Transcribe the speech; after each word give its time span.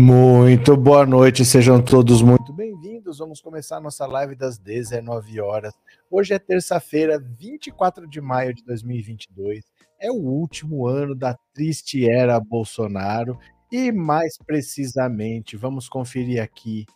Muito 0.00 0.76
boa 0.76 1.04
noite, 1.04 1.44
sejam 1.44 1.82
todos 1.82 2.22
muito 2.22 2.52
bem-vindos. 2.52 3.18
Vamos 3.18 3.40
começar 3.40 3.80
nossa 3.80 4.06
live 4.06 4.36
das 4.36 4.56
19 4.56 5.40
horas. 5.40 5.74
Hoje 6.08 6.32
é 6.34 6.38
terça-feira, 6.38 7.18
24 7.18 8.08
de 8.08 8.20
maio 8.20 8.54
de 8.54 8.64
2022. 8.64 9.64
É 10.00 10.08
o 10.08 10.14
último 10.14 10.86
ano 10.86 11.16
da 11.16 11.36
triste 11.52 12.08
era 12.08 12.38
Bolsonaro 12.38 13.36
e, 13.72 13.90
mais 13.90 14.38
precisamente, 14.38 15.56
vamos 15.56 15.88
conferir 15.88 16.40
aqui. 16.40 16.86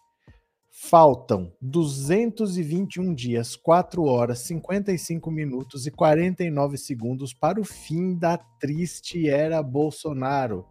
Faltam 0.71 1.53
221 1.61 3.13
dias, 3.13 3.57
4 3.57 4.05
horas, 4.05 4.39
55 4.47 5.29
minutos 5.29 5.89
e 5.89 5.91
49 5.91 6.79
segundos 6.79 7.35
para 7.35 7.61
o 7.61 7.65
fim 7.65 8.17
da 8.17 8.39
triste 8.61 9.29
era 9.29 9.61
Bolsonaro. 9.61 10.65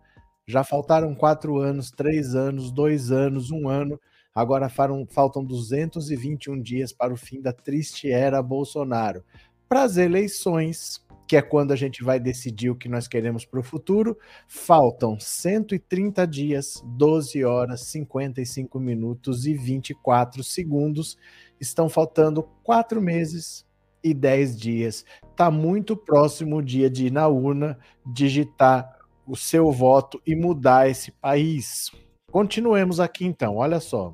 Já 0.47 0.64
faltaram 0.64 1.14
quatro 1.16 1.58
anos, 1.58 1.92
três 1.92 2.36
anos, 2.36 2.72
dois 2.72 3.11
anos, 3.11 3.52
um 3.52 3.67
ano. 3.67 4.00
Agora 4.34 4.70
faram, 4.70 5.06
faltam 5.06 5.44
221 5.44 6.61
dias 6.61 6.94
para 6.94 7.14
o 7.14 7.17
fim 7.17 7.42
da 7.42 7.52
triste 7.52 8.09
era 8.09 8.42
Bolsonaro. 8.42 9.23
Para 9.67 9.83
as 9.83 9.98
eleições, 9.98 11.06
que 11.28 11.38
é 11.38 11.42
quando 11.42 11.72
a 11.72 11.75
gente 11.78 12.03
vai 12.03 12.20
decidir 12.20 12.70
o 12.70 12.75
que 12.75 12.89
nós 12.89 13.08
queremos 13.08 13.45
para 13.45 13.59
o 13.59 13.64
futuro, 13.64 14.17
faltam 14.48 15.17
130 15.20 16.28
dias, 16.28 16.83
12 16.86 17.44
horas, 17.45 17.81
55 17.81 18.80
minutos 18.80 19.45
e 19.45 19.53
24 19.53 20.44
segundos. 20.44 21.17
Estão 21.59 21.88
faltando 21.88 22.44
quatro 22.64 23.02
meses 23.02 23.66
e 24.03 24.14
10 24.14 24.59
dias. 24.59 25.05
Está 25.30 25.50
muito 25.50 25.95
próximo 25.95 26.58
o 26.58 26.61
dia 26.61 26.89
de 26.89 27.05
ir 27.08 27.11
na 27.11 27.28
urna, 27.28 27.78
digitar 28.05 29.01
o 29.25 29.36
seu 29.36 29.72
voto 29.72 30.22
e 30.25 30.36
mudar 30.36 30.89
esse 30.89 31.11
país. 31.11 31.91
Continuemos 32.31 33.00
aqui 33.00 33.25
então, 33.25 33.58
olha 33.58 33.80
só. 33.80 34.14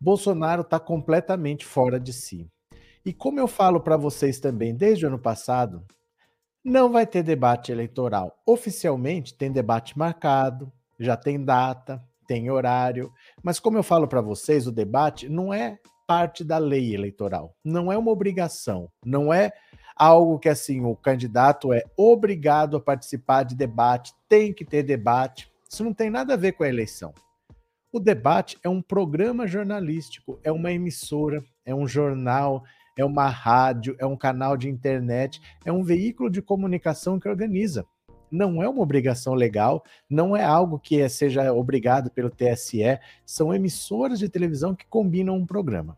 Bolsonaro 0.00 0.62
está 0.62 0.78
completamente 0.78 1.64
fora 1.64 1.98
de 1.98 2.12
si. 2.12 2.50
E 3.06 3.12
como 3.12 3.38
eu 3.38 3.46
falo 3.46 3.80
para 3.80 3.96
vocês 3.96 4.38
também 4.38 4.74
desde 4.74 5.04
o 5.04 5.08
ano 5.08 5.18
passado, 5.18 5.84
não 6.64 6.90
vai 6.90 7.06
ter 7.06 7.22
debate 7.22 7.70
eleitoral. 7.70 8.34
Oficialmente 8.46 9.36
tem 9.36 9.52
debate 9.52 9.98
marcado, 9.98 10.72
já 10.98 11.16
tem 11.16 11.42
data, 11.44 12.02
tem 12.26 12.50
horário, 12.50 13.12
mas 13.42 13.60
como 13.60 13.76
eu 13.76 13.82
falo 13.82 14.08
para 14.08 14.20
vocês, 14.20 14.66
o 14.66 14.72
debate 14.72 15.28
não 15.28 15.52
é 15.52 15.78
parte 16.06 16.44
da 16.44 16.58
lei 16.58 16.94
eleitoral, 16.94 17.54
não 17.64 17.90
é 17.90 17.96
uma 17.96 18.10
obrigação, 18.10 18.90
não 19.04 19.32
é 19.32 19.52
algo 19.96 20.38
que 20.38 20.48
assim 20.48 20.84
o 20.84 20.96
candidato 20.96 21.72
é 21.72 21.82
obrigado 21.96 22.76
a 22.76 22.80
participar 22.80 23.44
de 23.44 23.54
debate, 23.54 24.12
tem 24.28 24.52
que 24.52 24.64
ter 24.64 24.82
debate. 24.82 25.50
Isso 25.70 25.84
não 25.84 25.94
tem 25.94 26.10
nada 26.10 26.34
a 26.34 26.36
ver 26.36 26.52
com 26.52 26.64
a 26.64 26.68
eleição. 26.68 27.12
O 27.92 28.00
debate 28.00 28.58
é 28.62 28.68
um 28.68 28.82
programa 28.82 29.46
jornalístico, 29.46 30.38
é 30.42 30.50
uma 30.50 30.72
emissora, 30.72 31.44
é 31.64 31.72
um 31.74 31.86
jornal, 31.86 32.64
é 32.96 33.04
uma 33.04 33.28
rádio, 33.28 33.94
é 33.98 34.06
um 34.06 34.16
canal 34.16 34.56
de 34.56 34.68
internet, 34.68 35.40
é 35.64 35.72
um 35.72 35.82
veículo 35.82 36.28
de 36.28 36.42
comunicação 36.42 37.18
que 37.18 37.28
organiza. 37.28 37.84
Não 38.30 38.60
é 38.60 38.68
uma 38.68 38.82
obrigação 38.82 39.34
legal, 39.34 39.84
não 40.10 40.36
é 40.36 40.42
algo 40.42 40.78
que 40.78 41.08
seja 41.08 41.52
obrigado 41.52 42.10
pelo 42.10 42.30
TSE, 42.30 42.98
são 43.24 43.54
emissoras 43.54 44.18
de 44.18 44.28
televisão 44.28 44.74
que 44.74 44.86
combinam 44.86 45.36
um 45.36 45.46
programa. 45.46 45.96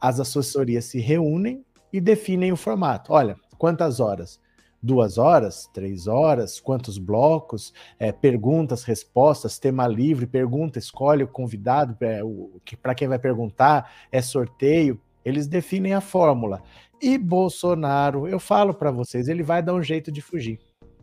As 0.00 0.18
assessorias 0.18 0.86
se 0.86 0.98
reúnem 0.98 1.64
e 1.92 2.00
definem 2.00 2.52
o 2.52 2.56
formato. 2.56 3.12
Olha, 3.12 3.36
quantas 3.56 4.00
horas? 4.00 4.40
Duas 4.80 5.18
horas, 5.18 5.68
três 5.74 6.06
horas, 6.06 6.60
quantos 6.60 6.98
blocos, 6.98 7.72
é, 7.98 8.12
perguntas, 8.12 8.84
respostas, 8.84 9.58
tema 9.58 9.88
livre, 9.88 10.26
pergunta, 10.26 10.78
escolhe 10.78 11.24
o 11.24 11.28
convidado, 11.28 11.96
é, 12.00 12.20
para 12.80 12.94
quem 12.94 13.08
vai 13.08 13.18
perguntar, 13.18 13.90
é 14.12 14.22
sorteio. 14.22 15.00
Eles 15.24 15.48
definem 15.48 15.94
a 15.94 16.00
fórmula. 16.00 16.62
E 17.02 17.18
Bolsonaro, 17.18 18.28
eu 18.28 18.38
falo 18.38 18.72
para 18.72 18.90
vocês, 18.90 19.28
ele 19.28 19.42
vai 19.42 19.62
dar 19.62 19.74
um 19.74 19.82
jeito 19.82 20.12
de 20.12 20.22
fugir. 20.22 20.58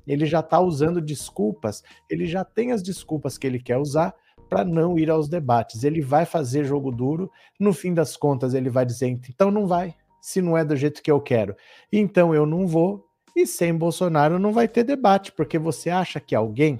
Ele 0.07 0.25
já 0.25 0.39
está 0.39 0.59
usando 0.59 1.01
desculpas, 1.01 1.83
ele 2.09 2.25
já 2.25 2.43
tem 2.43 2.71
as 2.71 2.81
desculpas 2.81 3.37
que 3.37 3.47
ele 3.47 3.59
quer 3.59 3.77
usar 3.77 4.13
para 4.49 4.63
não 4.63 4.97
ir 4.97 5.09
aos 5.09 5.27
debates. 5.27 5.83
Ele 5.83 6.01
vai 6.01 6.25
fazer 6.25 6.65
jogo 6.65 6.91
duro, 6.91 7.31
no 7.59 7.73
fim 7.73 7.93
das 7.93 8.15
contas, 8.15 8.53
ele 8.53 8.69
vai 8.69 8.85
dizer: 8.85 9.07
então 9.07 9.49
não 9.49 9.67
vai, 9.67 9.95
se 10.25 10.41
não 10.41 10.57
é 10.57 10.65
do 10.65 10.75
jeito 10.75 11.03
que 11.03 11.11
eu 11.11 11.21
quero. 11.21 11.55
Então 11.93 12.33
eu 12.33 12.47
não 12.47 12.65
vou, 12.65 13.05
e 13.35 13.45
sem 13.45 13.71
Bolsonaro 13.75 14.39
não 14.39 14.51
vai 14.51 14.67
ter 14.67 14.83
debate, 14.83 15.31
porque 15.31 15.59
você 15.59 15.91
acha 15.91 16.19
que 16.19 16.33
alguém 16.33 16.79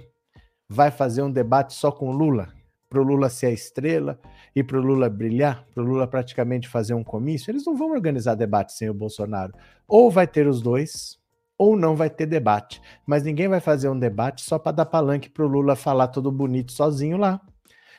vai 0.68 0.90
fazer 0.90 1.22
um 1.22 1.32
debate 1.32 1.76
só 1.76 1.92
com 1.92 2.12
Lula? 2.12 2.52
Para 2.90 3.00
o 3.00 3.04
Lula 3.04 3.30
ser 3.30 3.48
a 3.48 3.52
estrela 3.52 4.20
e 4.56 4.64
para 4.64 4.80
o 4.80 4.82
Lula 4.82 5.08
brilhar, 5.12 5.64
para 5.76 5.84
o 5.84 5.86
Lula 5.86 6.08
praticamente 6.08 6.68
fazer 6.68 6.96
um 6.96 7.04
comício? 7.04 7.52
Eles 7.52 7.64
não 7.64 7.78
vão 7.78 7.92
organizar 7.92 8.34
debate 8.34 8.74
sem 8.74 8.90
o 8.90 8.96
Bolsonaro. 8.96 9.54
Ou 9.88 10.10
vai 10.10 10.26
ter 10.26 10.48
os 10.48 10.60
dois, 10.60 11.20
ou 11.56 11.78
não 11.78 11.96
vai 11.96 12.10
ter 12.10 12.26
debate. 12.26 12.82
Mas 13.06 13.22
ninguém 13.22 13.48
vai 13.48 13.60
fazer 13.60 13.90
um 13.90 14.00
debate 14.00 14.42
só 14.42 14.58
para 14.58 14.72
dar 14.72 14.86
palanque 14.88 15.30
para 15.30 15.46
o 15.46 15.48
Lula 15.48 15.76
falar 15.76 16.08
todo 16.08 16.32
bonito 16.32 16.72
sozinho 16.72 17.18
lá. 17.18 17.40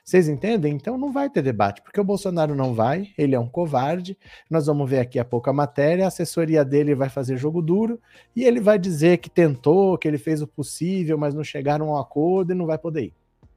Vocês 0.07 0.29
entendem? 0.29 0.73
Então 0.73 0.97
não 0.97 1.11
vai 1.13 1.29
ter 1.29 1.43
debate, 1.43 1.83
porque 1.83 2.01
o 2.01 2.05
Bolsonaro 2.05 2.55
não 2.55 2.73
vai, 2.73 3.09
ele 3.19 3.35
é 3.35 3.41
um 3.41 3.49
covarde. 3.49 4.17
Nós 4.49 4.67
vamos 4.67 4.89
ver 4.89 5.01
aqui 5.01 5.19
a 5.19 5.25
pouco 5.25 5.51
a 5.51 5.53
matéria, 5.53 6.05
a 6.05 6.07
assessoria 6.07 6.65
dele 6.65 6.95
vai 6.95 7.09
fazer 7.09 7.37
jogo 7.37 7.61
duro 7.61 8.01
e 8.35 8.45
ele 8.45 8.61
vai 8.61 8.79
dizer 8.79 9.19
que 9.19 9.29
tentou, 9.29 9.99
que 9.99 10.07
ele 10.07 10.17
fez 10.17 10.41
o 10.41 10.47
possível, 10.47 11.19
mas 11.19 11.35
não 11.35 11.43
chegaram 11.43 11.89
a 11.89 11.97
um 11.97 12.01
acordo 12.01 12.53
e 12.53 12.55
não 12.55 12.67
vai 12.67 12.79
poder 12.79 13.07
ir. 13.07 13.15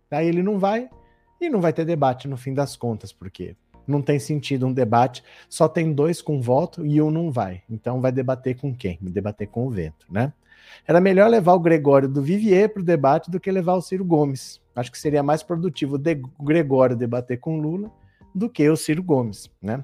Aí 0.09 0.28
ele 0.28 0.42
não 0.42 0.58
vai 0.58 0.90
e 1.40 1.52
não 1.52 1.62
vai 1.62 1.72
ter 1.72 1.86
debate 1.86 2.28
no 2.28 2.36
fim 2.36 2.52
das 2.56 2.76
contas, 2.76 3.14
porque 3.14 3.56
não 3.88 4.02
tem 4.02 4.18
sentido 4.18 4.66
um 4.66 4.74
debate, 4.74 5.24
só 5.48 5.70
tem 5.70 5.94
dois 5.94 6.20
com 6.20 6.42
voto 6.42 6.84
e 6.84 7.00
um 7.00 7.12
não 7.12 7.32
vai. 7.32 7.62
Então 7.70 8.02
vai 8.02 8.12
debater 8.12 8.58
com 8.59 8.74
quem? 8.74 8.98
Debater 9.00 9.48
com 9.48 9.68
o 9.68 9.70
vento, 9.70 10.08
né? 10.09 10.34
Era 10.88 11.00
melhor 11.00 11.30
levar 11.30 11.54
o 11.54 11.59
Gregório 11.59 12.09
do 12.09 12.24
Vivier 12.24 12.70
para 12.70 12.82
o 12.82 12.86
debate 12.86 13.30
do 13.30 13.40
que 13.40 13.52
levar 13.52 13.76
o 13.76 13.82
Ciro 13.82 14.04
Gomes. 14.04 14.59
Acho 14.79 14.91
que 14.91 14.97
seria 14.97 15.22
mais 15.22 15.44
produtivo 15.44 15.97
o 15.97 16.44
Gregório 16.44 16.95
debater 16.95 17.40
com 17.40 17.59
Lula 17.59 17.91
do 18.34 18.50
que 18.50 18.69
o 18.69 18.78
Ciro 18.78 19.03
Gomes, 19.03 19.50
né? 19.62 19.84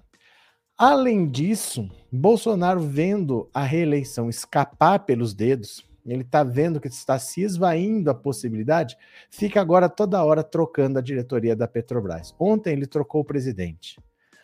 Além 0.78 1.30
disso, 1.30 1.90
Bolsonaro 2.12 2.80
vendo 2.80 3.50
a 3.54 3.64
reeleição 3.64 4.30
escapar 4.30 5.00
pelos 5.00 5.34
dedos, 5.34 5.86
ele 6.06 6.22
está 6.22 6.44
vendo 6.44 6.80
que 6.80 6.88
está 6.88 7.18
se 7.18 7.42
esvaindo 7.42 8.10
a 8.10 8.14
possibilidade, 8.14 8.98
fica 9.30 9.60
agora 9.60 9.90
toda 9.90 10.24
hora 10.24 10.44
trocando 10.44 11.00
a 11.00 11.02
diretoria 11.02 11.56
da 11.56 11.68
Petrobras. 11.68 12.36
Ontem 12.40 12.74
ele 12.74 12.86
trocou 12.86 13.22
o 13.22 13.26
presidente. 13.26 14.00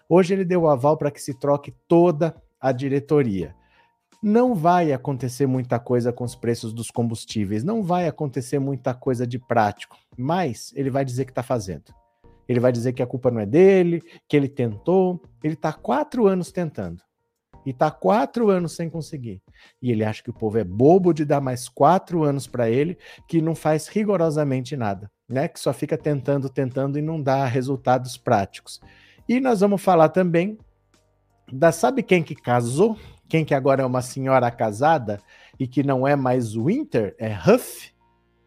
Hoje 0.09 0.33
ele 0.33 0.43
deu 0.43 0.63
o 0.63 0.69
aval 0.69 0.97
para 0.97 1.11
que 1.11 1.21
se 1.21 1.37
troque 1.37 1.73
toda 1.87 2.35
a 2.59 2.71
diretoria 2.71 3.55
não 4.21 4.53
vai 4.53 4.93
acontecer 4.93 5.47
muita 5.47 5.79
coisa 5.79 6.13
com 6.13 6.23
os 6.23 6.35
preços 6.35 6.71
dos 6.73 6.91
combustíveis, 6.91 7.63
não 7.63 7.81
vai 7.81 8.07
acontecer 8.07 8.59
muita 8.59 8.93
coisa 8.93 9.25
de 9.25 9.39
prático, 9.39 9.97
mas 10.17 10.71
ele 10.75 10.91
vai 10.91 11.03
dizer 11.03 11.25
que 11.25 11.31
está 11.31 11.41
fazendo. 11.41 11.93
Ele 12.47 12.59
vai 12.59 12.71
dizer 12.71 12.93
que 12.93 13.01
a 13.01 13.07
culpa 13.07 13.31
não 13.31 13.39
é 13.39 13.45
dele, 13.45 14.03
que 14.27 14.35
ele 14.35 14.49
tentou. 14.49 15.21
Ele 15.41 15.53
está 15.53 15.71
quatro 15.71 16.27
anos 16.27 16.51
tentando. 16.51 17.01
E 17.65 17.69
está 17.69 17.89
quatro 17.89 18.49
anos 18.49 18.75
sem 18.75 18.89
conseguir. 18.89 19.41
E 19.81 19.91
ele 19.91 20.03
acha 20.03 20.21
que 20.21 20.31
o 20.31 20.33
povo 20.33 20.57
é 20.57 20.63
bobo 20.63 21.13
de 21.13 21.23
dar 21.23 21.39
mais 21.39 21.69
quatro 21.69 22.23
anos 22.23 22.47
para 22.47 22.69
ele, 22.69 22.97
que 23.27 23.41
não 23.41 23.55
faz 23.55 23.87
rigorosamente 23.87 24.75
nada, 24.75 25.09
né? 25.29 25.47
Que 25.47 25.59
só 25.59 25.71
fica 25.71 25.97
tentando, 25.97 26.49
tentando 26.49 26.97
e 26.97 27.01
não 27.01 27.21
dá 27.21 27.45
resultados 27.45 28.17
práticos. 28.17 28.81
E 29.29 29.39
nós 29.39 29.61
vamos 29.61 29.81
falar 29.81 30.09
também 30.09 30.57
da 31.51 31.71
sabe 31.71 32.01
quem 32.01 32.23
que 32.23 32.35
casou 32.35 32.97
quem 33.31 33.45
que 33.45 33.55
agora 33.55 33.81
é 33.81 33.85
uma 33.85 34.01
senhora 34.01 34.51
casada 34.51 35.17
e 35.57 35.65
que 35.65 35.83
não 35.83 36.05
é 36.05 36.17
mais 36.17 36.53
Winter, 36.53 37.15
é 37.17 37.33
Huff, 37.33 37.93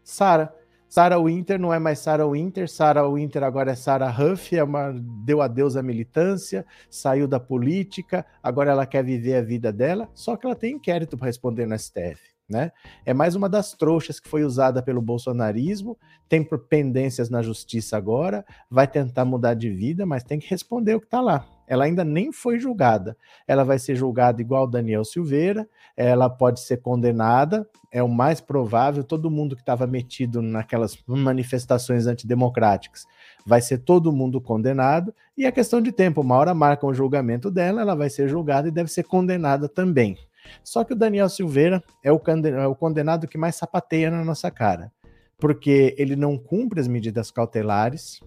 Sara. 0.03 0.55
Sarah 0.91 1.19
Winter 1.19 1.59
não 1.59 1.73
é 1.73 1.79
mais 1.79 2.01
Sarah 2.01 2.27
Winter, 2.29 2.69
Sarah 2.69 3.09
Winter 3.09 3.43
agora 3.43 3.71
é 3.71 3.75
Sarah 3.75 4.15
Huff, 4.15 4.55
é 4.55 4.63
uma, 4.63 4.93
deu 5.25 5.41
adeus 5.41 5.75
à 5.75 5.83
militância, 5.83 6.67
saiu 6.91 7.27
da 7.27 7.41
política, 7.41 8.27
agora 8.43 8.73
ela 8.73 8.85
quer 8.85 9.03
viver 9.03 9.37
a 9.37 9.43
vida 9.43 9.73
dela, 9.73 10.07
só 10.13 10.37
que 10.37 10.45
ela 10.45 10.55
tem 10.55 10.75
inquérito 10.75 11.17
para 11.17 11.29
responder 11.29 11.65
no 11.67 11.79
STF. 11.79 12.34
Né? 12.49 12.73
É 13.07 13.15
mais 13.15 13.35
uma 13.35 13.49
das 13.49 13.73
trouxas 13.73 14.21
que 14.21 14.29
foi 14.29 14.45
usada 14.45 14.83
pelo 14.83 15.01
bolsonarismo, 15.01 15.97
tem 16.29 16.47
pendências 16.69 17.31
na 17.31 17.41
justiça 17.41 17.97
agora, 17.97 18.45
vai 18.71 18.87
tentar 18.87 19.25
mudar 19.25 19.55
de 19.55 19.71
vida, 19.71 20.05
mas 20.05 20.23
tem 20.23 20.39
que 20.39 20.51
responder 20.51 20.95
o 20.95 21.01
que 21.01 21.07
está 21.07 21.23
lá. 21.23 21.47
Ela 21.67 21.85
ainda 21.85 22.05
nem 22.05 22.31
foi 22.31 22.59
julgada. 22.59 23.17
Ela 23.49 23.65
vai 23.65 23.79
ser 23.79 23.97
julgada 23.97 24.43
igual 24.43 24.67
Daniel 24.67 25.05
Silveira, 25.05 25.67
ela 25.97 26.29
pode 26.29 26.61
ser 26.61 26.79
condenada, 26.79 27.67
é 27.91 28.03
o 28.03 28.09
mais 28.09 28.41
provável. 28.41 29.03
Todo 29.03 29.31
mundo 29.31 29.57
que 29.57 29.63
estava 29.63 29.87
metido 29.87 30.43
naquelas 30.43 30.99
manifestações 31.07 32.07
antidemocráticas 32.07 33.07
vai 33.47 33.63
ser 33.63 33.79
todo 33.79 34.13
mundo 34.13 34.41
condenado, 34.41 35.15
e 35.37 35.47
é 35.47 35.53
questão 35.53 35.81
de 35.81 35.93
tempo. 35.93 36.21
Uma 36.21 36.37
hora 36.37 36.55
marca 36.55 36.87
o 36.87 36.93
julgamento 36.93 37.51
dela, 37.51 37.81
ela 37.81 37.95
vai 37.95 38.11
ser 38.11 38.29
julgada 38.29 38.69
e 38.69 38.71
deve 38.71 38.91
ser 38.91 39.05
condenada 39.05 39.69
também. 39.69 40.19
Só 40.63 40.85
que 40.85 40.93
o 40.93 40.97
Daniel 40.97 41.29
Silveira 41.29 41.83
é 42.03 42.13
o, 42.13 42.21
é 42.59 42.67
o 42.67 42.75
condenado 42.75 43.29
que 43.29 43.39
mais 43.39 43.57
sapateia 43.57 44.11
na 44.11 44.25
nossa 44.25 44.51
cara 44.51 44.93
porque 45.39 45.95
ele 45.99 46.17
não 46.17 46.39
cumpre 46.39 46.81
as 46.81 46.89
medidas 46.89 47.31
cautelares, 47.31 48.21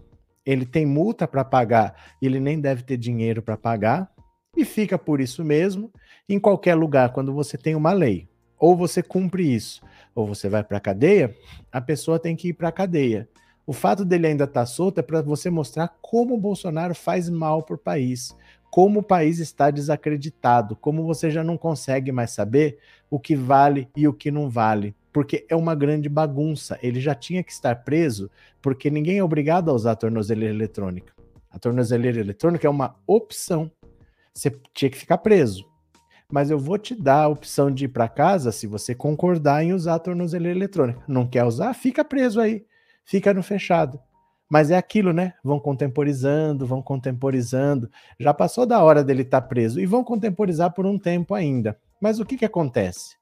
ele 0.46 0.66
tem 0.66 0.86
multa 0.86 1.28
para 1.28 1.44
pagar 1.44 2.16
ele 2.22 2.40
nem 2.40 2.60
deve 2.60 2.84
ter 2.84 2.98
dinheiro 2.98 3.42
para 3.42 3.58
pagar, 3.58 4.12
e 4.56 4.66
fica 4.66 4.98
por 4.98 5.19
isso 5.22 5.44
mesmo. 5.44 5.92
Em 6.28 6.40
qualquer 6.40 6.75
lugar, 6.75 7.14
quando 7.14 7.34
você 7.34 7.58
tem 7.58 7.75
uma 7.75 7.92
lei, 7.92 8.28
ou 8.60 8.75
você 8.75 9.04
cumpre 9.04 9.44
isso, 9.54 9.81
ou 10.16 10.25
você 10.25 10.50
vai 10.50 10.64
para 10.64 10.78
a 10.78 10.81
cadeia, 10.81 11.36
a 11.72 11.80
pessoa 11.80 12.19
tem 12.19 12.36
que 12.36 12.50
ir 12.50 12.54
para 12.54 12.69
a 12.69 12.72
cadeia. 12.72 13.30
O 13.66 13.74
fato 13.74 14.06
dele 14.06 14.28
ainda 14.28 14.46
estar 14.46 14.62
tá 14.62 14.66
solto 14.66 15.00
é 15.00 15.04
para 15.04 15.22
você 15.22 15.50
mostrar 15.50 15.96
como 16.02 16.34
o 16.34 16.40
Bolsonaro 16.40 16.96
faz 16.96 17.30
mal 17.30 17.62
para 17.64 17.75
o 17.75 17.80
país, 17.80 18.36
como 18.69 19.00
o 19.00 19.04
país 19.04 19.40
está 19.40 19.72
desacreditado, 19.72 20.75
como 20.75 21.04
você 21.04 21.31
já 21.31 21.44
não 21.44 21.58
consegue 21.58 22.12
mais 22.12 22.31
saber 22.31 22.78
o 23.10 23.19
que 23.19 23.36
vale 23.36 23.90
e 23.96 24.08
o 24.08 24.14
que 24.14 24.30
não 24.30 24.50
vale, 24.50 24.96
porque 25.12 25.46
é 25.50 25.56
uma 25.56 25.74
grande 25.74 26.10
bagunça. 26.10 26.78
Ele 26.81 27.00
já 27.00 27.16
tinha 27.16 27.44
que 27.44 27.52
estar 27.52 27.75
preso, 27.84 28.30
porque 28.62 28.90
ninguém 28.90 29.18
é 29.18 29.24
obrigado 29.24 29.69
a 29.69 29.74
usar 29.74 29.92
a 29.92 29.96
tornozeleira 29.96 30.54
eletrônica. 30.54 31.14
A 31.50 31.58
tornozeleira 31.58 32.19
eletrônica 32.19 32.68
é 32.68 32.69
uma 32.69 32.96
opção. 33.08 33.72
Você 34.34 34.52
tinha 34.74 34.92
que 34.92 34.98
ficar 34.98 35.18
preso. 35.18 35.66
Mas 36.30 36.52
eu 36.52 36.60
vou 36.60 36.78
te 36.78 36.94
dar 36.94 37.24
a 37.24 37.28
opção 37.30 37.72
de 37.72 37.86
ir 37.86 37.88
para 37.88 38.10
casa 38.10 38.52
se 38.52 38.68
você 38.68 38.94
concordar 38.94 39.64
em 39.64 39.74
usar 39.74 39.96
a 39.96 40.00
tornozeleira 40.00 40.58
eletrônica. 40.58 41.02
Não 41.08 41.25
quer 41.25 41.46
usar? 41.46 41.74
Fica 41.74 42.04
preso 42.04 42.42
aí. 42.42 42.66
Fica 43.06 43.34
no 43.34 43.42
fechado. 43.42 43.98
Mas 44.49 44.71
é 44.71 44.77
aquilo, 44.77 45.11
né? 45.11 45.33
Vão 45.44 45.59
contemporizando, 45.59 46.65
vão 46.65 46.81
contemporizando. 46.81 47.89
Já 48.19 48.33
passou 48.33 48.65
da 48.65 48.81
hora 48.81 49.03
dele 49.03 49.23
estar 49.23 49.41
tá 49.41 49.47
preso 49.47 49.79
e 49.79 49.85
vão 49.85 50.03
contemporizar 50.03 50.73
por 50.73 50.85
um 50.85 50.97
tempo 50.97 51.33
ainda. 51.33 51.77
Mas 52.01 52.19
o 52.19 52.25
que, 52.25 52.38
que 52.38 52.45
acontece? 52.45 53.17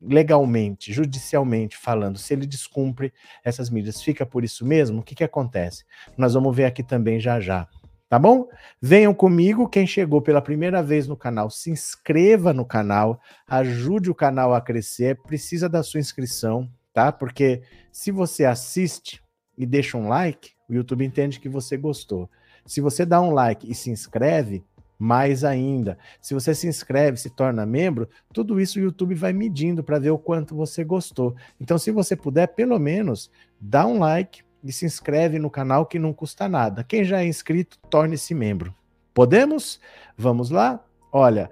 Legalmente, 0.00 0.92
judicialmente 0.92 1.76
falando, 1.76 2.18
se 2.18 2.34
ele 2.34 2.44
descumpre 2.44 3.12
essas 3.44 3.70
medidas, 3.70 4.02
fica 4.02 4.26
por 4.26 4.42
isso 4.42 4.66
mesmo? 4.66 5.00
O 5.00 5.02
que, 5.02 5.14
que 5.14 5.24
acontece? 5.24 5.84
Nós 6.18 6.34
vamos 6.34 6.54
ver 6.54 6.64
aqui 6.64 6.82
também 6.82 7.20
já 7.20 7.40
já. 7.40 7.68
Tá 8.12 8.18
bom? 8.18 8.46
Venham 8.78 9.14
comigo. 9.14 9.66
Quem 9.66 9.86
chegou 9.86 10.20
pela 10.20 10.42
primeira 10.42 10.82
vez 10.82 11.08
no 11.08 11.16
canal, 11.16 11.48
se 11.48 11.70
inscreva 11.70 12.52
no 12.52 12.62
canal, 12.62 13.18
ajude 13.48 14.10
o 14.10 14.14
canal 14.14 14.52
a 14.52 14.60
crescer. 14.60 15.16
Precisa 15.22 15.66
da 15.66 15.82
sua 15.82 15.98
inscrição, 15.98 16.68
tá? 16.92 17.10
Porque 17.10 17.62
se 17.90 18.10
você 18.10 18.44
assiste, 18.44 19.22
e 19.56 19.66
deixa 19.66 19.96
um 19.98 20.08
like, 20.08 20.52
o 20.68 20.74
YouTube 20.74 21.04
entende 21.04 21.40
que 21.40 21.48
você 21.48 21.76
gostou. 21.76 22.30
Se 22.64 22.80
você 22.80 23.04
dá 23.04 23.20
um 23.20 23.30
like 23.30 23.70
e 23.70 23.74
se 23.74 23.90
inscreve, 23.90 24.64
mais 24.98 25.42
ainda. 25.42 25.98
Se 26.20 26.32
você 26.32 26.54
se 26.54 26.68
inscreve, 26.68 27.16
se 27.16 27.28
torna 27.28 27.66
membro, 27.66 28.08
tudo 28.32 28.60
isso 28.60 28.78
o 28.78 28.82
YouTube 28.82 29.16
vai 29.16 29.32
medindo 29.32 29.82
para 29.82 29.98
ver 29.98 30.10
o 30.10 30.18
quanto 30.18 30.54
você 30.54 30.84
gostou. 30.84 31.34
Então, 31.60 31.76
se 31.76 31.90
você 31.90 32.14
puder, 32.14 32.46
pelo 32.48 32.78
menos, 32.78 33.30
dá 33.60 33.84
um 33.84 33.98
like 33.98 34.44
e 34.62 34.72
se 34.72 34.86
inscreve 34.86 35.40
no 35.40 35.50
canal 35.50 35.86
que 35.86 35.98
não 35.98 36.12
custa 36.12 36.48
nada. 36.48 36.84
Quem 36.84 37.04
já 37.04 37.20
é 37.20 37.26
inscrito, 37.26 37.78
torne-se 37.90 38.32
membro. 38.32 38.72
Podemos? 39.12 39.80
Vamos 40.16 40.50
lá? 40.50 40.82
Olha, 41.10 41.50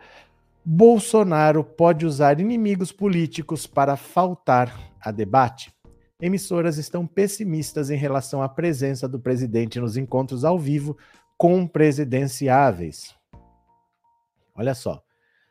Bolsonaro 0.64 1.64
pode 1.64 2.06
usar 2.06 2.38
inimigos 2.38 2.93
políticos 2.93 3.67
para 3.67 3.97
faltar 3.97 4.79
a 5.00 5.11
debate 5.11 5.73
emissoras 6.21 6.77
estão 6.77 7.07
pessimistas 7.07 7.91
em 7.91 7.97
relação 7.97 8.43
à 8.43 8.49
presença 8.49 9.09
do 9.09 9.19
presidente 9.19 9.81
nos 9.81 9.97
encontros 9.97 10.45
ao 10.45 10.59
vivo 10.59 10.97
com 11.37 11.67
presidenciáveis. 11.67 13.15
Olha 14.55 14.75
só. 14.75 15.03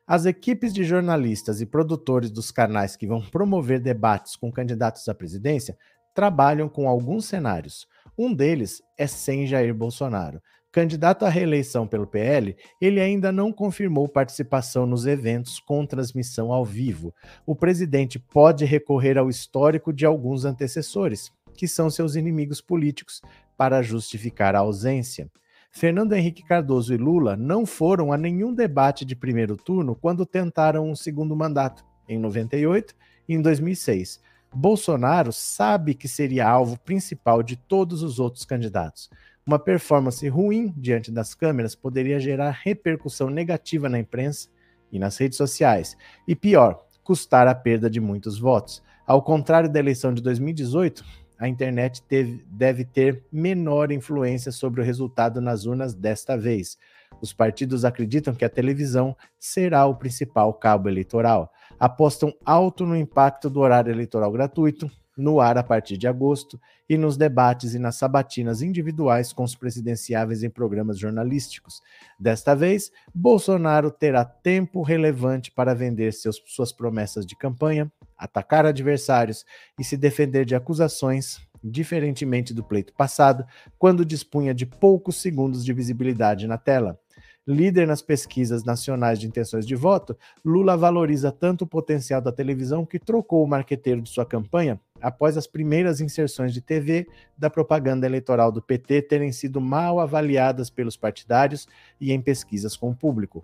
As 0.06 0.26
equipes 0.26 0.74
de 0.74 0.84
jornalistas 0.84 1.62
e 1.62 1.66
produtores 1.66 2.32
dos 2.32 2.52
canais 2.52 2.96
que 2.96 3.08
vão 3.08 3.22
promover 3.22 3.80
debates 3.80 4.36
com 4.36 4.52
candidatos 4.52 5.08
à 5.08 5.14
presidência 5.14 5.78
trabalham 6.16 6.68
com 6.68 6.88
alguns 6.88 7.26
cenários. 7.26 7.88
Um 8.18 8.34
deles 8.34 8.82
é 8.98 9.08
sem 9.08 9.46
Jair 9.46 9.74
Bolsonaro. 9.74 10.42
Candidato 10.72 11.26
à 11.26 11.30
reeleição 11.30 11.88
pelo 11.88 12.06
PL, 12.06 12.56
ele 12.80 13.00
ainda 13.00 13.32
não 13.32 13.52
confirmou 13.52 14.08
participação 14.08 14.86
nos 14.86 15.08
eventos 15.08 15.60
com 15.60 15.84
transmissão 15.84 16.54
ao 16.54 16.64
vivo. 16.64 17.12
O 17.44 17.56
presidente 17.56 18.20
pode 18.20 18.66
recorrer 18.66 19.18
ao 19.18 19.30
histórico 19.30 19.92
de 19.92 20.06
alguns 20.06 20.46
antecessores, 20.46 21.32
que 21.56 21.68
são 21.68 21.90
seus 21.90 22.16
inimigos 22.16 22.62
políticos, 22.62 23.20
para 23.58 23.82
justificar 23.82 24.56
a 24.56 24.60
ausência. 24.60 25.28
Fernando 25.72 26.14
Henrique 26.14 26.44
Cardoso 26.44 26.94
e 26.94 26.98
Lula 26.98 27.36
não 27.36 27.66
foram 27.66 28.14
a 28.14 28.18
nenhum 28.18 28.54
debate 28.54 29.04
de 29.04 29.16
primeiro 29.16 29.58
turno 29.58 29.96
quando 29.96 30.26
tentaram 30.26 30.88
um 30.88 30.96
segundo 30.96 31.36
mandato, 31.36 31.84
em 32.08 32.20
98 32.20 32.96
e 33.28 33.34
em 33.34 33.42
2006. 33.42 34.22
Bolsonaro 34.54 35.32
sabe 35.32 35.94
que 35.94 36.08
seria 36.08 36.48
alvo 36.48 36.78
principal 36.80 37.44
de 37.44 37.56
todos 37.56 38.02
os 38.02 38.20
outros 38.20 38.46
candidatos. 38.46 39.10
Uma 39.50 39.58
performance 39.58 40.28
ruim 40.28 40.72
diante 40.78 41.12
das 41.12 41.34
câmeras 41.34 41.74
poderia 41.74 42.20
gerar 42.20 42.52
repercussão 42.52 43.32
negativa 43.32 43.90
na 43.90 43.98
imprensa 43.98 44.48
e 44.92 45.00
nas 45.00 45.18
redes 45.18 45.40
sociais, 45.40 45.98
e 46.28 46.36
pior, 46.36 46.86
custar 47.04 47.48
a 47.48 47.56
perda 47.56 47.90
de 47.90 48.00
muitos 48.00 48.38
votos. 48.38 48.84
Ao 49.08 49.24
contrário 49.24 49.68
da 49.68 49.80
eleição 49.80 50.14
de 50.14 50.22
2018, 50.22 51.04
a 51.40 51.48
internet 51.48 52.04
teve, 52.04 52.46
deve 52.46 52.86
ter 52.86 53.24
menor 53.32 53.92
influência 53.92 54.52
sobre 54.52 54.82
o 54.82 54.84
resultado 54.84 55.42
nas 55.42 55.66
urnas 55.66 55.96
desta 55.96 56.38
vez. 56.38 56.78
Os 57.20 57.34
partidos 57.34 57.84
acreditam 57.84 58.36
que 58.36 58.46
a 58.46 58.50
televisão 58.50 59.18
será 59.40 59.84
o 59.88 59.96
principal 59.96 60.54
cabo 60.54 60.88
eleitoral. 60.88 61.52
Apostam 61.80 62.32
alto 62.46 62.86
no 62.86 62.96
impacto 62.96 63.50
do 63.50 63.62
horário 63.62 63.92
eleitoral 63.92 64.32
gratuito, 64.32 64.92
no 65.20 65.42
ar 65.42 65.58
a 65.58 65.64
partir 65.64 65.98
de 65.98 66.08
agosto 66.08 66.60
e 66.88 66.98
nos 66.98 67.18
debates 67.18 67.74
e 67.74 67.80
nas 67.80 67.96
sabatinas 67.96 68.62
individuais 68.62 69.34
com 69.34 69.44
os 69.44 69.54
presidenciáveis 69.54 70.42
em 70.42 70.50
programas 70.50 70.98
jornalísticos. 70.98 71.82
Desta 72.18 72.56
vez, 72.56 72.92
Bolsonaro 73.14 73.92
terá 73.92 74.24
tempo 74.24 74.82
relevante 74.82 75.52
para 75.52 75.76
vender 75.76 76.14
seus, 76.14 76.42
suas 76.48 76.72
promessas 76.72 77.26
de 77.26 77.36
campanha, 77.36 77.92
atacar 78.18 78.66
adversários 78.66 79.46
e 79.78 79.84
se 79.84 79.98
defender 79.98 80.46
de 80.46 80.56
acusações, 80.56 81.40
diferentemente 81.62 82.54
do 82.54 82.64
pleito 82.64 82.94
passado, 82.94 83.46
quando 83.78 84.06
dispunha 84.06 84.54
de 84.54 84.66
poucos 84.66 85.18
segundos 85.18 85.66
de 85.66 85.74
visibilidade 85.74 86.48
na 86.48 86.58
tela. 86.58 86.98
Líder 87.46 87.88
nas 87.88 88.02
pesquisas 88.02 88.64
nacionais 88.64 89.20
de 89.20 89.26
intenções 89.26 89.66
de 89.66 89.76
voto, 89.76 90.16
Lula 90.46 90.78
valoriza 90.78 91.32
tanto 91.32 91.64
o 91.64 91.68
potencial 91.68 92.22
da 92.22 92.32
televisão 92.32 92.86
que 92.86 93.00
trocou 93.00 93.44
o 93.44 93.48
marqueteiro 93.48 94.02
de 94.02 94.10
sua 94.10 94.26
campanha 94.26 94.80
após 95.02 95.38
as 95.38 95.48
primeiras 95.48 96.02
inserções 96.02 96.54
de 96.54 96.62
TV 96.62 97.08
da 97.38 97.50
propaganda 97.50 98.06
eleitoral 98.06 98.52
do 98.52 98.62
PT 98.62 99.04
terem 99.04 99.32
sido 99.32 99.60
mal 99.60 100.00
avaliadas 100.00 100.70
pelos 100.70 100.98
partidários 100.98 101.68
e 102.00 102.12
em 102.12 102.22
pesquisas 102.22 102.76
com 102.76 102.90
o 102.90 102.96
público. 102.96 103.44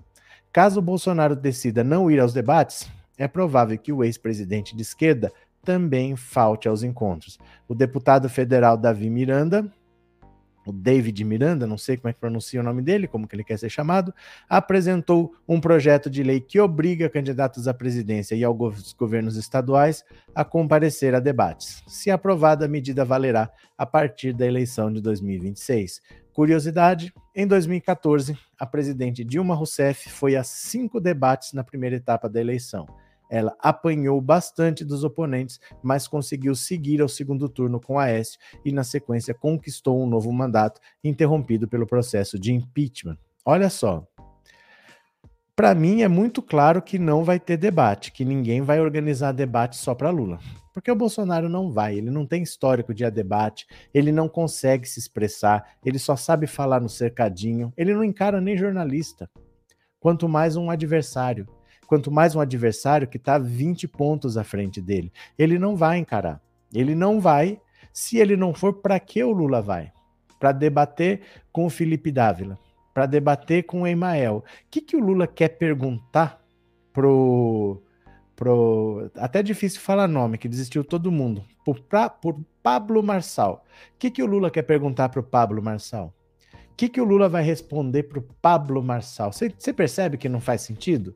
Caso 0.51 0.81
Bolsonaro 0.81 1.35
decida 1.35 1.83
não 1.83 2.09
ir 2.09 2.19
aos 2.19 2.33
debates, 2.33 2.89
é 3.17 3.27
provável 3.27 3.77
que 3.77 3.91
o 3.91 4.03
ex-presidente 4.03 4.75
de 4.75 4.81
esquerda 4.81 5.31
também 5.63 6.15
falte 6.15 6.67
aos 6.67 6.83
encontros. 6.83 7.39
O 7.67 7.74
deputado 7.74 8.29
federal 8.29 8.77
Davi 8.77 9.09
Miranda 9.09 9.69
o 10.65 10.72
David 10.72 11.24
Miranda, 11.24 11.67
não 11.67 11.77
sei 11.77 11.98
como 11.98 12.10
é 12.10 12.13
que 12.13 12.19
pronuncia 12.19 12.60
o 12.60 12.63
nome 12.63 12.81
dele, 12.81 13.07
como 13.07 13.27
que 13.27 13.36
ele 13.36 13.43
quer 13.43 13.57
ser 13.57 13.69
chamado, 13.69 14.13
apresentou 14.50 15.34
um 15.48 15.62
projeto 15.62 16.10
de 16.10 16.24
lei 16.24 16.39
que 16.39 16.60
obriga 16.60 17.10
candidatos 17.10 17.67
à 17.67 17.74
presidência 17.74 18.36
e 18.36 18.43
aos 18.43 18.93
governos 18.93 19.38
estaduais 19.38 20.03
a 20.34 20.43
comparecer 20.43 21.13
a 21.13 21.19
debates. 21.19 21.84
Se 21.88 22.10
aprovada, 22.10 22.65
a 22.65 22.69
medida 22.69 23.05
valerá 23.05 23.51
a 23.77 23.86
partir 23.86 24.34
da 24.34 24.45
eleição 24.45 24.91
de 24.91 25.01
2026. 25.01 26.01
Curiosidade: 26.34 27.13
em 27.34 27.48
2014, 27.48 28.38
a 28.60 28.65
presidente 28.65 29.24
Dilma 29.24 29.55
Rousseff 29.55 30.10
foi 30.10 30.36
a 30.36 30.43
cinco 30.43 31.00
debates 31.00 31.53
na 31.53 31.63
primeira 31.63 31.95
etapa 31.95 32.27
da 32.27 32.41
eleição. 32.41 32.86
Ela 33.36 33.54
apanhou 33.60 34.22
bastante 34.22 34.86
dos 34.86 35.04
oponentes, 35.04 35.60
mas 35.84 36.08
conseguiu 36.08 36.56
seguir 36.56 37.01
ao 37.01 37.10
segundo 37.10 37.50
turno 37.50 37.82
com 37.82 38.00
Aécio 38.00 38.39
e, 38.63 38.72
na 38.72 38.82
sequência, 38.82 39.34
conquistou 39.34 40.01
um 40.01 40.08
novo 40.08 40.32
mandato, 40.32 40.80
interrompido 41.04 41.68
pelo 41.68 41.86
processo 41.86 42.39
de 42.39 42.54
impeachment. 42.54 43.18
Olha 43.44 43.70
só. 43.70 44.08
Para 45.54 45.75
mim 45.75 46.01
é 46.01 46.08
muito 46.08 46.42
claro 46.42 46.82
que 46.82 46.98
não 46.98 47.25
vai 47.25 47.38
ter 47.38 47.58
debate, 47.58 48.13
que 48.13 48.24
ninguém 48.24 48.62
vai 48.62 48.80
organizar 48.80 49.34
debate 49.34 49.75
só 49.75 49.94
para 49.94 50.10
Lula. 50.10 50.39
Porque 50.74 50.89
o 50.89 50.96
Bolsonaro 50.96 51.50
não 51.50 51.74
vai, 51.74 51.98
ele 51.98 52.10
não 52.10 52.25
tem 52.25 52.42
histórico 52.42 52.94
de 52.94 53.10
debate, 53.12 53.68
ele 53.94 54.13
não 54.13 54.30
consegue 54.30 54.88
se 54.88 54.98
expressar, 54.98 55.75
ele 55.84 56.00
só 56.00 56.15
sabe 56.15 56.48
falar 56.48 56.80
no 56.80 56.88
cercadinho, 56.88 57.74
ele 57.75 57.94
não 57.94 58.04
encara 58.04 58.39
nem 58.39 58.56
jornalista, 58.56 59.30
quanto 60.00 60.30
mais 60.30 60.56
um 60.56 60.70
adversário 60.70 61.46
quanto 61.86 62.12
mais 62.12 62.36
um 62.36 62.39
adversário 62.39 63.08
que 63.08 63.18
está 63.18 63.38
20 63.38 63.88
pontos 63.88 64.38
à 64.38 64.44
frente 64.44 64.82
dele. 64.82 65.12
Ele 65.38 65.58
não 65.60 65.75
vai 65.75 65.98
encarar. 65.98 66.42
Ele 66.74 66.96
não 66.96 67.20
vai. 67.20 67.60
Se 67.94 68.18
ele 68.18 68.36
não 68.36 68.54
for, 68.54 68.74
para 68.74 69.00
que 69.00 69.24
o 69.24 69.32
Lula 69.32 69.62
vai? 69.62 69.92
Para 70.39 70.51
debater 70.51 71.22
com 71.51 71.65
o 71.65 71.70
Felipe 71.70 72.12
Dávila, 72.12 72.58
para 72.94 73.06
debater 73.06 73.63
com 73.63 73.84
o 73.84 73.88
Emael. 73.88 74.38
O 74.38 74.44
que, 74.70 74.82
que 74.82 74.96
o 74.96 75.00
Lula 75.00 75.27
quer 75.27 75.50
perguntar 75.50 76.42
pro. 76.92 77.82
pro 78.36 79.10
até 79.18 79.42
difícil 79.42 79.80
falar 79.82 80.08
nome, 80.08 80.38
que 80.38 80.50
desistiu 80.50 80.84
todo 80.84 81.12
mundo. 81.12 81.44
Por, 81.63 81.80
pra, 81.80 82.10
por 82.10 82.39
Pablo 82.62 83.01
Marçal. 83.01 83.63
O 83.94 84.00
que, 84.00 84.10
que 84.10 84.24
o 84.24 84.25
Lula 84.25 84.50
quer 84.50 84.63
perguntar 84.63 85.10
para 85.10 85.20
o 85.20 85.24
Pablo 85.24 85.62
Marçal? 85.62 86.13
O 86.72 86.75
que, 86.75 86.89
que 86.89 87.00
o 87.00 87.06
Lula 87.06 87.30
vai 87.30 87.44
responder 87.44 88.04
para 88.04 88.20
o 88.20 88.24
Pablo 88.42 88.84
Marçal? 88.84 89.32
Você 89.32 89.72
percebe 89.72 90.18
que 90.18 90.27
não 90.27 90.42
faz 90.42 90.62
sentido? 90.62 91.15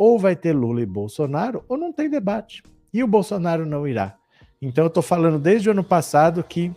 Ou 0.00 0.18
vai 0.18 0.34
ter 0.34 0.54
Lula 0.54 0.80
e 0.80 0.86
Bolsonaro, 0.86 1.62
ou 1.68 1.76
não 1.76 1.92
tem 1.92 2.08
debate. 2.08 2.62
E 2.90 3.04
o 3.04 3.06
Bolsonaro 3.06 3.66
não 3.66 3.86
irá. 3.86 4.16
Então 4.58 4.84
eu 4.84 4.88
estou 4.88 5.02
falando 5.02 5.38
desde 5.38 5.68
o 5.68 5.72
ano 5.72 5.84
passado 5.84 6.42
que 6.42 6.72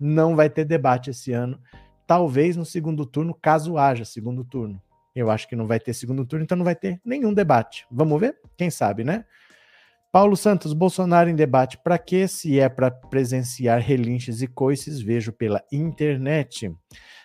não 0.00 0.34
vai 0.34 0.50
ter 0.50 0.64
debate 0.64 1.10
esse 1.10 1.32
ano. 1.32 1.60
Talvez 2.08 2.56
no 2.56 2.64
segundo 2.64 3.06
turno, 3.06 3.32
caso 3.40 3.78
haja 3.78 4.04
segundo 4.04 4.42
turno. 4.42 4.82
Eu 5.14 5.30
acho 5.30 5.46
que 5.46 5.54
não 5.54 5.68
vai 5.68 5.78
ter 5.78 5.94
segundo 5.94 6.26
turno, 6.26 6.42
então 6.42 6.58
não 6.58 6.64
vai 6.64 6.74
ter 6.74 7.00
nenhum 7.04 7.32
debate. 7.32 7.86
Vamos 7.88 8.18
ver? 8.20 8.36
Quem 8.56 8.68
sabe, 8.68 9.04
né? 9.04 9.24
Paulo 10.10 10.36
Santos, 10.36 10.72
Bolsonaro 10.72 11.30
em 11.30 11.36
debate. 11.36 11.78
Para 11.78 11.96
que 11.98 12.26
se 12.26 12.58
é 12.58 12.68
para 12.68 12.90
presenciar 12.90 13.80
relinches 13.80 14.42
e 14.42 14.48
coices? 14.48 15.00
Vejo 15.00 15.32
pela 15.32 15.62
internet. 15.70 16.74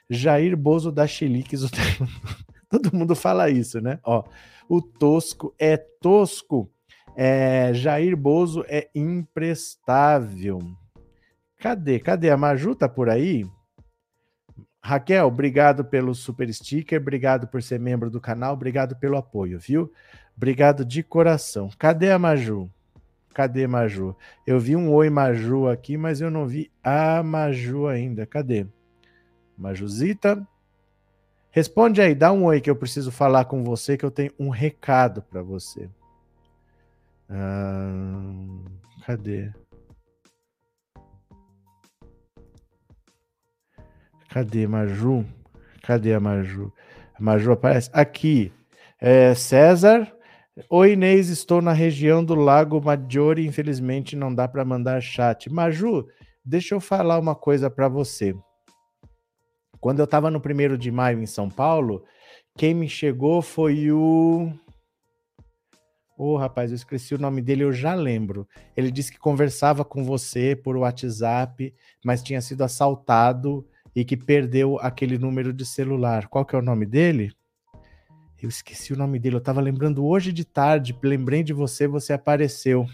Jair 0.07 0.55
Bozo 0.55 0.91
da 0.91 1.07
Chiliques. 1.07 1.61
Todo 2.69 2.95
mundo 2.95 3.15
fala 3.15 3.49
isso, 3.49 3.81
né? 3.81 3.99
Ó, 4.03 4.23
o 4.71 4.81
tosco 4.81 5.53
é 5.59 5.75
tosco. 5.75 6.71
É, 7.13 7.73
Jair 7.73 8.15
Bozo 8.15 8.63
é 8.69 8.89
imprestável. 8.95 10.59
Cadê? 11.59 11.99
Cadê? 11.99 12.29
A 12.29 12.37
Maju 12.37 12.73
tá 12.73 12.87
por 12.87 13.09
aí? 13.09 13.45
Raquel, 14.81 15.27
obrigado 15.27 15.83
pelo 15.83 16.15
super 16.15 16.51
sticker, 16.53 17.01
obrigado 17.01 17.47
por 17.47 17.61
ser 17.61 17.81
membro 17.81 18.09
do 18.09 18.21
canal, 18.21 18.53
obrigado 18.53 18.95
pelo 18.95 19.17
apoio, 19.17 19.59
viu? 19.59 19.91
Obrigado 20.37 20.85
de 20.85 21.03
coração. 21.03 21.69
Cadê 21.77 22.09
a 22.09 22.17
Maju? 22.17 22.71
Cadê 23.33 23.67
Maju? 23.67 24.15
Eu 24.47 24.57
vi 24.57 24.77
um 24.77 24.89
oi 24.93 25.09
Maju 25.09 25.67
aqui, 25.67 25.97
mas 25.97 26.21
eu 26.21 26.31
não 26.31 26.47
vi 26.47 26.71
a 26.81 27.21
Maju 27.21 27.87
ainda. 27.87 28.25
Cadê? 28.25 28.65
Majuzita. 29.57 30.47
Responde 31.51 32.01
aí, 32.01 32.15
dá 32.15 32.31
um 32.31 32.45
oi 32.45 32.61
que 32.61 32.69
eu 32.69 32.75
preciso 32.75 33.11
falar 33.11 33.43
com 33.45 33.61
você, 33.61 33.97
que 33.97 34.05
eu 34.05 34.11
tenho 34.11 34.31
um 34.39 34.49
recado 34.49 35.21
para 35.21 35.41
você. 35.41 35.89
Ah, 37.29 37.91
cadê? 39.05 39.51
Cadê 44.29 44.65
Maju? 44.65 45.25
Cadê 45.83 46.13
a 46.13 46.19
Maju? 46.21 46.71
A 47.13 47.21
Maju 47.21 47.51
aparece 47.51 47.89
aqui. 47.91 48.49
É, 48.97 49.35
César. 49.35 50.09
Oi, 50.69 50.93
Inês, 50.93 51.27
estou 51.27 51.61
na 51.61 51.73
região 51.73 52.23
do 52.23 52.33
Lago 52.33 52.81
Maggiore. 52.81 53.45
Infelizmente 53.45 54.15
não 54.15 54.33
dá 54.33 54.47
para 54.47 54.63
mandar 54.63 55.01
chat. 55.01 55.49
Maju, 55.51 56.07
deixa 56.45 56.75
eu 56.75 56.79
falar 56.79 57.19
uma 57.19 57.35
coisa 57.35 57.69
para 57.69 57.89
você. 57.89 58.33
Quando 59.81 59.97
eu 59.97 60.05
estava 60.05 60.29
no 60.29 60.39
primeiro 60.39 60.77
de 60.77 60.91
maio 60.91 61.19
em 61.19 61.25
São 61.25 61.49
Paulo, 61.49 62.05
quem 62.55 62.71
me 62.73 62.87
chegou 62.87 63.41
foi 63.41 63.91
o. 63.91 64.53
Ô, 66.15 66.33
oh, 66.33 66.37
rapaz, 66.37 66.69
eu 66.69 66.75
esqueci 66.75 67.15
o 67.15 67.17
nome 67.17 67.41
dele, 67.41 67.63
eu 67.63 67.73
já 67.73 67.95
lembro. 67.95 68.47
Ele 68.77 68.91
disse 68.91 69.11
que 69.11 69.17
conversava 69.17 69.83
com 69.83 70.03
você 70.03 70.55
por 70.55 70.77
WhatsApp, 70.77 71.73
mas 72.05 72.21
tinha 72.21 72.39
sido 72.41 72.63
assaltado 72.63 73.67
e 73.95 74.05
que 74.05 74.15
perdeu 74.15 74.77
aquele 74.79 75.17
número 75.17 75.51
de 75.51 75.65
celular. 75.65 76.27
Qual 76.27 76.45
que 76.45 76.55
é 76.55 76.59
o 76.59 76.61
nome 76.61 76.85
dele? 76.85 77.33
Eu 78.39 78.49
esqueci 78.49 78.93
o 78.93 78.97
nome 78.97 79.17
dele, 79.17 79.35
eu 79.35 79.39
estava 79.39 79.61
lembrando 79.61 80.05
hoje 80.05 80.31
de 80.31 80.45
tarde, 80.45 80.95
lembrei 81.01 81.41
de 81.41 81.53
você, 81.53 81.87
você 81.87 82.13
apareceu. 82.13 82.85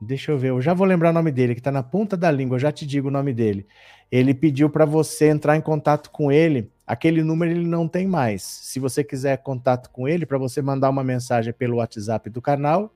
Deixa 0.00 0.32
eu 0.32 0.38
ver, 0.38 0.50
eu 0.50 0.60
já 0.60 0.74
vou 0.74 0.86
lembrar 0.86 1.10
o 1.10 1.12
nome 1.12 1.30
dele, 1.30 1.54
que 1.54 1.60
está 1.60 1.72
na 1.72 1.82
ponta 1.82 2.16
da 2.16 2.30
língua, 2.30 2.56
eu 2.56 2.60
já 2.60 2.72
te 2.72 2.86
digo 2.86 3.08
o 3.08 3.10
nome 3.10 3.32
dele. 3.32 3.66
Ele 4.10 4.34
pediu 4.34 4.68
para 4.68 4.84
você 4.84 5.28
entrar 5.28 5.56
em 5.56 5.60
contato 5.60 6.10
com 6.10 6.30
ele. 6.30 6.70
Aquele 6.86 7.22
número 7.22 7.50
ele 7.50 7.66
não 7.66 7.88
tem 7.88 8.06
mais. 8.06 8.42
Se 8.42 8.78
você 8.78 9.02
quiser 9.02 9.38
contato 9.38 9.90
com 9.90 10.06
ele, 10.06 10.26
para 10.26 10.36
você 10.36 10.60
mandar 10.60 10.90
uma 10.90 11.02
mensagem 11.02 11.52
pelo 11.52 11.76
WhatsApp 11.76 12.28
do 12.28 12.42
canal. 12.42 12.94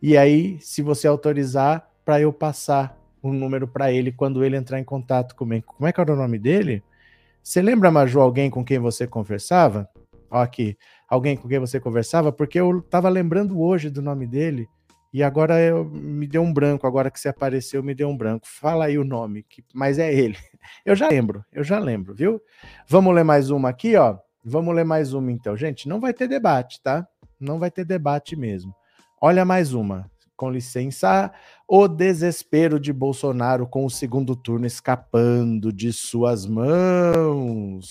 E 0.00 0.16
aí, 0.16 0.58
se 0.60 0.80
você 0.80 1.08
autorizar, 1.08 1.90
para 2.04 2.20
eu 2.20 2.32
passar 2.32 2.96
o 3.20 3.30
um 3.30 3.32
número 3.32 3.66
para 3.66 3.92
ele 3.92 4.12
quando 4.12 4.44
ele 4.44 4.56
entrar 4.56 4.78
em 4.78 4.84
contato 4.84 5.34
comigo. 5.34 5.66
Como 5.66 5.86
é 5.86 5.92
que 5.92 6.00
era 6.00 6.12
o 6.12 6.16
nome 6.16 6.38
dele? 6.38 6.82
Você 7.42 7.60
lembra, 7.60 7.90
Maju, 7.90 8.20
alguém 8.20 8.48
com 8.48 8.64
quem 8.64 8.78
você 8.78 9.06
conversava? 9.06 9.88
Ó, 10.30 10.38
aqui, 10.38 10.76
alguém 11.08 11.36
com 11.36 11.48
quem 11.48 11.58
você 11.58 11.80
conversava? 11.80 12.30
Porque 12.30 12.60
eu 12.60 12.78
estava 12.78 13.08
lembrando 13.08 13.60
hoje 13.60 13.90
do 13.90 14.00
nome 14.00 14.26
dele 14.26 14.68
e 15.12 15.22
agora 15.22 15.58
eu, 15.60 15.84
me 15.84 16.26
deu 16.26 16.42
um 16.42 16.52
branco, 16.52 16.86
agora 16.86 17.10
que 17.10 17.18
você 17.18 17.28
apareceu, 17.28 17.82
me 17.82 17.94
deu 17.94 18.08
um 18.08 18.16
branco. 18.16 18.46
Fala 18.46 18.86
aí 18.86 18.98
o 18.98 19.04
nome, 19.04 19.42
que, 19.42 19.64
mas 19.72 19.98
é 19.98 20.12
ele. 20.12 20.36
Eu 20.84 20.94
já 20.94 21.08
lembro, 21.08 21.42
eu 21.50 21.64
já 21.64 21.78
lembro, 21.78 22.14
viu? 22.14 22.42
Vamos 22.86 23.14
ler 23.14 23.24
mais 23.24 23.48
uma 23.48 23.70
aqui, 23.70 23.96
ó. 23.96 24.18
Vamos 24.44 24.74
ler 24.74 24.84
mais 24.84 25.14
uma 25.14 25.32
então. 25.32 25.56
Gente, 25.56 25.88
não 25.88 25.98
vai 25.98 26.12
ter 26.12 26.28
debate, 26.28 26.82
tá? 26.82 27.08
Não 27.40 27.58
vai 27.58 27.70
ter 27.70 27.86
debate 27.86 28.36
mesmo. 28.36 28.74
Olha 29.20 29.46
mais 29.46 29.72
uma. 29.72 30.10
Com 30.36 30.50
licença, 30.50 31.32
o 31.66 31.88
desespero 31.88 32.78
de 32.78 32.92
Bolsonaro 32.92 33.66
com 33.66 33.84
o 33.84 33.90
segundo 33.90 34.36
turno 34.36 34.66
escapando 34.66 35.72
de 35.72 35.90
suas 35.92 36.44
mãos. 36.44 37.88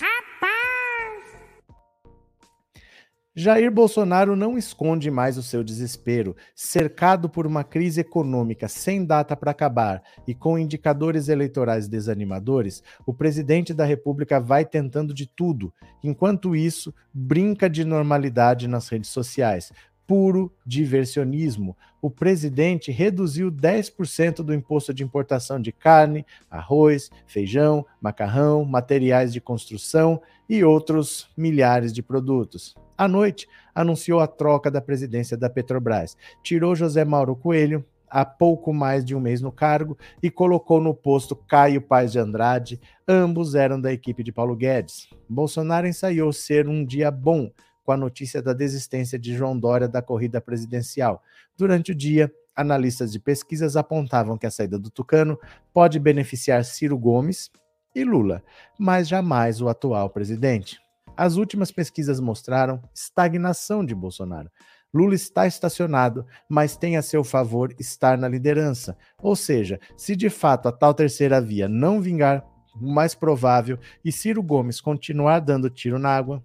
Jair 3.40 3.70
Bolsonaro 3.70 4.34
não 4.34 4.58
esconde 4.58 5.12
mais 5.12 5.38
o 5.38 5.44
seu 5.44 5.62
desespero. 5.62 6.34
Cercado 6.56 7.28
por 7.28 7.46
uma 7.46 7.62
crise 7.62 8.00
econômica 8.00 8.66
sem 8.66 9.04
data 9.04 9.36
para 9.36 9.52
acabar 9.52 10.02
e 10.26 10.34
com 10.34 10.58
indicadores 10.58 11.28
eleitorais 11.28 11.86
desanimadores, 11.86 12.82
o 13.06 13.14
presidente 13.14 13.72
da 13.72 13.84
República 13.84 14.40
vai 14.40 14.64
tentando 14.64 15.14
de 15.14 15.24
tudo. 15.24 15.72
Enquanto 16.02 16.56
isso, 16.56 16.92
brinca 17.14 17.70
de 17.70 17.84
normalidade 17.84 18.66
nas 18.66 18.88
redes 18.88 19.10
sociais. 19.10 19.72
Puro 20.04 20.52
diversionismo. 20.66 21.76
O 22.02 22.10
presidente 22.10 22.90
reduziu 22.90 23.52
10% 23.52 24.42
do 24.42 24.52
imposto 24.52 24.92
de 24.92 25.04
importação 25.04 25.62
de 25.62 25.70
carne, 25.70 26.26
arroz, 26.50 27.08
feijão, 27.24 27.86
macarrão, 28.00 28.64
materiais 28.64 29.32
de 29.32 29.40
construção 29.40 30.20
e 30.48 30.64
outros 30.64 31.28
milhares 31.36 31.92
de 31.92 32.02
produtos. 32.02 32.74
À 32.98 33.06
noite, 33.06 33.46
anunciou 33.72 34.18
a 34.18 34.26
troca 34.26 34.72
da 34.72 34.80
presidência 34.80 35.36
da 35.36 35.48
Petrobras. 35.48 36.16
Tirou 36.42 36.74
José 36.74 37.04
Mauro 37.04 37.36
Coelho, 37.36 37.84
há 38.10 38.24
pouco 38.24 38.74
mais 38.74 39.04
de 39.04 39.14
um 39.14 39.20
mês 39.20 39.40
no 39.40 39.52
cargo, 39.52 39.96
e 40.20 40.28
colocou 40.28 40.80
no 40.80 40.92
posto 40.92 41.36
Caio 41.36 41.80
Paz 41.80 42.10
de 42.10 42.18
Andrade. 42.18 42.80
Ambos 43.06 43.54
eram 43.54 43.80
da 43.80 43.92
equipe 43.92 44.24
de 44.24 44.32
Paulo 44.32 44.56
Guedes. 44.56 45.08
Bolsonaro 45.28 45.86
ensaiou 45.86 46.32
ser 46.32 46.66
um 46.66 46.84
dia 46.84 47.08
bom 47.08 47.52
com 47.84 47.92
a 47.92 47.96
notícia 47.96 48.42
da 48.42 48.52
desistência 48.52 49.16
de 49.16 49.32
João 49.32 49.56
Dória 49.56 49.86
da 49.86 50.02
corrida 50.02 50.40
presidencial. 50.40 51.22
Durante 51.56 51.92
o 51.92 51.94
dia, 51.94 52.32
analistas 52.54 53.12
de 53.12 53.20
pesquisas 53.20 53.76
apontavam 53.76 54.36
que 54.36 54.46
a 54.46 54.50
saída 54.50 54.76
do 54.76 54.90
Tucano 54.90 55.38
pode 55.72 56.00
beneficiar 56.00 56.64
Ciro 56.64 56.98
Gomes 56.98 57.48
e 57.94 58.02
Lula, 58.02 58.42
mas 58.76 59.06
jamais 59.06 59.62
o 59.62 59.68
atual 59.68 60.10
presidente. 60.10 60.80
As 61.18 61.34
últimas 61.34 61.72
pesquisas 61.72 62.20
mostraram 62.20 62.80
estagnação 62.94 63.84
de 63.84 63.92
Bolsonaro. 63.92 64.48
Lula 64.94 65.16
está 65.16 65.48
estacionado, 65.48 66.24
mas 66.48 66.76
tem 66.76 66.96
a 66.96 67.02
seu 67.02 67.24
favor 67.24 67.74
estar 67.76 68.16
na 68.16 68.28
liderança. 68.28 68.96
Ou 69.20 69.34
seja, 69.34 69.80
se 69.96 70.14
de 70.14 70.30
fato 70.30 70.68
a 70.68 70.72
tal 70.72 70.94
terceira 70.94 71.40
via 71.40 71.68
não 71.68 72.00
vingar, 72.00 72.44
o 72.80 72.88
mais 72.88 73.16
provável, 73.16 73.80
e 74.04 74.12
Ciro 74.12 74.40
Gomes 74.40 74.80
continuar 74.80 75.40
dando 75.40 75.68
tiro 75.68 75.98
na 75.98 76.16
água, 76.16 76.40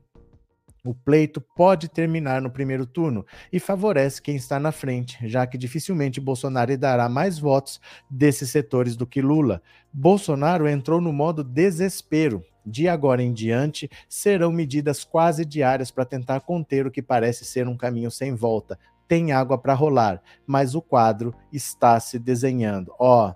o 0.84 0.96
pleito 0.96 1.40
pode 1.40 1.88
terminar 1.88 2.42
no 2.42 2.50
primeiro 2.50 2.88
turno 2.88 3.24
e 3.52 3.60
favorece 3.60 4.20
quem 4.20 4.36
está 4.36 4.60
na 4.60 4.72
frente, 4.72 5.20
já 5.30 5.46
que 5.46 5.56
dificilmente 5.56 6.20
Bolsonaro 6.20 6.76
dará 6.80 7.08
mais 7.08 7.38
votos 7.38 7.80
desses 8.10 8.50
setores 8.50 8.96
do 8.96 9.06
que 9.06 9.22
Lula. 9.22 9.62
Bolsonaro 9.94 10.68
entrou 10.68 11.00
no 11.00 11.14
modo 11.14 11.44
desespero. 11.44 12.44
De 12.66 12.88
agora 12.88 13.22
em 13.22 13.34
diante, 13.34 13.90
serão 14.08 14.52
medidas 14.52 15.04
quase 15.04 15.44
diárias 15.44 15.92
para 15.92 16.06
tentar 16.06 16.42
conter 16.42 16.88
o 16.88 16.92
que 16.92 17.02
parece 17.02 17.44
ser 17.44 17.68
um 17.68 17.76
caminho 17.76 18.10
sem 18.10 18.34
volta. 18.34 18.80
Tem 19.08 19.32
água 19.32 19.58
para 19.58 19.74
rolar, 19.74 20.22
mas 20.48 20.76
o 20.76 20.82
quadro 20.82 21.34
está 21.52 22.00
se 22.00 22.18
desenhando. 22.18 22.94
Ó, 22.98 23.30
o 23.30 23.36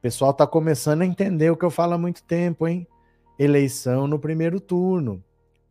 pessoal 0.00 0.30
está 0.30 0.46
começando 0.46 1.02
a 1.02 1.06
entender 1.06 1.50
o 1.50 1.56
que 1.56 1.64
eu 1.64 1.70
falo 1.70 1.94
há 1.94 1.98
muito 1.98 2.22
tempo, 2.22 2.66
hein? 2.66 2.86
Eleição 3.38 4.06
no 4.06 4.18
primeiro 4.18 4.58
turno. 4.58 5.22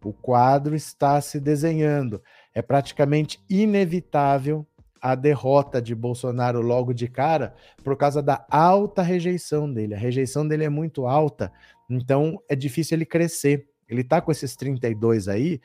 O 0.04 0.13
quadro 0.13 0.75
está 0.75 1.20
se 1.20 1.39
desenhando. 1.39 2.22
É 2.54 2.62
praticamente 2.62 3.44
inevitável 3.50 4.65
a 5.06 5.13
derrota 5.13 5.80
de 5.80 5.94
Bolsonaro 5.94 6.62
logo 6.62 6.92
de 6.92 7.08
cara 7.08 7.54
por 7.84 7.96
causa 7.96 8.24
da 8.24 8.44
alta 8.50 9.04
rejeição 9.04 9.72
dele. 9.72 9.94
A 9.94 9.98
rejeição 10.00 10.48
dele 10.48 10.63
é 10.63 10.70
muito 10.70 11.06
alta, 11.06 11.51
então 11.89 12.42
é 12.50 12.56
difícil 12.56 12.98
ele 12.98 13.06
crescer. 13.06 13.68
Ele 13.88 14.01
está 14.01 14.20
com 14.22 14.32
esses 14.32 14.56
32 14.56 15.27
aí, 15.27 15.62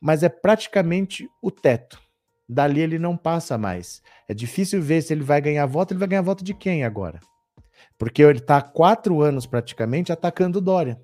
mas 0.00 0.22
é 0.22 0.28
praticamente 0.28 1.28
o 1.42 1.50
teto. 1.50 2.00
Dali 2.48 2.80
ele 2.80 2.98
não 2.98 3.16
passa 3.16 3.58
mais. 3.58 4.02
É 4.26 4.32
difícil 4.32 4.80
ver 4.80 5.02
se 5.02 5.12
ele 5.12 5.22
vai 5.22 5.40
ganhar 5.40 5.66
voto. 5.66 5.92
Ele 5.92 5.98
vai 5.98 6.08
ganhar 6.08 6.22
voto 6.22 6.42
de 6.42 6.54
quem 6.54 6.82
agora? 6.82 7.20
Porque 7.98 8.22
ele 8.22 8.38
está 8.38 8.56
há 8.56 8.62
quatro 8.62 9.20
anos 9.20 9.46
praticamente 9.46 10.10
atacando 10.10 10.58
o 10.58 10.62
Dória, 10.62 10.98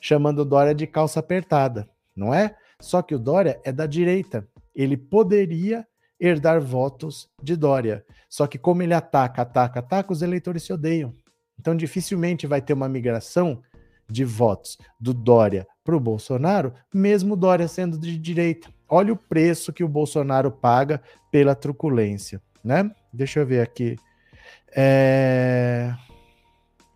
chamando 0.00 0.40
o 0.40 0.44
Dória 0.44 0.74
de 0.74 0.86
calça 0.86 1.20
apertada, 1.20 1.88
não 2.14 2.34
é? 2.34 2.54
Só 2.80 3.00
que 3.00 3.14
o 3.14 3.18
Dória 3.18 3.60
é 3.64 3.72
da 3.72 3.86
direita. 3.86 4.46
Ele 4.74 4.96
poderia 4.96 5.86
herdar 6.18 6.60
votos 6.60 7.30
de 7.42 7.56
Dória. 7.56 8.04
Só 8.28 8.46
que 8.46 8.58
como 8.58 8.82
ele 8.82 8.92
ataca, 8.94 9.42
ataca, 9.42 9.80
ataca, 9.80 10.12
os 10.12 10.22
eleitores 10.22 10.64
se 10.64 10.72
odeiam. 10.72 11.14
Então 11.58 11.74
dificilmente 11.74 12.46
vai 12.46 12.60
ter 12.60 12.72
uma 12.72 12.88
migração 12.88 13.62
de 14.10 14.24
votos 14.24 14.78
do 14.98 15.14
Dória 15.14 15.66
para 15.84 15.96
o 15.96 16.00
Bolsonaro, 16.00 16.72
mesmo 16.92 17.36
Dória 17.36 17.68
sendo 17.68 17.98
de 17.98 18.18
direita. 18.18 18.68
Olha 18.88 19.12
o 19.12 19.16
preço 19.16 19.72
que 19.72 19.84
o 19.84 19.88
Bolsonaro 19.88 20.50
paga 20.50 21.00
pela 21.30 21.54
truculência, 21.54 22.42
né? 22.62 22.90
Deixa 23.12 23.40
eu 23.40 23.46
ver 23.46 23.60
aqui. 23.60 23.96
É... 24.74 25.94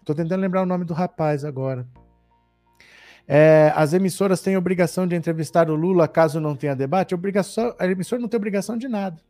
Tô 0.04 0.14
tentando 0.14 0.40
lembrar 0.40 0.62
o 0.62 0.66
nome 0.66 0.84
do 0.84 0.92
rapaz 0.92 1.44
agora. 1.44 1.86
É, 3.26 3.72
as 3.74 3.94
emissoras 3.94 4.42
têm 4.42 4.56
obrigação 4.56 5.06
de 5.06 5.16
entrevistar 5.16 5.70
o 5.70 5.74
Lula 5.74 6.06
caso 6.06 6.40
não 6.40 6.54
tenha 6.54 6.76
debate. 6.76 7.14
Obrigação, 7.14 7.74
a 7.78 7.86
emissora 7.86 8.20
não 8.20 8.28
tem 8.28 8.36
obrigação 8.36 8.76
de 8.76 8.86
nada. 8.86 9.20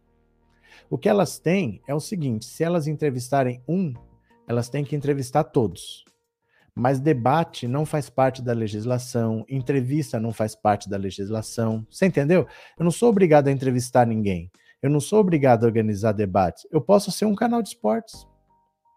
O 0.91 0.99
que 0.99 1.09
elas 1.09 1.39
têm 1.39 1.81
é 1.87 1.95
o 1.95 2.01
seguinte: 2.01 2.45
se 2.45 2.65
elas 2.65 2.87
entrevistarem 2.87 3.63
um, 3.69 3.95
elas 4.49 4.69
têm 4.69 4.85
que 4.85 4.97
entrevistar 4.97 5.45
todos. 5.45 6.05
Mas 6.77 6.99
debate 6.99 7.69
não 7.69 7.87
faz 7.87 8.11
parte 8.11 8.43
da 8.43 8.53
legislação, 8.53 9.45
entrevista 9.49 10.19
não 10.19 10.33
faz 10.33 10.57
parte 10.57 10.89
da 10.89 10.97
legislação. 10.97 11.87
Você 11.89 12.07
entendeu? 12.07 12.47
Eu 12.77 12.85
não 12.85 12.91
sou 12.91 13.11
obrigado 13.11 13.47
a 13.47 13.53
entrevistar 13.53 14.07
ninguém. 14.07 14.51
Eu 14.83 14.91
não 14.91 15.01
sou 15.01 15.21
obrigado 15.21 15.65
a 15.65 15.67
organizar 15.67 16.13
debates. 16.13 16.67
Eu 16.71 16.81
posso 16.81 17.13
ser 17.13 17.27
um 17.27 17.35
canal 17.35 17.63
de 17.63 17.69
esportes. 17.69 18.27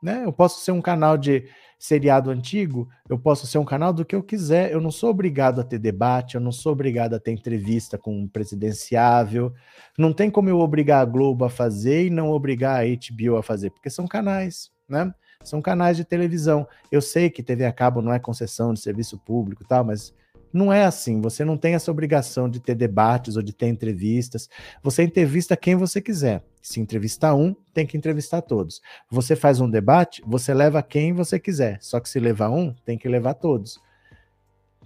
Né? 0.01 0.23
Eu 0.25 0.33
posso 0.33 0.59
ser 0.61 0.71
um 0.71 0.81
canal 0.81 1.17
de 1.17 1.47
seriado 1.79 2.31
antigo, 2.31 2.87
eu 3.07 3.19
posso 3.19 3.45
ser 3.45 3.57
um 3.59 3.65
canal 3.65 3.93
do 3.93 4.03
que 4.03 4.15
eu 4.15 4.23
quiser. 4.23 4.71
Eu 4.71 4.81
não 4.81 4.91
sou 4.91 5.09
obrigado 5.09 5.61
a 5.61 5.63
ter 5.63 5.77
debate, 5.77 6.35
eu 6.35 6.41
não 6.41 6.51
sou 6.51 6.71
obrigado 6.71 7.13
a 7.13 7.19
ter 7.19 7.31
entrevista 7.31 7.97
com 7.97 8.21
um 8.21 8.27
presidenciável. 8.27 9.53
Não 9.97 10.11
tem 10.11 10.29
como 10.29 10.49
eu 10.49 10.59
obrigar 10.59 11.01
a 11.01 11.05
Globo 11.05 11.45
a 11.45 11.49
fazer 11.49 12.07
e 12.07 12.09
não 12.09 12.31
obrigar 12.31 12.81
a 12.81 12.85
HBO 12.85 13.37
a 13.37 13.43
fazer, 13.43 13.69
porque 13.69 13.89
são 13.89 14.07
canais, 14.07 14.71
né? 14.89 15.13
São 15.47 15.61
canais 15.61 15.95
de 15.95 16.03
televisão. 16.03 16.67
Eu 16.91 17.01
sei 17.01 17.29
que 17.29 17.41
TV 17.41 17.65
a 17.65 17.71
cabo 17.71 18.01
não 18.01 18.11
é 18.11 18.19
concessão 18.19 18.73
de 18.73 18.81
serviço 18.81 19.17
público, 19.17 19.63
tal, 19.65 19.85
mas 19.85 20.13
não 20.51 20.73
é 20.73 20.83
assim. 20.83 21.21
Você 21.21 21.45
não 21.45 21.57
tem 21.57 21.73
essa 21.73 21.89
obrigação 21.89 22.49
de 22.49 22.59
ter 22.59 22.75
debates 22.75 23.37
ou 23.37 23.41
de 23.41 23.53
ter 23.53 23.67
entrevistas. 23.67 24.49
Você 24.83 25.03
entrevista 25.03 25.55
quem 25.55 25.75
você 25.75 26.01
quiser. 26.01 26.43
Se 26.61 26.81
entrevistar 26.81 27.33
um, 27.33 27.55
tem 27.73 27.85
que 27.85 27.95
entrevistar 27.95 28.41
todos. 28.41 28.81
Você 29.09 29.37
faz 29.37 29.61
um 29.61 29.69
debate, 29.69 30.21
você 30.27 30.53
leva 30.53 30.83
quem 30.83 31.13
você 31.13 31.39
quiser. 31.39 31.77
Só 31.79 32.01
que 32.01 32.09
se 32.09 32.19
levar 32.19 32.49
um, 32.49 32.73
tem 32.85 32.97
que 32.97 33.07
levar 33.07 33.35
todos. 33.35 33.79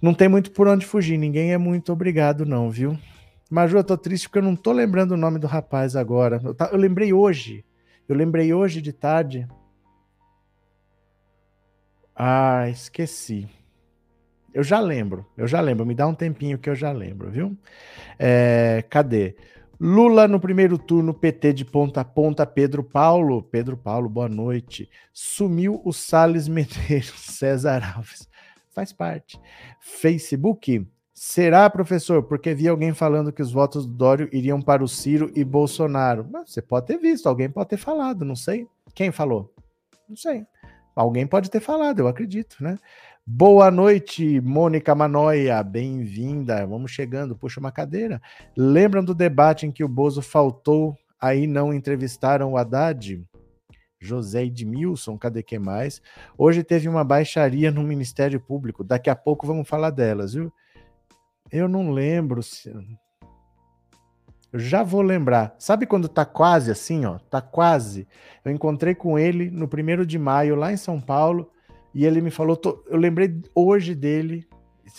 Não 0.00 0.14
tem 0.14 0.28
muito 0.28 0.52
por 0.52 0.68
onde 0.68 0.86
fugir. 0.86 1.18
Ninguém 1.18 1.52
é 1.52 1.58
muito 1.58 1.92
obrigado, 1.92 2.46
não, 2.46 2.70
viu? 2.70 2.96
Maju, 3.50 3.78
eu 3.78 3.84
tô 3.84 3.98
triste 3.98 4.28
porque 4.28 4.38
eu 4.38 4.44
não 4.44 4.54
tô 4.54 4.70
lembrando 4.70 5.12
o 5.12 5.16
nome 5.16 5.40
do 5.40 5.48
rapaz 5.48 5.96
agora. 5.96 6.40
Eu, 6.44 6.54
tá, 6.54 6.70
eu 6.72 6.78
lembrei 6.78 7.12
hoje. 7.12 7.64
Eu 8.08 8.14
lembrei 8.14 8.54
hoje 8.54 8.80
de 8.80 8.92
tarde. 8.92 9.46
Ah, 12.24 12.68
esqueci. 12.68 13.48
Eu 14.54 14.62
já 14.62 14.78
lembro, 14.78 15.26
eu 15.36 15.48
já 15.48 15.60
lembro. 15.60 15.84
Me 15.84 15.92
dá 15.92 16.06
um 16.06 16.14
tempinho 16.14 16.56
que 16.56 16.70
eu 16.70 16.74
já 16.76 16.92
lembro, 16.92 17.28
viu? 17.28 17.58
É, 18.16 18.84
cadê? 18.88 19.34
Lula 19.80 20.28
no 20.28 20.38
primeiro 20.38 20.78
turno, 20.78 21.12
PT 21.12 21.52
de 21.52 21.64
ponta 21.64 22.02
a 22.02 22.04
ponta, 22.04 22.46
Pedro 22.46 22.84
Paulo. 22.84 23.42
Pedro 23.42 23.76
Paulo, 23.76 24.08
boa 24.08 24.28
noite. 24.28 24.88
Sumiu 25.12 25.82
o 25.84 25.92
Salles 25.92 26.46
Medeiros, 26.46 27.10
César 27.10 27.82
Alves. 27.96 28.28
Faz 28.70 28.92
parte. 28.92 29.36
Facebook. 29.80 30.86
Será, 31.12 31.68
professor? 31.68 32.22
Porque 32.22 32.54
vi 32.54 32.68
alguém 32.68 32.94
falando 32.94 33.32
que 33.32 33.42
os 33.42 33.50
votos 33.50 33.84
do 33.84 33.94
Dório 33.94 34.28
iriam 34.32 34.62
para 34.62 34.84
o 34.84 34.88
Ciro 34.88 35.32
e 35.34 35.42
Bolsonaro. 35.42 36.28
Você 36.46 36.62
pode 36.62 36.86
ter 36.86 36.98
visto, 36.98 37.28
alguém 37.28 37.50
pode 37.50 37.70
ter 37.70 37.78
falado, 37.78 38.24
não 38.24 38.36
sei. 38.36 38.68
Quem 38.94 39.10
falou? 39.10 39.52
Não 40.08 40.14
sei. 40.14 40.46
Alguém 40.94 41.26
pode 41.26 41.50
ter 41.50 41.60
falado, 41.60 42.00
eu 42.00 42.08
acredito, 42.08 42.56
né? 42.60 42.78
Boa 43.24 43.70
noite, 43.70 44.40
Mônica 44.40 44.94
Manoia, 44.94 45.62
bem-vinda. 45.62 46.66
Vamos 46.66 46.90
chegando, 46.90 47.36
puxa 47.36 47.60
uma 47.60 47.72
cadeira. 47.72 48.20
Lembram 48.56 49.02
do 49.02 49.14
debate 49.14 49.64
em 49.64 49.72
que 49.72 49.84
o 49.84 49.88
Bozo 49.88 50.20
faltou, 50.20 50.96
aí 51.20 51.46
não 51.46 51.72
entrevistaram 51.72 52.52
o 52.52 52.56
Haddad? 52.58 53.24
José 53.98 54.44
Edmilson, 54.44 55.16
cadê 55.16 55.42
que 55.42 55.58
mais? 55.58 56.02
Hoje 56.36 56.64
teve 56.64 56.88
uma 56.88 57.04
baixaria 57.04 57.70
no 57.70 57.82
Ministério 57.82 58.40
Público, 58.40 58.82
daqui 58.82 59.08
a 59.08 59.16
pouco 59.16 59.46
vamos 59.46 59.68
falar 59.68 59.90
delas, 59.90 60.34
viu? 60.34 60.52
Eu 61.50 61.68
não 61.68 61.90
lembro 61.90 62.42
se. 62.42 62.70
Eu 64.52 64.58
já 64.58 64.82
vou 64.82 65.00
lembrar. 65.00 65.54
Sabe 65.58 65.86
quando 65.86 66.08
tá 66.08 66.24
quase 66.24 66.70
assim, 66.70 67.06
ó? 67.06 67.18
Tá 67.18 67.40
quase. 67.40 68.06
Eu 68.44 68.52
encontrei 68.52 68.94
com 68.94 69.18
ele 69.18 69.50
no 69.50 69.66
primeiro 69.66 70.04
de 70.04 70.18
maio, 70.18 70.54
lá 70.54 70.70
em 70.70 70.76
São 70.76 71.00
Paulo. 71.00 71.50
E 71.94 72.04
ele 72.04 72.20
me 72.20 72.30
falou, 72.30 72.56
tô, 72.56 72.84
eu 72.88 72.98
lembrei 72.98 73.40
hoje 73.54 73.94
dele, 73.94 74.46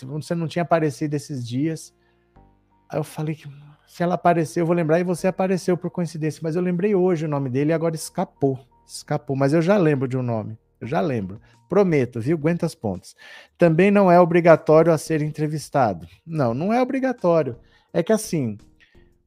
você 0.02 0.34
não 0.34 0.48
tinha 0.48 0.62
aparecido 0.62 1.14
esses 1.14 1.46
dias. 1.46 1.94
Aí 2.88 2.98
eu 2.98 3.04
falei 3.04 3.34
que 3.34 3.48
se 3.86 4.02
ela 4.02 4.14
apareceu, 4.14 4.62
eu 4.62 4.66
vou 4.66 4.74
lembrar 4.74 4.98
e 4.98 5.04
você 5.04 5.28
apareceu 5.28 5.76
por 5.76 5.90
coincidência, 5.90 6.40
mas 6.42 6.56
eu 6.56 6.62
lembrei 6.62 6.94
hoje 6.94 7.26
o 7.26 7.28
nome 7.28 7.48
dele 7.48 7.70
e 7.70 7.72
agora 7.72 7.94
escapou. 7.94 8.58
Escapou, 8.84 9.36
mas 9.36 9.52
eu 9.52 9.62
já 9.62 9.76
lembro 9.76 10.08
de 10.08 10.16
um 10.16 10.22
nome. 10.22 10.58
Eu 10.80 10.86
já 10.86 11.00
lembro. 11.00 11.40
Prometo, 11.68 12.20
viu? 12.20 12.36
Aguenta 12.36 12.66
as 12.66 12.74
pontas. 12.74 13.14
Também 13.56 13.90
não 13.90 14.10
é 14.10 14.20
obrigatório 14.20 14.92
a 14.92 14.98
ser 14.98 15.22
entrevistado. 15.22 16.06
Não, 16.26 16.52
não 16.52 16.72
é 16.72 16.82
obrigatório. 16.82 17.56
É 17.92 18.02
que 18.02 18.12
assim, 18.12 18.58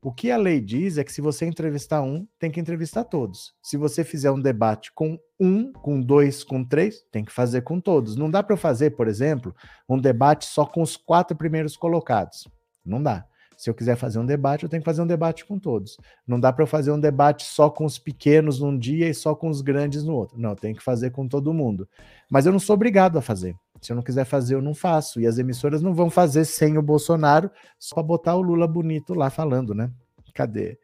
o 0.07 0.11
que 0.13 0.31
a 0.31 0.37
lei 0.37 0.61
diz 0.61 0.97
é 0.97 1.03
que 1.03 1.11
se 1.11 1.19
você 1.19 1.45
entrevistar 1.45 2.01
um, 2.01 2.25
tem 2.39 2.49
que 2.49 2.61
entrevistar 2.61 3.03
todos. 3.03 3.53
Se 3.61 3.75
você 3.75 4.05
fizer 4.05 4.31
um 4.31 4.39
debate 4.39 4.89
com 4.93 5.19
um, 5.37 5.73
com 5.73 5.99
dois, 5.99 6.45
com 6.45 6.63
três, 6.63 7.03
tem 7.11 7.25
que 7.25 7.31
fazer 7.33 7.63
com 7.63 7.77
todos. 7.77 8.15
Não 8.15 8.31
dá 8.31 8.41
para 8.41 8.53
eu 8.53 8.57
fazer, 8.57 8.91
por 8.91 9.09
exemplo, 9.09 9.53
um 9.89 9.99
debate 9.99 10.45
só 10.45 10.65
com 10.65 10.81
os 10.81 10.95
quatro 10.95 11.35
primeiros 11.35 11.75
colocados. 11.75 12.47
Não 12.85 13.03
dá. 13.03 13.25
Se 13.57 13.69
eu 13.69 13.73
quiser 13.73 13.97
fazer 13.97 14.17
um 14.17 14.25
debate, 14.25 14.63
eu 14.63 14.69
tenho 14.69 14.81
que 14.81 14.85
fazer 14.85 15.01
um 15.01 15.07
debate 15.07 15.43
com 15.43 15.59
todos. 15.59 15.97
Não 16.25 16.39
dá 16.39 16.53
para 16.53 16.63
eu 16.63 16.67
fazer 16.67 16.91
um 16.91 16.99
debate 17.01 17.43
só 17.43 17.69
com 17.69 17.83
os 17.83 17.99
pequenos 17.99 18.61
num 18.61 18.77
dia 18.77 19.09
e 19.09 19.13
só 19.13 19.35
com 19.35 19.49
os 19.49 19.59
grandes 19.59 20.05
no 20.05 20.13
outro. 20.13 20.39
Não, 20.39 20.55
tenho 20.55 20.77
que 20.77 20.83
fazer 20.83 21.09
com 21.09 21.27
todo 21.27 21.53
mundo. 21.53 21.85
Mas 22.31 22.45
eu 22.45 22.53
não 22.53 22.59
sou 22.59 22.75
obrigado 22.75 23.17
a 23.17 23.21
fazer. 23.21 23.57
Se 23.81 23.91
eu 23.91 23.95
não 23.95 24.03
quiser 24.03 24.25
fazer, 24.25 24.55
eu 24.55 24.61
não 24.61 24.73
faço. 24.73 25.19
E 25.19 25.27
as 25.27 25.37
emissoras 25.37 25.81
não 25.81 25.93
vão 25.93 26.09
fazer 26.09 26.45
sem 26.45 26.77
o 26.77 26.81
Bolsonaro, 26.81 27.49
só 27.79 27.95
para 27.95 28.03
botar 28.03 28.35
o 28.35 28.41
Lula 28.41 28.67
bonito 28.67 29.13
lá 29.13 29.29
falando, 29.29 29.73
né? 29.73 29.91
Cadê? 30.33 30.77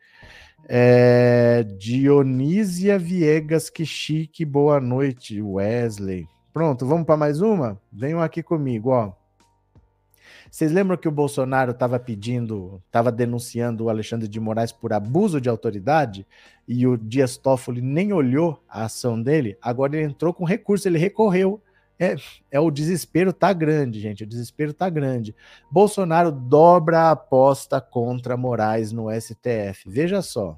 É, 0.68 1.64
Dionísia 1.78 2.98
Viegas, 2.98 3.70
que 3.70 3.86
chique, 3.86 4.46
boa 4.46 4.80
noite, 4.80 5.42
Wesley. 5.42 6.26
Pronto, 6.54 6.86
vamos 6.86 7.06
para 7.06 7.18
mais 7.18 7.42
uma? 7.42 7.80
Venham 7.92 8.22
aqui 8.22 8.42
comigo, 8.42 8.92
ó. 8.92 9.12
Vocês 10.50 10.72
lembram 10.72 10.96
que 10.96 11.08
o 11.08 11.12
Bolsonaro 11.12 11.72
estava 11.72 12.00
pedindo, 12.00 12.80
estava 12.86 13.12
denunciando 13.12 13.86
o 13.86 13.90
Alexandre 13.90 14.28
de 14.28 14.40
Moraes 14.40 14.72
por 14.72 14.94
abuso 14.94 15.42
de 15.42 15.50
autoridade 15.50 16.28
e 16.68 16.86
o 16.86 16.96
Dias 16.96 17.38
Toffoli 17.38 17.82
nem 17.82 18.14
olhou 18.14 18.64
a 18.70 18.86
ação 18.86 19.20
dele? 19.20 19.58
Agora 19.60 19.98
ele 19.98 20.06
entrou 20.06 20.32
com 20.32 20.46
recurso, 20.46 20.88
ele 20.88 21.00
recorreu. 21.00 21.60
É, 22.00 22.16
é 22.52 22.60
o 22.60 22.72
desespero 22.72 23.32
tá 23.32 23.54
grande, 23.54 24.00
gente. 24.00 24.24
O 24.24 24.28
desespero 24.28 24.74
tá 24.74 24.90
grande. 24.90 25.36
Bolsonaro 25.72 26.32
dobra 26.32 27.02
a 27.02 27.12
aposta 27.12 27.80
contra 27.80 28.38
Moraes 28.38 28.92
no 28.92 29.08
STF. 29.12 29.88
Veja 29.88 30.22
só. 30.22 30.56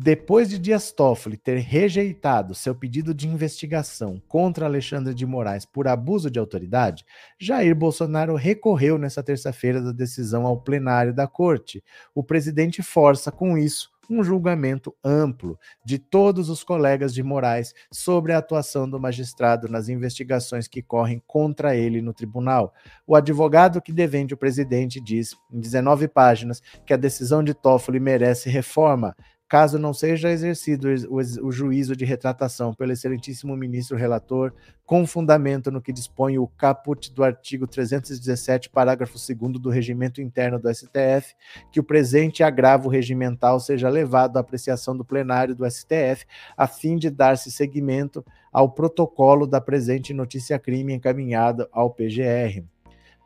Depois 0.00 0.48
de 0.48 0.60
Dias 0.60 0.92
Toffoli 0.92 1.36
ter 1.36 1.58
rejeitado 1.58 2.54
seu 2.54 2.72
pedido 2.72 3.12
de 3.12 3.26
investigação 3.26 4.22
contra 4.28 4.64
Alexandre 4.64 5.12
de 5.12 5.26
Moraes 5.26 5.64
por 5.64 5.88
abuso 5.88 6.30
de 6.30 6.38
autoridade, 6.38 7.04
Jair 7.36 7.74
Bolsonaro 7.74 8.36
recorreu 8.36 8.96
nesta 8.96 9.24
terça-feira 9.24 9.82
da 9.82 9.90
decisão 9.90 10.46
ao 10.46 10.60
plenário 10.60 11.12
da 11.12 11.26
corte. 11.26 11.82
O 12.14 12.22
presidente 12.22 12.80
força, 12.80 13.32
com 13.32 13.58
isso, 13.58 13.90
um 14.08 14.24
julgamento 14.24 14.94
amplo 15.04 15.58
de 15.84 15.98
todos 15.98 16.48
os 16.48 16.64
colegas 16.64 17.12
de 17.12 17.22
Moraes 17.22 17.74
sobre 17.92 18.32
a 18.32 18.38
atuação 18.38 18.88
do 18.88 18.98
magistrado 19.00 19.68
nas 19.68 19.88
investigações 19.88 20.66
que 20.66 20.82
correm 20.82 21.22
contra 21.26 21.76
ele 21.76 22.00
no 22.00 22.14
tribunal. 22.14 22.72
O 23.06 23.14
advogado 23.14 23.82
que 23.82 23.92
defende 23.92 24.34
o 24.34 24.38
presidente 24.38 25.00
diz, 25.00 25.34
em 25.52 25.60
19 25.60 26.08
páginas, 26.08 26.62
que 26.86 26.92
a 26.92 26.96
decisão 26.96 27.42
de 27.42 27.54
Toffoli 27.54 28.00
merece 28.00 28.48
reforma 28.48 29.14
caso 29.48 29.78
não 29.78 29.94
seja 29.94 30.30
exercido 30.30 30.88
o, 31.08 31.50
juízo 31.50 31.96
de 31.96 32.04
retratação 32.04 32.74
pelo 32.74 32.92
excelentíssimo 32.92 33.56
ministro 33.56 33.96
relator, 33.96 34.52
com 34.84 35.06
fundamento 35.06 35.70
no 35.70 35.80
que 35.80 35.92
dispõe 35.92 36.38
o 36.38 36.46
caput 36.46 37.12
do 37.12 37.24
artigo 37.24 37.66
317, 37.66 38.68
parágrafo 38.68 39.14
2 39.14 39.52
do 39.60 39.70
regimento 39.70 40.20
interno 40.20 40.58
do 40.58 40.72
STF, 40.72 41.34
que 41.72 41.80
o 41.80 41.84
presente 41.84 42.42
agravo 42.42 42.88
regimental 42.88 43.58
seja 43.58 43.88
levado 43.88 44.36
à 44.36 44.40
apreciação 44.40 44.94
do 44.94 45.04
plenário 45.04 45.54
do 45.54 45.68
STF, 45.68 46.26
a 46.56 46.66
fim 46.66 46.96
de 46.96 47.08
dar-se 47.08 47.50
seguimento 47.50 48.24
ao 48.52 48.70
protocolo 48.70 49.46
da 49.46 49.60
presente 49.60 50.12
notícia-crime 50.12 50.92
encaminhada 50.92 51.68
ao 51.72 51.90
PGR. 51.90 52.64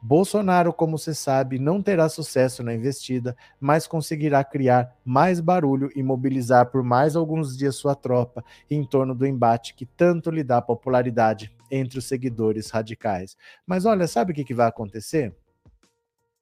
Bolsonaro, 0.04 0.72
como 0.72 0.98
se 0.98 1.14
sabe, 1.14 1.60
não 1.60 1.80
terá 1.80 2.08
sucesso 2.08 2.60
na 2.64 2.74
investida, 2.74 3.36
mas 3.60 3.86
conseguirá 3.86 4.42
criar 4.42 4.92
mais 5.04 5.38
barulho 5.38 5.92
e 5.94 6.02
mobilizar 6.02 6.72
por 6.72 6.82
mais 6.82 7.14
alguns 7.14 7.56
dias 7.56 7.76
sua 7.76 7.94
tropa 7.94 8.44
em 8.68 8.84
torno 8.84 9.14
do 9.14 9.24
embate 9.24 9.74
que 9.74 9.86
tanto 9.86 10.28
lhe 10.28 10.42
dá 10.42 10.60
popularidade 10.60 11.54
entre 11.70 12.00
os 12.00 12.06
seguidores 12.06 12.68
radicais. 12.68 13.36
Mas 13.64 13.84
olha, 13.84 14.08
sabe 14.08 14.32
o 14.32 14.34
que, 14.34 14.42
que 14.42 14.52
vai 14.52 14.66
acontecer? 14.66 15.32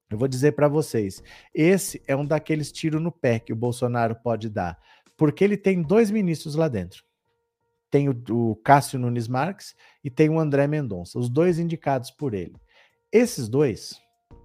Eu 0.09 0.17
vou 0.17 0.27
dizer 0.27 0.53
para 0.53 0.67
vocês: 0.67 1.23
esse 1.55 2.03
é 2.09 2.17
um 2.17 2.25
daqueles 2.25 2.73
tiros 2.73 3.01
no 3.01 3.13
pé 3.13 3.39
que 3.39 3.53
o 3.53 3.57
Bolsonaro 3.57 4.17
pode 4.17 4.49
dar, 4.49 4.79
porque 5.19 5.45
ele 5.45 5.59
tem 5.59 5.83
dois 5.83 6.11
ministros 6.11 6.55
lá 6.55 6.67
dentro. 6.67 7.05
Tem 7.91 8.09
o, 8.09 8.23
o 8.31 8.57
Cássio 8.57 8.99
Nunes 8.99 9.29
Marques 9.29 9.75
e 10.03 10.09
tem 10.09 10.31
o 10.31 10.41
André 10.41 10.67
Mendonça, 10.67 11.19
os 11.19 11.29
dois 11.29 11.59
indicados 11.59 12.11
por 12.11 12.33
ele. 12.33 12.55
Esses 13.13 13.49
dois, 13.49 14.01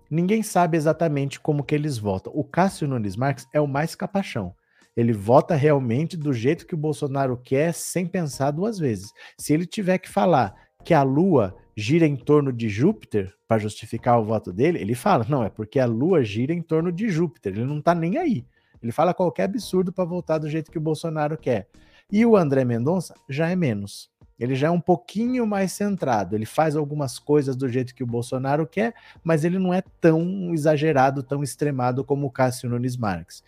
ninguém 0.10 0.41
sabe 0.41 0.75
exatamente 0.75 1.39
como 1.39 1.63
que 1.63 1.75
eles 1.75 1.99
votam. 1.99 2.34
O 2.36 2.43
Cássio 2.43 2.88
Nunes 2.88 3.15
Marques 3.15 3.47
é 3.54 3.62
o 3.62 3.67
mais 3.67 3.93
capachão. 3.93 4.56
Ele 4.97 5.13
vota 5.13 5.54
realmente 5.54 6.17
do 6.17 6.34
jeito 6.34 6.65
que 6.65 6.73
o 6.73 6.78
Bolsonaro 6.78 7.38
quer, 7.38 7.75
sem 7.75 8.08
pensar 8.08 8.49
duas 8.49 8.80
vezes. 8.80 9.12
Se 9.38 9.54
ele 9.54 9.67
tiver 9.67 9.99
que 9.99 10.10
falar 10.10 10.56
que 10.84 10.95
a 10.95 11.04
Lua 11.04 11.56
gira 11.78 12.08
em 12.08 12.15
torno 12.15 12.51
de 12.51 12.67
Júpiter 12.67 13.32
para 13.47 13.60
justificar 13.60 14.19
o 14.19 14.25
voto 14.25 14.51
dele, 14.51 14.80
ele 14.80 14.95
fala: 14.95 15.23
não, 15.30 15.43
é 15.43 15.49
porque 15.49 15.80
a 15.80 15.86
Lua 15.86 16.23
gira 16.23 16.51
em 16.51 16.62
torno 16.62 16.91
de 16.91 17.08
Júpiter. 17.08 17.54
Ele 17.54 17.65
não 17.65 17.78
está 17.78 17.93
nem 17.93 18.17
aí. 18.17 18.47
Ele 18.82 18.91
fala 18.91 19.13
qualquer 19.13 19.43
absurdo 19.43 19.93
para 19.93 20.06
votar 20.06 20.39
do 20.39 20.49
jeito 20.49 20.71
que 20.71 20.80
o 20.80 20.82
Bolsonaro 20.82 21.38
quer. 21.38 21.67
E 22.12 22.25
o 22.25 22.36
André 22.36 22.65
Mendonça 22.65 23.13
já 23.30 23.47
é 23.47 23.56
menos. 23.56 24.10
Ele 24.39 24.55
já 24.55 24.67
é 24.67 24.71
um 24.71 24.81
pouquinho 24.81 25.47
mais 25.47 25.71
centrado. 25.71 26.35
Ele 26.35 26.45
faz 26.45 26.75
algumas 26.75 27.17
coisas 27.17 27.55
do 27.55 27.69
jeito 27.69 27.95
que 27.95 28.03
o 28.03 28.07
Bolsonaro 28.07 28.67
quer, 28.67 28.93
mas 29.23 29.43
ele 29.45 29.57
não 29.57 29.73
é 29.73 29.81
tão 30.01 30.53
exagerado, 30.53 31.23
tão 31.23 31.41
extremado 31.41 32.03
como 32.03 32.27
o 32.27 32.31
Cássio 32.31 32.69
Nunes 32.69 32.97
Marques. 32.97 33.43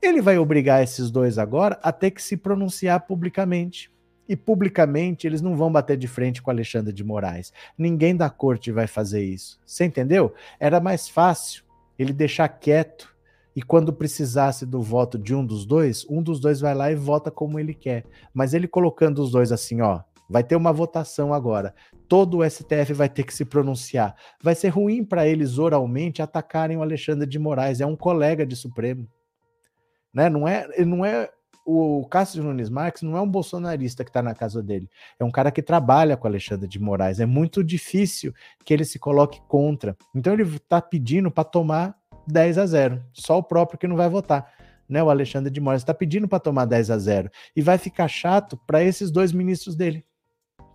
Ele 0.00 0.22
vai 0.22 0.38
obrigar 0.38 0.82
esses 0.82 1.10
dois 1.10 1.36
agora 1.36 1.78
a 1.82 1.92
ter 1.92 2.12
que 2.12 2.22
se 2.22 2.36
pronunciar 2.36 3.00
publicamente. 3.06 3.90
E 4.28 4.36
publicamente 4.36 5.26
eles 5.26 5.42
não 5.42 5.56
vão 5.56 5.72
bater 5.72 5.96
de 5.96 6.06
frente 6.06 6.40
com 6.40 6.50
Alexandre 6.50 6.92
de 6.92 7.02
Moraes. 7.02 7.52
Ninguém 7.76 8.16
da 8.16 8.30
corte 8.30 8.70
vai 8.70 8.86
fazer 8.86 9.24
isso. 9.24 9.58
Você 9.66 9.84
entendeu? 9.84 10.32
Era 10.60 10.80
mais 10.80 11.08
fácil 11.08 11.64
ele 11.98 12.12
deixar 12.12 12.48
quieto 12.48 13.14
e 13.54 13.60
quando 13.60 13.92
precisasse 13.92 14.64
do 14.64 14.80
voto 14.80 15.18
de 15.18 15.34
um 15.34 15.44
dos 15.44 15.66
dois, 15.66 16.06
um 16.08 16.22
dos 16.22 16.38
dois 16.38 16.60
vai 16.60 16.74
lá 16.74 16.92
e 16.92 16.94
vota 16.94 17.30
como 17.30 17.58
ele 17.58 17.74
quer. 17.74 18.04
Mas 18.32 18.54
ele 18.54 18.68
colocando 18.68 19.20
os 19.20 19.32
dois 19.32 19.50
assim, 19.50 19.80
ó, 19.80 20.00
Vai 20.30 20.44
ter 20.44 20.54
uma 20.54 20.72
votação 20.72 21.34
agora. 21.34 21.74
Todo 22.06 22.38
o 22.38 22.48
STF 22.48 22.92
vai 22.92 23.08
ter 23.08 23.24
que 23.24 23.34
se 23.34 23.44
pronunciar. 23.44 24.14
Vai 24.40 24.54
ser 24.54 24.68
ruim 24.68 25.04
para 25.04 25.26
eles 25.26 25.58
oralmente 25.58 26.22
atacarem 26.22 26.76
o 26.76 26.82
Alexandre 26.82 27.28
de 27.28 27.36
Moraes. 27.36 27.80
É 27.80 27.86
um 27.86 27.96
colega 27.96 28.46
de 28.46 28.54
Supremo. 28.54 29.08
Né? 30.14 30.30
Não 30.30 30.46
é, 30.46 30.68
não 30.84 31.04
é 31.04 31.28
o 31.66 32.06
Cássio 32.06 32.42
Nunes 32.44 32.70
Marques 32.70 33.02
não 33.02 33.16
é 33.16 33.20
um 33.20 33.28
bolsonarista 33.28 34.04
que 34.04 34.10
está 34.10 34.22
na 34.22 34.32
casa 34.32 34.62
dele. 34.62 34.88
É 35.18 35.24
um 35.24 35.32
cara 35.32 35.50
que 35.50 35.60
trabalha 35.60 36.16
com 36.16 36.28
Alexandre 36.28 36.68
de 36.68 36.78
Moraes. 36.78 37.18
É 37.18 37.26
muito 37.26 37.64
difícil 37.64 38.32
que 38.64 38.72
ele 38.72 38.84
se 38.84 39.00
coloque 39.00 39.40
contra. 39.48 39.96
Então 40.14 40.32
ele 40.32 40.44
está 40.44 40.80
pedindo 40.80 41.28
para 41.28 41.42
tomar 41.42 41.96
10 42.28 42.58
a 42.58 42.66
0. 42.66 43.04
Só 43.12 43.38
o 43.38 43.42
próprio 43.42 43.80
que 43.80 43.88
não 43.88 43.96
vai 43.96 44.08
votar. 44.08 44.52
Né, 44.88 45.00
o 45.00 45.10
Alexandre 45.10 45.52
de 45.52 45.60
Moraes 45.60 45.82
está 45.82 45.94
pedindo 45.94 46.26
para 46.26 46.40
tomar 46.40 46.64
10 46.64 46.90
a 46.90 46.98
0 46.98 47.30
e 47.54 47.62
vai 47.62 47.78
ficar 47.78 48.08
chato 48.08 48.56
para 48.66 48.82
esses 48.82 49.08
dois 49.08 49.32
ministros 49.32 49.76
dele 49.76 50.04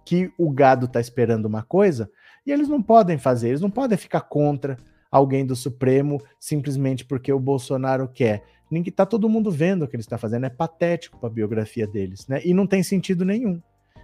que 0.05 0.31
o 0.37 0.51
gado 0.51 0.85
está 0.85 1.01
esperando 1.01 1.45
uma 1.45 1.63
coisa 1.63 2.09
e 2.45 2.51
eles 2.51 2.69
não 2.69 2.81
podem 2.81 3.17
fazer, 3.17 3.49
eles 3.49 3.61
não 3.61 3.71
podem 3.71 3.97
ficar 3.97 4.21
contra 4.21 4.77
alguém 5.11 5.45
do 5.45 5.55
Supremo 5.55 6.21
simplesmente 6.39 7.03
porque 7.03 7.33
o 7.33 7.39
Bolsonaro 7.39 8.07
quer. 8.07 8.43
Ninguém 8.69 8.93
tá 8.93 9.05
todo 9.05 9.29
mundo 9.29 9.49
vendo 9.49 9.83
o 9.83 9.87
que 9.87 9.95
ele 9.95 10.01
está 10.01 10.17
fazendo, 10.17 10.45
é 10.45 10.49
patético 10.49 11.17
para 11.17 11.27
a 11.27 11.31
biografia 11.31 11.87
deles, 11.87 12.27
né? 12.27 12.41
E 12.45 12.53
não 12.53 12.67
tem 12.67 12.83
sentido 12.83 13.25
nenhum. 13.25 13.61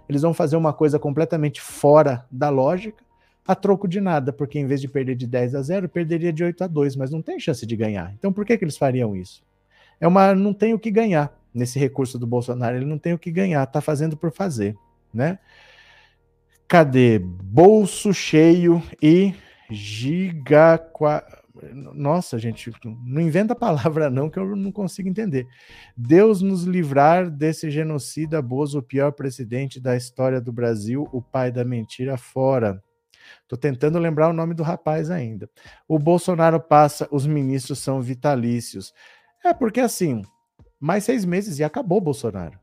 Eles 0.08 0.22
vão 0.22 0.34
fazer 0.34 0.56
uma 0.56 0.72
coisa 0.72 0.98
completamente 0.98 1.60
fora 1.60 2.26
da 2.30 2.48
lógica, 2.48 3.02
a 3.46 3.54
troco 3.54 3.88
de 3.88 4.00
nada, 4.00 4.32
porque 4.32 4.58
em 4.58 4.66
vez 4.66 4.80
de 4.80 4.88
perder 4.88 5.16
de 5.16 5.26
10 5.26 5.54
a 5.54 5.62
0, 5.62 5.88
perderia 5.88 6.32
de 6.32 6.44
8 6.44 6.64
a 6.64 6.66
2, 6.66 6.96
mas 6.96 7.10
não 7.10 7.20
tem 7.20 7.38
chance 7.40 7.66
de 7.66 7.76
ganhar. 7.76 8.12
Então 8.18 8.32
por 8.32 8.44
que 8.44 8.56
que 8.56 8.64
eles 8.64 8.76
fariam 8.76 9.16
isso? 9.16 9.42
É 10.00 10.06
uma 10.06 10.34
não 10.34 10.54
tem 10.54 10.74
o 10.74 10.78
que 10.78 10.90
ganhar 10.90 11.32
nesse 11.52 11.78
recurso 11.78 12.18
do 12.18 12.26
Bolsonaro, 12.26 12.76
ele 12.76 12.86
não 12.86 12.98
tem 12.98 13.12
o 13.12 13.18
que 13.18 13.30
ganhar, 13.30 13.64
tá 13.66 13.80
fazendo 13.80 14.16
por 14.16 14.32
fazer, 14.32 14.76
né? 15.12 15.38
Cadê? 16.72 17.18
Bolso 17.18 18.14
cheio 18.14 18.82
e 19.02 19.34
giga. 19.70 20.80
Nossa, 21.92 22.38
gente, 22.38 22.72
não 23.04 23.20
inventa 23.20 23.54
palavra 23.54 24.08
não 24.08 24.30
que 24.30 24.38
eu 24.38 24.56
não 24.56 24.72
consigo 24.72 25.06
entender. 25.06 25.46
Deus 25.94 26.40
nos 26.40 26.64
livrar 26.64 27.30
desse 27.30 27.70
genocida 27.70 28.40
Bozo, 28.40 28.78
o 28.78 28.82
pior 28.82 29.12
presidente 29.12 29.78
da 29.78 29.94
história 29.98 30.40
do 30.40 30.50
Brasil, 30.50 31.06
o 31.12 31.20
pai 31.20 31.52
da 31.52 31.62
mentira 31.62 32.16
fora. 32.16 32.82
Tô 33.46 33.54
tentando 33.54 33.98
lembrar 33.98 34.30
o 34.30 34.32
nome 34.32 34.54
do 34.54 34.62
rapaz 34.62 35.10
ainda. 35.10 35.50
O 35.86 35.98
Bolsonaro 35.98 36.58
passa, 36.58 37.06
os 37.10 37.26
ministros 37.26 37.80
são 37.80 38.00
vitalícios. 38.00 38.94
É 39.44 39.52
porque 39.52 39.80
assim, 39.80 40.22
mais 40.80 41.04
seis 41.04 41.26
meses 41.26 41.58
e 41.58 41.64
acabou 41.64 42.00
Bolsonaro. 42.00 42.58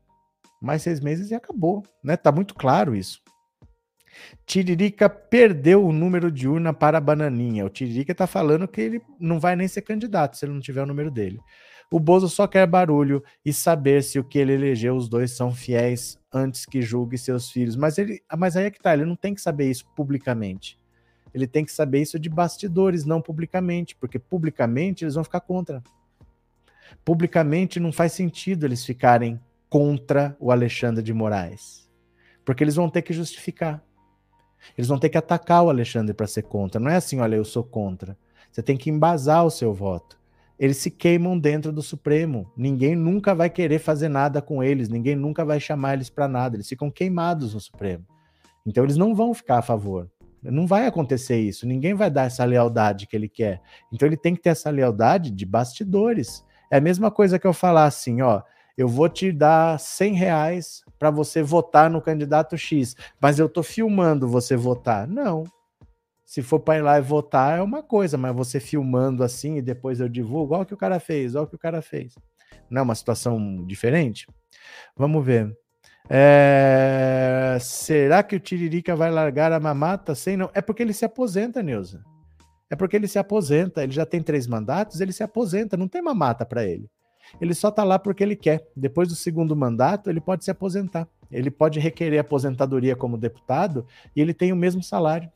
Mais 0.60 0.82
seis 0.82 0.98
meses 0.98 1.30
e 1.30 1.34
acabou, 1.36 1.84
né? 2.02 2.16
Tá 2.16 2.32
muito 2.32 2.56
claro 2.56 2.96
isso. 2.96 3.22
Tiririca 4.46 5.08
perdeu 5.08 5.84
o 5.84 5.92
número 5.92 6.30
de 6.30 6.48
urna 6.48 6.72
para 6.72 6.98
a 6.98 7.00
Bananinha. 7.00 7.64
O 7.64 7.70
Tiririca 7.70 8.12
está 8.12 8.26
falando 8.26 8.68
que 8.68 8.80
ele 8.80 9.02
não 9.18 9.38
vai 9.38 9.56
nem 9.56 9.68
ser 9.68 9.82
candidato 9.82 10.36
se 10.36 10.44
ele 10.44 10.52
não 10.52 10.60
tiver 10.60 10.82
o 10.82 10.86
número 10.86 11.10
dele. 11.10 11.40
O 11.92 11.98
Bozo 11.98 12.28
só 12.28 12.46
quer 12.46 12.66
barulho 12.68 13.22
e 13.44 13.52
saber 13.52 14.02
se 14.04 14.18
o 14.18 14.24
que 14.24 14.38
ele 14.38 14.52
elegeu 14.52 14.94
os 14.94 15.08
dois 15.08 15.32
são 15.32 15.52
fiéis 15.52 16.16
antes 16.32 16.64
que 16.64 16.80
julgue 16.80 17.18
seus 17.18 17.50
filhos. 17.50 17.74
Mas 17.74 17.98
ele, 17.98 18.22
mas 18.38 18.56
aí 18.56 18.66
é 18.66 18.70
que 18.70 18.80
tá, 18.80 18.94
ele 18.94 19.04
não 19.04 19.16
tem 19.16 19.34
que 19.34 19.40
saber 19.40 19.68
isso 19.68 19.84
publicamente. 19.96 20.78
Ele 21.34 21.46
tem 21.46 21.64
que 21.64 21.72
saber 21.72 22.00
isso 22.00 22.18
de 22.18 22.28
bastidores, 22.28 23.04
não 23.04 23.20
publicamente, 23.20 23.96
porque 23.96 24.18
publicamente 24.18 25.04
eles 25.04 25.14
vão 25.14 25.24
ficar 25.24 25.40
contra. 25.40 25.82
Publicamente 27.04 27.80
não 27.80 27.92
faz 27.92 28.12
sentido 28.12 28.66
eles 28.66 28.84
ficarem 28.84 29.40
contra 29.68 30.36
o 30.40 30.50
Alexandre 30.50 31.02
de 31.02 31.12
Moraes, 31.12 31.88
porque 32.44 32.62
eles 32.64 32.74
vão 32.74 32.90
ter 32.90 33.02
que 33.02 33.12
justificar. 33.12 33.82
Eles 34.76 34.88
vão 34.88 34.98
ter 34.98 35.08
que 35.08 35.18
atacar 35.18 35.64
o 35.64 35.70
Alexandre 35.70 36.14
para 36.14 36.26
ser 36.26 36.42
contra. 36.42 36.80
Não 36.80 36.90
é 36.90 36.96
assim, 36.96 37.20
olha, 37.20 37.36
eu 37.36 37.44
sou 37.44 37.62
contra. 37.64 38.16
Você 38.50 38.62
tem 38.62 38.76
que 38.76 38.90
embasar 38.90 39.44
o 39.44 39.50
seu 39.50 39.72
voto. 39.72 40.18
Eles 40.58 40.76
se 40.76 40.90
queimam 40.90 41.38
dentro 41.38 41.72
do 41.72 41.82
Supremo. 41.82 42.52
Ninguém 42.56 42.94
nunca 42.94 43.34
vai 43.34 43.48
querer 43.48 43.78
fazer 43.78 44.08
nada 44.08 44.42
com 44.42 44.62
eles, 44.62 44.88
ninguém 44.88 45.16
nunca 45.16 45.44
vai 45.44 45.58
chamar 45.58 45.94
eles 45.94 46.10
para 46.10 46.28
nada. 46.28 46.56
Eles 46.56 46.68
ficam 46.68 46.90
queimados 46.90 47.54
no 47.54 47.60
Supremo. 47.60 48.04
Então 48.66 48.84
eles 48.84 48.96
não 48.96 49.14
vão 49.14 49.32
ficar 49.32 49.58
a 49.58 49.62
favor. 49.62 50.10
Não 50.42 50.66
vai 50.66 50.86
acontecer 50.86 51.38
isso. 51.38 51.66
Ninguém 51.66 51.94
vai 51.94 52.10
dar 52.10 52.24
essa 52.24 52.44
lealdade 52.44 53.06
que 53.06 53.16
ele 53.16 53.28
quer. 53.28 53.60
Então 53.92 54.06
ele 54.06 54.16
tem 54.16 54.34
que 54.34 54.42
ter 54.42 54.50
essa 54.50 54.70
lealdade 54.70 55.30
de 55.30 55.46
bastidores. 55.46 56.44
É 56.70 56.76
a 56.76 56.80
mesma 56.80 57.10
coisa 57.10 57.38
que 57.38 57.46
eu 57.46 57.52
falar 57.52 57.84
assim, 57.84 58.20
ó, 58.22 58.42
eu 58.76 58.88
vou 58.88 59.08
te 59.08 59.32
dar 59.32 59.78
100 59.78 60.14
reais 60.14 60.84
para 61.00 61.10
você 61.10 61.42
votar 61.42 61.88
no 61.88 62.02
candidato 62.02 62.58
X, 62.58 62.94
mas 63.18 63.38
eu 63.38 63.48
tô 63.48 63.62
filmando 63.62 64.28
você 64.28 64.54
votar. 64.54 65.08
Não. 65.08 65.44
Se 66.26 66.42
for 66.42 66.60
para 66.60 66.76
ir 66.76 66.82
lá 66.82 66.98
e 66.98 67.02
votar 67.02 67.58
é 67.58 67.62
uma 67.62 67.82
coisa, 67.82 68.18
mas 68.18 68.36
você 68.36 68.60
filmando 68.60 69.24
assim 69.24 69.56
e 69.56 69.62
depois 69.62 69.98
eu 69.98 70.10
divulgo, 70.10 70.54
olha 70.54 70.62
o 70.62 70.66
que 70.66 70.74
o 70.74 70.76
cara 70.76 71.00
fez, 71.00 71.34
olha 71.34 71.44
o 71.44 71.46
que 71.46 71.56
o 71.56 71.58
cara 71.58 71.80
fez. 71.80 72.14
Não 72.68 72.80
é 72.80 72.82
uma 72.82 72.94
situação 72.94 73.64
diferente? 73.66 74.26
Vamos 74.94 75.24
ver. 75.24 75.50
É... 76.08 77.56
Será 77.62 78.22
que 78.22 78.36
o 78.36 78.40
Tiririca 78.40 78.94
vai 78.94 79.10
largar 79.10 79.52
a 79.52 79.58
mamata 79.58 80.14
sem 80.14 80.36
não? 80.36 80.50
É 80.52 80.60
porque 80.60 80.82
ele 80.82 80.92
se 80.92 81.06
aposenta, 81.06 81.62
Neuza. 81.62 82.04
É 82.68 82.76
porque 82.76 82.94
ele 82.94 83.08
se 83.08 83.18
aposenta. 83.18 83.82
Ele 83.82 83.92
já 83.92 84.04
tem 84.04 84.22
três 84.22 84.46
mandatos, 84.46 85.00
ele 85.00 85.12
se 85.12 85.22
aposenta. 85.22 85.78
Não 85.78 85.88
tem 85.88 86.02
mamata 86.02 86.44
para 86.44 86.64
ele. 86.64 86.90
Ele 87.40 87.54
só 87.54 87.68
está 87.68 87.84
lá 87.84 87.98
porque 87.98 88.22
ele 88.22 88.36
quer. 88.36 88.66
Depois 88.74 89.08
do 89.08 89.14
segundo 89.14 89.54
mandato, 89.54 90.08
ele 90.08 90.20
pode 90.20 90.44
se 90.44 90.50
aposentar. 90.50 91.08
Ele 91.30 91.50
pode 91.50 91.78
requerer 91.78 92.18
aposentadoria 92.18 92.96
como 92.96 93.18
deputado 93.18 93.86
e 94.14 94.20
ele 94.20 94.34
tem 94.34 94.52
o 94.52 94.56
mesmo 94.56 94.82
salário. 94.82 95.30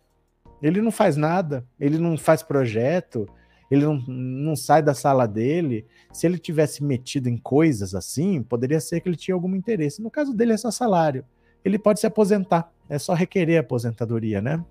Ele 0.62 0.80
não 0.80 0.90
faz 0.90 1.16
nada, 1.16 1.64
ele 1.78 1.98
não 1.98 2.16
faz 2.16 2.42
projeto, 2.42 3.28
ele 3.70 3.84
não, 3.84 3.96
não 4.06 4.56
sai 4.56 4.82
da 4.82 4.94
sala 4.94 5.26
dele. 5.26 5.86
Se 6.12 6.26
ele 6.26 6.38
tivesse 6.38 6.82
metido 6.82 7.28
em 7.28 7.36
coisas 7.36 7.94
assim, 7.94 8.42
poderia 8.42 8.80
ser 8.80 9.00
que 9.00 9.08
ele 9.08 9.16
tinha 9.16 9.34
algum 9.34 9.54
interesse. 9.54 10.02
No 10.02 10.10
caso 10.10 10.34
dele 10.34 10.52
é 10.52 10.56
só 10.56 10.70
salário. 10.70 11.24
Ele 11.64 11.78
pode 11.78 12.00
se 12.00 12.06
aposentar, 12.06 12.70
é 12.88 12.98
só 12.98 13.14
requerer 13.14 13.58
aposentadoria, 13.58 14.40
né? 14.40 14.62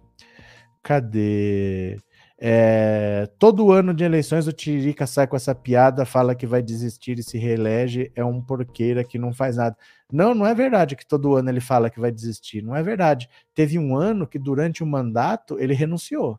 Cadê? 0.82 1.98
É, 2.46 3.30
todo 3.40 3.72
ano 3.72 3.94
de 3.94 4.04
eleições 4.04 4.48
o 4.48 4.52
Tiririca 4.52 5.08
sai 5.08 5.26
com 5.26 5.38
essa 5.38 5.56
piada, 5.56 6.06
fala 6.06 6.36
que 6.36 6.46
vai 6.46 6.62
desistir 6.62 7.18
e 7.18 7.24
se 7.24 7.38
reelege, 7.38 8.12
é 8.18 8.26
um 8.26 8.42
porqueira 8.42 9.02
que 9.02 9.18
não 9.18 9.32
faz 9.32 9.56
nada. 9.56 9.78
Não, 10.12 10.36
não 10.36 10.46
é 10.46 10.54
verdade 10.54 10.94
que 10.98 11.08
todo 11.08 11.38
ano 11.38 11.50
ele 11.50 11.62
fala 11.62 11.90
que 11.90 12.02
vai 12.02 12.12
desistir, 12.12 12.62
não 12.62 12.76
é 12.76 12.84
verdade. 12.84 13.30
Teve 13.56 13.80
um 13.80 13.96
ano 13.96 14.28
que 14.28 14.38
durante 14.38 14.84
o 14.84 14.86
mandato 14.86 15.58
ele 15.58 15.74
renunciou. 15.74 16.38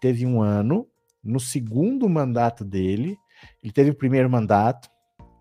Teve 0.00 0.24
um 0.24 0.40
ano, 0.40 0.86
no 1.24 1.40
segundo 1.40 2.08
mandato 2.08 2.64
dele, 2.64 3.18
ele 3.64 3.72
teve 3.72 3.90
o 3.90 3.96
primeiro 3.96 4.30
mandato, 4.30 4.88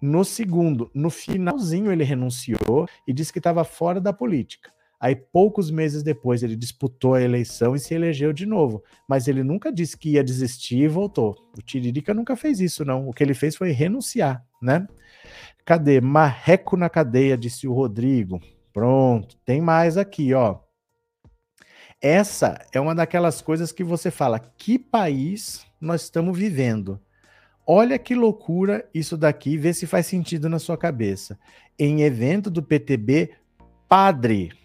no 0.01 0.25
segundo, 0.25 0.89
no 0.95 1.11
finalzinho 1.11 1.91
ele 1.91 2.03
renunciou 2.03 2.87
e 3.07 3.13
disse 3.13 3.31
que 3.31 3.37
estava 3.37 3.63
fora 3.63 4.01
da 4.01 4.11
política. 4.11 4.71
Aí, 4.99 5.15
poucos 5.15 5.71
meses 5.71 6.03
depois, 6.03 6.43
ele 6.43 6.57
disputou 6.57 7.13
a 7.13 7.21
eleição 7.21 7.73
e 7.73 7.79
se 7.79 7.93
elegeu 7.93 8.33
de 8.33 8.45
novo. 8.45 8.83
Mas 9.07 9.29
ele 9.29 9.43
nunca 9.43 9.71
disse 9.71 9.97
que 9.97 10.11
ia 10.11 10.23
desistir 10.23 10.79
e 10.79 10.87
voltou. 10.87 11.35
O 11.57 11.61
Tiririca 11.61 12.13
nunca 12.13 12.35
fez 12.35 12.59
isso, 12.59 12.83
não. 12.83 13.07
O 13.07 13.13
que 13.13 13.23
ele 13.23 13.33
fez 13.33 13.55
foi 13.55 13.71
renunciar, 13.71 14.45
né? 14.61 14.85
Cadê? 15.63 16.01
Marreco 16.01 16.75
na 16.75 16.89
cadeia, 16.89 17.37
disse 17.37 17.65
o 17.65 17.73
Rodrigo. 17.73 18.41
Pronto, 18.73 19.37
tem 19.45 19.61
mais 19.61 19.97
aqui, 19.97 20.33
ó. 20.33 20.59
Essa 22.01 22.65
é 22.73 22.79
uma 22.79 22.95
daquelas 22.95 23.41
coisas 23.41 23.71
que 23.71 23.83
você 23.83 24.11
fala: 24.11 24.39
que 24.39 24.77
país 24.77 25.65
nós 25.79 26.03
estamos 26.03 26.37
vivendo? 26.37 26.99
Olha 27.65 27.99
que 27.99 28.15
loucura 28.15 28.89
isso 28.93 29.15
daqui, 29.15 29.55
vê 29.57 29.73
se 29.73 29.85
faz 29.85 30.07
sentido 30.07 30.49
na 30.49 30.59
sua 30.59 30.77
cabeça. 30.77 31.37
Em 31.77 32.01
evento 32.01 32.49
do 32.49 32.63
PTB, 32.63 33.31
padre 33.87 34.58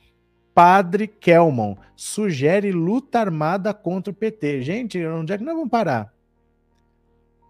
Padre 0.55 1.09
Kelmon 1.09 1.77
sugere 1.97 2.71
luta 2.71 3.19
armada 3.19 3.75
contra 3.75 4.12
o 4.12 4.14
PT. 4.14 4.62
Gente, 4.62 5.05
onde 5.05 5.33
é 5.33 5.38
que 5.38 5.45
nós 5.45 5.55
vamos 5.55 5.71
parar? 5.71 6.14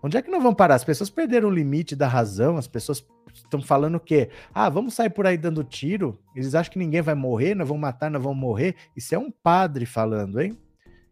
Onde 0.03 0.17
é 0.17 0.23
que 0.23 0.31
nós 0.31 0.43
vamos 0.43 0.57
parar? 0.57 0.75
As 0.75 0.85
pessoas 0.85 1.11
perderam 1.11 1.49
o 1.49 1.55
limite 1.55 1.95
da 1.95 2.09
razão, 2.09 2.57
as 2.57 2.67
pessoas 2.67 3.05
estão 3.35 3.61
falando 3.61 3.97
o 3.97 4.01
quê? 4.01 4.31
Ah, 4.53 4.69
vamos 4.69 4.95
sair 4.95 5.11
por 5.11 5.27
aí 5.27 5.37
dando 5.37 5.65
tiro? 5.65 6.19
Eles 6.35 6.55
acham 6.55 6.73
que 6.73 6.79
ninguém 6.79 7.03
vai 7.03 7.15
morrer, 7.15 7.55
nós 7.55 7.69
vamos 7.69 7.81
matar, 7.81 8.11
nós 8.11 8.23
vamos 8.23 8.39
morrer? 8.39 8.75
Isso 8.97 9.15
é 9.15 9.19
um 9.19 9.31
padre 9.31 9.87
falando, 9.87 10.41
hein? 10.41 10.59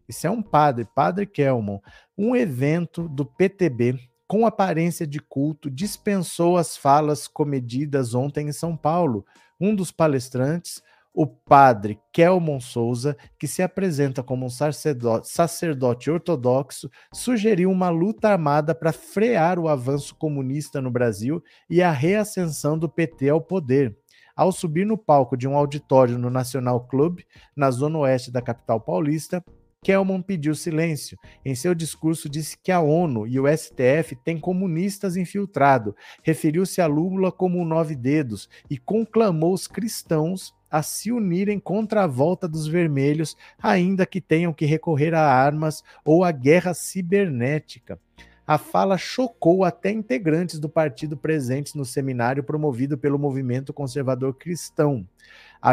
Isso 0.07 0.27
é 0.27 0.29
um 0.29 0.41
padre, 0.41 0.85
Padre 0.93 1.25
Kelmon. 1.25 1.79
Um 2.17 2.35
evento 2.35 3.07
do 3.07 3.25
PTB 3.25 3.97
com 4.27 4.45
aparência 4.45 5.05
de 5.05 5.19
culto 5.19 5.69
dispensou 5.69 6.57
as 6.57 6.75
falas 6.75 7.27
comedidas 7.27 8.13
ontem 8.13 8.49
em 8.49 8.51
São 8.53 8.75
Paulo. 8.75 9.25
Um 9.59 9.75
dos 9.75 9.91
palestrantes 9.91 10.81
o 11.13 11.27
padre 11.27 11.99
Kelmon 12.11 12.59
Souza, 12.59 13.15
que 13.37 13.47
se 13.47 13.61
apresenta 13.61 14.23
como 14.23 14.47
um 14.47 14.49
sacerdote, 14.49 16.09
ortodoxo, 16.09 16.89
sugeriu 17.13 17.69
uma 17.69 17.89
luta 17.89 18.29
armada 18.29 18.73
para 18.73 18.91
frear 18.91 19.59
o 19.59 19.67
avanço 19.67 20.15
comunista 20.15 20.81
no 20.81 20.89
Brasil 20.89 21.41
e 21.69 21.83
a 21.83 21.91
reascensão 21.91 22.77
do 22.77 22.89
PT 22.89 23.29
ao 23.29 23.39
poder. 23.39 23.95
Ao 24.35 24.51
subir 24.51 24.85
no 24.85 24.97
palco 24.97 25.37
de 25.37 25.47
um 25.47 25.55
auditório 25.55 26.17
no 26.17 26.31
Nacional 26.31 26.87
Club, 26.87 27.19
na 27.55 27.69
zona 27.69 27.99
oeste 27.99 28.31
da 28.31 28.41
capital 28.41 28.81
paulista, 28.81 29.43
Kelman 29.83 30.21
pediu 30.21 30.55
silêncio. 30.55 31.17
Em 31.45 31.53
seu 31.53 31.75
discurso, 31.75 32.29
disse 32.29 32.57
que 32.57 32.71
a 32.71 32.79
ONU 32.79 33.27
e 33.27 33.39
o 33.39 33.45
STF 33.45 34.15
têm 34.23 34.39
comunistas 34.39 35.17
infiltrados, 35.17 35.93
referiu-se 36.23 36.81
a 36.81 36.87
Lula 36.87 37.31
como 37.31 37.59
um 37.59 37.65
nove 37.65 37.95
dedos 37.95 38.49
e 38.69 38.77
conclamou 38.77 39.53
os 39.53 39.67
cristãos 39.67 40.53
a 40.73 40.81
se 40.81 41.11
unirem 41.11 41.59
contra 41.59 42.03
a 42.03 42.07
volta 42.07 42.47
dos 42.47 42.65
vermelhos, 42.65 43.37
ainda 43.61 44.07
que 44.07 44.19
tenham 44.19 44.51
que 44.51 44.65
recorrer 44.65 45.13
a 45.13 45.21
armas 45.21 45.83
ou 46.03 46.23
a 46.23 46.31
guerra 46.31 46.73
cibernética. 46.73 47.99
A 48.45 48.57
fala 48.57 48.97
chocou 48.97 49.63
até 49.63 49.91
integrantes 49.91 50.59
do 50.59 50.67
partido 50.67 51.15
presentes 51.15 51.75
no 51.75 51.85
seminário 51.85 52.43
promovido 52.43 52.97
pelo 52.97 53.19
movimento 53.19 53.71
conservador 53.71 54.33
cristão. 54.33 55.07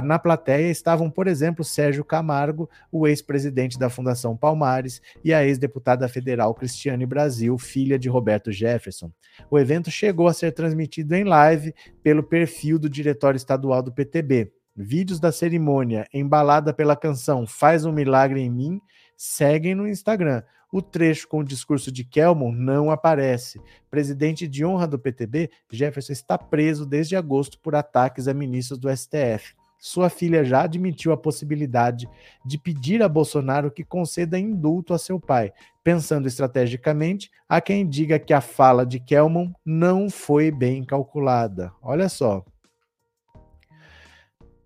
Na 0.05 0.19
plateia 0.19 0.71
estavam, 0.71 1.11
por 1.11 1.27
exemplo, 1.27 1.65
Sérgio 1.65 2.05
Camargo, 2.05 2.69
o 2.93 3.09
ex-presidente 3.09 3.79
da 3.79 3.89
Fundação 3.89 4.37
Palmares, 4.37 5.01
e 5.25 5.33
a 5.33 5.43
ex-deputada 5.43 6.07
federal 6.09 6.55
Cristiane 6.55 7.07
Brasil, 7.07 7.57
filha 7.57 7.99
de 7.99 8.11
Roberto 8.11 8.53
Jefferson. 8.53 9.11
O 9.51 9.59
evento 9.59 9.91
chegou 9.91 10.29
a 10.29 10.35
ser 10.35 10.53
transmitido 10.53 11.15
em 11.15 11.25
live 11.25 11.75
pelo 12.03 12.23
perfil 12.23 12.79
do 12.79 12.89
diretório 12.89 13.39
estadual 13.39 13.83
do 13.83 13.91
PTB. 13.91 14.53
Vídeos 14.83 15.21
da 15.21 15.31
cerimônia, 15.31 16.07
embalada 16.11 16.73
pela 16.73 16.97
canção 16.97 17.47
Faz 17.47 17.85
um 17.85 17.93
Milagre 17.93 18.41
em 18.41 18.49
Mim, 18.49 18.81
seguem 19.15 19.75
no 19.75 19.87
Instagram. 19.87 20.43
O 20.73 20.81
trecho 20.81 21.29
com 21.29 21.41
o 21.41 21.45
discurso 21.45 21.93
de 21.93 22.03
Kelmon 22.03 22.51
não 22.51 22.91
aparece. 22.91 23.61
Presidente 23.91 24.49
de 24.49 24.65
honra 24.65 24.87
do 24.87 24.99
PTB, 24.99 25.51
Jefferson 25.71 26.15
está 26.15 26.39
preso 26.39 26.87
desde 26.87 27.15
agosto 27.15 27.59
por 27.59 27.75
ataques 27.75 28.27
a 28.27 28.33
ministros 28.33 28.79
do 28.79 28.89
STF. 28.89 29.55
Sua 29.79 30.09
filha 30.09 30.43
já 30.45 30.63
admitiu 30.63 31.13
a 31.13 31.17
possibilidade 31.17 32.09
de 32.43 32.57
pedir 32.57 33.03
a 33.03 33.09
Bolsonaro 33.09 33.71
que 33.71 33.85
conceda 33.85 34.39
indulto 34.39 34.95
a 34.95 34.99
seu 34.99 35.21
pai, 35.21 35.53
pensando 35.85 36.27
estrategicamente, 36.27 37.31
há 37.47 37.61
quem 37.61 37.87
diga 37.87 38.19
que 38.19 38.33
a 38.33 38.41
fala 38.41 38.87
de 38.87 38.99
Kelmon 38.99 39.53
não 39.63 40.09
foi 40.09 40.51
bem 40.51 40.83
calculada. 40.85 41.71
Olha 41.83 42.09
só. 42.09 42.43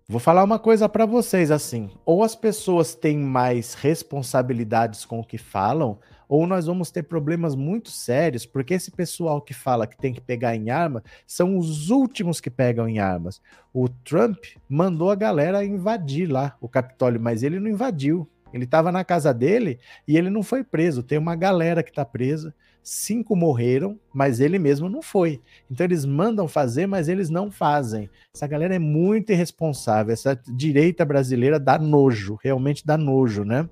Vou 0.07 0.19
falar 0.19 0.43
uma 0.43 0.59
coisa 0.59 0.87
para 0.87 1.03
vocês 1.03 1.49
assim: 1.49 1.89
ou 2.05 2.23
as 2.23 2.35
pessoas 2.35 2.93
têm 2.93 3.17
mais 3.17 3.73
responsabilidades 3.73 5.03
com 5.03 5.19
o 5.19 5.25
que 5.25 5.39
falam, 5.39 5.97
ou 6.29 6.45
nós 6.45 6.67
vamos 6.67 6.91
ter 6.91 7.01
problemas 7.01 7.55
muito 7.55 7.89
sérios, 7.89 8.45
porque 8.45 8.75
esse 8.75 8.91
pessoal 8.91 9.41
que 9.41 9.51
fala 9.51 9.87
que 9.87 9.97
tem 9.97 10.13
que 10.13 10.21
pegar 10.21 10.55
em 10.55 10.69
arma 10.69 11.03
são 11.25 11.57
os 11.57 11.89
últimos 11.89 12.39
que 12.39 12.51
pegam 12.51 12.87
em 12.87 12.99
armas. 12.99 13.41
O 13.73 13.89
Trump 13.89 14.37
mandou 14.69 15.09
a 15.09 15.15
galera 15.15 15.65
invadir 15.65 16.31
lá 16.31 16.55
o 16.61 16.69
Capitólio, 16.69 17.19
mas 17.19 17.41
ele 17.41 17.59
não 17.59 17.71
invadiu. 17.71 18.29
Ele 18.53 18.65
estava 18.65 18.91
na 18.91 19.03
casa 19.03 19.33
dele 19.33 19.79
e 20.07 20.15
ele 20.15 20.29
não 20.29 20.43
foi 20.43 20.63
preso. 20.63 21.01
Tem 21.01 21.17
uma 21.17 21.35
galera 21.35 21.81
que 21.81 21.89
está 21.89 22.05
presa 22.05 22.53
cinco 22.85 23.35
morreram, 23.35 23.99
mas 24.13 24.39
ele 24.39 24.59
mesmo 24.59 24.87
não 24.87 25.01
foi. 25.01 25.41
Então 25.69 25.83
eles 25.83 26.05
mandam 26.05 26.47
fazer, 26.47 26.85
mas 26.85 27.09
eles 27.09 27.31
não 27.31 27.49
fazem. 27.49 28.07
Essa 28.33 28.45
galera 28.45 28.75
é 28.75 28.79
muito 28.79 29.31
irresponsável. 29.31 30.13
Essa 30.13 30.39
direita 30.47 31.03
brasileira 31.03 31.59
dá 31.59 31.79
nojo, 31.79 32.37
realmente 32.41 32.85
dá 32.85 32.95
nojo, 32.95 33.43
né? 33.43 33.67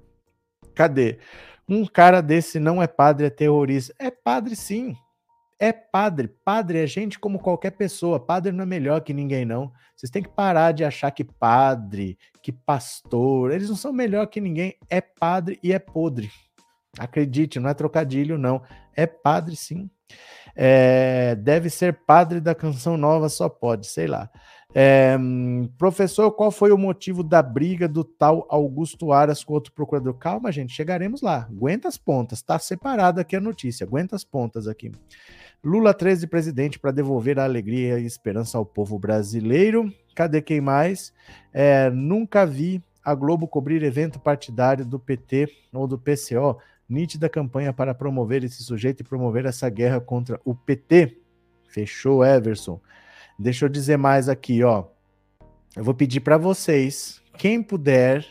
Cadê? 0.73 1.19
Um 1.69 1.85
cara 1.85 2.21
desse 2.21 2.59
não 2.59 2.81
é 2.81 2.87
padre, 2.87 3.27
é 3.27 3.29
terrorista. 3.29 3.93
É 3.99 4.09
padre 4.09 4.55
sim. 4.55 4.95
É 5.59 5.71
padre. 5.71 6.27
Padre 6.43 6.79
é 6.79 6.87
gente 6.87 7.19
como 7.19 7.39
qualquer 7.39 7.71
pessoa. 7.71 8.19
Padre 8.19 8.51
não 8.51 8.63
é 8.63 8.65
melhor 8.65 9.01
que 9.01 9.13
ninguém, 9.13 9.45
não. 9.45 9.71
Vocês 9.95 10.09
têm 10.09 10.23
que 10.23 10.29
parar 10.29 10.71
de 10.71 10.83
achar 10.83 11.11
que 11.11 11.23
padre, 11.23 12.17
que 12.41 12.51
pastor, 12.51 13.51
eles 13.51 13.69
não 13.69 13.75
são 13.75 13.93
melhor 13.93 14.25
que 14.25 14.41
ninguém. 14.41 14.75
É 14.89 14.99
padre 14.99 15.59
e 15.61 15.71
é 15.71 15.77
podre. 15.77 16.31
Acredite, 16.97 17.59
não 17.59 17.69
é 17.69 17.73
trocadilho, 17.73 18.37
não. 18.37 18.61
É 18.95 19.05
padre, 19.05 19.55
sim. 19.55 19.89
É, 20.55 21.35
deve 21.35 21.69
ser 21.69 21.93
padre 22.05 22.39
da 22.39 22.53
canção 22.53 22.97
nova, 22.97 23.29
só 23.29 23.49
pode, 23.49 23.87
sei 23.87 24.07
lá. 24.07 24.29
É, 24.75 25.15
professor, 25.77 26.31
qual 26.31 26.49
foi 26.49 26.71
o 26.71 26.77
motivo 26.77 27.23
da 27.23 27.43
briga 27.43 27.87
do 27.87 28.03
tal 28.03 28.47
Augusto 28.49 29.11
Aras 29.11 29.43
com 29.43 29.53
outro 29.53 29.71
procurador? 29.71 30.15
Calma, 30.15 30.51
gente, 30.51 30.73
chegaremos 30.73 31.21
lá. 31.21 31.47
Aguenta 31.49 31.87
as 31.87 31.97
pontas, 31.97 32.41
tá 32.41 32.57
separada 32.57 33.21
aqui 33.21 33.35
a 33.35 33.41
notícia. 33.41 33.85
Aguenta 33.85 34.15
as 34.15 34.23
pontas 34.23 34.67
aqui. 34.67 34.91
Lula 35.63 35.93
13 35.93 36.27
presidente 36.27 36.79
para 36.79 36.91
devolver 36.91 37.39
a 37.39 37.43
alegria 37.43 37.99
e 37.99 38.05
esperança 38.05 38.57
ao 38.57 38.65
povo 38.65 38.99
brasileiro. 38.99 39.93
Cadê 40.15 40.41
quem 40.41 40.59
mais? 40.59 41.13
É, 41.53 41.89
nunca 41.89 42.45
vi 42.45 42.83
a 43.03 43.13
Globo 43.13 43.47
cobrir 43.47 43.83
evento 43.83 44.19
partidário 44.19 44.85
do 44.85 44.99
PT 44.99 45.49
ou 45.73 45.87
do 45.87 45.99
PCO 45.99 46.57
nítida 46.87 47.29
campanha 47.29 47.73
para 47.73 47.93
promover 47.93 48.43
esse 48.43 48.63
sujeito 48.63 49.01
e 49.01 49.03
promover 49.03 49.45
essa 49.45 49.69
guerra 49.69 49.99
contra 49.99 50.39
o 50.43 50.53
PT. 50.53 51.17
Fechou, 51.67 52.23
Everson. 52.23 52.79
Deixa 53.37 53.65
eu 53.65 53.69
dizer 53.69 53.97
mais 53.97 54.29
aqui, 54.29 54.63
ó. 54.63 54.85
Eu 55.75 55.83
vou 55.83 55.93
pedir 55.93 56.19
para 56.19 56.37
vocês, 56.37 57.21
quem 57.35 57.63
puder, 57.63 58.25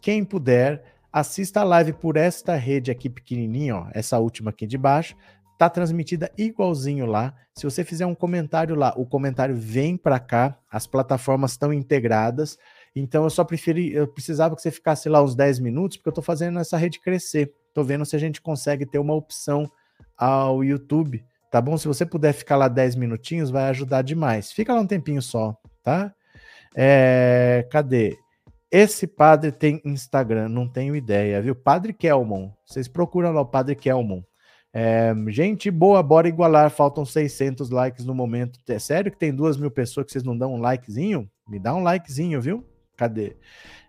quem 0.00 0.22
puder, 0.24 0.84
assista 1.10 1.60
a 1.60 1.64
live 1.64 1.94
por 1.94 2.16
esta 2.16 2.54
rede 2.54 2.90
aqui 2.90 3.08
pequenininha, 3.08 3.76
ó, 3.76 3.86
essa 3.92 4.18
última 4.18 4.50
aqui 4.50 4.66
de 4.66 4.76
baixo, 4.76 5.16
tá 5.56 5.68
transmitida 5.68 6.30
igualzinho 6.38 7.06
lá. 7.06 7.34
Se 7.54 7.64
você 7.64 7.84
fizer 7.84 8.06
um 8.06 8.14
comentário 8.14 8.74
lá, 8.74 8.94
o 8.96 9.04
comentário 9.04 9.54
vem 9.56 9.96
para 9.96 10.18
cá, 10.18 10.58
as 10.70 10.86
plataformas 10.86 11.52
estão 11.52 11.72
integradas. 11.72 12.58
Então 12.94 13.24
eu 13.24 13.30
só 13.30 13.44
preferi, 13.44 13.92
eu 13.92 14.08
precisava 14.08 14.56
que 14.56 14.62
você 14.62 14.70
ficasse 14.70 15.08
lá 15.08 15.22
uns 15.22 15.34
10 15.34 15.60
minutos, 15.60 15.96
porque 15.96 16.08
eu 16.08 16.12
estou 16.12 16.24
fazendo 16.24 16.58
essa 16.58 16.76
rede 16.76 17.00
crescer. 17.00 17.52
Tô 17.74 17.84
vendo 17.84 18.04
se 18.04 18.16
a 18.16 18.18
gente 18.18 18.40
consegue 18.40 18.86
ter 18.86 18.98
uma 18.98 19.14
opção 19.14 19.70
ao 20.16 20.62
YouTube, 20.64 21.24
tá 21.50 21.60
bom? 21.60 21.76
Se 21.78 21.88
você 21.88 22.04
puder 22.04 22.32
ficar 22.32 22.56
lá 22.56 22.68
10 22.68 22.96
minutinhos, 22.96 23.50
vai 23.50 23.64
ajudar 23.70 24.02
demais. 24.02 24.52
Fica 24.52 24.74
lá 24.74 24.80
um 24.80 24.86
tempinho 24.86 25.22
só, 25.22 25.56
tá? 25.82 26.14
É, 26.76 27.66
cadê? 27.70 28.16
Esse 28.70 29.06
padre 29.06 29.50
tem 29.50 29.80
Instagram, 29.84 30.48
não 30.48 30.68
tenho 30.68 30.94
ideia, 30.94 31.42
viu? 31.42 31.56
Padre 31.56 31.92
Kelmon. 31.92 32.50
Vocês 32.64 32.86
procuram 32.86 33.32
lá 33.32 33.40
o 33.40 33.46
Padre 33.46 33.74
Kelmon. 33.74 34.22
É, 34.72 35.12
gente 35.28 35.68
boa, 35.70 36.00
bora 36.02 36.28
igualar. 36.28 36.70
Faltam 36.70 37.04
600 37.04 37.70
likes 37.70 38.04
no 38.04 38.14
momento. 38.14 38.60
É 38.68 38.78
sério 38.78 39.10
que 39.10 39.18
tem 39.18 39.34
duas 39.34 39.56
mil 39.56 39.70
pessoas 39.70 40.06
que 40.06 40.12
vocês 40.12 40.22
não 40.22 40.38
dão 40.38 40.54
um 40.54 40.60
likezinho? 40.60 41.28
Me 41.48 41.58
dá 41.58 41.74
um 41.74 41.82
likezinho, 41.82 42.40
viu? 42.40 42.64
Cadê? 42.96 43.36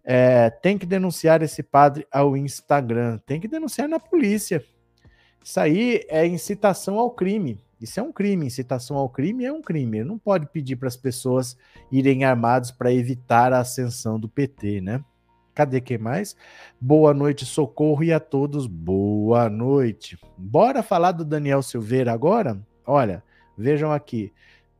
É, 0.03 0.49
tem 0.49 0.77
que 0.77 0.85
denunciar 0.85 1.41
esse 1.41 1.61
padre 1.61 2.07
ao 2.11 2.35
Instagram. 2.35 3.19
Tem 3.25 3.39
que 3.39 3.47
denunciar 3.47 3.87
na 3.87 3.99
polícia. 3.99 4.63
Isso 5.43 5.59
aí 5.59 6.05
é 6.09 6.25
incitação 6.25 6.99
ao 6.99 7.11
crime. 7.11 7.59
Isso 7.79 7.99
é 7.99 8.03
um 8.03 8.11
crime. 8.11 8.45
Incitação 8.45 8.97
ao 8.97 9.09
crime 9.09 9.45
é 9.45 9.51
um 9.51 9.61
crime. 9.61 10.03
Não 10.03 10.17
pode 10.17 10.47
pedir 10.47 10.75
para 10.75 10.87
as 10.87 10.97
pessoas 10.97 11.57
irem 11.91 12.23
armados 12.23 12.71
para 12.71 12.93
evitar 12.93 13.53
a 13.53 13.59
ascensão 13.59 14.19
do 14.19 14.29
PT, 14.29 14.81
né? 14.81 15.03
Cadê 15.53 15.81
quem 15.81 15.97
mais? 15.97 16.35
Boa 16.79 17.13
noite, 17.13 17.45
socorro 17.45 18.03
e 18.03 18.13
a 18.13 18.19
todos 18.19 18.67
boa 18.67 19.49
noite. 19.49 20.17
Bora 20.37 20.81
falar 20.81 21.11
do 21.11 21.25
Daniel 21.25 21.61
Silveira 21.61 22.13
agora? 22.13 22.61
Olha, 22.85 23.21
vejam 23.57 23.91
aqui. 23.91 24.31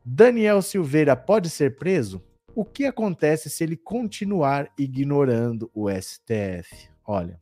Daniel 0.03 0.61
Silveira 0.61 1.15
pode 1.15 1.49
ser 1.49 1.75
preso? 1.77 2.23
O 2.53 2.65
que 2.65 2.85
acontece 2.85 3.49
se 3.49 3.63
ele 3.63 3.77
continuar 3.77 4.69
ignorando 4.77 5.71
o 5.73 5.89
STF? 5.89 6.89
Olha, 7.07 7.39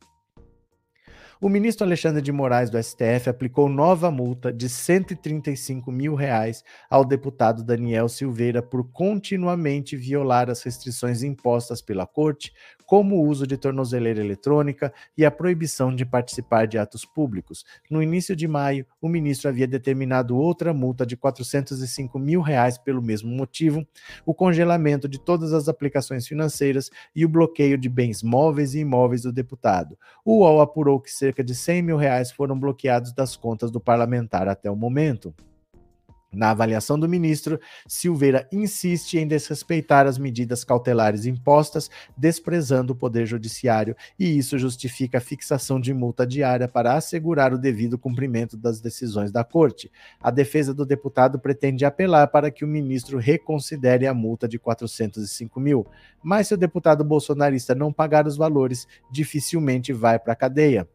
o 1.42 1.48
ministro 1.48 1.86
Alexandre 1.86 2.20
de 2.20 2.30
Moraes 2.30 2.68
do 2.68 2.80
STF 2.80 3.30
aplicou 3.30 3.66
nova 3.66 4.10
multa 4.10 4.52
de 4.52 4.68
135 4.68 5.90
mil 5.90 6.14
reais 6.14 6.62
ao 6.90 7.02
deputado 7.02 7.64
Daniel 7.64 8.10
Silveira 8.10 8.62
por 8.62 8.84
continuamente 8.92 9.96
violar 9.96 10.50
as 10.50 10.62
restrições 10.62 11.22
impostas 11.22 11.80
pela 11.80 12.06
corte, 12.06 12.52
como 12.90 13.18
o 13.18 13.28
uso 13.28 13.46
de 13.46 13.56
tornozeleira 13.56 14.18
eletrônica 14.18 14.92
e 15.16 15.24
a 15.24 15.30
proibição 15.30 15.94
de 15.94 16.04
participar 16.04 16.66
de 16.66 16.76
atos 16.76 17.04
públicos. 17.04 17.64
No 17.88 18.02
início 18.02 18.34
de 18.34 18.48
maio, 18.48 18.84
o 19.00 19.08
ministro 19.08 19.48
havia 19.48 19.68
determinado 19.68 20.36
outra 20.36 20.74
multa 20.74 21.06
de 21.06 21.16
405 21.16 22.18
mil 22.18 22.40
reais 22.40 22.78
pelo 22.78 23.00
mesmo 23.00 23.30
motivo, 23.30 23.86
o 24.26 24.34
congelamento 24.34 25.08
de 25.08 25.20
todas 25.20 25.52
as 25.52 25.68
aplicações 25.68 26.26
financeiras 26.26 26.90
e 27.14 27.24
o 27.24 27.28
bloqueio 27.28 27.78
de 27.78 27.88
bens 27.88 28.24
móveis 28.24 28.74
e 28.74 28.80
imóveis 28.80 29.22
do 29.22 29.32
deputado. 29.32 29.96
O 30.24 30.38
UOL 30.40 30.60
apurou 30.60 31.00
que 31.00 31.12
cerca 31.12 31.44
de 31.44 31.54
100 31.54 31.82
mil 31.82 31.96
reais 31.96 32.32
foram 32.32 32.58
bloqueados 32.58 33.12
das 33.12 33.36
contas 33.36 33.70
do 33.70 33.78
parlamentar 33.78 34.48
até 34.48 34.68
o 34.68 34.74
momento. 34.74 35.32
Na 36.32 36.50
avaliação 36.50 36.96
do 36.96 37.08
ministro, 37.08 37.58
Silveira 37.88 38.46
insiste 38.52 39.18
em 39.18 39.26
desrespeitar 39.26 40.06
as 40.06 40.16
medidas 40.16 40.62
cautelares 40.62 41.26
impostas, 41.26 41.90
desprezando 42.16 42.92
o 42.92 42.96
Poder 42.96 43.26
Judiciário, 43.26 43.96
e 44.16 44.38
isso 44.38 44.56
justifica 44.56 45.18
a 45.18 45.20
fixação 45.20 45.80
de 45.80 45.92
multa 45.92 46.24
diária 46.24 46.68
para 46.68 46.94
assegurar 46.94 47.52
o 47.52 47.58
devido 47.58 47.98
cumprimento 47.98 48.56
das 48.56 48.80
decisões 48.80 49.32
da 49.32 49.42
Corte. 49.42 49.90
A 50.20 50.30
defesa 50.30 50.72
do 50.72 50.86
deputado 50.86 51.36
pretende 51.36 51.84
apelar 51.84 52.28
para 52.28 52.48
que 52.48 52.64
o 52.64 52.68
ministro 52.68 53.18
reconsidere 53.18 54.06
a 54.06 54.14
multa 54.14 54.46
de 54.46 54.56
405 54.56 55.58
mil, 55.58 55.84
mas 56.22 56.46
se 56.46 56.54
o 56.54 56.56
deputado 56.56 57.02
bolsonarista 57.02 57.74
não 57.74 57.92
pagar 57.92 58.28
os 58.28 58.36
valores, 58.36 58.86
dificilmente 59.10 59.92
vai 59.92 60.16
para 60.16 60.34
a 60.34 60.36
cadeia. 60.36 60.88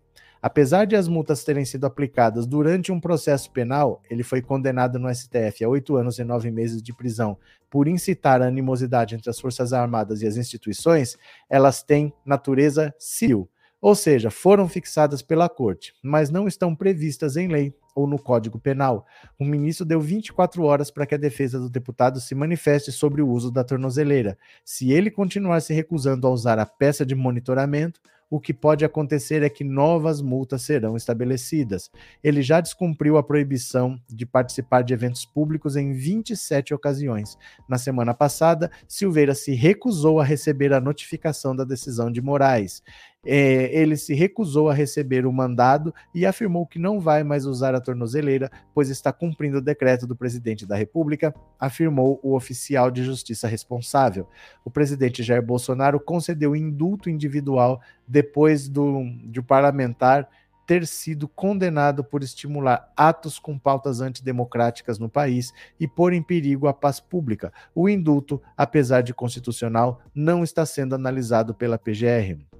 Apesar 0.45 0.85
de 0.85 0.95
as 0.95 1.07
multas 1.07 1.43
terem 1.43 1.65
sido 1.65 1.85
aplicadas 1.87 2.45
durante 2.45 2.91
um 2.91 2.99
processo 2.99 3.49
penal, 3.49 4.03
ele 4.07 4.21
foi 4.21 4.43
condenado 4.43 4.99
no 4.99 5.11
STF 5.11 5.63
a 5.63 5.69
oito 5.69 5.95
anos 5.95 6.19
e 6.19 6.23
nove 6.23 6.51
meses 6.51 6.83
de 6.83 6.93
prisão 6.93 7.35
por 7.67 7.87
incitar 7.87 8.43
a 8.43 8.45
animosidade 8.45 9.15
entre 9.15 9.27
as 9.27 9.39
Forças 9.39 9.73
Armadas 9.73 10.21
e 10.21 10.27
as 10.27 10.37
instituições, 10.37 11.17
elas 11.49 11.81
têm 11.81 12.13
natureza 12.23 12.93
civil, 12.99 13.49
ou 13.81 13.95
seja, 13.95 14.29
foram 14.29 14.69
fixadas 14.69 15.23
pela 15.23 15.49
Corte, 15.49 15.95
mas 16.03 16.29
não 16.29 16.47
estão 16.47 16.75
previstas 16.75 17.37
em 17.37 17.47
lei 17.47 17.73
ou 17.95 18.05
no 18.05 18.19
Código 18.19 18.59
Penal. 18.59 19.07
O 19.39 19.45
ministro 19.45 19.83
deu 19.83 19.99
24 19.99 20.61
horas 20.63 20.91
para 20.91 21.07
que 21.07 21.15
a 21.15 21.17
defesa 21.17 21.57
do 21.57 21.71
deputado 21.71 22.21
se 22.21 22.35
manifeste 22.35 22.91
sobre 22.91 23.19
o 23.19 23.27
uso 23.27 23.49
da 23.49 23.63
tornozeleira. 23.63 24.37
Se 24.63 24.91
ele 24.91 25.09
continuar 25.09 25.61
se 25.61 25.73
recusando 25.73 26.27
a 26.27 26.29
usar 26.29 26.59
a 26.59 26.67
peça 26.67 27.03
de 27.03 27.15
monitoramento, 27.15 27.99
o 28.29 28.39
que 28.39 28.53
pode 28.53 28.83
acontecer 28.83 29.43
é 29.43 29.49
que 29.49 29.63
novas 29.63 30.21
multas 30.21 30.63
serão 30.63 30.97
estabelecidas. 30.97 31.89
Ele 32.23 32.41
já 32.41 32.59
descumpriu 32.59 33.17
a 33.17 33.23
proibição 33.23 33.99
de 34.09 34.25
participar 34.25 34.81
de 34.81 34.93
eventos 34.93 35.25
públicos 35.25 35.75
em 35.75 35.93
27 35.93 36.73
ocasiões. 36.73 37.37
Na 37.69 37.77
semana 37.77 38.13
passada, 38.13 38.71
Silveira 38.87 39.35
se 39.35 39.53
recusou 39.53 40.19
a 40.19 40.23
receber 40.23 40.73
a 40.73 40.81
notificação 40.81 41.55
da 41.55 41.63
decisão 41.63 42.11
de 42.11 42.21
Moraes 42.21 42.81
é, 43.25 43.75
ele 43.75 43.97
se 43.97 44.13
recusou 44.13 44.69
a 44.69 44.73
receber 44.73 45.25
o 45.25 45.33
mandado 45.33 45.93
e 46.13 46.25
afirmou 46.25 46.65
que 46.65 46.77
não 46.77 46.99
vai 46.99 47.23
mais 47.23 47.45
usar 47.45 47.73
a 47.73 47.81
tornozeleira, 47.81 48.51
pois 48.73 48.89
está 48.89 49.11
cumprindo 49.11 49.57
o 49.57 49.61
decreto 49.61 50.05
do 50.05 50.15
presidente 50.15 50.65
da 50.65 50.75
República, 50.75 51.33
afirmou 51.59 52.19
o 52.21 52.35
oficial 52.35 52.91
de 52.91 53.03
justiça 53.03 53.47
responsável. 53.47 54.27
O 54.63 54.69
presidente 54.69 55.23
Jair 55.23 55.41
Bolsonaro 55.41 55.99
concedeu 55.99 56.55
indulto 56.55 57.09
individual 57.09 57.81
depois 58.07 58.69
do, 58.69 58.99
o 58.99 59.43
parlamentar 59.43 60.29
ter 60.65 60.85
sido 60.87 61.27
condenado 61.27 62.03
por 62.03 62.23
estimular 62.23 62.91
atos 62.97 63.37
com 63.37 63.57
pautas 63.57 64.01
antidemocráticas 64.01 64.97
no 64.97 65.07
país 65.07 65.53
e 65.79 65.87
pôr 65.87 66.13
em 66.13 66.23
perigo 66.23 66.67
a 66.67 66.73
paz 66.73 66.99
pública. 66.99 67.53
O 67.73 67.87
indulto, 67.87 68.41
apesar 68.57 69.01
de 69.01 69.13
constitucional, 69.13 70.01
não 70.13 70.43
está 70.43 70.65
sendo 70.65 70.95
analisado 70.95 71.53
pela 71.53 71.77
PGR. 71.77 72.54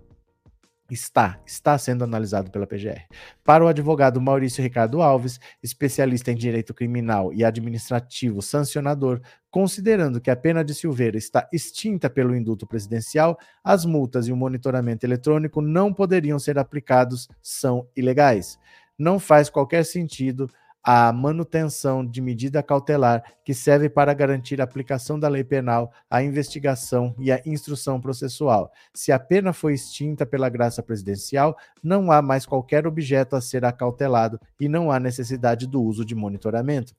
Está, 0.90 1.42
está 1.48 1.76
sendo 1.80 2.04
analisado 2.04 2.52
pela 2.52 2.68
PGR. 2.68 3.08
Para 3.44 3.66
o 3.66 3.68
advogado 3.68 4.22
Maurício 4.22 4.62
Ricardo 4.62 5.02
Alves, 5.02 5.40
especialista 5.64 6.32
em 6.32 6.36
direito 6.36 6.76
criminal 6.76 7.34
e 7.34 7.44
administrativo 7.44 8.40
sancionador, 8.40 9.20
considerando 9.50 10.22
que 10.22 10.30
a 10.30 10.36
pena 10.36 10.64
de 10.64 10.76
Silveira 10.76 11.18
está 11.18 11.50
extinta 11.52 12.08
pelo 12.08 12.36
indulto 12.36 12.68
presidencial, 12.68 13.36
as 13.64 13.84
multas 13.84 14.28
e 14.28 14.32
o 14.32 14.38
monitoramento 14.38 15.04
eletrônico 15.04 15.60
não 15.60 15.92
poderiam 15.92 16.38
ser 16.38 16.60
aplicados, 16.60 17.28
são 17.42 17.88
ilegais. 17.96 18.60
Não 18.96 19.18
faz 19.18 19.50
qualquer 19.50 19.84
sentido 19.86 20.48
a 20.88 21.12
manutenção 21.12 22.06
de 22.06 22.22
medida 22.22 22.62
cautelar 22.62 23.24
que 23.44 23.56
serve 23.56 23.90
para 23.90 24.14
garantir 24.14 24.62
a 24.62 24.66
aplicação 24.66 25.20
da 25.20 25.28
lei 25.28 25.44
penal, 25.44 25.92
a 26.08 26.22
investigação 26.22 27.16
e 27.18 27.32
a 27.32 27.42
instrução 27.44 28.00
processual. 28.00 28.72
Se 28.94 29.12
a 29.12 29.18
pena 29.18 29.52
foi 29.52 29.74
extinta 29.74 30.28
pela 30.28 30.48
graça 30.48 30.84
presidencial, 30.84 31.58
não 31.84 32.12
há 32.12 32.22
mais 32.22 32.46
qualquer 32.46 32.86
objeto 32.86 33.36
a 33.36 33.42
ser 33.42 33.66
acautelado 33.66 34.40
e 34.60 34.70
não 34.70 34.92
há 34.92 35.00
necessidade 35.00 35.66
do 35.66 35.82
uso 35.82 36.06
de 36.06 36.14
monitoramento. 36.14 36.94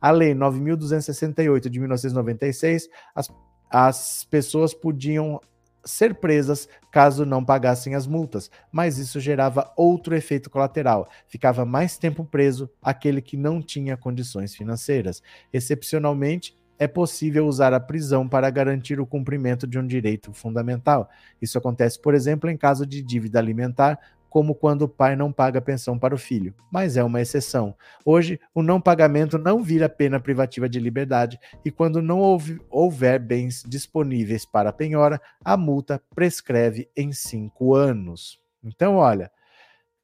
A 0.00 0.10
Lei 0.10 0.34
9.268 0.34 1.68
de 1.68 1.78
1996, 1.78 2.88
as, 3.14 3.28
as 3.70 4.24
pessoas 4.24 4.72
podiam 4.72 5.38
ser 5.84 6.14
presas 6.14 6.68
caso 6.90 7.24
não 7.24 7.44
pagassem 7.44 7.94
as 7.94 8.06
multas, 8.06 8.50
mas 8.70 8.98
isso 8.98 9.20
gerava 9.20 9.72
outro 9.76 10.14
efeito 10.14 10.50
colateral. 10.50 11.08
Ficava 11.26 11.64
mais 11.64 11.98
tempo 11.98 12.24
preso 12.24 12.70
aquele 12.82 13.20
que 13.22 13.36
não 13.36 13.62
tinha 13.62 13.96
condições 13.96 14.54
financeiras. 14.54 15.22
Excepcionalmente, 15.52 16.58
é 16.78 16.88
possível 16.88 17.46
usar 17.46 17.74
a 17.74 17.78
prisão 17.78 18.26
para 18.26 18.48
garantir 18.48 18.98
o 18.98 19.06
cumprimento 19.06 19.66
de 19.66 19.78
um 19.78 19.86
direito 19.86 20.32
fundamental. 20.32 21.10
Isso 21.40 21.58
acontece, 21.58 22.00
por 22.00 22.14
exemplo, 22.14 22.48
em 22.48 22.56
caso 22.56 22.86
de 22.86 23.02
dívida 23.02 23.38
alimentar 23.38 23.98
como 24.30 24.54
quando 24.54 24.82
o 24.82 24.88
pai 24.88 25.16
não 25.16 25.32
paga 25.32 25.60
pensão 25.60 25.98
para 25.98 26.14
o 26.14 26.18
filho, 26.18 26.54
mas 26.72 26.96
é 26.96 27.02
uma 27.02 27.20
exceção. 27.20 27.74
Hoje, 28.06 28.40
o 28.54 28.62
não 28.62 28.80
pagamento 28.80 29.36
não 29.36 29.62
vira 29.62 29.88
pena 29.88 30.20
privativa 30.20 30.68
de 30.68 30.78
liberdade 30.78 31.38
e, 31.64 31.70
quando 31.70 32.00
não 32.00 32.38
houver 32.70 33.18
bens 33.18 33.64
disponíveis 33.66 34.46
para 34.46 34.70
a 34.70 34.72
penhora, 34.72 35.20
a 35.44 35.56
multa 35.56 36.00
prescreve 36.14 36.88
em 36.96 37.12
cinco 37.12 37.74
anos. 37.74 38.38
Então, 38.62 38.96
olha, 38.96 39.30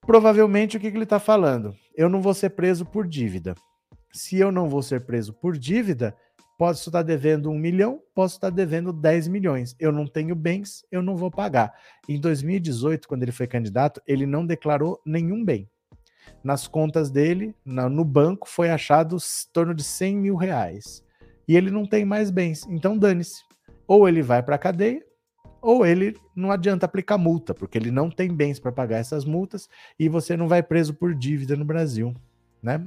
provavelmente 0.04 0.76
o 0.76 0.80
que 0.80 0.88
ele 0.88 1.04
está 1.04 1.20
falando? 1.20 1.74
Eu 1.94 2.08
não 2.08 2.20
vou 2.20 2.34
ser 2.34 2.50
preso 2.50 2.84
por 2.84 3.06
dívida. 3.06 3.54
Se 4.12 4.38
eu 4.38 4.50
não 4.50 4.68
vou 4.68 4.82
ser 4.82 5.02
preso 5.06 5.32
por 5.32 5.56
dívida, 5.56 6.16
Posso 6.58 6.88
estar 6.88 7.02
devendo 7.02 7.50
um 7.50 7.58
milhão, 7.58 8.00
posso 8.14 8.36
estar 8.36 8.50
devendo 8.50 8.92
10 8.92 9.28
milhões. 9.28 9.76
Eu 9.78 9.92
não 9.92 10.06
tenho 10.06 10.34
bens, 10.34 10.84
eu 10.90 11.02
não 11.02 11.14
vou 11.14 11.30
pagar. 11.30 11.74
Em 12.08 12.18
2018, 12.18 13.06
quando 13.06 13.22
ele 13.22 13.32
foi 13.32 13.46
candidato, 13.46 14.00
ele 14.06 14.24
não 14.24 14.46
declarou 14.46 15.00
nenhum 15.04 15.44
bem. 15.44 15.68
Nas 16.42 16.66
contas 16.66 17.10
dele, 17.10 17.54
no 17.64 18.04
banco, 18.04 18.48
foi 18.48 18.70
achado 18.70 19.16
em 19.16 19.52
torno 19.52 19.74
de 19.74 19.84
100 19.84 20.16
mil 20.16 20.36
reais. 20.36 21.04
E 21.46 21.56
ele 21.56 21.70
não 21.70 21.86
tem 21.86 22.04
mais 22.04 22.30
bens. 22.30 22.66
Então, 22.68 22.96
dane-se. 22.96 23.42
Ou 23.86 24.08
ele 24.08 24.22
vai 24.22 24.42
para 24.42 24.56
a 24.56 24.58
cadeia, 24.58 25.04
ou 25.60 25.84
ele 25.84 26.16
não 26.34 26.50
adianta 26.50 26.86
aplicar 26.86 27.18
multa, 27.18 27.52
porque 27.52 27.76
ele 27.76 27.90
não 27.90 28.10
tem 28.10 28.32
bens 28.32 28.58
para 28.58 28.72
pagar 28.72 28.98
essas 28.98 29.24
multas 29.24 29.68
e 29.98 30.08
você 30.08 30.36
não 30.36 30.48
vai 30.48 30.62
preso 30.62 30.94
por 30.94 31.14
dívida 31.14 31.56
no 31.56 31.64
Brasil, 31.64 32.14
né? 32.62 32.84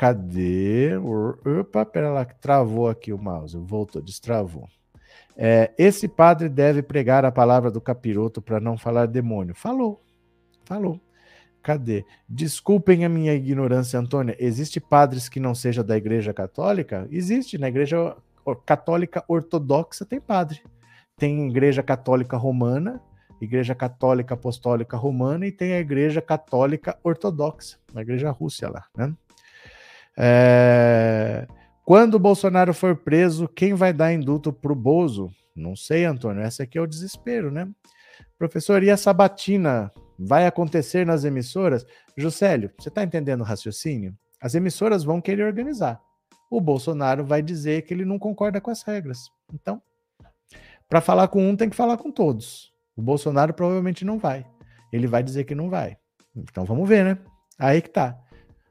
Cadê? 0.00 0.92
Opa, 0.96 1.84
pera 1.84 2.10
lá, 2.10 2.24
travou 2.24 2.88
aqui 2.88 3.12
o 3.12 3.18
mouse, 3.18 3.54
voltou, 3.58 4.00
destravou. 4.00 4.66
É, 5.36 5.74
esse 5.76 6.08
padre 6.08 6.48
deve 6.48 6.82
pregar 6.82 7.22
a 7.26 7.30
palavra 7.30 7.70
do 7.70 7.82
capiroto 7.82 8.40
para 8.40 8.58
não 8.58 8.78
falar 8.78 9.04
demônio. 9.04 9.54
Falou, 9.54 10.02
falou. 10.64 10.98
Cadê? 11.62 12.02
Desculpem 12.26 13.04
a 13.04 13.10
minha 13.10 13.34
ignorância, 13.34 14.00
Antônia. 14.00 14.34
Existe 14.38 14.80
padres 14.80 15.28
que 15.28 15.38
não 15.38 15.54
seja 15.54 15.84
da 15.84 15.98
Igreja 15.98 16.32
Católica? 16.32 17.06
Existe, 17.10 17.58
na 17.58 17.68
Igreja 17.68 18.16
Católica 18.64 19.22
Ortodoxa 19.28 20.06
tem 20.06 20.18
padre. 20.18 20.62
Tem 21.18 21.46
Igreja 21.46 21.82
Católica 21.82 22.38
Romana, 22.38 23.02
Igreja 23.38 23.74
Católica 23.74 24.32
Apostólica 24.32 24.96
Romana 24.96 25.46
e 25.46 25.52
tem 25.52 25.74
a 25.74 25.78
Igreja 25.78 26.22
Católica 26.22 26.98
Ortodoxa, 27.04 27.76
na 27.92 28.00
Igreja 28.00 28.30
Rússia 28.30 28.70
lá, 28.70 28.86
né? 28.96 29.14
É... 30.18 31.46
Quando 31.84 32.14
o 32.14 32.20
Bolsonaro 32.20 32.72
for 32.72 32.96
preso, 32.96 33.48
quem 33.48 33.74
vai 33.74 33.92
dar 33.92 34.12
indulto 34.12 34.52
pro 34.52 34.74
Bozo? 34.74 35.30
Não 35.56 35.74
sei, 35.74 36.04
Antônio. 36.04 36.42
Essa 36.42 36.62
aqui 36.62 36.78
é 36.78 36.80
o 36.80 36.86
desespero, 36.86 37.50
né? 37.50 37.68
Professor, 38.38 38.82
e 38.82 38.90
a 38.90 38.96
sabatina 38.96 39.90
vai 40.18 40.46
acontecer 40.46 41.04
nas 41.04 41.24
emissoras? 41.24 41.84
Juscelio, 42.16 42.70
você 42.78 42.88
está 42.88 43.02
entendendo 43.02 43.40
o 43.40 43.44
raciocínio? 43.44 44.14
As 44.40 44.54
emissoras 44.54 45.02
vão 45.04 45.20
querer 45.20 45.44
organizar. 45.44 46.00
O 46.50 46.60
Bolsonaro 46.60 47.24
vai 47.24 47.42
dizer 47.42 47.82
que 47.82 47.92
ele 47.92 48.04
não 48.04 48.18
concorda 48.18 48.60
com 48.60 48.70
as 48.70 48.82
regras. 48.82 49.30
Então, 49.52 49.82
para 50.88 51.00
falar 51.00 51.28
com 51.28 51.48
um, 51.48 51.56
tem 51.56 51.70
que 51.70 51.76
falar 51.76 51.96
com 51.96 52.10
todos. 52.10 52.72
O 52.96 53.02
Bolsonaro 53.02 53.54
provavelmente 53.54 54.04
não 54.04 54.18
vai. 54.18 54.46
Ele 54.92 55.06
vai 55.06 55.22
dizer 55.22 55.44
que 55.44 55.54
não 55.54 55.70
vai. 55.70 55.96
Então 56.34 56.64
vamos 56.64 56.88
ver, 56.88 57.04
né? 57.04 57.18
Aí 57.58 57.80
que 57.80 57.90
tá. 57.90 58.18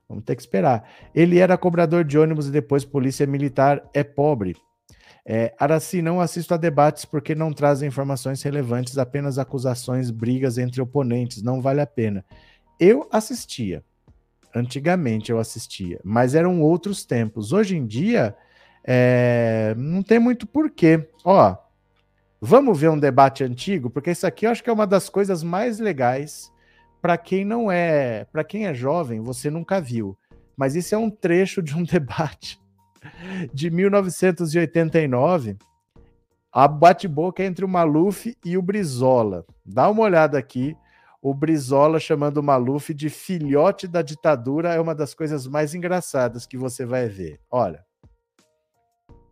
Vamos 0.10 0.24
ter 0.24 0.36
que 0.36 0.42
esperar. 0.42 0.90
Ele 1.14 1.38
era 1.38 1.56
cobrador 1.56 2.04
de 2.04 2.18
ônibus 2.18 2.48
e 2.48 2.52
depois 2.52 2.84
polícia 2.84 3.28
militar. 3.28 3.88
É 3.94 4.04
pobre. 4.04 4.56
É, 5.24 5.54
Araci, 5.60 6.02
não 6.02 6.20
assisto 6.20 6.56
a 6.56 6.58
debates 6.58 7.06
porque 7.06 7.36
não 7.36 7.54
trazem 7.54 7.88
informações 7.88 8.42
relevantes, 8.42 8.98
apenas 8.98 9.38
acusações, 9.38 10.10
brigas 10.10 10.58
entre 10.58 10.82
oponentes. 10.82 11.44
Não 11.44 11.62
vale 11.62 11.80
a 11.80 11.86
pena. 11.86 12.26
Eu 12.80 13.08
assistia. 13.12 13.84
Antigamente 14.56 15.32
eu 15.32 15.38
assistia, 15.38 16.00
mas 16.04 16.34
eram 16.34 16.60
outros 16.60 17.06
tempos. 17.06 17.54
Hoje 17.54 17.78
em 17.78 17.86
dia, 17.86 18.36
é, 18.84 19.76
não 19.78 20.02
tem 20.02 20.18
muito 20.18 20.48
porquê. 20.48 21.08
Ó, 21.24 21.56
vamos 22.42 22.80
ver 22.80 22.90
um 22.90 22.98
debate 22.98 23.44
antigo, 23.44 23.92
porque 23.92 24.10
isso 24.10 24.26
aqui 24.26 24.48
eu 24.48 24.50
acho 24.50 24.64
que 24.64 24.70
é 24.72 24.74
uma 24.74 24.88
das 24.88 25.08
coisas 25.08 25.44
mais 25.44 25.78
legais 25.78 26.52
para 27.02 27.18
quem 27.18 27.46
não 27.46 27.72
é, 27.72 28.26
para 28.26 28.44
quem 28.44 28.66
é 28.66 28.74
jovem, 28.74 29.22
você 29.22 29.50
nunca 29.50 29.80
viu. 29.80 30.18
Mas 30.56 30.76
isso 30.76 30.94
é 30.94 30.98
um 30.98 31.10
trecho 31.10 31.62
de 31.62 31.76
um 31.76 31.84
debate 31.84 32.60
de 33.54 33.70
1989, 33.70 35.58
a 36.52 36.68
bate-boca 36.68 37.44
entre 37.44 37.64
o 37.64 37.68
Maluf 37.68 38.36
e 38.44 38.58
o 38.58 38.62
Brizola. 38.62 39.46
Dá 39.66 39.90
uma 39.90 40.04
olhada 40.04 40.38
aqui. 40.38 40.76
O 41.22 41.34
Brizola 41.34 42.00
chamando 42.00 42.38
o 42.38 42.44
Maluf 42.44 42.94
de 42.94 43.10
filhote 43.10 43.88
da 43.88 44.02
ditadura 44.02 44.74
é 44.74 44.80
uma 44.80 44.96
das 44.96 45.14
coisas 45.14 45.46
mais 45.48 45.74
engraçadas 45.74 46.46
que 46.46 46.58
você 46.58 46.86
vai 46.86 47.08
ver. 47.08 47.40
Olha. 47.52 47.86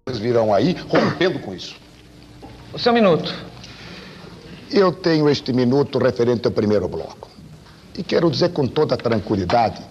Eles 0.05 0.20
virão 0.20 0.53
aí 0.53 0.74
rompendo 0.74 1.39
com 1.39 1.53
isso. 1.53 1.80
O 2.74 2.80
seu 2.80 2.93
minuto. 2.93 3.34
Eu 4.70 4.91
tenho 4.91 5.30
este 5.30 5.53
minuto 5.53 5.97
referente 5.97 6.45
ao 6.45 6.51
primeiro 6.51 6.88
bloco. 6.88 7.26
E 7.98 8.04
quero 8.04 8.30
dizer 8.30 8.50
com 8.50 8.68
toda 8.68 8.95
tranquilidade 8.95 9.82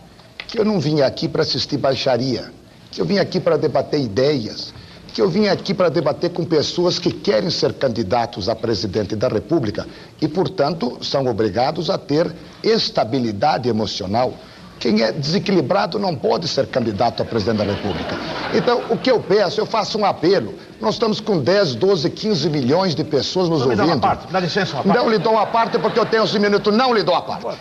que 0.46 0.58
eu 0.58 0.64
não 0.64 0.78
vim 0.78 1.00
aqui 1.00 1.28
para 1.28 1.42
assistir 1.42 1.76
baixaria, 1.76 2.52
que 2.90 3.00
eu 3.00 3.04
vim 3.04 3.18
aqui 3.18 3.40
para 3.40 3.56
debater 3.56 4.00
ideias, 4.00 4.72
que 5.12 5.20
eu 5.20 5.28
vim 5.28 5.48
aqui 5.48 5.74
para 5.74 5.88
debater 5.88 6.30
com 6.30 6.44
pessoas 6.44 6.98
que 6.98 7.10
querem 7.10 7.50
ser 7.50 7.72
candidatos 7.72 8.48
a 8.48 8.54
presidente 8.54 9.16
da 9.16 9.28
República 9.28 9.86
e, 10.20 10.28
portanto, 10.28 10.98
são 11.02 11.26
obrigados 11.26 11.90
a 11.90 11.98
ter 11.98 12.32
estabilidade 12.62 13.68
emocional. 13.68 14.34
Quem 14.78 15.02
é 15.02 15.10
desequilibrado 15.10 15.98
não 15.98 16.14
pode 16.14 16.46
ser 16.46 16.66
candidato 16.66 17.22
a 17.22 17.26
presidente 17.26 17.58
da 17.58 17.64
República. 17.64 18.14
Então, 18.54 18.82
o 18.90 18.96
que 18.96 19.10
eu 19.10 19.18
peço, 19.18 19.58
eu 19.58 19.66
faço 19.66 19.98
um 19.98 20.04
apelo. 20.04 20.54
Nós 20.80 20.94
estamos 20.94 21.18
com 21.18 21.38
10, 21.40 21.74
12, 21.74 22.10
15 22.10 22.50
milhões 22.50 22.94
de 22.94 23.02
pessoas 23.02 23.48
nos 23.48 23.60
não 23.60 23.70
ouvindo. 23.70 23.82
Me 23.82 23.88
dá, 23.88 23.94
uma 23.94 24.00
parte, 24.00 24.30
dá 24.30 24.38
licença, 24.38 24.74
uma 24.74 24.84
parte. 24.84 24.98
Não 24.98 25.10
lhe 25.10 25.18
dou 25.18 25.32
uma 25.32 25.46
parte 25.46 25.78
porque 25.78 25.98
eu 25.98 26.04
tenho 26.04 26.22
os 26.22 26.34
minutos. 26.34 26.76
Não 26.76 26.94
lhe 26.94 27.02
dou 27.02 27.14
a 27.14 27.22
parte. 27.22 27.58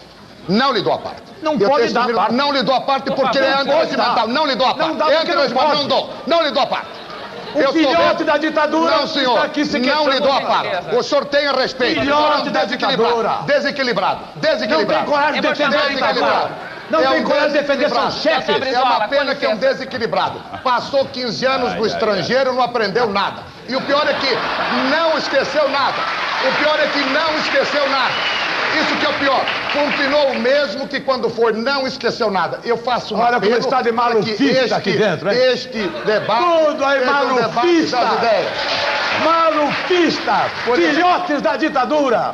Não 0.48 0.72
lhe 0.72 0.82
dou 0.82 0.94
a 0.94 0.98
parte. 1.00 1.22
Não 1.42 1.54
eu 1.54 1.70
pode 1.70 1.94
dar 1.94 2.08
parte. 2.08 2.34
Não 2.34 2.52
lhe 2.52 2.64
dou 2.64 2.76
a 2.76 2.82
parte 2.82 3.06
Por 3.06 3.16
porque 3.16 3.38
favor, 3.40 3.52
é 3.52 3.62
antirregimental. 3.62 4.28
Não 4.28 4.46
lhe 4.46 4.56
dou 4.56 4.68
a 4.68 4.74
parte. 4.74 4.90
Não 4.90 4.96
dá 4.98 5.12
é 5.12 5.18
antirregimental. 5.18 5.76
Não 5.76 5.88
dou. 5.88 6.14
Não 6.28 6.42
lhe 6.44 6.52
dou 6.52 6.64
a 6.64 6.68
parte. 6.68 6.88
O 7.56 7.60
eu 7.60 7.72
filhote 7.72 8.24
da 8.26 8.38
ditadura 8.38 8.98
Não, 8.98 9.08
senhor. 9.08 9.36
está 9.36 9.46
aqui 9.46 9.64
se 9.66 9.80
não 9.80 10.10
lhe 10.10 10.20
dou 10.20 10.32
a 10.34 10.42
parte. 10.42 10.96
O 10.96 11.02
senhor 11.04 11.24
tenha 11.26 11.54
respeito. 11.54 12.02
Filhote 12.02 12.50
da 12.50 12.66
desequilibrado. 12.66 13.14
ditadura. 13.16 13.40
Desequilibrado. 13.46 14.20
Não 14.36 14.42
Desequilibrado. 14.42 15.04
tem 15.06 15.14
coragem 15.14 15.42
de 15.42 15.48
defender 15.48 15.78
a 15.78 15.88
ditadura. 15.88 16.52
Não 16.90 17.00
É 17.00 17.08
tem 17.08 17.22
um 17.22 17.24
coragem 17.24 17.52
de 17.52 17.60
defender 17.60 17.90
seus 17.90 18.16
chefes. 18.22 18.74
É 18.74 18.82
uma 18.82 19.08
pena 19.08 19.34
que 19.36 19.46
é 19.46 19.50
um 19.50 19.56
desequilibrado. 19.58 20.40
Passou 20.64 21.06
15 21.06 21.46
anos 21.46 21.74
no 21.76 21.86
estrangeiro, 21.86 22.54
não 22.54 22.62
aprendeu 22.62 23.10
nada. 23.10 23.42
E 23.70 23.76
o 23.76 23.82
pior 23.82 24.06
é 24.08 24.14
que 24.14 24.38
não 24.92 25.18
esqueceu 25.18 25.70
nada. 25.70 26.02
O 26.48 26.52
pior 26.62 26.78
é 26.80 26.88
que 26.88 27.00
não 27.10 27.38
esqueceu 27.40 27.90
nada. 27.90 28.14
Isso 28.82 28.96
que 28.98 29.06
é 29.06 29.10
o 29.10 29.14
pior. 29.14 29.46
Continuou 29.74 30.32
o 30.32 30.40
mesmo 30.40 30.88
que 30.88 31.00
quando 31.00 31.30
foi, 31.30 31.54
não 31.54 31.86
esqueceu 31.88 32.30
nada. 32.32 32.60
Eu 32.64 32.78
faço 32.78 33.16
um 33.16 33.20
Olha 33.20 33.40
como 33.40 33.58
está 33.58 33.82
de 33.82 33.92
malufista 33.92 34.44
este- 34.44 34.74
aqui 34.74 34.92
dentro, 34.94 35.32
hein? 35.32 35.38
Este 35.54 35.88
debate 36.06 36.44
Tudo 36.44 36.86
aí 36.86 37.00
seja 37.00 37.12
um 37.12 37.36
malufista. 37.36 37.98
Malufista! 39.24 40.34
Filhotes 40.76 41.42
da 41.42 41.56
ditadura! 41.56 42.34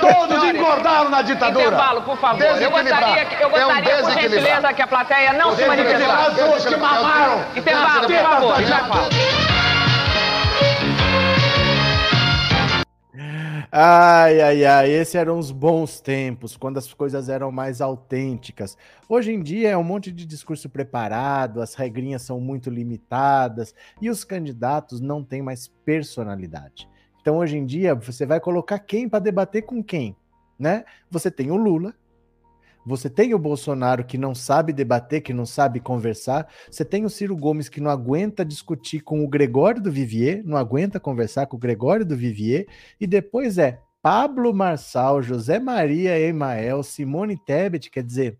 Todos 0.00 0.42
engordaram 0.44 1.10
na 1.10 1.22
ditadura! 1.22 1.66
Intervalo, 1.66 2.02
por 2.02 2.16
favor. 2.16 2.42
Eu 2.42 2.70
gostaria, 2.70 3.24
que- 3.26 3.42
eu 3.42 3.50
É 3.56 3.66
um 3.66 3.68
gostaria 3.74 3.96
por 4.02 4.10
gentileza, 4.12 4.72
que 4.72 4.82
a 4.82 4.86
plateia 4.86 5.32
não 5.34 5.54
se 5.54 5.64
manifestasse. 5.66 6.40
Os 6.56 6.64
que 6.64 6.76
mamaram! 6.76 7.44
Intervalo, 7.54 8.06
por 8.06 8.16
favor. 8.22 8.54
Ai, 13.74 14.38
ai, 14.42 14.64
ai, 14.66 14.90
esses 14.90 15.14
eram 15.14 15.38
os 15.38 15.50
bons 15.50 15.98
tempos, 15.98 16.58
quando 16.58 16.76
as 16.76 16.92
coisas 16.92 17.30
eram 17.30 17.50
mais 17.50 17.80
autênticas. 17.80 18.76
Hoje 19.08 19.32
em 19.32 19.42
dia 19.42 19.70
é 19.70 19.76
um 19.78 19.82
monte 19.82 20.12
de 20.12 20.26
discurso 20.26 20.68
preparado, 20.68 21.62
as 21.62 21.74
regrinhas 21.74 22.20
são 22.20 22.38
muito 22.38 22.68
limitadas 22.68 23.74
e 23.98 24.10
os 24.10 24.24
candidatos 24.24 25.00
não 25.00 25.24
têm 25.24 25.40
mais 25.40 25.68
personalidade. 25.86 26.86
Então, 27.22 27.38
hoje 27.38 27.56
em 27.56 27.64
dia, 27.64 27.94
você 27.94 28.26
vai 28.26 28.40
colocar 28.40 28.78
quem 28.78 29.08
para 29.08 29.20
debater 29.20 29.62
com 29.62 29.82
quem, 29.82 30.14
né? 30.58 30.84
Você 31.10 31.30
tem 31.30 31.50
o 31.50 31.56
Lula, 31.56 31.94
você 32.84 33.08
tem 33.08 33.32
o 33.32 33.38
Bolsonaro 33.38 34.04
que 34.04 34.18
não 34.18 34.34
sabe 34.34 34.72
debater, 34.72 35.22
que 35.22 35.32
não 35.32 35.46
sabe 35.46 35.80
conversar. 35.80 36.48
Você 36.70 36.84
tem 36.84 37.04
o 37.04 37.10
Ciro 37.10 37.36
Gomes 37.36 37.68
que 37.68 37.80
não 37.80 37.90
aguenta 37.90 38.44
discutir 38.44 39.00
com 39.00 39.24
o 39.24 39.28
Gregório 39.28 39.80
do 39.80 39.90
Vivier, 39.90 40.42
não 40.44 40.56
aguenta 40.56 40.98
conversar 40.98 41.46
com 41.46 41.56
o 41.56 41.60
Gregório 41.60 42.04
do 42.04 42.16
Vivier. 42.16 42.66
E 43.00 43.06
depois 43.06 43.58
é 43.58 43.80
Pablo 44.02 44.52
Marçal, 44.52 45.22
José 45.22 45.60
Maria 45.60 46.18
Emael, 46.18 46.82
Simone 46.82 47.36
Tebet. 47.36 47.88
Quer 47.88 48.02
dizer, 48.02 48.38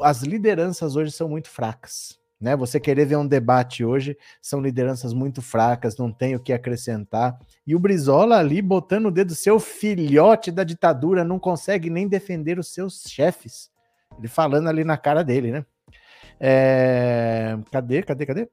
as 0.00 0.22
lideranças 0.22 0.96
hoje 0.96 1.12
são 1.12 1.28
muito 1.28 1.48
fracas. 1.48 2.18
Né? 2.40 2.54
Você 2.54 2.78
querer 2.78 3.06
ver 3.06 3.16
um 3.16 3.26
debate 3.26 3.84
hoje, 3.84 4.16
são 4.42 4.60
lideranças 4.60 5.12
muito 5.12 5.40
fracas, 5.40 5.96
não 5.96 6.12
tem 6.12 6.34
o 6.34 6.40
que 6.40 6.52
acrescentar. 6.52 7.38
E 7.66 7.74
o 7.74 7.78
Brizola 7.78 8.36
ali 8.36 8.60
botando 8.60 9.06
o 9.06 9.10
dedo, 9.10 9.34
seu 9.34 9.58
filhote 9.58 10.50
da 10.50 10.64
ditadura, 10.64 11.24
não 11.24 11.38
consegue 11.38 11.88
nem 11.88 12.06
defender 12.06 12.58
os 12.58 12.72
seus 12.72 13.04
chefes. 13.06 13.70
Ele 14.18 14.28
falando 14.28 14.68
ali 14.68 14.84
na 14.84 14.96
cara 14.96 15.22
dele, 15.22 15.50
né? 15.50 15.66
É, 16.38 17.58
Cadê, 17.70 18.02
cadê, 18.02 18.26
cadê? 18.26 18.48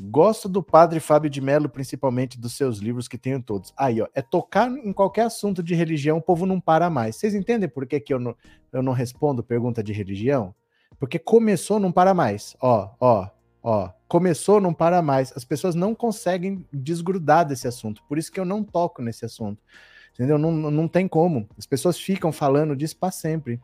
Gosto 0.00 0.48
do 0.48 0.62
padre 0.62 1.00
Fábio 1.00 1.28
de 1.28 1.40
Mello, 1.40 1.68
principalmente 1.68 2.38
dos 2.38 2.56
seus 2.56 2.78
livros 2.78 3.08
que 3.08 3.18
tenho 3.18 3.42
todos. 3.42 3.74
Aí, 3.76 4.00
ó, 4.00 4.06
é 4.14 4.22
tocar 4.22 4.70
em 4.70 4.92
qualquer 4.92 5.22
assunto 5.22 5.60
de 5.60 5.74
religião, 5.74 6.18
o 6.18 6.22
povo 6.22 6.46
não 6.46 6.60
para 6.60 6.88
mais. 6.88 7.16
Vocês 7.16 7.34
entendem 7.34 7.68
por 7.68 7.84
que, 7.84 7.98
que 7.98 8.14
eu, 8.14 8.20
não, 8.20 8.34
eu 8.72 8.80
não 8.80 8.92
respondo 8.92 9.42
pergunta 9.42 9.82
de 9.82 9.92
religião? 9.92 10.54
Porque 10.98 11.18
começou, 11.18 11.78
não 11.78 11.92
para 11.92 12.14
mais. 12.14 12.56
Ó, 12.60 12.90
ó, 13.00 13.28
ó. 13.62 13.90
Começou, 14.06 14.60
não 14.60 14.72
para 14.72 15.02
mais. 15.02 15.32
As 15.36 15.44
pessoas 15.44 15.74
não 15.74 15.94
conseguem 15.94 16.64
desgrudar 16.72 17.46
desse 17.46 17.68
assunto. 17.68 18.02
Por 18.08 18.18
isso 18.18 18.32
que 18.32 18.40
eu 18.40 18.44
não 18.44 18.64
toco 18.64 19.02
nesse 19.02 19.24
assunto. 19.24 19.62
Entendeu? 20.14 20.38
Não, 20.38 20.50
não 20.50 20.88
tem 20.88 21.06
como. 21.06 21.48
As 21.56 21.66
pessoas 21.66 21.98
ficam 21.98 22.32
falando 22.32 22.74
disso 22.74 22.96
para 22.96 23.12
sempre. 23.12 23.60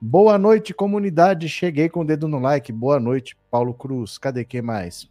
Boa 0.00 0.38
noite, 0.38 0.72
comunidade. 0.72 1.48
Cheguei 1.48 1.88
com 1.88 2.00
o 2.00 2.04
dedo 2.04 2.28
no 2.28 2.38
like. 2.38 2.70
Boa 2.70 3.00
noite, 3.00 3.36
Paulo 3.50 3.74
Cruz. 3.74 4.16
Cadê 4.18 4.44
quem 4.44 4.62
mais? 4.62 5.10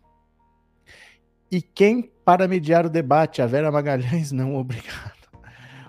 E 1.52 1.62
quem 1.62 2.12
para 2.24 2.48
mediar 2.48 2.86
o 2.86 2.90
debate? 2.90 3.42
A 3.42 3.48
Vera 3.48 3.72
Magalhães, 3.72 4.32
não, 4.32 4.56
obrigado. 4.56 5.14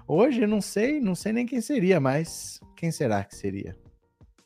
Hoje 0.09 0.47
não 0.47 0.61
sei, 0.61 1.01
não 1.01 1.15
sei 1.15 1.33
nem 1.33 1.47
quem 1.47 1.61
seria, 1.61 1.99
mas 1.99 2.61
quem 2.77 2.91
será 2.93 3.25
que 3.25 3.35
seria? 3.35 3.77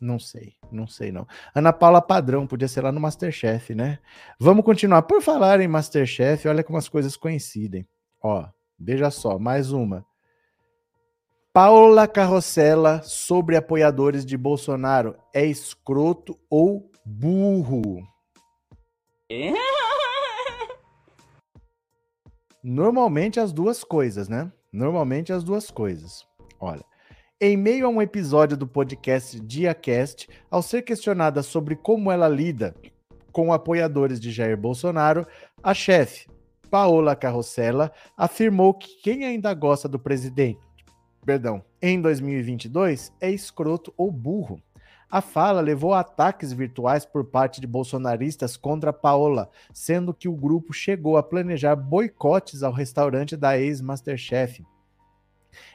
Não 0.00 0.18
sei, 0.18 0.54
não 0.72 0.86
sei 0.86 1.12
não. 1.12 1.26
Ana 1.54 1.74
Paula 1.74 2.00
Padrão, 2.00 2.46
podia 2.46 2.66
ser 2.66 2.80
lá 2.80 2.90
no 2.90 2.98
Masterchef, 2.98 3.74
né? 3.74 3.98
Vamos 4.38 4.64
continuar. 4.64 5.02
Por 5.02 5.20
falar 5.20 5.60
em 5.60 5.68
Masterchef, 5.68 6.48
olha 6.48 6.64
como 6.64 6.78
as 6.78 6.88
coisas 6.88 7.18
coincidem. 7.18 7.86
Ó, 8.22 8.48
veja 8.78 9.10
só, 9.10 9.38
mais 9.38 9.72
uma. 9.72 10.06
Paula 11.52 12.08
Carrossela 12.08 13.02
sobre 13.02 13.56
apoiadores 13.56 14.24
de 14.24 14.38
Bolsonaro 14.38 15.16
é 15.34 15.44
escroto 15.44 16.38
ou 16.48 16.90
burro? 17.04 18.06
Normalmente 22.62 23.40
as 23.40 23.52
duas 23.52 23.84
coisas, 23.84 24.28
né? 24.28 24.50
Normalmente 24.72 25.32
as 25.32 25.44
duas 25.44 25.70
coisas. 25.70 26.26
Olha, 26.58 26.84
em 27.42 27.56
meio 27.56 27.86
a 27.86 27.88
um 27.88 28.02
episódio 28.02 28.54
do 28.54 28.66
podcast 28.66 29.40
DiaCast, 29.40 30.28
ao 30.50 30.60
ser 30.60 30.82
questionada 30.82 31.42
sobre 31.42 31.74
como 31.74 32.12
ela 32.12 32.28
lida 32.28 32.74
com 33.32 33.50
apoiadores 33.50 34.20
de 34.20 34.30
Jair 34.30 34.58
Bolsonaro, 34.58 35.26
a 35.62 35.72
chefe, 35.72 36.28
Paola 36.70 37.16
Carrossela, 37.16 37.92
afirmou 38.14 38.74
que 38.74 39.00
quem 39.02 39.24
ainda 39.24 39.54
gosta 39.54 39.88
do 39.88 39.98
presidente, 39.98 40.60
perdão, 41.24 41.64
em 41.80 41.98
2022 41.98 43.10
é 43.18 43.30
escroto 43.30 43.90
ou 43.96 44.12
burro. 44.12 44.60
A 45.10 45.22
fala 45.22 45.62
levou 45.62 45.94
a 45.94 46.00
ataques 46.00 46.52
virtuais 46.52 47.06
por 47.06 47.24
parte 47.24 47.58
de 47.58 47.66
bolsonaristas 47.66 48.54
contra 48.54 48.92
Paola, 48.92 49.48
sendo 49.72 50.12
que 50.12 50.28
o 50.28 50.36
grupo 50.36 50.74
chegou 50.74 51.16
a 51.16 51.22
planejar 51.22 51.74
boicotes 51.74 52.62
ao 52.62 52.72
restaurante 52.72 53.34
da 53.34 53.58
ex-Masterchef. 53.58 54.62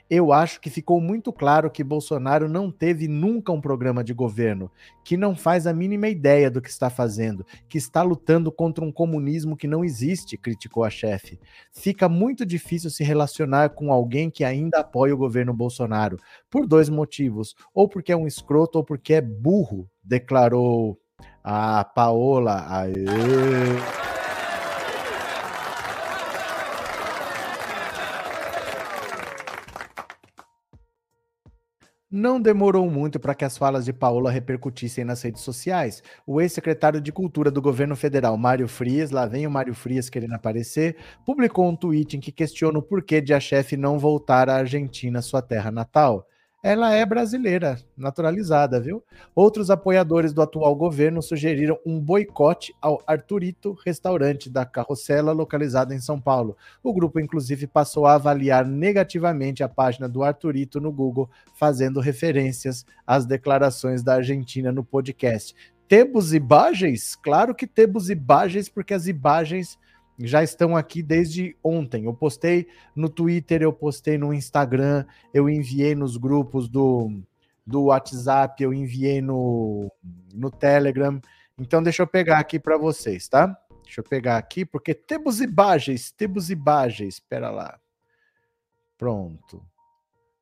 Eu 0.09 0.32
acho 0.32 0.61
que 0.61 0.69
ficou 0.69 1.01
muito 1.01 1.34
claro 1.34 1.69
que 1.69 1.84
Bolsonaro 1.84 2.47
não 2.47 2.71
teve 2.71 3.07
nunca 3.07 3.51
um 3.51 3.59
programa 3.59 4.03
de 4.03 4.13
governo, 4.13 4.71
que 5.03 5.17
não 5.17 5.36
faz 5.36 5.65
a 5.65 5.73
mínima 5.73 6.07
ideia 6.07 6.49
do 6.49 6.61
que 6.61 6.69
está 6.69 6.89
fazendo, 6.89 7.45
que 7.67 7.78
está 7.78 8.03
lutando 8.03 8.51
contra 8.51 8.84
um 8.84 8.91
comunismo 8.91 9.57
que 9.57 9.67
não 9.67 9.84
existe, 9.84 10.38
criticou 10.38 10.84
a 10.84 10.89
chefe. 10.89 11.39
Fica 11.71 12.07
muito 12.07 12.45
difícil 12.45 12.89
se 12.89 13.03
relacionar 13.03 13.69
com 13.69 13.91
alguém 13.91 14.30
que 14.30 14.43
ainda 14.43 14.80
apoia 14.80 15.13
o 15.13 15.17
governo 15.17 15.53
Bolsonaro, 15.53 16.17
por 16.49 16.67
dois 16.67 16.89
motivos: 16.89 17.55
ou 17.73 17.88
porque 17.88 18.11
é 18.11 18.17
um 18.17 18.28
escroto 18.28 18.78
ou 18.78 18.84
porque 18.84 19.15
é 19.15 19.21
burro, 19.21 19.89
declarou 20.03 20.99
a 21.43 21.84
Paola. 21.84 22.65
Aê. 22.67 24.14
Não 32.18 32.39
demorou 32.39 32.89
muito 32.89 33.20
para 33.20 33.36
que 33.36 33.43
as 33.43 33.57
falas 33.57 33.84
de 33.84 33.91
Paola 33.91 34.32
repercutissem 34.32 35.03
nas 35.03 35.22
redes 35.22 35.41
sociais. 35.41 36.01
O 36.26 36.39
ex-secretário 36.39 37.01
de 37.01 37.11
Cultura 37.11 37.51
do 37.51 37.61
governo 37.61 37.93
federal, 37.93 38.38
Mário 38.38 38.70
Frias, 38.70 39.11
lá 39.11 39.26
vem 39.26 39.45
o 39.45 39.51
Mário 39.51 39.76
Frias 39.76 40.09
querendo 40.09 40.32
aparecer, 40.32 40.95
publicou 41.26 41.68
um 41.68 41.76
tweet 41.76 42.16
em 42.16 42.22
que 42.22 42.32
questiona 42.32 42.80
o 42.80 42.82
porquê 42.82 43.20
de 43.20 43.34
a 43.34 43.39
chefe 43.41 43.76
não 43.76 43.99
voltar 43.99 44.49
à 44.49 44.55
Argentina, 44.55 45.22
sua 45.22 45.41
terra 45.41 45.70
natal 45.70 46.26
ela 46.66 46.91
é 46.91 47.05
brasileira, 47.05 47.78
naturalizada, 47.95 48.82
viu? 48.82 49.03
Outros 49.36 49.70
apoiadores 49.70 50.34
do 50.34 50.41
atual 50.41 50.76
governo 50.76 51.22
sugeriram 51.22 51.78
um 51.86 51.99
boicote 51.99 52.74
ao 52.82 53.03
Arturito, 53.05 53.78
restaurante 53.86 54.49
da 54.49 54.66
Carrossela, 54.66 55.32
localizado 55.32 55.93
em 55.93 55.99
São 55.99 56.20
Paulo. 56.20 56.57
O 56.82 56.91
grupo, 56.91 57.20
inclusive, 57.20 57.68
passou 57.68 58.07
a 58.07 58.16
avaliar 58.16 58.66
negativamente 58.66 59.61
a 59.61 59.70
página 59.70 60.09
do 60.09 60.24
Arturito 60.24 60.82
no 60.82 60.91
Google, 60.91 61.30
fazendo 61.53 61.99
referências 61.99 62.84
às 63.05 63.28
declarações 63.28 64.01
da 64.01 64.16
Argentina 64.16 64.72
no 64.72 64.84
podcast. 64.84 65.55
Temos 65.88 66.34
imagens? 66.34 67.16
Claro 67.16 67.53
que 67.53 67.68
temos 67.68 68.09
imagens, 68.09 68.68
porque 68.68 68.95
as 68.95 69.05
imagens 69.05 69.78
já 70.20 70.43
estão 70.43 70.76
aqui 70.76 71.01
desde 71.03 71.55
ontem. 71.63 72.05
Eu 72.05 72.13
postei 72.13 72.68
no 72.95 73.09
Twitter, 73.09 73.61
eu 73.61 73.74
postei 73.74 74.18
no 74.18 74.34
Instagram, 74.34 75.05
eu 75.34 75.49
enviei 75.49 75.95
nos 75.95 76.18
grupos 76.18 76.70
do, 76.70 77.22
do 77.66 77.86
WhatsApp, 77.86 78.63
eu 78.63 78.74
enviei 78.74 79.22
no, 79.22 79.91
no 80.34 80.49
Telegram. 80.49 81.20
Então, 81.57 81.82
deixa 81.82 82.03
eu 82.03 82.07
pegar 82.07 82.39
aqui 82.39 82.59
para 82.59 82.78
vocês, 82.78 83.28
tá? 83.28 83.57
Deixa 83.84 84.01
eu 84.01 84.03
pegar 84.03 84.38
aqui, 84.38 84.66
porque 84.66 84.93
temos 84.93 85.41
imagens, 85.41 86.11
temos 86.11 86.49
imagens. 86.49 87.16
Espera 87.16 87.49
lá. 87.49 87.80
Pronto. 88.97 89.66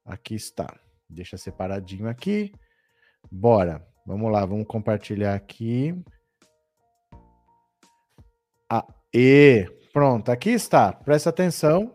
Aqui 0.06 0.36
está. 0.36 0.80
Deixa 1.10 1.38
separadinho 1.38 2.08
aqui. 2.08 2.54
Bora. 3.32 3.86
Vamos 4.06 4.32
lá, 4.32 4.46
vamos 4.46 4.68
compartilhar 4.68 5.34
aqui. 5.34 5.96
Ah, 8.70 8.86
e 9.14 9.66
pronto, 9.94 10.30
aqui 10.32 10.50
está. 10.50 10.92
Presta 10.92 11.30
atenção. 11.30 11.92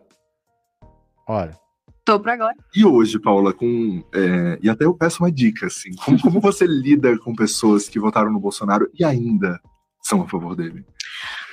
Olha. 1.27 1.57
Tô 2.05 2.19
para 2.19 2.33
agora. 2.33 2.55
E 2.75 2.85
hoje, 2.87 3.19
Paula, 3.19 3.53
com 3.53 4.03
é, 4.15 4.59
e 4.63 4.71
até 4.71 4.87
eu 4.87 4.95
peço 4.95 5.23
uma 5.23 5.31
dica 5.31 5.67
assim, 5.67 5.91
como, 6.05 6.19
como 6.21 6.41
você 6.41 6.65
lida 6.69 7.19
com 7.19 7.35
pessoas 7.35 7.87
que 7.89 8.01
votaram 8.01 8.33
no 8.33 8.41
Bolsonaro 8.41 8.89
e 8.99 9.05
ainda 9.05 9.61
são 10.03 10.23
a 10.23 10.29
favor 10.29 10.57
dele? 10.57 10.87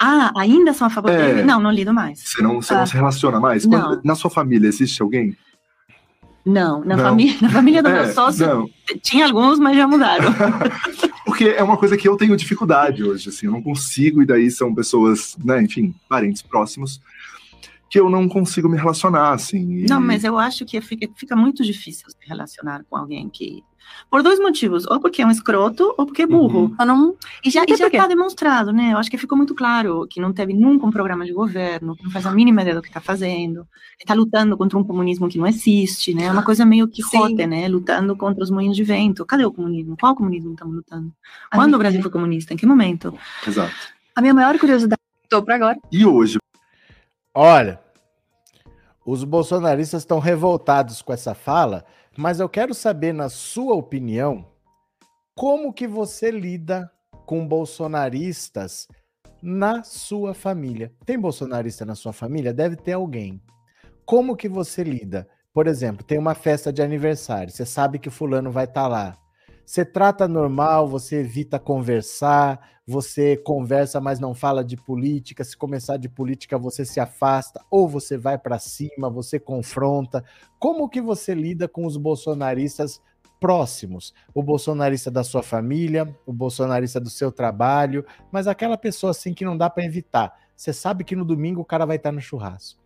Ah, 0.01 0.31
ainda 0.37 0.73
são 0.73 0.87
a 0.87 0.89
favor 0.89 1.11
É. 1.11 1.17
dele? 1.33 1.43
Não, 1.43 1.59
não 1.59 1.71
lido 1.71 1.93
mais. 1.93 2.21
Você 2.23 2.41
não, 2.41 2.61
você 2.61 2.73
não 2.73 2.81
Ah. 2.83 2.85
se 2.85 2.93
relaciona 2.93 3.39
mais? 3.39 3.65
Não. 3.65 3.81
Quando- 3.81 4.01
na 4.05 4.15
sua 4.15 4.29
família 4.29 4.67
existe 4.67 5.01
alguém? 5.01 5.35
Não, 6.45 6.85
na, 6.85 6.95
Não. 6.95 7.03
Família, 7.03 7.35
na 7.41 7.49
família 7.49 7.83
do 7.83 7.89
É, 7.89 8.03
meu 8.03 8.13
sócio 8.13 8.45
não. 8.47 8.69
tinha 9.01 9.25
alguns, 9.25 9.59
mas 9.59 9.75
já 9.75 9.85
mudaram. 9.87 10.31
Porque 11.35 11.49
é 11.49 11.61
uma 11.61 11.75
coisa 11.75 11.97
que 11.97 12.07
eu 12.07 12.15
tenho 12.15 12.37
dificuldade 12.37 13.03
hoje, 13.03 13.27
assim, 13.27 13.45
eu 13.45 13.51
não 13.51 13.61
consigo, 13.61 14.21
e 14.21 14.25
daí 14.25 14.49
são 14.49 14.73
pessoas, 14.73 15.35
né, 15.43 15.61
enfim, 15.61 15.93
parentes 16.07 16.41
próximos, 16.41 17.01
que 17.89 17.99
eu 17.99 18.09
não 18.09 18.27
consigo 18.27 18.67
me 18.67 18.77
relacionar, 18.77 19.33
assim. 19.33 19.83
e- 19.83 19.85
Não, 19.87 20.01
mas 20.01 20.23
eu 20.23 20.37
acho 20.37 20.65
que 20.65 20.79
fica, 20.81 21.07
fica 21.15 21.35
muito 21.35 21.63
difícil 21.63 22.09
se 22.09 22.17
relacionar 22.27 22.83
com 22.89 22.95
alguém 22.97 23.29
que. 23.29 23.63
Por 24.09 24.23
dois 24.23 24.39
motivos, 24.39 24.87
ou 24.87 24.99
porque 24.99 25.21
é 25.21 25.25
um 25.27 25.29
escroto, 25.29 25.93
ou 25.95 26.07
porque 26.07 26.23
é 26.23 26.27
burro. 26.27 26.61
Uhum. 26.61 26.75
Eu 26.79 26.85
não, 26.87 27.15
e 27.45 27.51
já, 27.51 27.61
Até 27.61 27.73
e 27.73 27.77
já 27.77 27.85
porque- 27.85 27.97
tá 27.99 28.07
demonstrado, 28.07 28.73
né? 28.73 28.93
Eu 28.93 28.97
acho 28.97 29.11
que 29.11 29.17
ficou 29.17 29.37
muito 29.37 29.53
claro 29.53 30.07
que 30.09 30.19
não 30.19 30.33
teve 30.33 30.55
nunca 30.55 30.87
um 30.87 30.89
programa 30.89 31.23
de 31.23 31.31
governo, 31.31 31.95
que 31.95 32.03
não 32.03 32.09
faz 32.09 32.25
a 32.25 32.31
mínima 32.31 32.61
ideia 32.63 32.75
do 32.75 32.81
que 32.81 32.87
está 32.87 32.99
fazendo, 32.99 33.67
que 33.99 34.03
tá 34.03 34.15
lutando 34.15 34.57
contra 34.57 34.75
um 34.79 34.83
comunismo 34.83 35.29
que 35.29 35.37
não 35.37 35.45
existe, 35.45 36.15
né? 36.15 36.23
É 36.23 36.31
uma 36.31 36.41
coisa 36.41 36.65
meio 36.65 36.87
que 36.87 37.03
rote, 37.03 37.45
né? 37.45 37.67
Lutando 37.67 38.15
contra 38.15 38.43
os 38.43 38.49
moinhos 38.49 38.75
de 38.75 38.83
vento. 38.83 39.23
Cadê 39.23 39.45
o 39.45 39.51
comunismo? 39.53 39.95
Qual 39.99 40.15
comunismo 40.15 40.53
estamos 40.53 40.75
lutando? 40.77 41.13
Quando 41.53 41.75
o 41.75 41.77
Brasil 41.77 42.01
foi 42.01 42.09
comunista? 42.09 42.55
Em 42.55 42.57
que 42.57 42.65
momento? 42.65 43.13
Exato. 43.47 43.71
A 44.15 44.21
minha 44.21 44.33
maior 44.33 44.57
curiosidade. 44.57 44.99
Tô 45.29 45.43
para 45.43 45.55
agora. 45.57 45.77
E 45.91 46.03
hoje, 46.03 46.39
Olha, 47.37 47.81
os 49.05 49.25
bolsonaristas 49.25 50.03
estão 50.03 50.19
revoltados 50.19 51.01
com 51.01 51.11
essa 51.11 51.33
fala, 51.33 51.83
mas 52.17 52.39
eu 52.39 52.47
quero 52.47 52.73
saber, 52.73 53.13
na 53.13 53.27
sua 53.27 53.75
opinião, 53.75 54.47
como 55.35 55.73
que 55.73 55.85
você 55.85 56.31
lida 56.31 56.89
com 57.25 57.45
bolsonaristas 57.45 58.87
na 59.43 59.83
sua 59.83 60.33
família? 60.33 60.93
Tem 61.05 61.19
bolsonarista 61.19 61.83
na 61.83 61.93
sua 61.93 62.13
família? 62.13 62.53
Deve 62.53 62.77
ter 62.77 62.93
alguém. 62.93 63.41
Como 64.05 64.37
que 64.37 64.47
você 64.47 64.81
lida? 64.81 65.27
Por 65.53 65.67
exemplo, 65.67 66.05
tem 66.05 66.17
uma 66.17 66.35
festa 66.35 66.71
de 66.71 66.81
aniversário, 66.81 67.51
você 67.51 67.65
sabe 67.65 67.99
que 67.99 68.09
fulano 68.09 68.49
vai 68.49 68.63
estar 68.63 68.87
lá. 68.87 69.17
Você 69.65 69.83
trata 69.83 70.25
normal, 70.25 70.87
você 70.87 71.17
evita 71.17 71.59
conversar, 71.59 72.74
você 72.87 73.35
conversa, 73.35 73.99
mas 73.99 74.19
não 74.19 74.35
fala 74.35 74.63
de 74.63 74.77
política. 74.77 75.43
Se 75.43 75.57
começar 75.57 75.97
de 75.97 76.07
política, 76.07 76.57
você 76.57 76.85
se 76.85 76.99
afasta, 76.99 77.63
ou 77.69 77.87
você 77.87 78.17
vai 78.17 78.37
para 78.37 78.59
cima, 78.59 79.09
você 79.09 79.39
confronta. 79.39 80.23
Como 80.59 80.87
que 80.87 81.01
você 81.01 81.33
lida 81.33 81.67
com 81.67 81.85
os 81.85 81.97
bolsonaristas 81.97 83.01
próximos? 83.39 84.13
O 84.33 84.43
bolsonarista 84.43 85.09
da 85.09 85.23
sua 85.23 85.41
família, 85.41 86.15
o 86.27 86.31
bolsonarista 86.31 86.99
do 86.99 87.09
seu 87.09 87.31
trabalho, 87.31 88.05
mas 88.31 88.47
aquela 88.47 88.77
pessoa 88.77 89.11
assim 89.11 89.33
que 89.33 89.45
não 89.45 89.57
dá 89.57 89.69
para 89.69 89.85
evitar. 89.85 90.33
Você 90.55 90.71
sabe 90.71 91.03
que 91.03 91.15
no 91.15 91.25
domingo 91.25 91.61
o 91.61 91.65
cara 91.65 91.85
vai 91.85 91.97
estar 91.97 92.11
no 92.11 92.21
churrasco. 92.21 92.83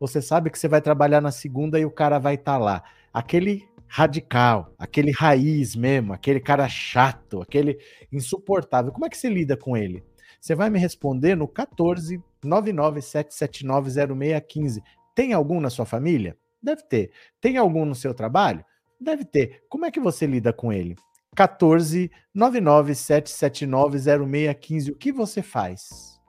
Você 0.00 0.20
sabe 0.20 0.50
que 0.50 0.58
você 0.58 0.68
vai 0.68 0.80
trabalhar 0.80 1.20
na 1.20 1.30
segunda 1.30 1.78
e 1.78 1.84
o 1.84 1.90
cara 1.90 2.18
vai 2.18 2.34
estar 2.34 2.58
lá. 2.58 2.82
Aquele 3.12 3.68
radical, 3.96 4.74
aquele 4.76 5.12
raiz 5.12 5.76
mesmo, 5.76 6.12
aquele 6.12 6.40
cara 6.40 6.68
chato, 6.68 7.40
aquele 7.40 7.78
insuportável. 8.10 8.90
Como 8.90 9.06
é 9.06 9.08
que 9.08 9.16
você 9.16 9.28
lida 9.28 9.56
com 9.56 9.76
ele? 9.76 10.02
Você 10.40 10.52
vai 10.52 10.68
me 10.68 10.80
responder 10.80 11.36
no 11.36 11.46
14 11.46 12.20
997790615. 12.44 14.82
Tem 15.14 15.32
algum 15.32 15.60
na 15.60 15.70
sua 15.70 15.86
família? 15.86 16.36
Deve 16.60 16.82
ter. 16.82 17.12
Tem 17.40 17.56
algum 17.56 17.84
no 17.84 17.94
seu 17.94 18.12
trabalho? 18.12 18.64
Deve 19.00 19.24
ter. 19.24 19.62
Como 19.68 19.86
é 19.86 19.92
que 19.92 20.00
você 20.00 20.26
lida 20.26 20.52
com 20.52 20.72
ele? 20.72 20.96
14 21.36 22.10
997790615. 22.36 24.90
O 24.90 24.96
que 24.96 25.12
você 25.12 25.40
faz? 25.40 26.20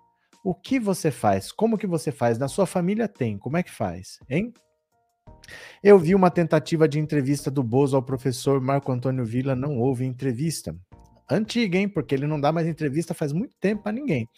O 0.43 0.53
que 0.53 0.80
você 0.80 1.09
faz? 1.09 1.51
Como 1.51 1.80
que 1.80 1.88
você 1.88 2.11
faz? 2.11 2.38
Na 2.38 2.47
sua 2.47 2.68
família 2.68 3.07
tem. 3.07 3.39
Como 3.39 3.57
é 3.57 3.63
que 3.63 3.72
faz? 3.72 4.20
Hein? 4.30 4.53
Eu 5.83 5.97
vi 5.99 6.15
uma 6.15 6.31
tentativa 6.31 6.87
de 6.87 6.99
entrevista 6.99 7.49
do 7.51 7.63
Bozo 7.63 7.95
ao 7.95 8.03
professor 8.03 8.59
Marco 8.61 8.91
Antônio 8.91 9.25
Villa, 9.25 9.55
não 9.55 9.77
houve 9.77 10.05
entrevista. 10.05 10.75
Antiga, 11.29 11.77
hein? 11.77 11.89
Porque 11.89 12.13
ele 12.13 12.27
não 12.27 12.39
dá 12.39 12.51
mais 12.51 12.67
entrevista 12.67 13.13
faz 13.13 13.33
muito 13.33 13.55
tempo 13.59 13.83
para 13.83 13.91
ninguém. 13.91 14.29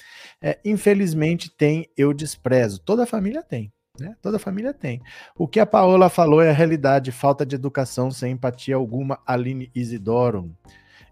É, 0.41 0.57
infelizmente 0.63 1.49
tem, 1.49 1.89
eu 1.97 2.13
desprezo. 2.13 2.79
Toda 2.79 3.05
família 3.05 3.43
tem. 3.43 3.71
Né? 3.99 4.15
Toda 4.21 4.39
família 4.39 4.73
tem. 4.73 5.01
O 5.35 5.47
que 5.47 5.59
a 5.59 5.65
Paola 5.65 6.09
falou 6.09 6.41
é 6.41 6.49
a 6.49 6.53
realidade, 6.53 7.11
falta 7.11 7.45
de 7.45 7.55
educação 7.55 8.11
sem 8.11 8.33
empatia 8.33 8.75
alguma, 8.75 9.19
Aline 9.25 9.71
Isidoro. 9.73 10.55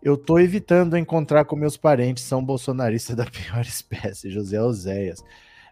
Eu 0.02 0.16
tô 0.16 0.38
evitando 0.38 0.96
encontrar 0.96 1.46
com 1.46 1.56
meus 1.56 1.78
parentes, 1.78 2.24
são 2.24 2.44
bolsonaristas 2.44 3.16
da 3.18 3.26
pior 3.26 3.62
espécie, 3.62 4.30
José 4.30 4.62
Oséias. 4.62 5.24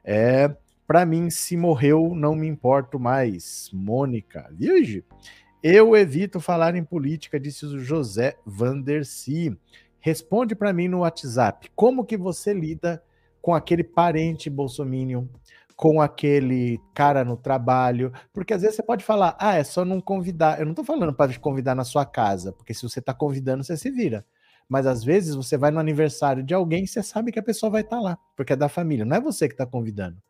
É, 0.03 0.53
para 0.93 1.07
mim, 1.07 1.31
se 1.31 1.57
morreu, 1.57 2.13
não 2.13 2.35
me 2.35 2.45
importo 2.45 2.99
mais. 2.99 3.67
Mônica, 3.73 4.47
Virgem. 4.51 5.03
Eu 5.63 5.95
evito 5.95 6.39
falar 6.39 6.75
em 6.75 6.83
política, 6.83 7.39
disse 7.39 7.65
o 7.65 7.79
José 7.79 8.37
Vandercy. 8.45 9.57
Responde 9.99 10.53
para 10.53 10.71
mim 10.71 10.87
no 10.87 10.99
WhatsApp. 10.99 11.71
Como 11.75 12.05
que 12.05 12.15
você 12.15 12.53
lida 12.53 13.03
com 13.41 13.55
aquele 13.55 13.83
parente 13.83 14.51
bolsominion, 14.51 15.25
com 15.75 15.99
aquele 15.99 16.79
cara 16.93 17.25
no 17.25 17.37
trabalho? 17.37 18.13
Porque 18.31 18.53
às 18.53 18.61
vezes 18.61 18.75
você 18.75 18.83
pode 18.83 19.03
falar, 19.03 19.35
ah, 19.39 19.55
é 19.55 19.63
só 19.63 19.83
não 19.83 19.99
convidar. 19.99 20.59
Eu 20.59 20.65
não 20.65 20.73
estou 20.73 20.85
falando 20.85 21.11
para 21.11 21.35
convidar 21.39 21.73
na 21.73 21.83
sua 21.83 22.05
casa, 22.05 22.51
porque 22.51 22.71
se 22.71 22.83
você 22.83 22.99
está 22.99 23.15
convidando, 23.15 23.63
você 23.63 23.75
se 23.75 23.89
vira. 23.89 24.23
Mas 24.69 24.85
às 24.85 25.03
vezes 25.03 25.33
você 25.33 25.57
vai 25.57 25.71
no 25.71 25.79
aniversário 25.79 26.43
de 26.43 26.53
alguém 26.53 26.83
e 26.83 26.87
você 26.87 27.01
sabe 27.01 27.31
que 27.31 27.39
a 27.39 27.43
pessoa 27.43 27.71
vai 27.71 27.81
estar 27.81 27.97
tá 27.97 28.01
lá, 28.03 28.19
porque 28.35 28.53
é 28.53 28.55
da 28.55 28.69
família. 28.69 29.03
Não 29.03 29.17
é 29.17 29.19
você 29.19 29.47
que 29.47 29.55
está 29.55 29.65
convidando. 29.65 30.21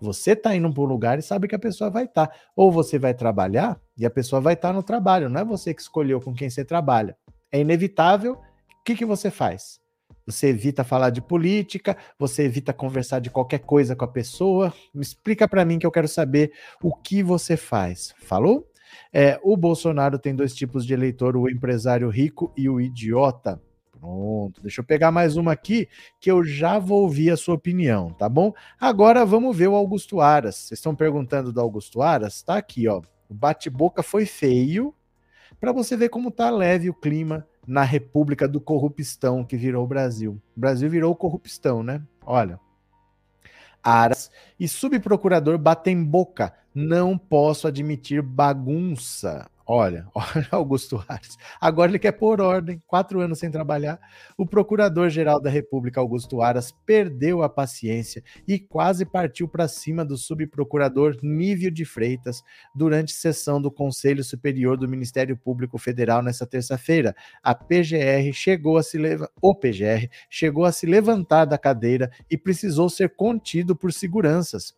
Você 0.00 0.32
está 0.32 0.54
indo 0.54 0.72
para 0.72 0.82
um 0.82 0.86
lugar 0.86 1.18
e 1.18 1.22
sabe 1.22 1.46
que 1.46 1.54
a 1.54 1.58
pessoa 1.58 1.90
vai 1.90 2.04
estar. 2.04 2.28
Tá. 2.28 2.34
Ou 2.56 2.72
você 2.72 2.98
vai 2.98 3.12
trabalhar 3.14 3.78
e 3.96 4.06
a 4.06 4.10
pessoa 4.10 4.40
vai 4.40 4.54
estar 4.54 4.68
tá 4.68 4.74
no 4.74 4.82
trabalho. 4.82 5.28
Não 5.28 5.40
é 5.40 5.44
você 5.44 5.74
que 5.74 5.82
escolheu 5.82 6.20
com 6.20 6.34
quem 6.34 6.48
você 6.48 6.64
trabalha. 6.64 7.16
É 7.52 7.60
inevitável. 7.60 8.34
O 8.34 8.84
que, 8.84 8.94
que 8.94 9.04
você 9.04 9.30
faz? 9.30 9.78
Você 10.26 10.48
evita 10.48 10.84
falar 10.84 11.10
de 11.10 11.20
política, 11.20 11.96
você 12.18 12.44
evita 12.44 12.72
conversar 12.72 13.20
de 13.20 13.30
qualquer 13.30 13.60
coisa 13.60 13.96
com 13.96 14.04
a 14.04 14.08
pessoa. 14.08 14.72
Explica 14.94 15.48
para 15.48 15.64
mim 15.64 15.78
que 15.78 15.86
eu 15.86 15.90
quero 15.90 16.08
saber 16.08 16.52
o 16.82 16.94
que 16.94 17.22
você 17.22 17.56
faz. 17.56 18.14
Falou? 18.22 18.66
É, 19.12 19.38
o 19.42 19.56
Bolsonaro 19.56 20.18
tem 20.18 20.34
dois 20.34 20.54
tipos 20.54 20.86
de 20.86 20.94
eleitor: 20.94 21.36
o 21.36 21.48
empresário 21.48 22.08
rico 22.08 22.52
e 22.56 22.68
o 22.68 22.80
idiota. 22.80 23.60
Pronto, 24.00 24.62
deixa 24.62 24.80
eu 24.80 24.84
pegar 24.84 25.12
mais 25.12 25.36
uma 25.36 25.52
aqui 25.52 25.86
que 26.18 26.30
eu 26.30 26.42
já 26.42 26.78
vou 26.78 27.02
ouvir 27.02 27.30
a 27.30 27.36
sua 27.36 27.54
opinião, 27.54 28.10
tá 28.14 28.30
bom? 28.30 28.54
Agora 28.80 29.26
vamos 29.26 29.54
ver 29.54 29.68
o 29.68 29.74
Augusto 29.74 30.22
Aras. 30.22 30.56
Vocês 30.56 30.78
estão 30.78 30.94
perguntando 30.94 31.52
do 31.52 31.60
Augusto 31.60 32.00
Aras? 32.00 32.42
Tá 32.42 32.56
aqui, 32.56 32.88
ó. 32.88 33.02
O 33.28 33.34
bate-boca 33.34 34.02
foi 34.02 34.24
feio 34.24 34.94
para 35.60 35.70
você 35.70 35.98
ver 35.98 36.08
como 36.08 36.30
tá 36.30 36.48
leve 36.48 36.88
o 36.88 36.94
clima 36.94 37.46
na 37.66 37.82
República 37.82 38.48
do 38.48 38.58
Corrupistão 38.58 39.44
que 39.44 39.56
virou 39.56 39.84
o 39.84 39.88
Brasil. 39.88 40.40
O 40.56 40.60
Brasil 40.60 40.88
virou 40.88 41.14
corrupistão, 41.14 41.82
né? 41.82 42.02
Olha. 42.24 42.58
Aras 43.82 44.30
e 44.58 44.66
subprocurador 44.66 45.58
batem 45.58 46.02
boca. 46.02 46.54
Não 46.74 47.18
posso 47.18 47.68
admitir 47.68 48.22
bagunça. 48.22 49.50
Olha, 49.72 50.08
olha 50.12 50.48
Augusto 50.50 51.00
Ares. 51.06 51.38
Agora 51.60 51.92
ele 51.92 51.98
quer 52.00 52.10
pôr 52.10 52.40
ordem, 52.40 52.82
quatro 52.88 53.20
anos 53.20 53.38
sem 53.38 53.52
trabalhar. 53.52 54.00
O 54.36 54.44
Procurador-Geral 54.44 55.40
da 55.40 55.48
República, 55.48 56.00
Augusto 56.00 56.42
Aras, 56.42 56.72
perdeu 56.84 57.40
a 57.44 57.48
paciência 57.48 58.20
e 58.48 58.58
quase 58.58 59.06
partiu 59.06 59.46
para 59.46 59.68
cima 59.68 60.04
do 60.04 60.16
subprocurador 60.16 61.16
Nívio 61.22 61.70
de 61.70 61.84
Freitas 61.84 62.42
durante 62.74 63.12
sessão 63.12 63.62
do 63.62 63.70
Conselho 63.70 64.24
Superior 64.24 64.76
do 64.76 64.88
Ministério 64.88 65.36
Público 65.36 65.78
Federal 65.78 66.20
nesta 66.20 66.44
terça-feira. 66.44 67.14
A 67.40 67.54
PGR 67.54 68.32
chegou 68.32 68.76
a 68.76 68.82
se 68.82 68.98
leva... 68.98 69.30
o 69.40 69.54
PGR 69.54 70.08
chegou 70.28 70.64
a 70.64 70.72
se 70.72 70.84
levantar 70.84 71.44
da 71.44 71.56
cadeira 71.56 72.10
e 72.28 72.36
precisou 72.36 72.90
ser 72.90 73.14
contido 73.14 73.76
por 73.76 73.92
seguranças. 73.92 74.74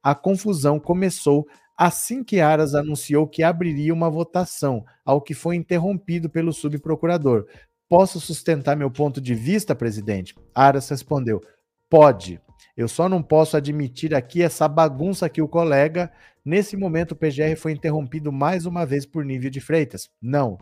A 0.00 0.14
confusão 0.14 0.78
começou 0.78 1.48
assim 1.76 2.24
que 2.24 2.40
Aras 2.40 2.74
anunciou 2.74 3.26
que 3.26 3.42
abriria 3.42 3.92
uma 3.92 4.10
votação, 4.10 4.84
ao 5.04 5.20
que 5.20 5.34
foi 5.34 5.56
interrompido 5.56 6.30
pelo 6.30 6.52
subprocurador. 6.52 7.46
Posso 7.88 8.20
sustentar 8.20 8.76
meu 8.76 8.90
ponto 8.90 9.20
de 9.20 9.34
vista, 9.34 9.74
presidente? 9.74 10.34
Aras 10.54 10.88
respondeu: 10.88 11.40
pode. 11.88 12.40
Eu 12.76 12.88
só 12.88 13.08
não 13.08 13.22
posso 13.22 13.56
admitir 13.56 14.14
aqui 14.14 14.42
essa 14.42 14.68
bagunça 14.68 15.28
que 15.28 15.40
o 15.40 15.48
colega. 15.48 16.12
Nesse 16.44 16.76
momento, 16.76 17.12
o 17.12 17.16
PGR 17.16 17.56
foi 17.56 17.72
interrompido 17.72 18.30
mais 18.30 18.66
uma 18.66 18.84
vez 18.84 19.06
por 19.06 19.24
nível 19.24 19.50
de 19.50 19.60
Freitas. 19.60 20.08
Não. 20.20 20.58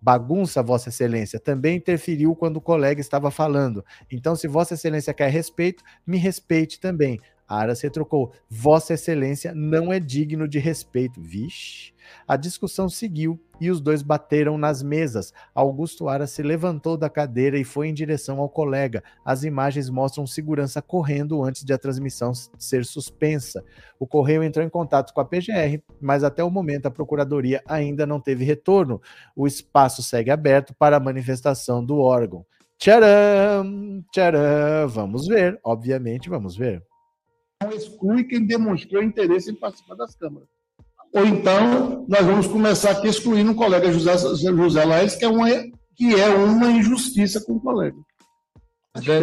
Bagunça, 0.00 0.62
Vossa 0.62 0.90
Excelência, 0.90 1.40
também 1.40 1.76
interferiu 1.76 2.34
quando 2.36 2.58
o 2.58 2.60
colega 2.60 3.00
estava 3.00 3.30
falando. 3.30 3.84
Então, 4.10 4.36
se 4.36 4.46
Vossa 4.46 4.74
Excelência 4.74 5.12
quer 5.12 5.28
respeito, 5.28 5.82
me 6.06 6.16
respeite 6.16 6.78
também. 6.78 7.18
Aras 7.48 7.80
retrocou: 7.80 8.32
Vossa 8.48 8.94
Excelência 8.94 9.54
não 9.54 9.92
é 9.92 9.98
digno 9.98 10.46
de 10.46 10.58
respeito. 10.58 11.20
Vixe. 11.20 11.94
A 12.26 12.36
discussão 12.36 12.88
seguiu 12.88 13.40
e 13.60 13.70
os 13.70 13.80
dois 13.80 14.02
bateram 14.02 14.56
nas 14.58 14.82
mesas. 14.82 15.32
Augusto 15.54 16.08
Aras 16.08 16.30
se 16.30 16.42
levantou 16.42 16.96
da 16.96 17.08
cadeira 17.08 17.58
e 17.58 17.64
foi 17.64 17.88
em 17.88 17.94
direção 17.94 18.38
ao 18.40 18.48
colega. 18.48 19.02
As 19.24 19.44
imagens 19.44 19.90
mostram 19.90 20.26
segurança 20.26 20.80
correndo 20.80 21.42
antes 21.42 21.64
de 21.64 21.72
a 21.72 21.78
transmissão 21.78 22.32
ser 22.58 22.84
suspensa. 22.84 23.64
O 23.98 24.06
Correio 24.06 24.42
entrou 24.42 24.64
em 24.64 24.70
contato 24.70 25.12
com 25.12 25.20
a 25.20 25.24
PGR, 25.24 25.82
mas 26.00 26.22
até 26.22 26.44
o 26.44 26.50
momento 26.50 26.86
a 26.86 26.90
Procuradoria 26.90 27.62
ainda 27.66 28.06
não 28.06 28.20
teve 28.20 28.44
retorno. 28.44 29.00
O 29.34 29.46
espaço 29.46 30.02
segue 30.02 30.30
aberto 30.30 30.74
para 30.74 30.96
a 30.96 31.00
manifestação 31.00 31.84
do 31.84 31.98
órgão. 31.98 32.44
Tcharam! 32.78 34.04
Tcharam! 34.12 34.88
Vamos 34.88 35.26
ver, 35.26 35.58
obviamente, 35.64 36.28
vamos 36.28 36.56
ver 36.56 36.82
exclui 37.72 38.24
quem 38.24 38.46
demonstrou 38.46 39.02
interesse 39.02 39.50
em 39.50 39.54
participar 39.54 39.96
das 39.96 40.14
câmaras. 40.14 40.48
Ou 41.12 41.26
então, 41.26 42.04
nós 42.08 42.24
vamos 42.24 42.46
começar 42.46 42.92
aqui 42.92 43.08
excluindo 43.08 43.50
o 43.50 43.54
colega 43.54 43.90
José, 43.90 44.16
José 44.16 44.84
Laes, 44.84 45.16
que 45.16 45.24
é, 45.24 45.28
uma, 45.28 45.48
que 45.96 46.14
é 46.14 46.28
uma 46.28 46.70
injustiça 46.70 47.40
com 47.40 47.54
o 47.54 47.60
colega. 47.60 47.96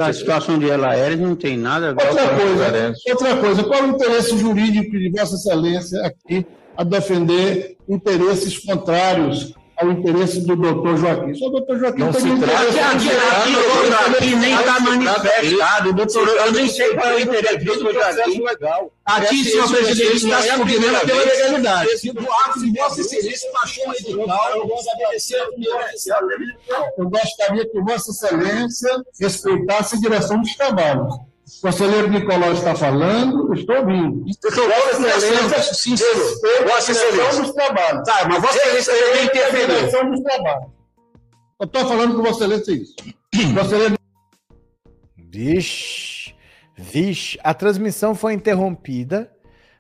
A 0.02 0.14
situação 0.14 0.58
de 0.58 0.66
Elaeres 0.66 1.20
não 1.20 1.36
tem 1.36 1.58
nada 1.58 1.90
a 1.90 1.94
ver 1.94 2.08
outra 2.08 2.30
com 2.30 2.36
coisa, 2.38 2.94
Outra 3.10 3.38
coisa, 3.38 3.64
qual 3.64 3.84
o 3.84 3.88
interesse 3.88 4.38
jurídico 4.38 4.92
de 4.92 5.10
Vossa 5.12 5.36
Excelência 5.36 6.06
aqui 6.06 6.46
a 6.78 6.84
defender 6.84 7.78
interesses 7.88 8.58
contrários 8.60 9.54
ao 9.78 9.92
interesse 9.92 10.42
do 10.42 10.56
doutor 10.56 10.98
Joaquim. 10.98 11.34
Só 11.36 11.48
o 11.48 11.50
doutor 11.50 11.80
Joaquim 11.80 12.00
não 12.00 12.14
se 12.14 12.22
trata 12.22 12.72
de 12.72 12.80
aqui, 12.80 13.10
aqui, 14.18 14.36
nem 14.36 14.54
está 14.54 14.80
manifestado. 14.80 15.94
Doutor, 15.94 16.28
eu 16.28 16.52
nem 16.52 16.68
sei 16.68 16.94
qual 16.94 17.08
é 17.08 17.16
o 17.16 17.20
interesse 17.20 17.58
do 17.58 17.66
doutor 17.66 17.94
Joaquim. 17.94 18.44
Aqui, 19.06 19.44
senhor 19.44 19.70
presidente, 19.70 20.16
está 20.16 20.42
se 20.42 20.52
combinando 20.58 21.00
pela 21.06 21.24
legalidade. 21.24 21.98
Se 21.98 22.12
Vossa 22.12 23.02
Excelência 23.02 23.52
baixou 23.54 23.88
um 23.88 23.94
edital, 23.94 24.52
eu 26.98 27.10
gostaria 27.10 27.70
que 27.70 27.82
Vossa 27.82 28.12
Excelência 28.12 29.04
respeitasse 29.20 29.96
a 29.96 30.00
direção 30.00 30.42
dos 30.42 30.56
trabalhos. 30.56 31.16
O 31.46 31.62
conselheiro 31.62 32.10
Nicolau 32.10 32.54
está 32.54 32.76
falando, 32.76 33.54
estou 33.54 33.78
ouvindo. 33.78 34.26
Vossa 34.26 35.18
Excelência, 35.18 35.74
sim, 35.76 35.96
senhor. 35.96 36.68
Vossa 36.68 36.92
Excelência. 36.92 37.42
dos 37.42 37.52
trabalhos. 37.54 38.04
Tá, 38.04 38.28
mas 38.28 38.42
Vossa 38.42 38.58
Excelência 38.58 38.94
também 38.94 39.26
interferiu. 39.26 40.12
dos 40.12 40.22
trabalhos. 40.22 40.72
Eu 41.60 41.66
estou 41.66 41.88
falando 41.88 42.16
com 42.16 42.24
Vossa 42.24 42.46
Excelência 42.46 42.72
isso. 42.72 42.96
Vossa 43.54 43.76
Excelência... 43.76 44.00
Vixe, 45.18 46.34
vixe. 46.76 47.40
A 47.44 47.54
transmissão 47.54 48.16
foi 48.16 48.34
interrompida, 48.34 49.32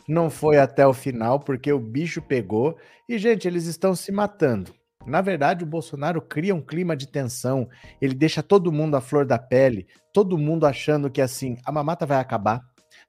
não 0.07 0.29
foi 0.29 0.57
até 0.59 0.85
o 0.85 0.93
final, 0.93 1.39
porque 1.39 1.73
o 1.73 1.79
bicho 1.79 2.21
pegou. 2.21 2.77
E, 3.09 3.17
gente, 3.17 3.47
eles 3.47 3.65
estão 3.65 3.95
se 3.95 4.11
matando. 4.11 4.71
Na 5.05 5.21
verdade, 5.21 5.63
o 5.63 5.67
Bolsonaro 5.67 6.21
cria 6.21 6.55
um 6.55 6.61
clima 6.61 6.95
de 6.95 7.07
tensão, 7.07 7.69
ele 8.01 8.15
deixa 8.15 8.41
todo 8.41 8.71
mundo 8.71 8.95
à 8.95 9.01
flor 9.01 9.25
da 9.25 9.37
pele, 9.37 9.87
todo 10.11 10.37
mundo 10.37 10.65
achando 10.65 11.09
que 11.09 11.21
assim, 11.21 11.57
a 11.63 11.71
mamata 11.71 12.05
vai 12.05 12.19
acabar, 12.19 12.61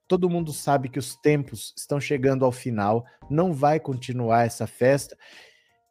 todo 0.06 0.30
mundo 0.30 0.52
sabe 0.52 0.88
que 0.88 0.98
os 0.98 1.16
tempos 1.16 1.72
estão 1.76 1.98
chegando 1.98 2.44
ao 2.44 2.52
final, 2.52 3.04
não 3.30 3.52
vai 3.52 3.80
continuar 3.80 4.44
essa 4.44 4.66
festa, 4.66 5.16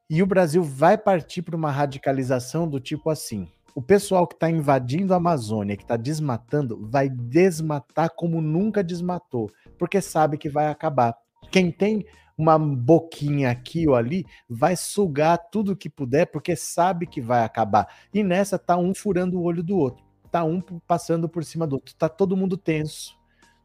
e 0.09 0.21
o 0.21 0.27
Brasil 0.27 0.63
vai 0.63 0.97
partir 0.97 1.41
para 1.41 1.55
uma 1.55 1.71
radicalização 1.71 2.67
do 2.67 2.79
tipo 2.79 3.09
assim: 3.09 3.47
o 3.73 3.81
pessoal 3.81 4.27
que 4.27 4.35
está 4.35 4.49
invadindo 4.49 5.13
a 5.13 5.17
Amazônia, 5.17 5.75
que 5.75 5.83
está 5.83 5.97
desmatando, 5.97 6.87
vai 6.89 7.09
desmatar 7.09 8.11
como 8.15 8.41
nunca 8.41 8.83
desmatou, 8.83 9.49
porque 9.79 9.99
sabe 9.99 10.37
que 10.37 10.47
vai 10.47 10.67
acabar. 10.67 11.15
Quem 11.51 11.71
tem 11.71 12.05
uma 12.37 12.59
boquinha 12.59 13.49
aqui 13.49 13.87
ou 13.87 13.95
ali, 13.95 14.25
vai 14.49 14.75
sugar 14.75 15.37
tudo 15.37 15.75
que 15.75 15.89
puder, 15.89 16.25
porque 16.25 16.55
sabe 16.55 17.07
que 17.07 17.21
vai 17.21 17.43
acabar. 17.43 17.87
E 18.13 18.23
nessa 18.23 18.59
tá 18.59 18.77
um 18.77 18.93
furando 18.93 19.39
o 19.39 19.43
olho 19.43 19.63
do 19.63 19.77
outro, 19.77 20.03
tá 20.31 20.43
um 20.43 20.61
passando 20.61 21.29
por 21.29 21.43
cima 21.43 21.65
do 21.65 21.75
outro, 21.75 21.95
tá 21.95 22.09
todo 22.09 22.35
mundo 22.35 22.57
tenso, 22.57 23.17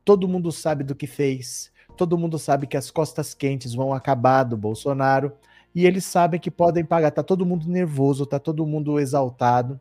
todo 0.04 0.28
mundo 0.28 0.52
sabe 0.52 0.84
do 0.84 0.94
que 0.94 1.06
fez, 1.06 1.72
todo 1.96 2.16
mundo 2.16 2.38
sabe 2.38 2.66
que 2.66 2.76
as 2.76 2.90
costas 2.90 3.34
quentes 3.34 3.74
vão 3.74 3.92
acabar 3.92 4.44
do 4.44 4.56
Bolsonaro 4.56 5.32
e 5.74 5.86
eles 5.86 6.04
sabem 6.04 6.40
que 6.40 6.50
podem 6.50 6.84
pagar. 6.84 7.10
Tá 7.10 7.22
todo 7.22 7.46
mundo 7.46 7.68
nervoso, 7.68 8.26
tá 8.26 8.38
todo 8.38 8.66
mundo 8.66 8.98
exaltado. 8.98 9.80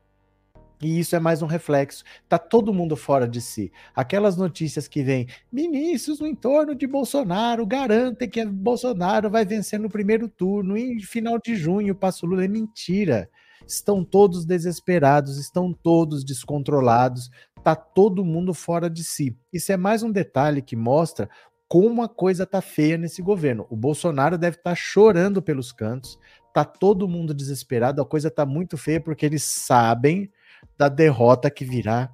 E 0.82 1.00
isso 1.00 1.16
é 1.16 1.20
mais 1.20 1.42
um 1.42 1.46
reflexo. 1.46 2.04
Tá 2.28 2.38
todo 2.38 2.74
mundo 2.74 2.96
fora 2.96 3.28
de 3.28 3.42
si. 3.42 3.72
Aquelas 3.94 4.38
notícias 4.38 4.88
que 4.88 5.04
vêm, 5.04 5.28
ministros 5.52 6.20
no 6.20 6.28
entorno 6.28 6.74
de 6.74 6.88
Bolsonaro 6.88 7.66
garantem 7.66 8.30
que 8.30 8.46
Bolsonaro 8.46 9.30
vai 9.30 9.46
vencer 9.46 9.80
no 9.80 9.90
primeiro 9.90 10.30
turno 10.30 10.78
e 10.78 11.02
final 11.02 11.38
de 11.38 11.56
junho 11.56 11.94
passa 11.94 12.26
o 12.26 12.30
Lula. 12.30 12.46
É 12.46 12.48
mentira. 12.48 13.30
Estão 13.68 14.04
todos 14.04 14.46
desesperados, 14.46 15.38
estão 15.38 15.74
todos 15.74 16.24
descontrolados, 16.24 17.30
tá 17.62 17.76
todo 17.76 18.24
mundo 18.26 18.54
fora 18.54 18.90
de 18.90 19.04
si. 19.04 19.38
Isso 19.52 19.72
é 19.72 19.78
mais 19.78 20.02
um 20.02 20.12
detalhe 20.12 20.62
que 20.62 20.78
mostra 20.78 21.30
como 21.68 22.02
a 22.02 22.10
coisa 22.10 22.48
tá 22.48 22.62
feia 22.62 22.98
nesse 22.98 23.22
governo. 23.22 23.68
O 23.70 23.76
Bolsonaro 23.76 24.38
deve 24.38 24.58
estar 24.58 24.72
tá 24.72 24.76
chorando 24.76 25.42
pelos 25.42 25.72
cantos, 25.72 26.18
tá 26.52 26.66
todo 26.66 27.08
mundo 27.08 27.34
desesperado, 27.34 28.02
a 28.02 28.06
coisa 28.06 28.32
tá 28.32 28.46
muito 28.46 28.76
feia 28.76 29.00
porque 29.00 29.26
eles 29.26 29.44
sabem 29.44 30.32
da 30.78 30.90
derrota 30.90 31.50
que 31.50 31.66
virá 31.66 32.10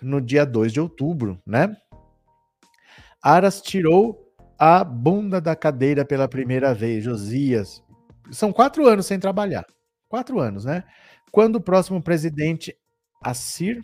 no 0.00 0.20
dia 0.20 0.44
2 0.44 0.72
de 0.72 0.80
outubro, 0.80 1.40
né? 1.46 1.76
Aras 3.22 3.60
tirou 3.60 4.30
a 4.58 4.82
bunda 4.84 5.40
da 5.40 5.54
cadeira 5.56 6.04
pela 6.04 6.28
primeira 6.28 6.74
vez, 6.74 7.04
Josias. 7.04 7.82
São 8.30 8.52
quatro 8.52 8.86
anos 8.86 9.06
sem 9.06 9.18
trabalhar. 9.18 9.66
Quatro 10.08 10.38
anos, 10.40 10.64
né? 10.64 10.84
Quando 11.30 11.56
o 11.56 11.60
próximo 11.60 12.02
presidente, 12.02 12.76
Assir, 13.22 13.82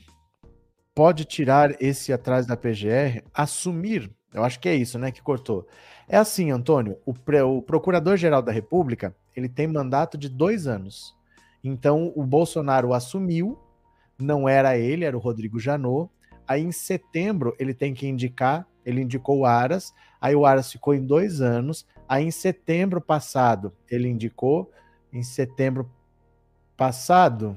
pode 0.95 1.25
tirar 1.25 1.77
esse 1.81 2.13
atrás 2.13 2.47
da 2.47 2.57
PGR, 2.57 3.23
assumir, 3.33 4.11
eu 4.33 4.43
acho 4.43 4.59
que 4.59 4.69
é 4.69 4.75
isso, 4.75 4.99
né, 4.99 5.13
que 5.13 5.23
cortou. 5.23 5.67
É 6.09 6.17
assim, 6.17 6.51
Antônio, 6.51 6.99
o, 7.05 7.13
o 7.13 7.63
Procurador-Geral 7.63 8.43
da 8.43 8.51
República, 8.51 9.15
ele 9.35 9.49
tem 9.49 9.67
mandato 9.67 10.17
de 10.17 10.29
dois 10.29 10.67
anos. 10.67 11.15
Então, 11.63 12.13
o 12.17 12.25
Bolsonaro 12.25 12.95
assumiu 12.95 13.59
não 14.19 14.49
era 14.49 14.77
ele, 14.77 15.05
era 15.05 15.17
o 15.17 15.21
Rodrigo 15.21 15.59
Janot. 15.59 16.11
Aí 16.47 16.63
em 16.63 16.73
setembro 16.73 17.55
ele 17.59 17.75
tem 17.75 17.93
que 17.93 18.07
indicar, 18.07 18.67
ele 18.85 19.03
indicou 19.03 19.39
o 19.39 19.47
Aras, 19.47 19.93
aí 20.21 20.35
o 20.35 20.47
Aras 20.47 20.71
ficou 20.71 20.95
em 20.95 21.05
dois 21.05 21.41
anos. 21.41 21.87
Aí 22.09 22.25
em 22.25 22.31
setembro 22.31 23.01
passado 23.01 23.73
ele 23.91 24.09
indicou, 24.09 24.71
em 25.13 25.23
setembro 25.23 25.91
passado, 26.77 27.57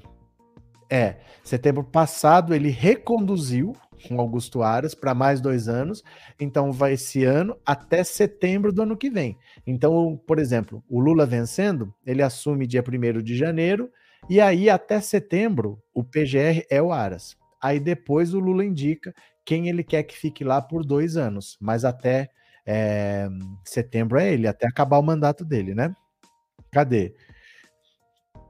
é, 0.89 1.17
setembro 1.43 1.83
passado 1.83 2.53
ele 2.53 2.69
reconduziu 2.69 3.75
com 4.07 4.19
Augusto 4.19 4.63
Aras 4.63 4.95
para 4.95 5.13
mais 5.13 5.41
dois 5.41 5.67
anos, 5.67 6.03
então 6.39 6.71
vai 6.71 6.93
esse 6.93 7.25
ano 7.25 7.57
até 7.65 8.03
setembro 8.03 8.71
do 8.71 8.81
ano 8.81 8.97
que 8.97 9.09
vem. 9.09 9.37
Então, 9.67 10.19
por 10.25 10.39
exemplo, 10.39 10.81
o 10.89 10.99
Lula 10.99 11.25
vencendo, 11.25 11.93
ele 12.05 12.23
assume 12.23 12.65
dia 12.65 12.81
1 12.81 13.21
de 13.21 13.35
janeiro, 13.35 13.91
e 14.27 14.39
aí, 14.41 14.69
até 14.69 14.99
setembro, 14.99 15.81
o 15.99 16.03
PGR 16.03 16.65
é 16.69 16.81
o 16.81 16.91
Aras. 16.91 17.37
Aí 17.61 17.79
depois 17.79 18.33
o 18.33 18.39
Lula 18.39 18.63
indica 18.63 19.13
quem 19.45 19.67
ele 19.67 19.83
quer 19.83 20.03
que 20.03 20.17
fique 20.17 20.43
lá 20.43 20.61
por 20.61 20.85
dois 20.85 21.17
anos, 21.17 21.57
mas 21.59 21.83
até 21.83 22.29
é, 22.65 23.27
setembro 23.65 24.17
é 24.17 24.31
ele, 24.31 24.47
até 24.47 24.67
acabar 24.67 24.97
o 24.97 25.03
mandato 25.03 25.43
dele, 25.43 25.73
né? 25.73 25.93
Cadê? 26.71 27.13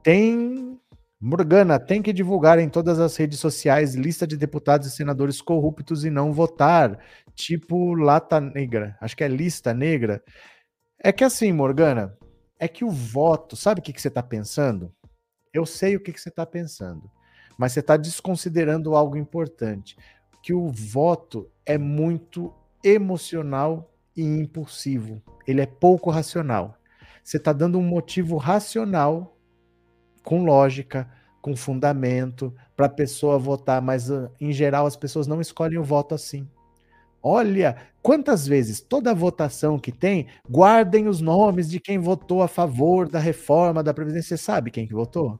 Tem. 0.02 0.78
Morgana, 1.22 1.78
tem 1.78 2.00
que 2.00 2.14
divulgar 2.14 2.58
em 2.58 2.68
todas 2.68 2.98
as 2.98 3.14
redes 3.14 3.38
sociais 3.38 3.94
lista 3.94 4.26
de 4.26 4.38
deputados 4.38 4.86
e 4.86 4.90
senadores 4.90 5.42
corruptos 5.42 6.04
e 6.04 6.10
não 6.10 6.32
votar. 6.32 6.98
Tipo 7.34 7.94
lata 7.94 8.40
negra. 8.40 8.96
Acho 9.00 9.16
que 9.16 9.24
é 9.24 9.28
lista 9.28 9.74
negra. 9.74 10.22
É 10.98 11.12
que 11.12 11.24
assim, 11.24 11.52
Morgana, 11.52 12.16
é 12.58 12.68
que 12.68 12.84
o 12.84 12.90
voto, 12.90 13.56
sabe 13.56 13.80
o 13.80 13.82
que, 13.82 13.92
que 13.92 14.00
você 14.00 14.08
está 14.08 14.22
pensando? 14.22 14.94
Eu 15.52 15.66
sei 15.66 15.96
o 15.96 16.00
que, 16.00 16.12
que 16.12 16.20
você 16.20 16.28
está 16.28 16.46
pensando, 16.46 17.10
mas 17.60 17.72
você 17.72 17.80
está 17.80 17.98
desconsiderando 17.98 18.94
algo 18.94 19.18
importante, 19.18 19.94
que 20.42 20.54
o 20.54 20.70
voto 20.70 21.46
é 21.66 21.76
muito 21.76 22.54
emocional 22.82 23.92
e 24.16 24.22
impulsivo. 24.22 25.22
Ele 25.46 25.60
é 25.60 25.66
pouco 25.66 26.08
racional. 26.08 26.74
Você 27.22 27.36
está 27.36 27.52
dando 27.52 27.78
um 27.78 27.82
motivo 27.82 28.38
racional, 28.38 29.36
com 30.24 30.42
lógica, 30.42 31.06
com 31.42 31.54
fundamento, 31.54 32.50
para 32.74 32.86
a 32.86 32.88
pessoa 32.88 33.38
votar, 33.38 33.82
mas 33.82 34.10
ah, 34.10 34.30
em 34.40 34.52
geral 34.52 34.86
as 34.86 34.96
pessoas 34.96 35.26
não 35.26 35.38
escolhem 35.38 35.78
o 35.78 35.84
voto 35.84 36.14
assim. 36.14 36.48
Olha, 37.22 37.76
quantas 38.00 38.46
vezes 38.46 38.80
toda 38.80 39.14
votação 39.14 39.78
que 39.78 39.92
tem, 39.92 40.28
guardem 40.48 41.08
os 41.08 41.20
nomes 41.20 41.68
de 41.68 41.78
quem 41.78 41.98
votou 41.98 42.42
a 42.42 42.48
favor 42.48 43.06
da 43.06 43.18
reforma 43.18 43.82
da 43.82 43.92
Previdência. 43.92 44.34
Você 44.34 44.42
sabe 44.42 44.70
quem 44.70 44.86
que 44.86 44.94
votou? 44.94 45.38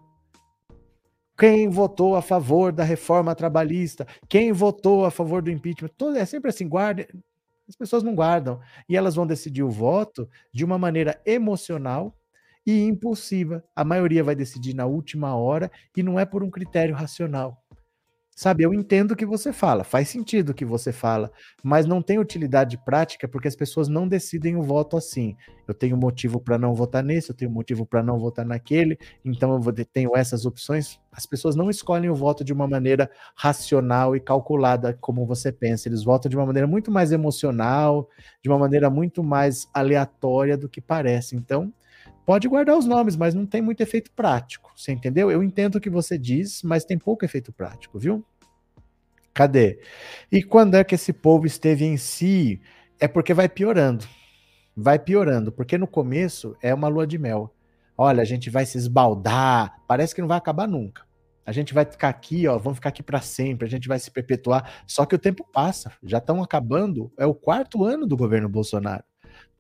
Quem 1.41 1.71
votou 1.71 2.17
a 2.17 2.21
favor 2.21 2.71
da 2.71 2.85
reforma 2.85 3.35
trabalhista? 3.35 4.07
Quem 4.29 4.53
votou 4.53 5.07
a 5.07 5.11
favor 5.11 5.41
do 5.41 5.51
impeachment? 5.51 5.89
Todo, 5.97 6.19
é 6.19 6.27
sempre 6.27 6.51
assim, 6.51 6.69
guarde. 6.69 7.09
As 7.67 7.75
pessoas 7.75 8.03
não 8.03 8.15
guardam. 8.15 8.61
E 8.87 8.95
elas 8.95 9.15
vão 9.15 9.27
decidir 9.27 9.63
o 9.63 9.71
voto 9.71 10.29
de 10.53 10.67
uma 10.67 10.77
maneira 10.77 11.19
emocional 11.25 12.15
e 12.67 12.83
impulsiva. 12.85 13.65
A 13.75 13.83
maioria 13.83 14.23
vai 14.23 14.35
decidir 14.35 14.75
na 14.75 14.85
última 14.85 15.35
hora 15.35 15.71
e 15.97 16.03
não 16.03 16.21
é 16.21 16.27
por 16.27 16.43
um 16.43 16.51
critério 16.51 16.95
racional. 16.95 17.60
Sabe, 18.41 18.65
eu 18.65 18.73
entendo 18.73 19.11
o 19.11 19.17
que 19.17 19.27
você 19.27 19.53
fala, 19.53 19.85
faz 19.85 20.09
sentido 20.09 20.49
o 20.49 20.55
que 20.55 20.65
você 20.65 20.93
fala, 20.93 21.31
mas 21.63 21.85
não 21.85 22.01
tem 22.01 22.19
utilidade 22.19 22.79
prática 22.79 23.29
porque 23.29 23.47
as 23.47 23.55
pessoas 23.55 23.87
não 23.87 24.09
decidem 24.09 24.57
o 24.57 24.63
voto 24.63 24.97
assim. 24.97 25.37
Eu 25.69 25.75
tenho 25.75 25.95
motivo 25.95 26.41
para 26.41 26.57
não 26.57 26.75
votar 26.75 27.05
nesse, 27.05 27.29
eu 27.29 27.37
tenho 27.37 27.51
motivo 27.51 27.85
para 27.85 28.03
não 28.03 28.19
votar 28.19 28.47
naquele, 28.47 28.99
então 29.23 29.61
eu 29.63 29.85
tenho 29.93 30.17
essas 30.17 30.47
opções. 30.47 30.99
As 31.13 31.27
pessoas 31.27 31.55
não 31.55 31.69
escolhem 31.69 32.09
o 32.09 32.15
voto 32.15 32.43
de 32.43 32.51
uma 32.51 32.67
maneira 32.67 33.11
racional 33.37 34.17
e 34.17 34.21
calculada 34.21 34.97
como 35.03 35.27
você 35.27 35.53
pensa, 35.53 35.87
eles 35.87 36.03
votam 36.03 36.31
de 36.31 36.37
uma 36.39 36.47
maneira 36.47 36.67
muito 36.67 36.91
mais 36.91 37.13
emocional, 37.13 38.09
de 38.43 38.49
uma 38.49 38.59
maneira 38.59 38.89
muito 38.89 39.23
mais 39.23 39.69
aleatória 39.75 40.57
do 40.57 40.67
que 40.67 40.81
parece. 40.81 41.37
Então, 41.37 41.71
Pode 42.31 42.47
guardar 42.47 42.79
os 42.79 42.87
nomes, 42.87 43.17
mas 43.17 43.35
não 43.35 43.45
tem 43.45 43.61
muito 43.61 43.81
efeito 43.81 44.13
prático. 44.13 44.71
Você 44.77 44.93
entendeu? 44.93 45.33
Eu 45.33 45.43
entendo 45.43 45.75
o 45.75 45.81
que 45.81 45.91
você 45.91 46.17
diz, 46.17 46.63
mas 46.63 46.85
tem 46.85 46.97
pouco 46.97 47.25
efeito 47.25 47.53
prático, 47.53 47.99
viu? 47.99 48.25
Cadê? 49.35 49.81
E 50.31 50.41
quando 50.41 50.77
é 50.77 50.85
que 50.85 50.95
esse 50.95 51.13
povo 51.13 51.45
esteve 51.45 51.85
em 51.85 51.97
si? 51.97 52.61
É 53.01 53.09
porque 53.09 53.35
vai 53.35 53.49
piorando. 53.49 54.07
Vai 54.77 54.97
piorando, 54.97 55.51
porque 55.51 55.77
no 55.77 55.89
começo 55.89 56.57
é 56.63 56.73
uma 56.73 56.87
lua 56.87 57.05
de 57.05 57.19
mel. 57.19 57.53
Olha, 57.99 58.23
a 58.23 58.25
gente 58.25 58.49
vai 58.49 58.65
se 58.65 58.79
esbaldar, 58.79 59.83
parece 59.89 60.15
que 60.15 60.21
não 60.21 60.29
vai 60.29 60.39
acabar 60.39 60.69
nunca. 60.69 61.03
A 61.45 61.51
gente 61.51 61.75
vai 61.75 61.85
ficar 61.85 62.11
aqui, 62.11 62.47
ó, 62.47 62.57
vamos 62.59 62.77
ficar 62.77 62.91
aqui 62.91 63.03
para 63.03 63.21
sempre, 63.21 63.67
a 63.67 63.69
gente 63.69 63.89
vai 63.89 63.99
se 63.99 64.09
perpetuar. 64.09 64.85
Só 64.87 65.05
que 65.05 65.17
o 65.17 65.19
tempo 65.19 65.45
passa, 65.53 65.93
já 66.01 66.19
estão 66.19 66.41
acabando, 66.41 67.13
é 67.19 67.27
o 67.27 67.35
quarto 67.35 67.83
ano 67.83 68.07
do 68.07 68.17
governo 68.17 68.49
Bolsonaro 68.49 69.03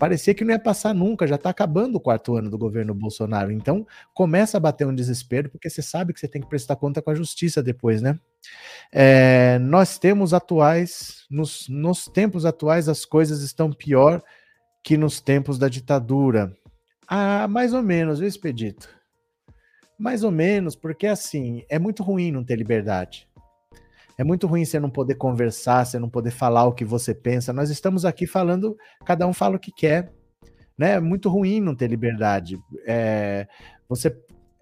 parecia 0.01 0.32
que 0.32 0.42
não 0.42 0.53
ia 0.53 0.59
passar 0.59 0.94
nunca, 0.94 1.26
já 1.26 1.34
está 1.34 1.51
acabando 1.51 1.96
o 1.96 2.01
quarto 2.01 2.34
ano 2.34 2.48
do 2.48 2.57
governo 2.57 2.94
Bolsonaro. 2.94 3.53
Então, 3.53 3.86
começa 4.14 4.57
a 4.57 4.61
bater 4.61 4.86
um 4.86 4.94
desespero, 4.94 5.51
porque 5.51 5.68
você 5.68 5.82
sabe 5.82 6.14
que 6.14 6.18
você 6.18 6.26
tem 6.26 6.40
que 6.40 6.48
prestar 6.48 6.76
conta 6.76 7.03
com 7.03 7.11
a 7.11 7.14
justiça 7.14 7.62
depois, 7.62 8.01
né? 8.01 8.18
É, 8.90 9.59
nós 9.59 9.98
temos 9.98 10.32
atuais, 10.32 11.26
nos, 11.30 11.68
nos 11.68 12.07
tempos 12.07 12.46
atuais, 12.46 12.88
as 12.88 13.05
coisas 13.05 13.42
estão 13.42 13.70
pior 13.70 14.22
que 14.82 14.96
nos 14.96 15.20
tempos 15.20 15.59
da 15.59 15.68
ditadura. 15.68 16.57
Ah, 17.07 17.46
mais 17.46 17.74
ou 17.74 17.82
menos, 17.82 18.20
viu, 18.20 18.28
Expedito? 18.28 18.88
Mais 19.98 20.24
ou 20.24 20.30
menos, 20.30 20.74
porque 20.74 21.07
assim, 21.07 21.62
é 21.68 21.78
muito 21.78 22.03
ruim 22.03 22.32
não 22.32 22.42
ter 22.42 22.57
liberdade. 22.57 23.28
É 24.21 24.25
muito 24.25 24.47
ruim 24.47 24.66
você 24.66 24.79
não 24.79 24.91
poder 24.91 25.14
conversar, 25.14 25.87
você 25.87 25.99
não 25.99 26.11
poder 26.11 26.31
falar 26.31 26.66
o 26.66 26.75
que 26.75 26.85
você 26.85 27.14
pensa. 27.14 27.55
Nós 27.55 27.71
estamos 27.71 28.05
aqui 28.05 28.27
falando, 28.27 28.77
cada 29.03 29.27
um 29.27 29.33
fala 29.33 29.57
o 29.57 29.59
que 29.59 29.73
quer. 29.73 30.12
Né? 30.77 30.91
É 30.97 31.01
muito 31.01 31.31
ruim 31.31 31.59
não 31.59 31.75
ter 31.75 31.89
liberdade. 31.89 32.59
É, 32.87 33.49
você, 33.89 34.14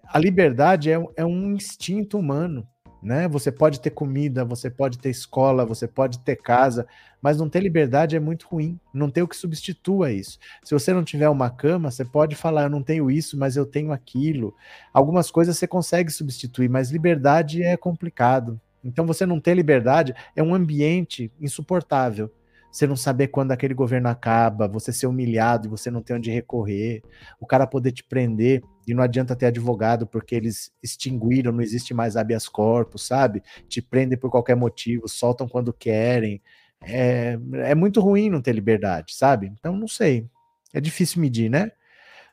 a 0.06 0.16
liberdade 0.16 0.92
é, 0.92 1.04
é 1.16 1.24
um 1.24 1.50
instinto 1.50 2.16
humano. 2.16 2.64
Né? 3.02 3.26
Você 3.26 3.50
pode 3.50 3.80
ter 3.80 3.90
comida, 3.90 4.44
você 4.44 4.70
pode 4.70 4.96
ter 4.96 5.10
escola, 5.10 5.66
você 5.66 5.88
pode 5.88 6.20
ter 6.20 6.36
casa, 6.36 6.86
mas 7.20 7.36
não 7.36 7.48
ter 7.48 7.58
liberdade 7.58 8.14
é 8.14 8.20
muito 8.20 8.46
ruim. 8.46 8.78
Não 8.94 9.10
tem 9.10 9.24
o 9.24 9.28
que 9.28 9.36
substitua 9.36 10.12
isso. 10.12 10.38
Se 10.62 10.72
você 10.72 10.92
não 10.92 11.02
tiver 11.02 11.28
uma 11.28 11.50
cama, 11.50 11.90
você 11.90 12.04
pode 12.04 12.36
falar: 12.36 12.62
eu 12.62 12.70
não 12.70 12.82
tenho 12.82 13.10
isso, 13.10 13.36
mas 13.36 13.56
eu 13.56 13.66
tenho 13.66 13.90
aquilo. 13.90 14.54
Algumas 14.94 15.32
coisas 15.32 15.58
você 15.58 15.66
consegue 15.66 16.12
substituir, 16.12 16.68
mas 16.68 16.92
liberdade 16.92 17.60
é 17.60 17.76
complicado. 17.76 18.60
Então 18.82 19.06
você 19.06 19.26
não 19.26 19.40
ter 19.40 19.54
liberdade 19.54 20.14
é 20.34 20.42
um 20.42 20.54
ambiente 20.54 21.32
insuportável. 21.40 22.30
Você 22.70 22.86
não 22.86 22.96
saber 22.96 23.28
quando 23.28 23.50
aquele 23.50 23.72
governo 23.72 24.08
acaba, 24.08 24.68
você 24.68 24.92
ser 24.92 25.06
humilhado 25.06 25.66
e 25.66 25.70
você 25.70 25.90
não 25.90 26.02
ter 26.02 26.14
onde 26.14 26.30
recorrer, 26.30 27.02
o 27.40 27.46
cara 27.46 27.66
poder 27.66 27.92
te 27.92 28.04
prender 28.04 28.62
e 28.86 28.92
não 28.92 29.02
adianta 29.02 29.34
ter 29.34 29.46
advogado 29.46 30.06
porque 30.06 30.34
eles 30.34 30.70
extinguiram, 30.82 31.50
não 31.50 31.62
existe 31.62 31.94
mais 31.94 32.16
habeas 32.16 32.46
corpus, 32.48 33.06
sabe? 33.06 33.42
Te 33.68 33.80
prendem 33.80 34.18
por 34.18 34.30
qualquer 34.30 34.54
motivo, 34.54 35.08
soltam 35.08 35.48
quando 35.48 35.72
querem. 35.72 36.42
É, 36.82 37.38
é 37.54 37.74
muito 37.74 38.00
ruim 38.00 38.30
não 38.30 38.42
ter 38.42 38.52
liberdade, 38.52 39.14
sabe? 39.14 39.50
Então 39.58 39.76
não 39.76 39.88
sei. 39.88 40.26
É 40.72 40.80
difícil 40.80 41.20
medir, 41.20 41.50
né? 41.50 41.72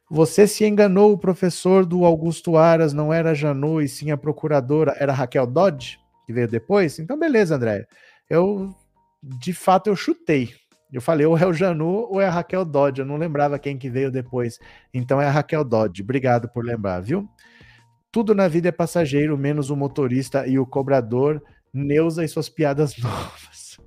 Você 0.09 0.45
se 0.45 0.65
enganou, 0.65 1.13
o 1.13 1.17
professor 1.17 1.85
do 1.85 2.05
Augusto 2.05 2.57
Aras 2.57 2.93
não 2.93 3.11
era 3.11 3.33
Janot 3.33 3.83
e 3.83 3.87
sim 3.87 4.11
a 4.11 4.17
procuradora, 4.17 4.95
era 4.99 5.11
Raquel 5.11 5.47
Dodge, 5.47 5.97
que 6.25 6.33
veio 6.33 6.47
depois? 6.47 6.99
Então, 6.99 7.17
beleza, 7.17 7.55
André. 7.55 7.85
Eu, 8.29 8.75
de 9.21 9.53
fato, 9.53 9.87
eu 9.87 9.95
chutei. 9.95 10.53
Eu 10.91 11.01
falei, 11.01 11.25
ou 11.25 11.37
é 11.37 11.45
o 11.45 11.53
Janot 11.53 12.07
ou 12.09 12.21
é 12.21 12.27
a 12.27 12.31
Raquel 12.31 12.63
Dodge. 12.63 13.01
Eu 13.01 13.05
não 13.05 13.17
lembrava 13.17 13.59
quem 13.59 13.77
que 13.77 13.89
veio 13.89 14.11
depois. 14.11 14.59
Então 14.93 15.21
é 15.21 15.27
a 15.27 15.31
Raquel 15.31 15.63
Dodge. 15.63 16.01
Obrigado 16.01 16.47
por 16.49 16.63
lembrar, 16.63 17.01
viu? 17.01 17.27
Tudo 18.11 18.33
na 18.33 18.47
vida 18.47 18.69
é 18.69 18.71
passageiro, 18.71 19.37
menos 19.37 19.69
o 19.69 19.75
motorista 19.75 20.47
e 20.47 20.57
o 20.57 20.65
cobrador. 20.65 21.43
Neuza 21.73 22.23
e 22.23 22.27
suas 22.27 22.47
piadas 22.47 22.97
novas. 23.01 23.77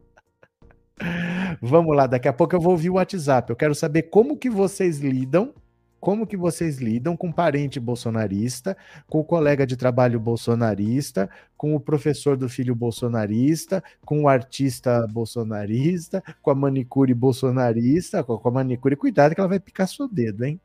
Vamos 1.62 1.96
lá, 1.96 2.06
daqui 2.06 2.28
a 2.28 2.32
pouco 2.32 2.54
eu 2.54 2.60
vou 2.60 2.72
ouvir 2.72 2.90
o 2.90 2.94
WhatsApp. 2.94 3.50
Eu 3.50 3.56
quero 3.56 3.74
saber 3.74 4.02
como 4.02 4.36
que 4.36 4.50
vocês 4.50 4.98
lidam 4.98 5.54
como 6.00 6.26
que 6.26 6.36
vocês 6.36 6.78
lidam 6.78 7.16
com 7.16 7.32
parente 7.32 7.80
bolsonarista, 7.80 8.76
com 9.08 9.20
o 9.20 9.24
colega 9.24 9.66
de 9.66 9.76
trabalho 9.76 10.20
bolsonarista, 10.20 11.28
com 11.56 11.74
o 11.74 11.80
professor 11.80 12.36
do 12.36 12.48
filho 12.48 12.74
bolsonarista, 12.74 13.82
com 14.04 14.22
o 14.22 14.28
artista 14.28 15.06
bolsonarista, 15.08 16.22
com 16.40 16.50
a 16.50 16.54
manicure 16.54 17.14
bolsonarista, 17.14 18.22
com 18.22 18.40
a 18.48 18.50
manicure, 18.50 18.96
cuidado 18.96 19.34
que 19.34 19.40
ela 19.40 19.48
vai 19.48 19.60
picar 19.60 19.88
seu 19.88 20.08
dedo, 20.08 20.44
hein? 20.44 20.60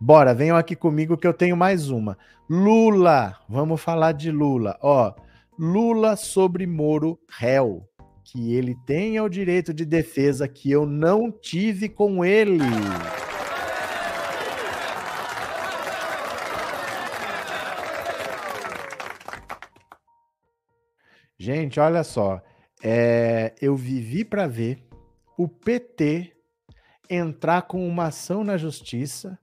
Bora, 0.00 0.34
venham 0.34 0.56
aqui 0.56 0.76
comigo 0.76 1.16
que 1.16 1.26
eu 1.26 1.34
tenho 1.34 1.56
mais 1.56 1.90
uma. 1.90 2.16
Lula, 2.48 3.36
vamos 3.48 3.80
falar 3.80 4.12
de 4.12 4.30
Lula. 4.30 4.78
Ó, 4.80 5.12
Lula 5.58 6.16
sobre 6.16 6.66
Moro 6.66 7.18
réu, 7.28 7.82
que 8.22 8.54
ele 8.54 8.76
tenha 8.86 9.24
o 9.24 9.28
direito 9.28 9.72
de 9.72 9.84
defesa 9.84 10.46
que 10.46 10.70
eu 10.70 10.86
não 10.86 11.32
tive 11.32 11.88
com 11.88 12.24
ele. 12.24 12.58
Gente, 21.38 21.78
olha 21.78 22.02
só. 22.02 22.40
É, 22.82 23.54
eu 23.60 23.76
vivi 23.76 24.24
para 24.24 24.46
ver 24.46 24.78
o 25.36 25.48
PT 25.48 26.32
entrar 27.08 27.62
com 27.62 27.86
uma 27.86 28.06
ação 28.06 28.42
na 28.42 28.56
justiça 28.56 29.38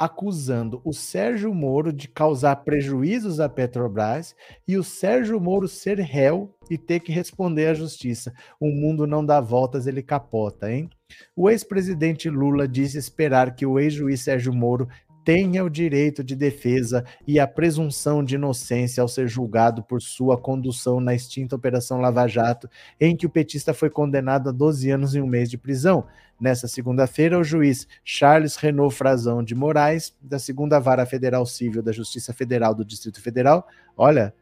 acusando 0.00 0.80
o 0.82 0.94
Sérgio 0.94 1.52
Moro 1.52 1.92
de 1.92 2.08
causar 2.08 2.56
prejuízos 2.56 3.38
à 3.38 3.50
Petrobras 3.50 4.34
e 4.66 4.78
o 4.78 4.82
Sérgio 4.82 5.38
Moro 5.38 5.68
ser 5.68 6.00
réu 6.00 6.56
e 6.70 6.78
ter 6.78 7.00
que 7.00 7.12
responder 7.12 7.66
à 7.66 7.74
justiça. 7.74 8.32
O 8.58 8.68
mundo 8.68 9.06
não 9.06 9.22
dá 9.22 9.42
voltas, 9.42 9.86
ele 9.86 10.02
capota, 10.02 10.72
hein? 10.72 10.88
O 11.36 11.50
ex-presidente 11.50 12.30
Lula 12.30 12.66
disse 12.66 12.96
esperar 12.96 13.54
que 13.54 13.66
o 13.66 13.78
ex-juiz 13.78 14.22
Sérgio 14.22 14.54
Moro 14.54 14.88
tenha 15.30 15.64
o 15.64 15.70
direito 15.70 16.24
de 16.24 16.34
defesa 16.34 17.04
e 17.24 17.38
a 17.38 17.46
presunção 17.46 18.24
de 18.24 18.34
inocência 18.34 19.00
ao 19.00 19.06
ser 19.06 19.28
julgado 19.28 19.80
por 19.80 20.02
sua 20.02 20.36
condução 20.36 21.00
na 21.00 21.14
extinta 21.14 21.54
Operação 21.54 22.00
Lava 22.00 22.26
Jato, 22.26 22.68
em 23.00 23.16
que 23.16 23.26
o 23.26 23.30
petista 23.30 23.72
foi 23.72 23.88
condenado 23.88 24.48
a 24.48 24.52
12 24.52 24.90
anos 24.90 25.14
e 25.14 25.20
um 25.20 25.28
mês 25.28 25.48
de 25.48 25.56
prisão. 25.56 26.04
Nessa 26.40 26.66
segunda-feira, 26.66 27.38
o 27.38 27.44
juiz 27.44 27.86
Charles 28.02 28.56
Renault 28.56 28.92
Frazão 28.92 29.40
de 29.40 29.54
Moraes, 29.54 30.12
da 30.20 30.40
segunda 30.40 30.80
Vara 30.80 31.06
Federal 31.06 31.46
Civil 31.46 31.80
da 31.80 31.92
Justiça 31.92 32.32
Federal 32.32 32.74
do 32.74 32.84
Distrito 32.84 33.22
Federal, 33.22 33.68
olha, 33.96 34.34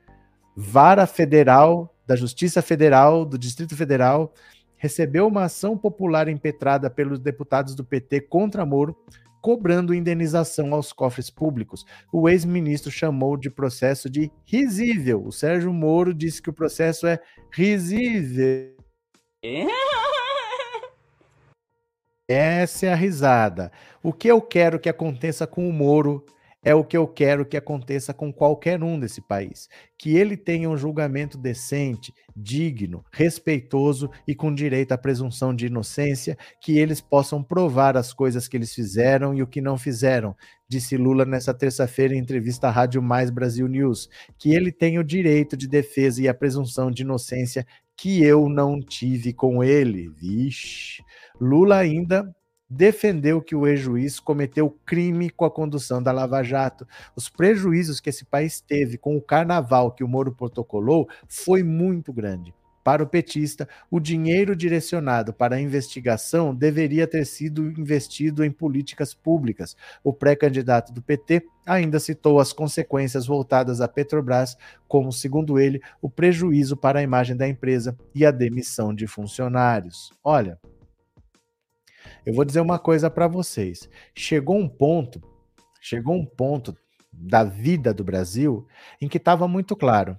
Vara 0.57 1.07
Federal 1.07 1.95
da 2.07 2.17
Justiça 2.17 2.63
Federal 2.63 3.27
do 3.27 3.37
Distrito 3.37 3.77
Federal, 3.77 4.33
recebeu 4.79 5.29
uma 5.29 5.45
ação 5.45 5.77
popular 5.77 6.29
impetrada 6.29 6.89
pelos 6.89 7.19
deputados 7.19 7.75
do 7.75 7.85
PT 7.85 8.23
contra 8.23 8.65
Moro 8.65 8.97
cobrando 9.41 9.95
indenização 9.95 10.75
aos 10.75 10.93
cofres 10.93 11.31
públicos. 11.31 11.85
O 12.13 12.29
ex-ministro 12.29 12.91
chamou 12.91 13.37
de 13.37 13.51
processo 13.51 14.11
de 14.11 14.31
risível. 14.45 15.25
O 15.25 15.33
Sérgio 15.33 15.73
Moro 15.73 16.15
disse 16.15 16.43
que 16.43 16.51
o 16.51 16.55
processo 16.55 17.07
é 17.07 17.19
risível. 17.53 18.77
Essa 22.29 22.87
é 22.87 22.93
a 22.93 22.97
risada. 22.97 23.73
O 24.03 24.13
que 24.13 24.29
eu 24.29 24.41
quero 24.43 24.79
que 24.79 24.89
aconteça 24.89 25.47
com 25.47 25.69
o 25.69 25.73
Moro 25.73 26.25
é 26.65 26.75
o 26.75 26.85
que 26.85 26.97
eu 26.97 27.07
quero 27.07 27.47
que 27.47 27.57
aconteça 27.57 28.13
com 28.13 28.33
qualquer 28.33 28.83
um 28.83 28.99
desse 28.99 29.21
país. 29.21 29.69
Que 29.97 30.17
ele 30.17 30.37
tenha 30.37 30.69
um 30.69 30.77
julgamento 30.77 31.39
decente, 31.39 32.13
digno, 32.37 33.05
respeitoso 33.13 34.11
e 34.27 34.35
com 34.35 34.55
direito 34.55 34.93
à 34.93 34.99
presunção 34.99 35.55
de 35.55 35.67
inocência, 35.67 36.37
que 36.61 36.79
eles 36.79 37.01
possam 37.01 37.43
provar 37.43 37.97
as 37.97 38.13
coisas 38.13 38.49
que 38.49 38.57
eles 38.57 38.75
fizeram 38.75 39.35
e 39.35 39.43
o 39.43 39.47
que 39.47 39.61
não 39.61 39.79
fizeram, 39.79 40.35
disse 40.69 40.97
Lula 40.97 41.25
nessa 41.25 41.55
terça-feira 41.55 42.15
em 42.15 42.19
entrevista 42.19 42.69
à 42.69 42.71
Rádio 42.71 43.03
Mais 43.03 43.31
Brasil 43.31 43.69
News. 43.69 44.09
Que 44.39 44.55
ele 44.55 44.73
tenha 44.73 45.01
o 45.01 45.05
direito 45.05 45.57
de 45.57 45.69
defesa 45.69 46.23
e 46.23 46.29
a 46.29 46.35
presunção 46.35 46.91
de 46.91 47.03
inocência 47.03 47.67
que 47.97 48.23
eu 48.23 48.49
não 48.49 48.81
tive 48.81 49.33
com 49.33 49.63
ele. 49.63 50.09
Vixe. 50.09 51.03
Lula 51.41 51.77
ainda 51.77 52.33
defendeu 52.69 53.41
que 53.41 53.55
o 53.55 53.67
ex-juiz 53.67 54.21
cometeu 54.21 54.77
crime 54.85 55.31
com 55.31 55.45
a 55.45 55.51
condução 55.51 56.03
da 56.03 56.13
Lava 56.13 56.43
Jato. 56.43 56.87
Os 57.17 57.29
prejuízos 57.29 58.01
que 58.01 58.11
esse 58.11 58.25
país 58.25 58.61
teve 58.61 58.99
com 58.99 59.17
o 59.17 59.23
carnaval 59.23 59.93
que 59.93 60.05
o 60.05 60.09
Moro 60.09 60.33
protocolou 60.33 61.09
foi 61.27 61.63
muito 61.63 62.13
grande. 62.13 62.55
Para 62.89 63.03
o 63.03 63.07
petista, 63.07 63.69
o 63.91 64.01
dinheiro 64.01 64.57
direcionado 64.57 65.31
para 65.31 65.57
a 65.57 65.61
investigação 65.61 66.55
deveria 66.55 67.07
ter 67.07 67.27
sido 67.27 67.67
investido 67.79 68.43
em 68.43 68.51
políticas 68.51 69.13
públicas. 69.13 69.77
O 70.03 70.11
pré-candidato 70.11 70.91
do 70.91 71.03
PT 71.03 71.45
ainda 71.67 72.01
citou 72.01 72.41
as 72.41 72.51
consequências 72.51 73.27
voltadas 73.27 73.83
à 73.83 73.89
Petrobras, 73.89 74.57
como, 74.87 75.13
segundo 75.13 75.59
ele, 75.59 75.83
o 76.01 76.09
prejuízo 76.09 76.79
para 76.79 77.01
a 77.01 77.03
imagem 77.03 77.37
da 77.37 77.47
empresa 77.47 77.95
e 78.15 78.25
a 78.25 78.31
demissão 78.31 78.95
de 78.95 79.07
funcionários. 79.07 80.11
Olha, 80.25 80.59
eu 82.25 82.35
vou 82.35 82.45
dizer 82.45 82.61
uma 82.61 82.79
coisa 82.79 83.11
para 83.11 83.27
vocês. 83.27 83.89
Chegou 84.15 84.57
um 84.57 84.69
ponto, 84.69 85.23
chegou 85.81 86.15
um 86.15 86.25
ponto 86.25 86.77
da 87.13 87.45
vida 87.45 87.93
do 87.93 88.05
Brasil 88.05 88.67
em 89.01 89.09
que 89.09 89.17
estava 89.17 89.49
muito 89.49 89.75
claro. 89.75 90.19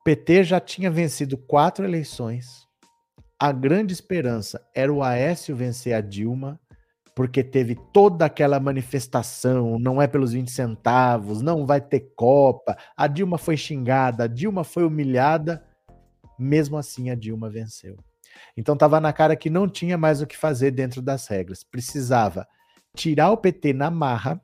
O 0.00 0.04
PT 0.04 0.44
já 0.44 0.60
tinha 0.60 0.90
vencido 0.90 1.36
quatro 1.36 1.84
eleições. 1.84 2.66
A 3.38 3.52
grande 3.52 3.92
esperança 3.92 4.60
era 4.74 4.92
o 4.92 5.02
Aécio 5.02 5.54
vencer 5.54 5.94
a 5.94 6.00
Dilma, 6.00 6.58
porque 7.14 7.42
teve 7.42 7.76
toda 7.92 8.24
aquela 8.24 8.60
manifestação, 8.60 9.78
não 9.78 10.00
é 10.00 10.06
pelos 10.06 10.32
20 10.32 10.50
centavos, 10.50 11.42
não 11.42 11.66
vai 11.66 11.80
ter 11.80 12.12
Copa, 12.14 12.76
a 12.96 13.06
Dilma 13.06 13.38
foi 13.38 13.56
xingada, 13.56 14.24
a 14.24 14.26
Dilma 14.28 14.62
foi 14.64 14.84
humilhada, 14.84 15.64
mesmo 16.38 16.76
assim 16.76 17.10
a 17.10 17.14
Dilma 17.14 17.50
venceu. 17.50 17.96
Então 18.56 18.74
estava 18.74 19.00
na 19.00 19.12
cara 19.12 19.36
que 19.36 19.50
não 19.50 19.68
tinha 19.68 19.96
mais 19.96 20.20
o 20.20 20.26
que 20.26 20.36
fazer 20.36 20.70
dentro 20.70 21.00
das 21.02 21.26
regras. 21.26 21.62
Precisava 21.64 22.46
tirar 22.94 23.30
o 23.30 23.36
PT 23.36 23.72
na 23.72 23.90
marra. 23.90 24.40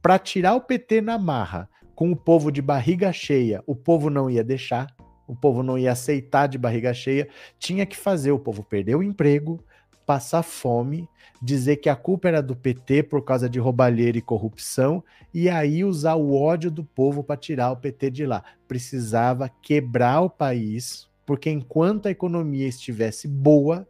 Para 0.00 0.18
tirar 0.18 0.54
o 0.54 0.60
PT 0.60 1.00
na 1.00 1.16
marra, 1.16 1.68
com 1.94 2.10
o 2.10 2.16
povo 2.16 2.50
de 2.50 2.60
barriga 2.60 3.12
cheia, 3.12 3.62
o 3.66 3.76
povo 3.76 4.10
não 4.10 4.28
ia 4.28 4.42
deixar, 4.42 4.88
o 5.28 5.36
povo 5.36 5.62
não 5.62 5.78
ia 5.78 5.92
aceitar 5.92 6.48
de 6.48 6.58
barriga 6.58 6.92
cheia, 6.92 7.28
tinha 7.58 7.86
que 7.86 7.96
fazer 7.96 8.32
o 8.32 8.38
povo 8.38 8.64
perder 8.64 8.96
o 8.96 9.02
emprego, 9.02 9.64
passar 10.04 10.42
fome, 10.42 11.08
dizer 11.40 11.76
que 11.76 11.88
a 11.88 11.96
culpa 11.96 12.28
era 12.28 12.42
do 12.42 12.56
PT 12.56 13.04
por 13.04 13.24
causa 13.24 13.48
de 13.48 13.58
roubalheira 13.58 14.18
e 14.18 14.22
corrupção, 14.22 15.02
e 15.32 15.48
aí 15.48 15.84
usar 15.84 16.16
o 16.16 16.34
ódio 16.34 16.70
do 16.70 16.84
povo 16.84 17.22
para 17.22 17.36
tirar 17.36 17.70
o 17.70 17.76
PT 17.76 18.10
de 18.10 18.26
lá. 18.26 18.42
Precisava 18.66 19.48
quebrar 19.48 20.20
o 20.22 20.30
país, 20.30 21.08
porque 21.26 21.50
enquanto 21.50 22.06
a 22.06 22.10
economia 22.10 22.66
estivesse 22.66 23.28
boa, 23.28 23.86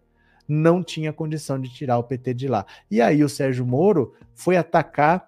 não 0.49 0.83
tinha 0.83 1.13
condição 1.13 1.59
de 1.61 1.73
tirar 1.73 1.99
o 1.99 2.05
PT 2.05 2.35
de 2.35 2.49
lá. 2.49 2.67
E 2.91 3.01
aí 3.01 3.25
o 3.25 3.29
Sérgio 3.29 3.67
Moro 3.67 4.15
foi 4.35 4.57
atacar, 4.57 5.27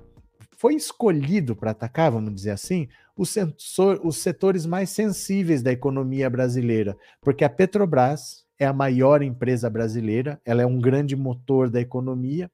foi 0.57 0.75
escolhido 0.75 1.57
para 1.57 1.71
atacar, 1.71 2.11
vamos 2.11 2.35
dizer 2.35 2.51
assim, 2.51 2.89
os, 3.17 3.31
sensor, 3.31 4.01
os 4.05 4.17
setores 4.19 4.67
mais 4.67 4.91
sensíveis 4.91 5.63
da 5.63 5.73
economia 5.73 6.29
brasileira, 6.29 6.97
porque 7.21 7.45
a 7.45 7.49
Petrobras 7.51 8.45
é 8.59 8.67
a 8.67 8.73
maior 8.73 9.23
empresa 9.23 9.69
brasileira, 9.69 10.41
ela 10.45 10.63
é 10.63 10.67
um 10.67 10.79
grande 10.79 11.17
motor 11.17 11.69
da 11.71 11.81
economia, 11.81 12.51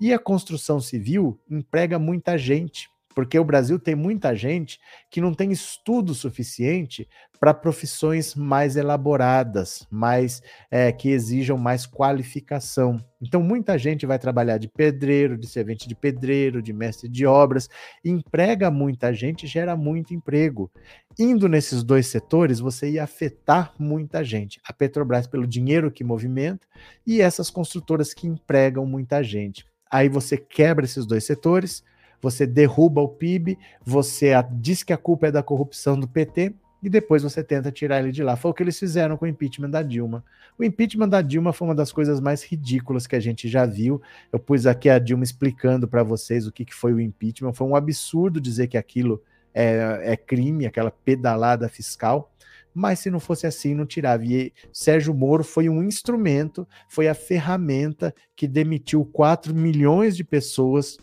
e 0.00 0.12
a 0.12 0.18
construção 0.18 0.80
civil 0.80 1.38
emprega 1.50 1.98
muita 1.98 2.38
gente 2.38 2.90
porque 3.14 3.38
o 3.38 3.44
Brasil 3.44 3.78
tem 3.78 3.94
muita 3.94 4.34
gente 4.34 4.78
que 5.10 5.20
não 5.20 5.34
tem 5.34 5.52
estudo 5.52 6.14
suficiente 6.14 7.08
para 7.38 7.52
profissões 7.52 8.36
mais 8.36 8.76
elaboradas, 8.76 9.84
mais 9.90 10.40
é, 10.70 10.92
que 10.92 11.08
exijam 11.08 11.58
mais 11.58 11.84
qualificação. 11.84 13.04
Então, 13.20 13.42
muita 13.42 13.76
gente 13.76 14.06
vai 14.06 14.16
trabalhar 14.18 14.58
de 14.58 14.68
pedreiro, 14.68 15.36
de 15.36 15.48
servente 15.48 15.88
de 15.88 15.94
pedreiro, 15.96 16.62
de 16.62 16.72
mestre 16.72 17.08
de 17.08 17.26
obras, 17.26 17.68
emprega 18.04 18.70
muita 18.70 19.12
gente, 19.12 19.46
gera 19.46 19.76
muito 19.76 20.14
emprego. 20.14 20.70
Indo 21.18 21.48
nesses 21.48 21.82
dois 21.82 22.06
setores, 22.06 22.60
você 22.60 22.90
ia 22.92 23.02
afetar 23.04 23.74
muita 23.76 24.22
gente. 24.22 24.60
A 24.64 24.72
Petrobras, 24.72 25.26
pelo 25.26 25.46
dinheiro 25.46 25.90
que 25.90 26.04
movimenta, 26.04 26.66
e 27.04 27.20
essas 27.20 27.50
construtoras 27.50 28.14
que 28.14 28.26
empregam 28.26 28.86
muita 28.86 29.20
gente. 29.22 29.66
Aí 29.90 30.08
você 30.08 30.38
quebra 30.38 30.84
esses 30.84 31.04
dois 31.04 31.24
setores 31.24 31.82
você 32.22 32.46
derruba 32.46 33.00
o 33.00 33.08
PIB, 33.08 33.58
você 33.84 34.32
diz 34.52 34.84
que 34.84 34.92
a 34.92 34.96
culpa 34.96 35.26
é 35.26 35.32
da 35.32 35.42
corrupção 35.42 35.98
do 35.98 36.06
PT 36.06 36.54
e 36.82 36.88
depois 36.88 37.22
você 37.22 37.42
tenta 37.42 37.70
tirar 37.70 38.00
ele 38.00 38.12
de 38.12 38.22
lá. 38.22 38.36
Foi 38.36 38.50
o 38.50 38.54
que 38.54 38.62
eles 38.62 38.78
fizeram 38.78 39.16
com 39.16 39.24
o 39.24 39.28
impeachment 39.28 39.70
da 39.70 39.82
Dilma. 39.82 40.24
O 40.58 40.64
impeachment 40.64 41.08
da 41.08 41.20
Dilma 41.20 41.52
foi 41.52 41.68
uma 41.68 41.74
das 41.74 41.92
coisas 41.92 42.20
mais 42.20 42.44
ridículas 42.44 43.06
que 43.06 43.16
a 43.16 43.20
gente 43.20 43.48
já 43.48 43.66
viu. 43.66 44.00
Eu 44.32 44.38
pus 44.38 44.66
aqui 44.66 44.88
a 44.88 44.98
Dilma 44.98 45.24
explicando 45.24 45.88
para 45.88 46.02
vocês 46.02 46.46
o 46.46 46.52
que, 46.52 46.64
que 46.64 46.74
foi 46.74 46.92
o 46.92 47.00
impeachment. 47.00 47.52
Foi 47.52 47.66
um 47.66 47.76
absurdo 47.76 48.40
dizer 48.40 48.68
que 48.68 48.78
aquilo 48.78 49.22
é, 49.52 50.12
é 50.12 50.16
crime, 50.16 50.64
aquela 50.64 50.90
pedalada 50.90 51.68
fiscal 51.68 52.32
mas 52.74 53.00
se 53.00 53.10
não 53.10 53.20
fosse 53.20 53.46
assim, 53.46 53.74
não 53.74 53.84
tirava. 53.84 54.24
E 54.24 54.52
Sérgio 54.72 55.12
Moro 55.12 55.44
foi 55.44 55.68
um 55.68 55.82
instrumento, 55.82 56.66
foi 56.88 57.06
a 57.06 57.14
ferramenta 57.14 58.14
que 58.34 58.48
demitiu 58.48 59.04
4 59.04 59.54
milhões 59.54 60.16
de 60.16 60.24
pessoas 60.24 60.98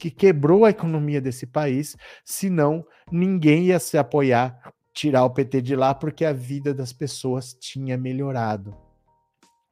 que 0.00 0.10
quebrou 0.10 0.64
a 0.64 0.70
economia 0.70 1.20
desse 1.20 1.46
país, 1.46 1.94
senão 2.24 2.84
ninguém 3.12 3.66
ia 3.66 3.78
se 3.78 3.98
apoiar, 3.98 4.72
tirar 4.94 5.24
o 5.24 5.30
PT 5.30 5.60
de 5.60 5.76
lá, 5.76 5.94
porque 5.94 6.24
a 6.24 6.32
vida 6.32 6.72
das 6.72 6.90
pessoas 6.90 7.52
tinha 7.52 7.98
melhorado. 7.98 8.74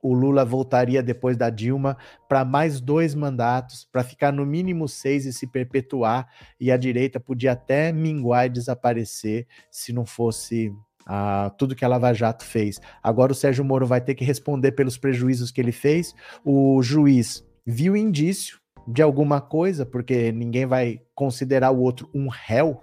O 0.03 0.12
Lula 0.12 0.45
voltaria 0.45 1.03
depois 1.03 1.37
da 1.37 1.49
Dilma 1.49 1.97
para 2.29 2.45
mais 2.45 2.79
dois 2.79 3.14
mandatos, 3.14 3.89
para 3.91 4.05
ficar 4.05 4.31
no 4.31 4.45
mínimo 4.45 4.87
seis 4.87 5.24
e 5.24 5.33
se 5.33 5.47
perpetuar, 5.47 6.29
e 6.61 6.70
a 6.70 6.76
direita 6.76 7.18
podia 7.18 7.53
até 7.53 7.91
minguar 7.91 8.47
e 8.47 8.51
desaparecer 8.51 9.47
se 9.70 9.93
não 9.95 10.05
fosse 10.05 10.70
ah, 11.07 11.51
tudo 11.57 11.74
que 11.74 11.87
a 11.87 11.89
Lava 11.89 12.12
Jato 12.12 12.45
fez. 12.45 12.79
Agora 13.03 13.33
o 13.33 13.35
Sérgio 13.35 13.64
Moro 13.64 13.87
vai 13.87 14.01
ter 14.01 14.14
que 14.14 14.26
responder 14.26 14.72
pelos 14.72 14.99
prejuízos 14.99 15.51
que 15.51 15.61
ele 15.61 15.72
fez. 15.72 16.14
O 16.45 16.83
juiz 16.83 17.43
viu 17.66 17.97
indício, 17.97 18.61
de 18.91 19.03
alguma 19.03 19.39
coisa, 19.39 19.84
porque 19.84 20.32
ninguém 20.32 20.64
vai 20.64 21.03
considerar 21.14 21.70
o 21.70 21.80
outro 21.80 22.09
um 22.14 22.26
réu 22.26 22.82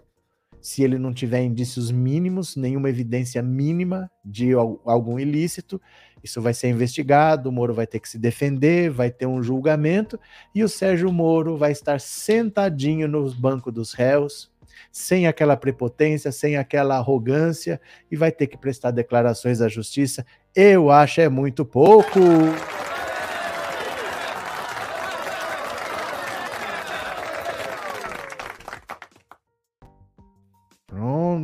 se 0.62 0.84
ele 0.84 1.00
não 1.00 1.12
tiver 1.14 1.44
indícios 1.44 1.92
mínimos, 1.92 2.56
nenhuma 2.56 2.90
evidência 2.90 3.42
mínima 3.42 4.10
de 4.24 4.54
algum 4.54 5.20
ilícito. 5.20 5.82
Isso 6.24 6.42
vai 6.42 6.54
ser 6.54 6.70
investigado, 6.70 7.50
o 7.50 7.52
Moro 7.52 7.74
vai 7.74 7.88
ter 7.88 8.00
que 8.00 8.10
se 8.10 8.20
defender, 8.20 8.90
vai 8.92 9.10
ter 9.10 9.26
um 9.26 9.42
julgamento 9.42 10.20
e 10.54 10.64
o 10.64 10.70
Sérgio 10.70 11.12
Moro 11.12 11.58
vai 11.58 11.72
estar 11.72 12.00
sentadinho 12.00 13.08
no 13.08 13.32
banco 13.32 13.72
dos 13.72 13.94
réus, 13.94 14.52
sem 14.92 15.28
aquela 15.28 15.58
prepotência, 15.58 16.32
sem 16.32 16.56
aquela 16.56 16.98
arrogância 16.98 17.82
e 18.12 18.16
vai 18.16 18.32
ter 18.32 18.46
que 18.48 18.58
prestar 18.58 18.92
declarações 18.92 19.60
à 19.60 19.68
justiça. 19.68 20.26
Eu 20.56 20.92
acho 20.92 21.22
é 21.22 21.30
muito 21.30 21.66
pouco. 21.66 22.20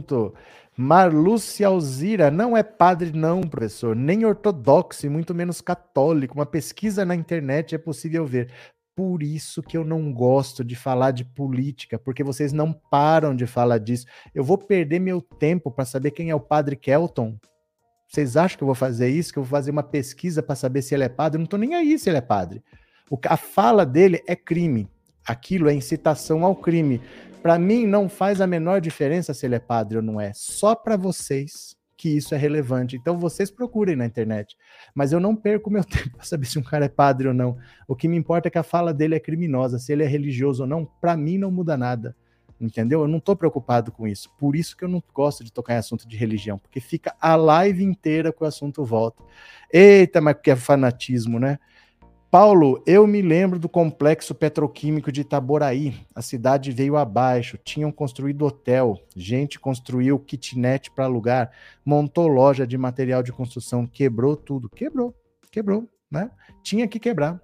Pronto. 0.02 0.34
Marlúcia 0.76 1.68
Alzira 1.68 2.32
não 2.32 2.56
é 2.56 2.64
padre, 2.64 3.12
não, 3.12 3.41
professor, 3.41 3.95
nem 3.95 4.26
ortodoxo, 4.26 5.06
e 5.06 5.10
muito 5.10 5.36
menos 5.36 5.62
católico. 5.62 6.36
Uma 6.36 6.45
pesquisa 6.45 7.06
na 7.06 7.14
internet 7.14 7.76
é 7.76 7.78
possível 7.78 8.26
ver. 8.26 8.52
Por 8.95 9.22
isso 9.22 9.62
que 9.62 9.78
eu 9.78 9.86
não 9.86 10.12
gosto 10.12 10.64
de 10.64 10.76
falar 10.76 11.12
de 11.12 11.24
política, 11.24 11.99
porque 11.99 12.24
vocês 12.24 12.52
não 12.52 12.74
param 12.74 13.36
de 13.36 13.45
falar 13.45 13.78
disso. 13.78 14.06
Eu 14.34 14.43
vou 14.43 14.58
perder 14.58 14.99
meu 14.99 15.22
tempo 15.22 15.72
para 15.72 15.86
saber 15.86 16.12
quem 16.12 16.30
é 16.30 16.36
o 16.36 16.39
padre 16.39 16.76
Kelton. 16.76 17.38
Vocês 18.08 18.36
acham 18.36 18.58
que 18.58 18.64
eu 18.64 18.68
vou 18.68 18.76
fazer 18.76 19.10
isso? 19.10 19.32
Que 19.32 19.39
eu 19.39 19.43
vou 19.43 19.49
fazer 19.52 19.72
uma 19.72 19.84
pesquisa 19.84 20.43
para 20.43 20.56
saber 20.56 20.82
se 20.82 20.93
ele 20.93 21.04
é 21.04 21.10
padre? 21.10 21.38
Eu 21.38 21.39
não 21.39 21.45
estou 21.45 21.60
nem 21.60 21.76
aí 21.76 21.97
se 21.97 22.10
ele 22.10 22.18
é 22.18 22.22
padre. 22.22 22.64
O, 23.10 23.18
a 23.26 23.38
fala 23.38 23.86
dele 23.86 24.22
é 24.28 24.36
crime. 24.36 24.89
Aquilo 25.26 25.70
é 25.70 25.74
incitação 25.74 26.43
ao 26.43 26.56
crime. 26.56 27.02
Para 27.42 27.58
mim, 27.58 27.88
não 27.88 28.08
faz 28.08 28.39
a 28.39 28.46
menor 28.46 28.80
diferença 28.80 29.34
se 29.34 29.46
ele 29.46 29.56
é 29.56 29.60
padre 29.60 29.98
ou 29.98 30.04
não 30.04 30.22
é. 30.22 30.32
Só 30.36 30.76
para 30.76 30.96
vocês 30.96 31.76
que 31.98 32.10
isso 32.10 32.36
é 32.36 32.38
relevante. 32.38 32.96
Então, 32.96 33.18
vocês 33.18 33.50
procurem 33.50 33.96
na 33.96 34.06
internet. 34.06 34.56
Mas 34.94 35.12
eu 35.12 35.20
não 35.20 35.36
perco 35.36 35.70
meu 35.70 35.84
tempo 35.86 36.18
para 36.18 36.26
saber 36.26 36.46
se 36.46 36.60
um 36.60 36.64
cara 36.64 36.86
é 36.86 36.89
padre 36.89 37.28
ou 37.28 37.34
não. 37.34 37.58
O 37.88 37.96
que 37.96 38.08
me 38.08 38.18
importa 38.18 38.48
é 38.48 38.52
que 38.52 38.58
a 38.58 38.64
fala 38.64 38.94
dele 38.94 39.16
é 39.16 39.20
criminosa. 39.20 39.80
Se 39.80 39.92
ele 39.92 40.04
é 40.04 40.08
religioso 40.08 40.64
ou 40.64 40.70
não, 40.70 40.86
para 40.86 41.18
mim 41.18 41.38
não 41.38 41.50
muda 41.50 41.76
nada. 41.76 42.16
Entendeu? 42.60 43.02
Eu 43.02 43.08
não 43.08 43.18
estou 43.18 43.36
preocupado 43.36 43.92
com 43.92 44.08
isso. 44.08 44.32
Por 44.38 44.56
isso 44.56 44.78
que 44.78 44.84
eu 44.84 44.89
não 44.89 45.04
gosto 45.12 45.44
de 45.44 45.52
tocar 45.52 45.74
em 45.74 45.78
assunto 45.78 46.08
de 46.08 46.16
religião, 46.16 46.60
porque 46.60 46.80
fica 46.80 47.16
a 47.20 47.36
live 47.36 47.84
inteira 47.84 48.32
que 48.32 48.44
o 48.44 48.46
assunto 48.46 48.86
volta. 48.86 49.24
Eita, 49.74 50.22
mas 50.22 50.36
que 50.42 50.52
é 50.52 50.56
fanatismo, 50.56 51.39
né? 51.39 51.58
Paulo, 52.32 52.82
eu 52.88 53.06
me 53.06 53.22
lembro 53.22 53.60
do 53.60 53.68
complexo 53.68 54.34
petroquímico 54.34 55.12
de 55.12 55.20
Itaboraí. 55.20 55.94
A 56.16 56.22
cidade 56.22 56.72
veio 56.72 56.96
abaixo, 56.96 57.58
tinham 57.58 57.92
construído 57.92 58.46
hotel, 58.46 58.98
gente 59.14 59.60
construiu 59.60 60.18
kitnet 60.18 60.90
para 60.92 61.04
alugar, 61.04 61.52
montou 61.84 62.30
loja 62.30 62.66
de 62.66 62.78
material 62.78 63.22
de 63.22 63.34
construção, 63.34 63.86
quebrou 63.86 64.38
tudo. 64.38 64.70
Quebrou, 64.70 65.14
quebrou, 65.52 65.90
né? 66.10 66.32
Tinha 66.64 66.88
que 66.88 67.00
quebrar. 67.00 67.38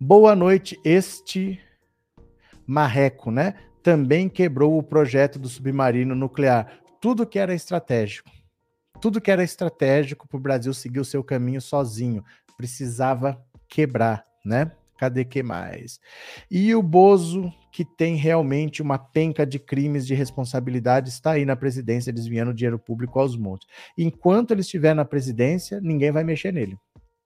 Boa 0.00 0.34
noite, 0.34 0.80
este 0.82 1.60
marreco, 2.66 3.30
né? 3.30 3.56
Também 3.82 4.26
quebrou 4.26 4.78
o 4.78 4.82
projeto 4.82 5.38
do 5.38 5.50
submarino 5.50 6.14
nuclear. 6.14 6.80
Tudo 6.98 7.26
que 7.26 7.38
era 7.38 7.52
estratégico. 7.52 8.30
Tudo 9.02 9.20
que 9.20 9.30
era 9.30 9.44
estratégico 9.44 10.26
para 10.26 10.38
o 10.38 10.40
Brasil 10.40 10.72
seguir 10.72 11.00
o 11.00 11.04
seu 11.04 11.22
caminho 11.22 11.60
sozinho. 11.60 12.24
Precisava 12.56 13.38
quebrar, 13.68 14.24
né? 14.44 14.70
Cadê 14.98 15.24
que 15.24 15.42
mais? 15.42 16.00
E 16.50 16.74
o 16.74 16.82
Bozo, 16.82 17.52
que 17.70 17.84
tem 17.84 18.16
realmente 18.16 18.80
uma 18.80 18.98
penca 18.98 19.44
de 19.44 19.58
crimes 19.58 20.06
de 20.06 20.14
responsabilidade, 20.14 21.10
está 21.10 21.32
aí 21.32 21.44
na 21.44 21.54
presidência 21.54 22.12
desviando 22.12 22.54
dinheiro 22.54 22.78
público 22.78 23.18
aos 23.18 23.36
montes. 23.36 23.68
Enquanto 23.98 24.52
ele 24.52 24.62
estiver 24.62 24.94
na 24.94 25.04
presidência, 25.04 25.80
ninguém 25.82 26.10
vai 26.10 26.24
mexer 26.24 26.52
nele. 26.52 26.78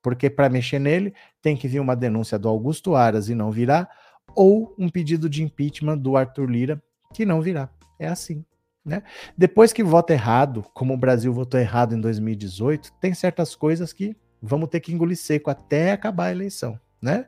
Porque 0.03 0.28
para 0.28 0.49
mexer 0.49 0.80
nele, 0.80 1.14
tem 1.41 1.57
que 1.57 1.68
vir 1.68 1.78
uma 1.78 1.95
denúncia 1.95 2.38
do 2.38 2.49
Augusto 2.49 2.97
Aras 2.97 3.28
e 3.28 3.34
não 3.34 3.53
virá, 3.53 3.88
ou 4.34 4.74
um 4.78 4.88
pedido 4.88 5.28
de 5.28 5.43
impeachment 5.43 5.99
do 5.99 6.16
Arthur 6.16 6.51
Lira, 6.51 6.82
que 7.14 7.24
não 7.24 7.41
virá. 7.41 7.68
É 7.99 8.09
assim. 8.09 8.45
Né? 8.84 9.03
Depois 9.36 9.72
que 9.72 9.84
vota 9.84 10.12
errado, 10.12 10.64
como 10.74 10.95
o 10.95 10.99
Brasil 10.99 11.32
votou 11.32 11.61
errado 11.61 11.95
em 11.95 12.01
2018, 12.01 12.93
tem 13.01 13.12
certas 13.14 13.55
coisas 13.55 13.93
que 13.93 14.16
vamos 14.43 14.68
ter 14.68 14.80
que 14.80 14.93
engolir 14.93 15.16
seco 15.16 15.51
até 15.51 15.93
acabar 15.93 16.26
a 16.26 16.32
eleição, 16.32 16.78
né? 17.01 17.26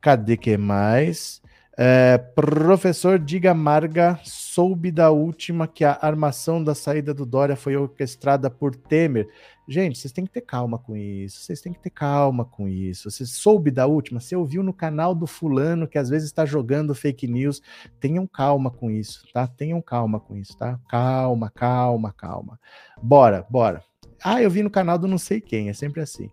Cadê 0.00 0.36
que 0.36 0.56
mais? 0.56 1.42
É, 1.80 2.18
professor 2.18 3.20
Diga 3.20 3.54
Marga 3.54 4.18
soube 4.24 4.90
da 4.90 5.12
última 5.12 5.68
que 5.68 5.84
a 5.84 5.96
armação 6.02 6.62
da 6.62 6.74
saída 6.74 7.14
do 7.14 7.24
Dória 7.24 7.54
foi 7.54 7.76
orquestrada 7.76 8.50
por 8.50 8.74
Temer. 8.74 9.28
Gente, 9.68 9.96
vocês 9.96 10.10
têm 10.10 10.26
que 10.26 10.32
ter 10.32 10.40
calma 10.40 10.76
com 10.76 10.96
isso. 10.96 11.40
Vocês 11.40 11.60
têm 11.60 11.72
que 11.72 11.78
ter 11.78 11.90
calma 11.90 12.44
com 12.44 12.66
isso. 12.66 13.08
Você 13.08 13.24
soube 13.24 13.70
da 13.70 13.86
última? 13.86 14.18
Você 14.18 14.34
ouviu 14.34 14.60
no 14.64 14.72
canal 14.72 15.14
do 15.14 15.24
fulano 15.24 15.86
que 15.86 15.98
às 15.98 16.08
vezes 16.08 16.26
está 16.26 16.44
jogando 16.44 16.96
fake 16.96 17.28
news? 17.28 17.62
Tenham 18.00 18.26
calma 18.26 18.72
com 18.72 18.90
isso, 18.90 19.24
tá? 19.32 19.46
Tenham 19.46 19.80
calma 19.80 20.18
com 20.18 20.36
isso, 20.36 20.58
tá? 20.58 20.80
Calma, 20.88 21.48
calma, 21.48 22.12
calma. 22.12 22.58
Bora, 23.00 23.46
bora. 23.48 23.84
Ah, 24.22 24.42
eu 24.42 24.50
vi 24.50 24.62
no 24.62 24.70
canal 24.70 24.98
do 24.98 25.06
não 25.06 25.18
sei 25.18 25.40
quem, 25.40 25.68
é 25.68 25.72
sempre 25.72 26.00
assim. 26.00 26.30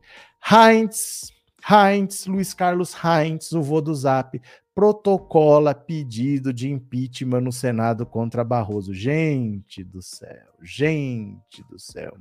Heinz, 0.52 1.32
Heinz, 1.70 2.26
Luiz 2.28 2.54
Carlos 2.54 2.96
Heinz, 3.04 3.52
o 3.52 3.62
vô 3.62 3.82
do 3.82 3.94
Zap, 3.94 4.40
protocola 4.74 5.74
pedido 5.74 6.54
de 6.54 6.70
impeachment 6.70 7.42
no 7.42 7.52
Senado 7.52 8.06
contra 8.06 8.44
Barroso. 8.44 8.94
Gente 8.94 9.84
do 9.84 10.02
céu, 10.02 10.54
gente 10.62 11.64
do 11.70 11.80
céu. 11.80 12.18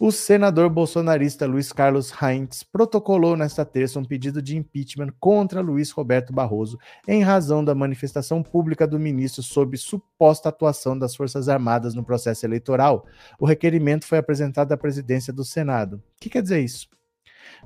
O 0.00 0.12
senador 0.12 0.70
bolsonarista 0.70 1.44
Luiz 1.44 1.72
Carlos 1.72 2.12
Heinz 2.22 2.62
protocolou 2.62 3.36
nesta 3.36 3.64
terça 3.64 3.98
um 3.98 4.04
pedido 4.04 4.40
de 4.40 4.56
impeachment 4.56 5.12
contra 5.18 5.60
Luiz 5.60 5.90
Roberto 5.90 6.32
Barroso 6.32 6.78
em 7.08 7.20
razão 7.20 7.64
da 7.64 7.74
manifestação 7.74 8.40
pública 8.40 8.86
do 8.86 8.96
ministro 8.96 9.42
sobre 9.42 9.76
suposta 9.76 10.50
atuação 10.50 10.96
das 10.96 11.16
Forças 11.16 11.48
Armadas 11.48 11.96
no 11.96 12.04
processo 12.04 12.46
eleitoral. 12.46 13.06
O 13.40 13.44
requerimento 13.44 14.06
foi 14.06 14.18
apresentado 14.18 14.70
à 14.70 14.76
presidência 14.76 15.32
do 15.32 15.44
Senado. 15.44 15.96
O 15.96 16.20
que 16.20 16.30
quer 16.30 16.42
dizer 16.42 16.60
isso? 16.60 16.88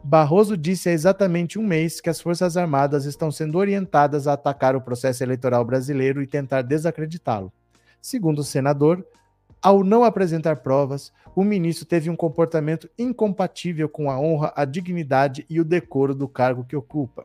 Barroso 0.03 0.57
disse 0.57 0.89
há 0.89 0.93
exatamente 0.93 1.59
um 1.59 1.67
mês 1.67 2.01
que 2.01 2.09
as 2.09 2.19
Forças 2.19 2.57
Armadas 2.57 3.05
estão 3.05 3.31
sendo 3.31 3.59
orientadas 3.59 4.27
a 4.27 4.33
atacar 4.33 4.75
o 4.75 4.81
processo 4.81 5.23
eleitoral 5.23 5.67
brasileiro 5.67 6.23
e 6.23 6.27
tentar 6.27 6.63
desacreditá-lo. 6.63 7.53
Segundo 8.01 8.39
o 8.39 8.45
senador, 8.45 9.07
ao 9.63 9.85
não 9.85 10.03
apresentar 10.03 10.57
provas, 10.57 11.13
o 11.37 11.45
ministro 11.45 11.87
teve 11.87 12.11
um 12.11 12.17
comportamento 12.17 12.91
incompatível 12.99 13.89
com 13.89 14.11
a 14.11 14.19
honra, 14.19 14.53
a 14.57 14.65
dignidade 14.65 15.47
e 15.49 15.61
o 15.61 15.65
decoro 15.65 16.15
do 16.15 16.27
cargo 16.27 16.65
que 16.65 16.75
ocupa. 16.75 17.25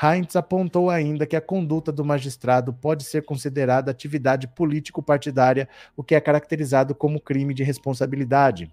Heinz 0.00 0.36
apontou 0.36 0.90
ainda 0.90 1.24
que 1.24 1.36
a 1.36 1.40
conduta 1.40 1.90
do 1.90 2.04
magistrado 2.04 2.72
pode 2.72 3.04
ser 3.04 3.24
considerada 3.24 3.90
atividade 3.90 4.46
político-partidária, 4.48 5.68
o 5.96 6.02
que 6.02 6.14
é 6.14 6.20
caracterizado 6.20 6.94
como 6.94 7.20
crime 7.20 7.54
de 7.54 7.62
responsabilidade. 7.62 8.70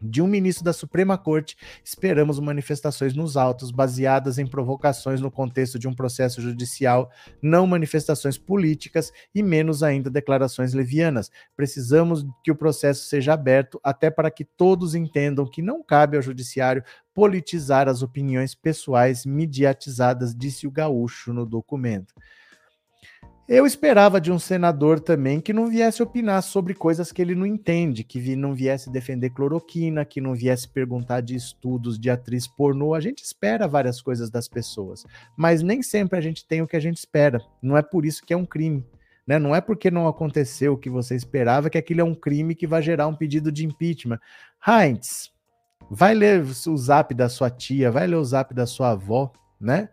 De 0.00 0.22
um 0.22 0.28
ministro 0.28 0.64
da 0.64 0.72
Suprema 0.72 1.18
Corte, 1.18 1.56
esperamos 1.84 2.38
manifestações 2.38 3.14
nos 3.14 3.36
autos 3.36 3.72
baseadas 3.72 4.38
em 4.38 4.46
provocações 4.46 5.20
no 5.20 5.30
contexto 5.30 5.76
de 5.76 5.88
um 5.88 5.94
processo 5.94 6.40
judicial, 6.40 7.10
não 7.42 7.66
manifestações 7.66 8.38
políticas 8.38 9.12
e 9.34 9.42
menos 9.42 9.82
ainda 9.82 10.08
declarações 10.08 10.72
levianas. 10.72 11.30
Precisamos 11.56 12.24
que 12.44 12.50
o 12.52 12.56
processo 12.56 13.04
seja 13.06 13.32
aberto 13.32 13.80
até 13.82 14.08
para 14.08 14.30
que 14.30 14.44
todos 14.44 14.94
entendam 14.94 15.44
que 15.44 15.60
não 15.60 15.82
cabe 15.82 16.16
ao 16.16 16.22
judiciário 16.22 16.84
politizar 17.12 17.88
as 17.88 18.00
opiniões 18.00 18.54
pessoais 18.54 19.26
mediatizadas, 19.26 20.32
disse 20.32 20.68
o 20.68 20.70
gaúcho 20.70 21.32
no 21.32 21.44
documento. 21.44 22.14
Eu 23.48 23.64
esperava 23.64 24.20
de 24.20 24.30
um 24.30 24.38
senador 24.38 25.00
também 25.00 25.40
que 25.40 25.54
não 25.54 25.68
viesse 25.68 26.02
opinar 26.02 26.42
sobre 26.42 26.74
coisas 26.74 27.10
que 27.10 27.22
ele 27.22 27.34
não 27.34 27.46
entende, 27.46 28.04
que 28.04 28.36
não 28.36 28.54
viesse 28.54 28.90
defender 28.90 29.30
cloroquina, 29.30 30.04
que 30.04 30.20
não 30.20 30.34
viesse 30.34 30.68
perguntar 30.68 31.22
de 31.22 31.34
estudos 31.34 31.98
de 31.98 32.10
atriz 32.10 32.46
pornô. 32.46 32.92
A 32.92 33.00
gente 33.00 33.24
espera 33.24 33.66
várias 33.66 34.02
coisas 34.02 34.28
das 34.28 34.46
pessoas, 34.48 35.06
mas 35.34 35.62
nem 35.62 35.82
sempre 35.82 36.18
a 36.18 36.20
gente 36.20 36.46
tem 36.46 36.60
o 36.60 36.66
que 36.66 36.76
a 36.76 36.80
gente 36.80 36.98
espera. 36.98 37.40
Não 37.62 37.74
é 37.74 37.80
por 37.80 38.04
isso 38.04 38.22
que 38.22 38.34
é 38.34 38.36
um 38.36 38.44
crime. 38.44 38.84
Né? 39.26 39.38
Não 39.38 39.54
é 39.54 39.62
porque 39.62 39.90
não 39.90 40.06
aconteceu 40.06 40.74
o 40.74 40.78
que 40.78 40.90
você 40.90 41.16
esperava 41.16 41.70
que 41.70 41.78
aquilo 41.78 42.02
é 42.02 42.04
um 42.04 42.14
crime 42.14 42.54
que 42.54 42.66
vai 42.66 42.82
gerar 42.82 43.06
um 43.06 43.14
pedido 43.14 43.50
de 43.50 43.64
impeachment. 43.64 44.20
Heinz, 44.66 45.32
vai 45.90 46.14
ler 46.14 46.42
o 46.42 46.76
zap 46.76 47.14
da 47.14 47.30
sua 47.30 47.48
tia, 47.48 47.90
vai 47.90 48.06
ler 48.06 48.16
o 48.16 48.24
zap 48.24 48.52
da 48.52 48.66
sua 48.66 48.90
avó, 48.90 49.32
né? 49.58 49.88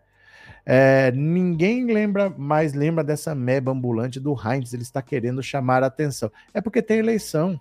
É, 0.68 1.12
ninguém 1.12 1.86
lembra 1.86 2.28
mais 2.28 2.74
lembra 2.74 3.04
dessa 3.04 3.36
meba 3.36 3.70
ambulante 3.70 4.18
do 4.18 4.34
Heinz. 4.34 4.72
Ele 4.72 4.82
está 4.82 5.00
querendo 5.00 5.40
chamar 5.40 5.84
a 5.84 5.86
atenção. 5.86 6.30
É 6.52 6.60
porque 6.60 6.82
tem 6.82 6.98
eleição. 6.98 7.60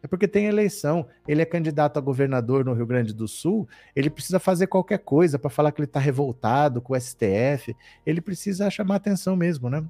É 0.00 0.06
porque 0.06 0.28
tem 0.28 0.46
eleição. 0.46 1.06
Ele 1.26 1.42
é 1.42 1.44
candidato 1.44 1.98
a 1.98 2.00
governador 2.00 2.64
no 2.64 2.72
Rio 2.72 2.86
Grande 2.86 3.12
do 3.12 3.26
Sul. 3.26 3.68
Ele 3.94 4.08
precisa 4.08 4.38
fazer 4.38 4.68
qualquer 4.68 4.98
coisa 4.98 5.38
para 5.38 5.50
falar 5.50 5.72
que 5.72 5.80
ele 5.80 5.88
está 5.88 5.98
revoltado 5.98 6.80
com 6.80 6.94
o 6.94 7.00
STF. 7.00 7.76
Ele 8.06 8.20
precisa 8.20 8.70
chamar 8.70 8.96
atenção 8.96 9.34
mesmo, 9.34 9.68
né? 9.68 9.84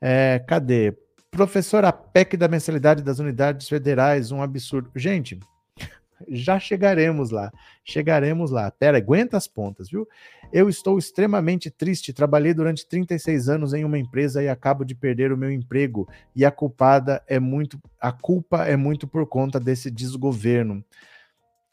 É, 0.00 0.38
cadê? 0.46 0.94
Professor, 1.30 1.84
a 1.84 1.92
PEC 1.92 2.36
da 2.36 2.46
mensalidade 2.46 3.02
das 3.02 3.18
unidades 3.18 3.66
federais, 3.66 4.30
um 4.30 4.42
absurdo. 4.42 4.90
Gente, 4.94 5.40
já 6.28 6.58
chegaremos 6.58 7.30
lá. 7.30 7.52
Chegaremos 7.84 8.50
lá. 8.50 8.70
Pera, 8.70 8.98
aguenta 8.98 9.36
as 9.36 9.46
pontas, 9.46 9.88
viu? 9.90 10.08
Eu 10.52 10.68
estou 10.68 10.98
extremamente 10.98 11.70
triste. 11.70 12.12
Trabalhei 12.12 12.54
durante 12.54 12.86
36 12.86 13.48
anos 13.48 13.74
em 13.74 13.84
uma 13.84 13.98
empresa 13.98 14.42
e 14.42 14.48
acabo 14.48 14.84
de 14.84 14.94
perder 14.94 15.32
o 15.32 15.36
meu 15.36 15.50
emprego. 15.50 16.08
E 16.34 16.44
a 16.44 16.50
culpada 16.50 17.22
é 17.26 17.38
muito. 17.38 17.78
A 18.00 18.12
culpa 18.12 18.64
é 18.64 18.76
muito 18.76 19.06
por 19.06 19.26
conta 19.26 19.58
desse 19.58 19.90
desgoverno. 19.90 20.84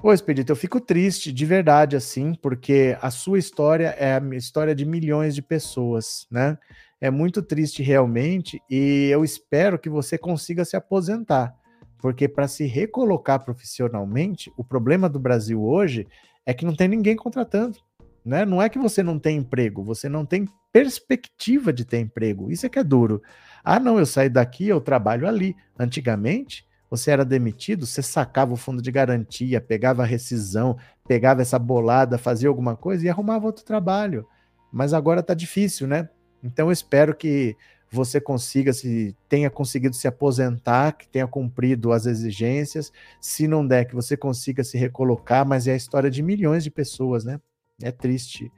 Ô, 0.04 0.12
Expedito, 0.12 0.52
eu 0.52 0.56
fico 0.56 0.82
triste 0.82 1.32
de 1.32 1.46
verdade, 1.46 1.96
assim, 1.96 2.34
porque 2.34 2.98
a 3.02 3.12
sua 3.12 3.38
história 3.38 3.96
é 4.00 4.16
a 4.16 4.36
história 4.36 4.74
de 4.74 4.84
milhões 4.84 5.36
de 5.36 5.44
pessoas, 5.44 6.26
né? 6.32 6.58
É 7.00 7.12
muito 7.12 7.42
triste 7.44 7.84
realmente, 7.84 8.60
e 8.68 9.10
eu 9.12 9.24
espero 9.24 9.78
que 9.78 9.90
você 9.90 10.18
consiga 10.18 10.66
se 10.66 10.76
aposentar 10.76 11.56
porque 12.02 12.28
para 12.28 12.48
se 12.48 12.66
recolocar 12.66 13.44
profissionalmente, 13.46 14.52
o 14.58 14.64
problema 14.64 15.08
do 15.08 15.20
Brasil 15.20 15.64
hoje 15.64 16.08
é 16.46 16.54
que 16.54 16.66
não 16.66 16.76
tem 16.76 16.88
ninguém 16.88 17.16
contratando. 17.16 17.78
Né? 18.26 18.46
Não 18.46 18.62
é 18.62 18.70
que 18.70 18.80
você 18.80 19.02
não 19.02 19.18
tem 19.18 19.38
emprego, 19.38 19.84
você 19.84 20.10
não 20.10 20.26
tem 20.26 20.48
perspectiva 20.72 21.72
de 21.72 21.86
ter 21.86 22.00
emprego. 22.00 22.52
Isso 22.52 22.66
é 22.66 22.70
que 22.70 22.80
é 22.80 22.84
duro. 22.84 23.22
Ah, 23.64 23.80
não, 23.80 24.00
eu 24.00 24.06
saí 24.06 24.30
daqui, 24.30 24.68
eu 24.68 24.82
trabalho 24.82 25.28
ali. 25.28 25.56
Antigamente, 25.78 26.66
você 26.90 27.12
era 27.12 27.24
demitido, 27.24 27.86
você 27.86 28.02
sacava 28.02 28.54
o 28.54 28.58
fundo 28.58 28.82
de 28.82 28.92
garantia, 28.92 29.62
pegava 29.62 30.04
a 30.04 30.06
rescisão, 30.06 30.78
pegava 31.08 31.42
essa 31.42 31.58
bolada, 31.58 32.18
fazia 32.18 32.50
alguma 32.50 32.76
coisa 32.76 33.06
e 33.06 33.10
arrumava 33.10 33.46
outro 33.46 33.64
trabalho. 33.64 34.26
Mas 34.72 34.94
agora 34.94 35.24
tá 35.24 35.34
difícil, 35.34 35.88
né? 35.88 36.10
Então 36.44 36.68
eu 36.68 36.72
espero 36.72 37.16
que 37.16 37.56
você 37.92 38.22
consiga 38.22 38.72
se 38.72 39.14
tenha 39.28 39.50
conseguido 39.50 39.96
se 39.96 40.08
aposentar, 40.08 40.94
que 40.94 41.10
tenha 41.10 41.28
cumprido 41.28 41.92
as 41.92 42.06
exigências. 42.06 42.92
Se 43.20 43.50
não 43.50 43.68
der, 43.68 43.86
que 43.86 43.94
você 43.94 44.16
consiga 44.16 44.64
se 44.64 44.78
recolocar, 44.78 45.46
mas 45.46 45.68
é 45.68 45.74
a 45.74 45.76
história 45.76 46.10
de 46.10 46.24
milhões 46.24 46.64
de 46.64 46.72
pessoas, 46.72 47.26
né? 47.26 47.40
É 47.84 47.92
triste. 47.92 48.50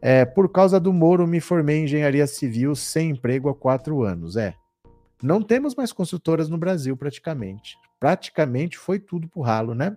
É, 0.00 0.26
por 0.26 0.50
causa 0.52 0.78
do 0.78 0.92
Moro, 0.92 1.26
me 1.26 1.40
formei 1.40 1.78
em 1.78 1.84
engenharia 1.84 2.26
civil 2.26 2.74
sem 2.74 3.10
emprego 3.10 3.48
há 3.48 3.54
quatro 3.54 4.02
anos. 4.02 4.36
É. 4.36 4.54
Não 5.22 5.40
temos 5.40 5.74
mais 5.74 5.90
consultoras 5.90 6.50
no 6.50 6.58
Brasil, 6.58 6.94
praticamente. 6.98 7.78
Praticamente 7.98 8.76
foi 8.76 8.98
tudo 8.98 9.26
pro 9.26 9.40
ralo, 9.40 9.74
né? 9.74 9.96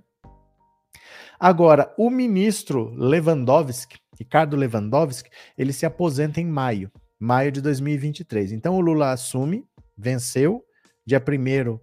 Agora, 1.37 1.93
o 1.97 2.09
ministro 2.09 2.93
Lewandowski, 2.95 3.97
Ricardo 4.17 4.55
Lewandowski, 4.55 5.29
ele 5.57 5.73
se 5.73 5.85
aposenta 5.85 6.39
em 6.39 6.45
maio 6.45 6.89
maio 7.19 7.51
de 7.51 7.61
2023. 7.61 8.53
Então 8.53 8.75
o 8.75 8.79
Lula 8.79 9.11
assume, 9.11 9.65
venceu, 9.97 10.63
dia 11.05 11.21
1 11.21 11.79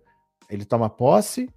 ele 0.49 0.65
toma 0.65 0.89
posse, 0.89 1.49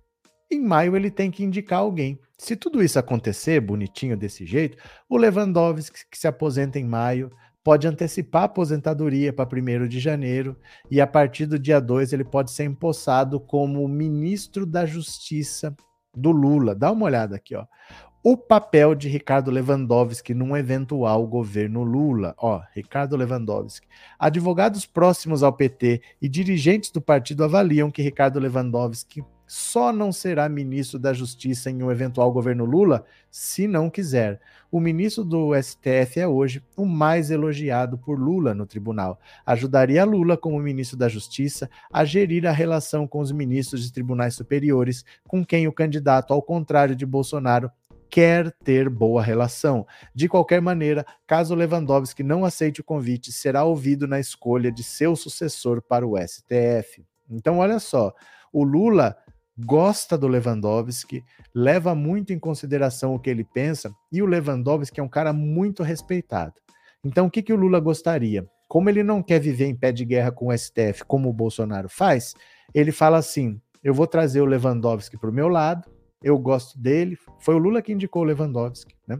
em 0.52 0.60
maio 0.60 0.96
ele 0.96 1.10
tem 1.10 1.32
que 1.32 1.44
indicar 1.44 1.80
alguém. 1.80 2.20
Se 2.38 2.56
tudo 2.56 2.84
isso 2.84 2.98
acontecer 2.98 3.62
bonitinho 3.62 4.18
desse 4.18 4.46
jeito, 4.46 4.78
o 5.08 5.18
Lewandowski, 5.18 6.00
que 6.10 6.18
se 6.18 6.28
aposenta 6.28 6.80
em 6.80 6.86
maio, 6.86 7.30
pode 7.64 7.88
antecipar 7.88 8.44
a 8.44 8.46
aposentadoria 8.46 9.32
para 9.32 9.48
1 9.48 9.88
de 9.88 10.00
janeiro 10.00 10.58
e 10.90 11.00
a 11.00 11.08
partir 11.08 11.46
do 11.46 11.60
dia 11.60 11.80
2 11.80 12.14
ele 12.14 12.24
pode 12.24 12.52
ser 12.52 12.64
empossado 12.64 13.40
como 13.40 13.88
ministro 13.88 14.66
da 14.66 14.86
Justiça 14.86 15.76
do 16.16 16.32
Lula. 16.32 16.74
Dá 16.74 16.92
uma 16.92 17.06
olhada 17.06 17.36
aqui, 17.36 17.56
ó 17.56 17.66
o 18.22 18.36
papel 18.36 18.94
de 18.96 19.08
Ricardo 19.08 19.50
Lewandowski 19.50 20.34
num 20.34 20.56
eventual 20.56 21.26
governo 21.26 21.84
Lula. 21.84 22.36
Ó, 22.38 22.62
Ricardo 22.74 23.16
Lewandowski. 23.16 23.88
Advogados 24.18 24.86
próximos 24.86 25.42
ao 25.42 25.54
PT 25.54 26.02
e 26.22 26.28
dirigentes 26.28 26.92
do 26.92 27.02
partido 27.02 27.44
avaliam 27.44 27.90
que 27.90 28.02
Ricardo 28.02 28.40
Lewandowski 28.40 29.24
só 29.48 29.92
não 29.92 30.12
será 30.12 30.48
ministro 30.48 31.00
da 31.00 31.12
Justiça 31.12 31.72
em 31.72 31.82
um 31.82 31.90
eventual 31.90 32.32
governo 32.32 32.66
Lula 32.66 33.04
se 33.32 33.68
não 33.68 33.90
quiser. 33.90 34.40
O 34.70 34.80
ministro 34.80 35.24
do 35.24 35.60
STF 35.60 36.20
é 36.20 36.28
hoje 36.28 36.62
o 36.78 36.86
mais 36.86 37.32
elogiado 37.32 37.98
por 37.98 38.20
Lula 38.20 38.54
no 38.54 38.68
tribunal. 38.68 39.20
Ajudaria 39.44 40.06
Lula, 40.06 40.38
como 40.38 40.60
ministro 40.60 40.96
da 40.96 41.08
Justiça, 41.08 41.68
a 41.92 42.06
gerir 42.06 42.46
a 42.46 42.52
relação 42.52 43.08
com 43.08 43.20
os 43.20 43.32
ministros 43.32 43.84
de 43.84 43.92
tribunais 43.92 44.36
superiores, 44.36 45.04
com 45.28 45.44
quem 45.44 45.68
o 45.68 45.74
candidato, 45.74 46.32
ao 46.32 46.44
contrário 46.44 46.96
de 46.96 47.06
Bolsonaro, 47.06 47.72
quer 48.10 48.52
ter 48.64 48.90
boa 48.90 49.22
relação. 49.22 49.86
De 50.14 50.28
qualquer 50.28 50.62
maneira, 50.62 51.06
caso 51.28 51.56
Lewandowski 51.56 52.24
não 52.24 52.44
aceite 52.44 52.82
o 52.82 52.84
convite, 52.84 53.32
será 53.32 53.64
ouvido 53.64 54.08
na 54.08 54.20
escolha 54.20 54.72
de 54.72 54.84
seu 54.84 55.16
sucessor 55.16 55.82
para 55.82 56.08
o 56.08 56.18
STF. 56.18 57.06
Então, 57.30 57.60
olha 57.60 57.80
só, 57.80 58.14
o 58.52 58.64
Lula 58.64 59.16
gosta 59.58 60.18
do 60.18 60.28
Lewandowski, 60.28 61.24
leva 61.54 61.94
muito 61.94 62.34
em 62.34 62.40
consideração 62.40 63.14
o 63.14 63.20
que 63.20 63.30
ele 63.30 63.44
pensa, 63.44 63.94
e 64.12 64.22
o 64.22 64.26
Lewandowski 64.26 65.00
é 65.00 65.04
um 65.04 65.10
cara 65.10 65.34
muito 65.34 65.84
respeitado. 65.84 66.54
Então, 67.04 67.28
o 67.28 67.32
que, 67.32 67.42
que 67.42 67.54
o 67.54 67.58
Lula 67.58 67.80
gostaria? 67.80 68.48
Como 68.68 68.90
ele 68.90 69.04
não 69.04 69.22
quer 69.22 69.40
viver 69.40 69.66
em 69.66 69.76
pé 69.76 69.92
de 69.92 70.06
guerra 70.06 70.32
com 70.32 70.48
o 70.48 70.58
STF, 70.58 71.04
como 71.08 71.30
o 71.30 71.34
Bolsonaro 71.34 71.90
faz, 71.90 72.34
ele 72.74 72.92
fala 72.92 73.18
assim: 73.18 73.60
eu 73.84 73.94
vou 73.94 74.06
trazer 74.06 74.42
o 74.42 74.46
Lewandowski 74.46 75.18
para 75.18 75.30
o 75.30 75.34
meu 75.34 75.48
lado, 75.48 75.90
eu 76.22 76.38
gosto 76.38 76.80
dele. 76.80 77.18
Foi 77.40 77.56
o 77.56 77.60
Lula 77.60 77.82
que 77.82 77.94
indicou 77.94 78.22
o 78.22 78.26
Lewandowski, 78.26 78.96
né? 79.08 79.20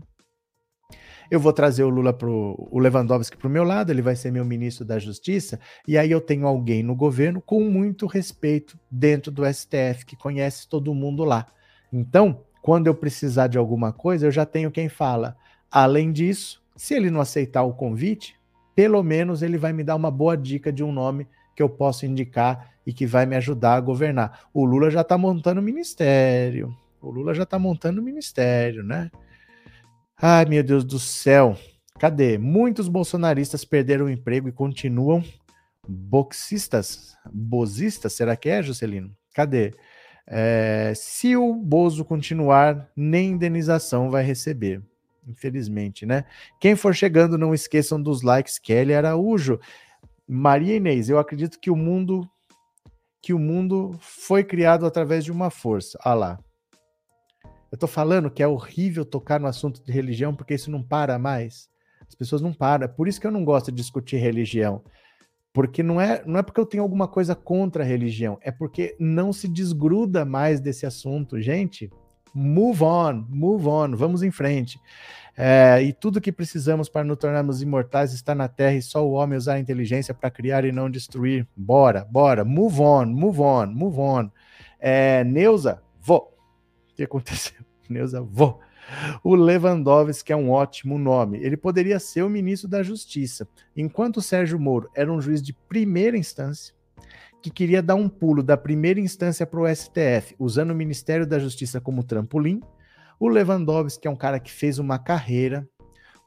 Eu 1.32 1.40
vou 1.40 1.54
trazer 1.54 1.84
o 1.84 1.90
Lula 1.90 2.12
pro 2.12 2.56
o 2.72 2.80
Lewandowski 2.80 3.38
para 3.38 3.48
o 3.48 3.52
meu 3.52 3.64
lado, 3.64 3.92
ele 3.92 4.02
vai 4.02 4.16
ser 4.16 4.32
meu 4.32 4.44
ministro 4.44 4.84
da 4.84 4.98
Justiça, 4.98 5.60
e 5.88 5.96
aí 5.96 6.10
eu 6.10 6.20
tenho 6.20 6.48
alguém 6.48 6.82
no 6.82 6.96
governo 6.96 7.40
com 7.40 7.62
muito 7.62 8.08
respeito 8.08 8.80
dentro 8.90 9.32
do 9.32 9.46
STF, 9.46 10.06
que 10.08 10.16
conhece 10.16 10.68
todo 10.68 10.94
mundo 10.94 11.24
lá. 11.24 11.46
Então, 11.94 12.44
quando 12.64 12.88
eu 12.88 12.96
precisar 12.96 13.48
de 13.48 13.60
alguma 13.60 13.94
coisa, 13.94 14.26
eu 14.26 14.32
já 14.32 14.44
tenho 14.44 14.72
quem 14.72 14.90
fala. 14.90 15.38
Além 15.70 16.12
disso, 16.12 16.64
se 16.76 16.96
ele 16.96 17.12
não 17.12 17.22
aceitar 17.22 17.62
o 17.62 17.74
convite, 17.74 18.36
pelo 18.76 19.04
menos 19.04 19.44
ele 19.44 19.58
vai 19.58 19.72
me 19.72 19.84
dar 19.84 19.96
uma 19.96 20.10
boa 20.10 20.36
dica 20.36 20.72
de 20.72 20.84
um 20.84 20.92
nome 20.92 21.28
que 21.56 21.62
eu 21.62 21.70
posso 21.70 22.06
indicar 22.06 22.72
e 22.88 22.94
que 22.94 23.06
vai 23.06 23.26
me 23.26 23.36
ajudar 23.36 23.76
a 23.76 23.82
governar. 23.82 24.48
O 24.52 24.66
Lula 24.66 24.90
já 24.90 25.02
está 25.02 25.18
montando 25.18 25.60
o 25.60 25.64
ministério. 25.64 26.76
O 27.02 27.10
Lula 27.10 27.34
já 27.34 27.44
está 27.44 27.58
montando 27.58 28.02
o 28.02 28.04
ministério, 28.04 28.84
né? 28.84 29.10
Ai, 30.22 30.46
meu 30.46 30.64
Deus 30.64 30.84
do 30.84 31.00
céu. 31.00 31.58
Cadê? 31.98 32.38
Muitos 32.38 32.88
bolsonaristas 32.88 33.64
perderam 33.64 34.06
o 34.06 34.10
emprego 34.10 34.48
e 34.50 34.54
continuam 34.54 35.24
boxistas, 35.88 37.18
bozistas, 37.32 38.14
será 38.14 38.36
que 38.36 38.50
é, 38.50 38.62
Juscelino? 38.62 39.16
Cadê? 39.34 39.74
É, 40.28 40.94
se 40.96 41.36
o 41.36 41.56
Bozo 41.56 42.06
continuar, 42.06 42.90
nem 42.96 43.32
indenização 43.32 44.12
vai 44.12 44.24
receber. 44.24 44.82
Infelizmente, 45.28 46.06
né? 46.06 46.26
Quem 46.60 46.76
for 46.76 46.94
chegando, 46.94 47.38
não 47.38 47.54
esqueçam 47.54 48.02
dos 48.02 48.22
likes. 48.22 48.60
Kelly 48.60 48.94
Araújo. 48.94 49.60
Maria 50.28 50.76
Inês, 50.76 51.10
eu 51.10 51.18
acredito 51.18 51.60
que 51.60 51.72
o 51.72 51.76
mundo 51.76 52.30
que 53.22 53.34
o 53.34 53.40
mundo 53.40 53.98
foi 54.00 54.44
criado 54.44 54.86
através 54.86 55.26
de 55.26 55.32
uma 55.32 55.50
força. 55.50 56.00
Ah 56.02 56.14
lá. 56.14 56.40
Eu 57.72 57.78
tô 57.78 57.88
falando 57.88 58.32
que 58.32 58.42
é 58.42 58.48
horrível 58.48 59.06
tocar 59.06 59.40
no 59.40 59.48
assunto 59.48 59.84
de 59.84 59.92
religião 59.92 60.36
porque 60.36 60.56
isso 60.56 60.72
não 60.72 60.82
para 60.82 61.20
mais. 61.20 61.70
As 62.08 62.16
pessoas 62.16 62.42
não 62.42 62.54
param. 62.54 62.86
É 62.86 62.88
por 62.88 63.08
isso 63.08 63.22
que 63.22 63.28
eu 63.28 63.32
não 63.32 63.46
gosto 63.46 63.72
de 63.72 63.78
discutir 63.78 64.18
religião. 64.18 64.84
Porque 65.54 65.82
não 65.82 66.00
é, 66.00 66.24
não 66.26 66.40
é 66.40 66.44
porque 66.44 66.60
eu 66.60 66.66
tenho 66.66 66.84
alguma 66.84 67.08
coisa 67.08 67.36
contra 67.36 67.84
a 67.84 67.86
religião, 67.86 68.38
é 68.42 68.52
porque 68.52 68.96
não 69.00 69.34
se 69.34 69.48
desgruda 69.48 70.24
mais 70.24 70.60
desse 70.60 70.86
assunto. 70.86 71.42
Gente, 71.42 71.90
move 72.34 72.84
on, 72.84 73.26
move 73.28 73.68
on, 73.68 73.96
vamos 73.96 74.22
em 74.22 74.30
frente. 74.30 74.80
É, 75.36 75.82
e 75.82 75.94
tudo 75.94 76.22
que 76.22 76.32
precisamos 76.32 76.88
para 76.88 77.04
nos 77.04 77.18
tornarmos 77.18 77.62
imortais 77.62 78.14
está 78.14 78.36
na 78.36 78.48
Terra 78.48 78.76
e 78.76 78.82
só 78.82 79.06
o 79.06 79.14
homem 79.14 79.38
usar 79.38 79.54
a 79.54 79.60
inteligência 79.60 80.14
para 80.14 80.30
criar 80.30 80.66
e 80.66 80.72
não 80.72 80.90
destruir. 80.90 81.48
Bora, 81.56 82.06
bora, 82.10 82.46
move 82.46 82.82
on, 82.82 83.06
move 83.08 83.42
on, 83.42 83.68
move 83.68 84.00
on. 84.00 84.30
É, 84.80 85.24
Neuza, 85.24 85.82
vou. 86.00 86.39
Que 87.00 87.06
aconteceu? 87.06 87.64
Neuza, 87.90 88.20
vou. 88.22 88.60
O 89.24 89.34
Lewandowski 89.34 90.34
é 90.34 90.36
um 90.36 90.52
ótimo 90.52 90.98
nome. 90.98 91.38
Ele 91.38 91.56
poderia 91.56 91.98
ser 91.98 92.24
o 92.24 92.30
ministro 92.30 92.70
da 92.70 92.84
Justiça, 92.84 93.48
enquanto 93.74 94.18
o 94.18 94.22
Sérgio 94.22 94.60
Moro 94.60 94.90
era 94.94 95.10
um 95.10 95.22
juiz 95.22 95.42
de 95.42 95.54
primeira 95.54 96.18
instância 96.18 96.76
que 97.42 97.50
queria 97.50 97.82
dar 97.82 97.96
um 97.96 98.10
pulo 98.10 98.44
da 98.44 98.58
primeira 98.58 99.00
instância 99.00 99.48
para 99.48 99.62
o 99.62 99.74
STF, 99.74 100.36
usando 100.38 100.72
o 100.72 100.76
Ministério 100.76 101.26
da 101.26 101.40
Justiça 101.40 101.80
como 101.80 102.04
trampolim. 102.04 102.60
O 103.18 103.30
Lewandowski 103.30 104.06
é 104.06 104.12
um 104.12 104.16
cara 104.18 104.38
que 104.38 104.52
fez 104.52 104.78
uma 104.78 105.00
carreira, 105.00 105.66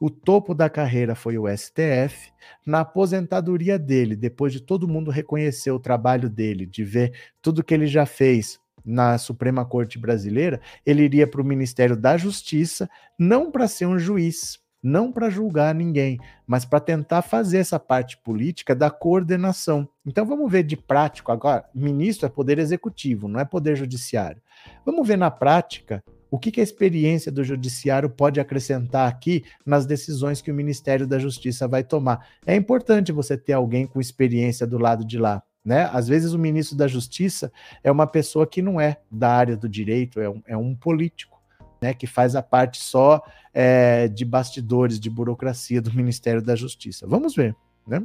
o 0.01 0.09
topo 0.09 0.55
da 0.55 0.71
carreira 0.71 1.15
foi 1.15 1.37
o 1.37 1.47
STF. 1.55 2.33
Na 2.65 2.81
aposentadoria 2.81 3.79
dele, 3.79 4.17
depois 4.17 4.55
de 4.55 4.61
todo 4.63 4.89
mundo 4.89 5.11
reconhecer 5.11 5.71
o 5.71 5.79
trabalho 5.79 6.31
dele, 6.31 6.65
de 6.65 6.83
ver 6.83 7.13
tudo 7.43 7.63
que 7.63 7.75
ele 7.75 7.87
já 7.87 8.07
fez, 8.07 8.59
na 8.85 9.19
Suprema 9.19 9.65
Corte 9.65 9.99
Brasileira, 9.99 10.61
ele 10.85 11.03
iria 11.03 11.27
para 11.27 11.41
o 11.41 11.45
Ministério 11.45 11.97
da 11.97 12.17
Justiça, 12.17 12.89
não 13.19 13.51
para 13.51 13.69
ser 13.69 13.87
um 13.87 13.99
juiz, 13.99 14.59
não 14.83 15.13
para 15.13 15.31
julgar 15.31 15.75
ninguém, 15.75 16.19
mas 16.47 16.65
para 16.65 16.81
tentar 16.81 17.23
fazer 17.23 17.59
essa 17.59 17.79
parte 17.79 18.17
política 18.17 18.75
da 18.75 18.91
coordenação. 18.91 19.89
Então 20.05 20.27
vamos 20.27 20.51
ver 20.51 20.65
de 20.65 20.77
prático 20.77 21.31
agora. 21.31 21.65
Ministro 21.73 22.27
é 22.27 22.29
poder 22.29 22.59
executivo, 22.59 23.29
não 23.29 23.39
é 23.39 23.45
poder 23.45 23.77
judiciário. 23.77 24.43
Vamos 24.85 25.07
ver 25.07 25.17
na 25.17 25.31
prática 25.31 26.03
o 26.31 26.39
que, 26.39 26.51
que 26.51 26.61
a 26.61 26.65
experiência 26.65 27.31
do 27.31 27.45
judiciário 27.45 28.09
pode 28.09 28.41
acrescentar 28.41 29.07
aqui 29.07 29.45
nas 29.67 29.85
decisões 29.85 30.41
que 30.41 30.51
o 30.51 30.55
Ministério 30.55 31.07
da 31.07 31.19
Justiça 31.19 31.69
vai 31.69 31.85
tomar. 31.85 32.27
É 32.45 32.57
importante 32.57 33.13
você 33.13 33.37
ter 33.37 33.53
alguém 33.53 33.87
com 33.87 34.01
experiência 34.01 34.67
do 34.67 34.79
lado 34.79 35.05
de 35.05 35.19
lá. 35.19 35.43
Né? 35.65 35.89
Às 35.93 36.09
vezes 36.09 36.33
o 36.33 36.39
ministro 36.39 36.77
da 36.77 36.89
Justiça 36.89 37.53
é 37.85 37.91
uma 37.91 38.07
pessoa 38.07 38.47
que 38.47 38.61
não 38.61 38.81
é 38.81 38.99
da 39.11 39.31
área 39.31 39.57
do 39.57 39.69
direito, 39.69 40.21
é 40.21 40.29
um, 40.29 40.43
é 40.47 40.57
um 40.57 40.75
político, 40.75 41.41
né? 41.81 41.95
que 41.95 42.07
faz 42.07 42.35
a 42.35 42.43
parte 42.43 42.83
só 42.83 43.23
é, 43.55 44.09
de 44.09 44.25
bastidores, 44.25 44.99
de 44.99 45.09
burocracia 45.09 45.81
do 45.81 45.93
Ministério 45.95 46.43
da 46.43 46.57
Justiça. 46.57 47.07
Vamos 47.07 47.35
ver. 47.35 47.55
Né? 47.87 48.03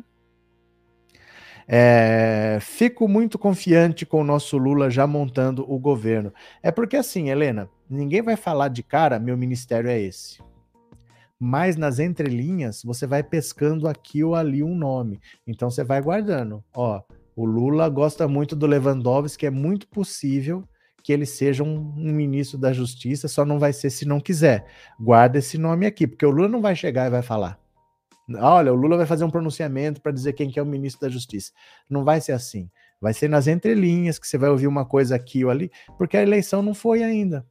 É, 1.68 2.60
fico 2.62 3.10
muito 3.10 3.38
confiante 3.38 4.06
com 4.06 4.22
o 4.22 4.24
nosso 4.24 4.58
Lula 4.58 4.90
já 4.90 5.06
montando 5.06 5.70
o 5.70 5.78
governo. 5.78 6.32
É 6.64 6.72
porque 6.72 6.96
assim, 6.96 7.30
Helena, 7.30 7.70
ninguém 7.90 8.22
vai 8.22 8.38
falar 8.38 8.70
de 8.70 8.82
cara, 8.82 9.20
meu 9.20 9.36
ministério 9.36 9.90
é 9.90 10.00
esse. 10.00 10.42
Mas 11.40 11.76
nas 11.76 12.00
entrelinhas, 12.00 12.82
você 12.84 13.06
vai 13.06 13.22
pescando 13.22 13.88
aqui 13.88 14.24
ou 14.24 14.34
ali 14.34 14.64
um 14.64 14.76
nome. 14.76 15.20
Então 15.46 15.70
você 15.70 15.84
vai 15.84 16.02
guardando. 16.02 16.64
Ó, 16.74 17.02
o 17.38 17.46
Lula 17.46 17.88
gosta 17.88 18.28
muito 18.28 18.56
do 18.56 18.66
Lewandowski, 18.66 19.46
é 19.46 19.52
muito 19.52 19.88
possível 19.88 20.68
que 21.04 21.14
ele 21.14 21.28
seja 21.28 21.64
um, 21.64 21.94
um, 21.96 22.12
ministro 22.12 22.58
da 22.58 22.74
Justiça, 22.74 23.28
só 23.28 23.46
não 23.46 23.60
vai 23.60 23.72
ser 23.72 23.92
se 23.92 24.06
não 24.06 24.20
quiser. 24.20 24.66
Guarda 25.00 25.38
esse 25.38 25.56
nome 25.56 25.86
aqui, 25.86 26.08
porque 26.08 26.26
o 26.26 26.32
Lula 26.32 26.48
não 26.48 26.62
vai 26.62 26.76
chegar 26.76 27.06
e 27.06 27.12
vai 27.12 27.22
falar. 27.22 27.60
Olha, 28.40 28.74
o 28.74 28.76
Lula 28.76 28.98
vai 28.98 29.06
fazer 29.06 29.24
um 29.24 29.30
pronunciamento 29.30 30.02
para 30.02 30.12
dizer 30.12 30.34
quem 30.34 30.50
que 30.50 30.58
é 30.58 30.64
o 30.64 30.66
ministro 30.66 31.02
da 31.02 31.10
Justiça. 31.10 31.52
Não 31.88 32.04
vai 32.04 32.20
ser 32.20 32.32
assim. 32.32 32.72
Vai 33.00 33.14
ser 33.14 33.30
nas 33.30 33.46
entrelinhas 33.46 34.18
que 34.18 34.28
você 34.28 34.40
vai 34.40 34.50
ouvir 34.50 34.66
uma 34.66 34.84
coisa 34.84 35.16
aqui 35.16 35.46
ou 35.46 35.52
ali, 35.52 35.70
porque 35.96 36.18
a 36.18 36.24
eleição 36.24 36.64
não 36.64 36.74
foi 36.74 37.04
ainda. 37.04 37.46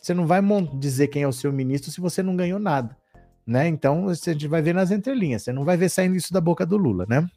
Você 0.00 0.14
não 0.14 0.28
vai 0.28 0.40
dizer 0.78 1.08
quem 1.08 1.24
é 1.24 1.28
o 1.28 1.32
seu 1.32 1.52
ministro 1.52 1.90
se 1.90 2.00
você 2.00 2.22
não 2.22 2.36
ganhou 2.36 2.60
nada, 2.60 2.96
né? 3.44 3.66
Então 3.66 4.08
a 4.08 4.14
gente 4.14 4.46
vai 4.46 4.62
ver 4.62 4.74
nas 4.74 4.92
entrelinhas. 4.92 5.42
Você 5.42 5.52
não 5.52 5.64
vai 5.64 5.76
ver 5.76 5.88
saindo 5.88 6.14
isso 6.14 6.32
da 6.32 6.40
boca 6.40 6.64
do 6.64 6.76
Lula, 6.76 7.04
né? 7.08 7.28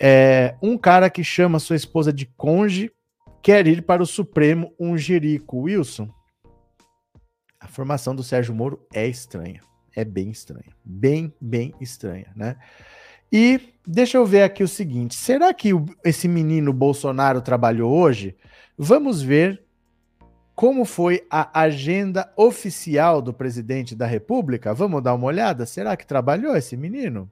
É, 0.00 0.56
um 0.62 0.76
cara 0.76 1.08
que 1.08 1.22
chama 1.22 1.58
sua 1.58 1.76
esposa 1.76 2.12
de 2.12 2.26
conge 2.36 2.90
quer 3.42 3.66
ir 3.66 3.82
para 3.82 4.02
o 4.02 4.06
Supremo 4.06 4.72
jerico. 4.96 5.58
Wilson, 5.58 6.08
a 7.60 7.68
formação 7.68 8.14
do 8.14 8.22
Sérgio 8.22 8.54
Moro 8.54 8.86
é 8.92 9.06
estranha. 9.06 9.60
É 9.94 10.04
bem 10.04 10.30
estranha. 10.30 10.74
Bem, 10.84 11.32
bem 11.40 11.72
estranha, 11.80 12.32
né? 12.34 12.56
E 13.32 13.60
deixa 13.86 14.16
eu 14.16 14.26
ver 14.26 14.42
aqui 14.42 14.62
o 14.62 14.68
seguinte: 14.68 15.14
será 15.14 15.52
que 15.52 15.72
o, 15.72 15.86
esse 16.04 16.26
menino 16.28 16.72
Bolsonaro 16.72 17.40
trabalhou 17.40 17.92
hoje? 17.92 18.36
Vamos 18.76 19.22
ver 19.22 19.62
como 20.54 20.84
foi 20.84 21.26
a 21.30 21.60
agenda 21.60 22.32
oficial 22.36 23.20
do 23.20 23.32
presidente 23.32 23.94
da 23.94 24.06
República. 24.06 24.72
Vamos 24.72 25.02
dar 25.02 25.14
uma 25.14 25.26
olhada? 25.26 25.66
Será 25.66 25.96
que 25.96 26.06
trabalhou 26.06 26.56
esse 26.56 26.76
menino? 26.76 27.28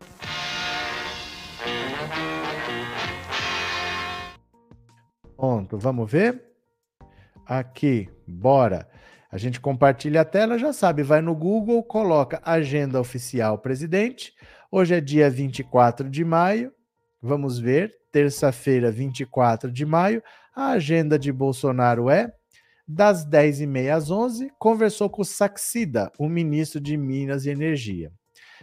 Pronto, 5.42 5.76
vamos 5.76 6.08
ver? 6.08 6.40
Aqui, 7.44 8.08
bora. 8.28 8.88
A 9.28 9.36
gente 9.36 9.60
compartilha 9.60 10.20
a 10.20 10.24
tela, 10.24 10.56
já 10.56 10.72
sabe, 10.72 11.02
vai 11.02 11.20
no 11.20 11.34
Google, 11.34 11.82
coloca 11.82 12.40
Agenda 12.44 13.00
Oficial 13.00 13.58
Presidente. 13.58 14.32
Hoje 14.70 14.94
é 14.94 15.00
dia 15.00 15.28
24 15.28 16.08
de 16.08 16.24
maio. 16.24 16.72
Vamos 17.20 17.58
ver, 17.58 17.92
terça-feira, 18.12 18.88
24 18.92 19.72
de 19.72 19.84
maio. 19.84 20.22
A 20.54 20.68
agenda 20.68 21.18
de 21.18 21.32
Bolsonaro 21.32 22.08
é 22.08 22.32
das 22.86 23.26
10h30 23.28 23.96
às 23.96 24.12
11 24.12 24.48
conversou 24.60 25.10
com 25.10 25.24
Saxida, 25.24 26.12
o 26.20 26.28
ministro 26.28 26.80
de 26.80 26.96
Minas 26.96 27.46
e 27.46 27.50
Energia. 27.50 28.12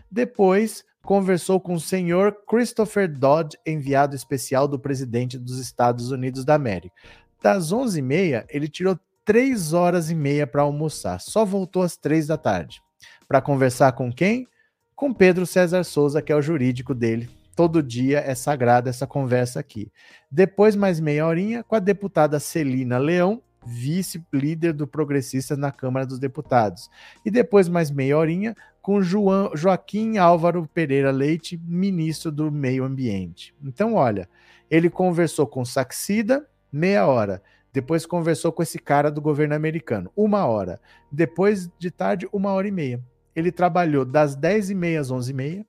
Depois, 0.10 0.86
conversou 1.04 1.60
com 1.60 1.74
o 1.74 1.80
senhor 1.80 2.36
Christopher 2.48 3.12
Dodd, 3.12 3.58
enviado 3.66 4.16
especial 4.16 4.68
do 4.68 4.80
presidente 4.80 5.38
dos 5.38 5.60
Estados 5.60 6.12
Unidos 6.12 6.46
da 6.46 6.56
América. 6.56 6.96
Das 7.42 7.72
11h30, 7.72 8.46
ele 8.50 8.68
tirou 8.68 9.00
3 9.24 9.74
horas 9.74 10.10
e 10.10 10.16
meia 10.16 10.48
para 10.48 10.62
almoçar, 10.62 11.20
só 11.20 11.46
voltou 11.46 11.84
às 11.84 11.96
3 11.96 12.28
da 12.28 12.38
tarde. 12.38 12.82
Para 13.28 13.42
conversar 13.42 13.92
com 13.92 14.12
quem? 14.12 14.48
Com 14.96 15.14
Pedro 15.14 15.46
César 15.46 15.84
Souza, 15.84 16.22
que 16.22 16.32
é 16.32 16.36
o 16.36 16.42
jurídico 16.42 16.96
dele. 16.96 17.30
Todo 17.56 17.84
dia 17.84 18.20
é 18.20 18.34
sagrada 18.34 18.90
essa 18.90 19.06
conversa 19.06 19.60
aqui. 19.60 19.92
Depois, 20.32 20.76
mais 20.76 21.00
meia 21.00 21.28
horinha, 21.28 21.64
com 21.64 21.76
a 21.76 21.80
deputada 21.80 22.40
Celina 22.40 22.98
Leão, 22.98 23.42
vice-líder 23.66 24.74
do 24.74 24.88
Progressistas 24.88 25.58
na 25.58 25.72
Câmara 25.72 26.06
dos 26.06 26.20
Deputados. 26.20 26.90
E 27.26 27.30
depois, 27.30 27.68
mais 27.68 27.92
meia 27.92 28.18
horinha, 28.18 28.56
com 28.82 29.02
João, 29.02 29.52
Joaquim 29.56 30.18
Álvaro 30.18 30.68
Pereira 30.74 31.12
Leite, 31.12 31.58
ministro 31.58 32.32
do 32.32 32.52
Meio 32.52 32.84
Ambiente. 32.84 33.54
Então, 33.64 33.96
olha, 33.96 34.30
ele 34.70 34.90
conversou 34.90 35.46
com 35.48 35.66
Saxida, 35.66 36.48
meia 36.72 37.06
hora. 37.06 37.42
Depois 37.72 38.06
conversou 38.06 38.52
com 38.52 38.64
esse 38.64 38.80
cara 38.80 39.12
do 39.12 39.22
governo 39.22 39.56
americano, 39.56 40.12
uma 40.16 40.46
hora. 40.46 40.80
Depois 41.12 41.70
de 41.78 41.92
tarde, 41.92 42.28
uma 42.32 42.52
hora 42.52 42.68
e 42.68 42.72
meia. 42.72 43.04
Ele 43.36 43.52
trabalhou 43.52 44.04
das 44.04 44.36
10 44.36 44.72
e 44.72 44.76
meia 44.76 45.00
às 45.00 45.12
11 45.12 45.32
e 45.32 45.34
meia, 45.34 45.66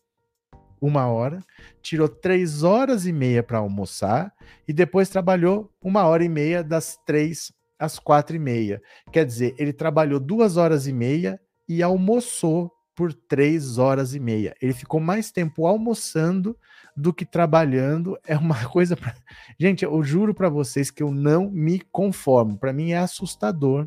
uma 0.80 1.06
hora, 1.08 1.40
tirou 1.82 2.08
três 2.08 2.62
horas 2.62 3.06
e 3.06 3.12
meia 3.12 3.42
para 3.42 3.58
almoçar 3.58 4.32
e 4.66 4.72
depois 4.72 5.10
trabalhou 5.10 5.70
uma 5.82 6.04
hora 6.04 6.24
e 6.24 6.28
meia 6.28 6.64
das 6.64 6.98
três 7.04 7.52
às 7.78 7.98
quatro 7.98 8.34
e 8.34 8.38
meia. 8.38 8.80
Quer 9.12 9.26
dizer, 9.26 9.54
ele 9.58 9.72
trabalhou 9.72 10.18
duas 10.18 10.56
horas 10.56 10.86
e 10.86 10.92
meia 10.92 11.38
e 11.68 11.82
almoçou 11.82 12.72
por 13.00 13.14
três 13.14 13.78
horas 13.78 14.14
e 14.14 14.20
meia. 14.20 14.54
Ele 14.60 14.74
ficou 14.74 15.00
mais 15.00 15.32
tempo 15.32 15.66
almoçando 15.66 16.54
do 16.94 17.14
que 17.14 17.24
trabalhando. 17.24 18.18
É 18.26 18.36
uma 18.36 18.62
coisa. 18.68 18.94
Pra... 18.94 19.14
Gente, 19.58 19.86
eu 19.86 20.02
juro 20.02 20.34
para 20.34 20.50
vocês 20.50 20.90
que 20.90 21.02
eu 21.02 21.10
não 21.10 21.50
me 21.50 21.80
conformo. 21.80 22.58
Para 22.58 22.74
mim 22.74 22.90
é 22.90 22.98
assustador 22.98 23.86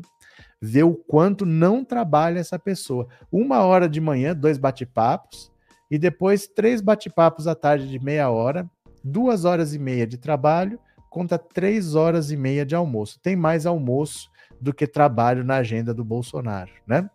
ver 0.60 0.82
o 0.82 0.96
quanto 0.96 1.46
não 1.46 1.84
trabalha 1.84 2.40
essa 2.40 2.58
pessoa. 2.58 3.06
Uma 3.30 3.60
hora 3.60 3.88
de 3.88 4.00
manhã, 4.00 4.34
dois 4.34 4.58
bate-papos, 4.58 5.52
e 5.88 5.96
depois 5.96 6.48
três 6.48 6.80
bate-papos 6.80 7.46
à 7.46 7.54
tarde 7.54 7.88
de 7.88 8.02
meia 8.02 8.28
hora, 8.30 8.68
duas 9.04 9.44
horas 9.44 9.74
e 9.74 9.78
meia 9.78 10.08
de 10.08 10.18
trabalho, 10.18 10.76
conta 11.08 11.38
três 11.38 11.94
horas 11.94 12.32
e 12.32 12.36
meia 12.36 12.66
de 12.66 12.74
almoço. 12.74 13.20
Tem 13.22 13.36
mais 13.36 13.64
almoço 13.64 14.28
do 14.60 14.74
que 14.74 14.88
trabalho 14.88 15.44
na 15.44 15.58
agenda 15.58 15.94
do 15.94 16.04
Bolsonaro, 16.04 16.72
né? 16.84 17.08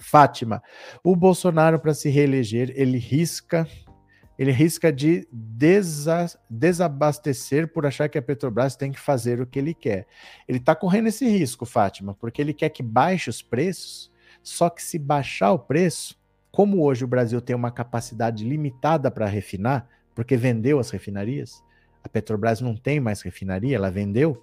Fátima, 0.00 0.62
o 1.04 1.14
Bolsonaro 1.14 1.78
para 1.78 1.94
se 1.94 2.08
reeleger, 2.08 2.72
ele 2.74 2.98
risca 2.98 3.66
ele 4.40 4.52
risca 4.52 4.90
de 4.90 5.28
desa 5.30 6.26
desabastecer 6.48 7.70
por 7.70 7.84
achar 7.84 8.08
que 8.08 8.16
a 8.16 8.22
Petrobras 8.22 8.74
tem 8.74 8.90
que 8.90 8.98
fazer 8.98 9.38
o 9.38 9.46
que 9.46 9.58
ele 9.58 9.74
quer. 9.74 10.06
Ele 10.48 10.56
está 10.56 10.74
correndo 10.74 11.08
esse 11.08 11.28
risco, 11.28 11.66
Fátima, 11.66 12.14
porque 12.14 12.40
ele 12.40 12.54
quer 12.54 12.70
que 12.70 12.82
baixe 12.82 13.28
os 13.28 13.42
preços, 13.42 14.10
só 14.42 14.70
que 14.70 14.82
se 14.82 14.98
baixar 14.98 15.52
o 15.52 15.58
preço, 15.58 16.18
como 16.50 16.82
hoje 16.82 17.04
o 17.04 17.06
Brasil 17.06 17.38
tem 17.42 17.54
uma 17.54 17.70
capacidade 17.70 18.42
limitada 18.42 19.10
para 19.10 19.26
refinar, 19.26 19.86
porque 20.14 20.38
vendeu 20.38 20.78
as 20.78 20.88
refinarias, 20.88 21.62
a 22.02 22.08
Petrobras 22.08 22.62
não 22.62 22.74
tem 22.74 22.98
mais 22.98 23.20
refinaria, 23.20 23.76
ela 23.76 23.90
vendeu. 23.90 24.42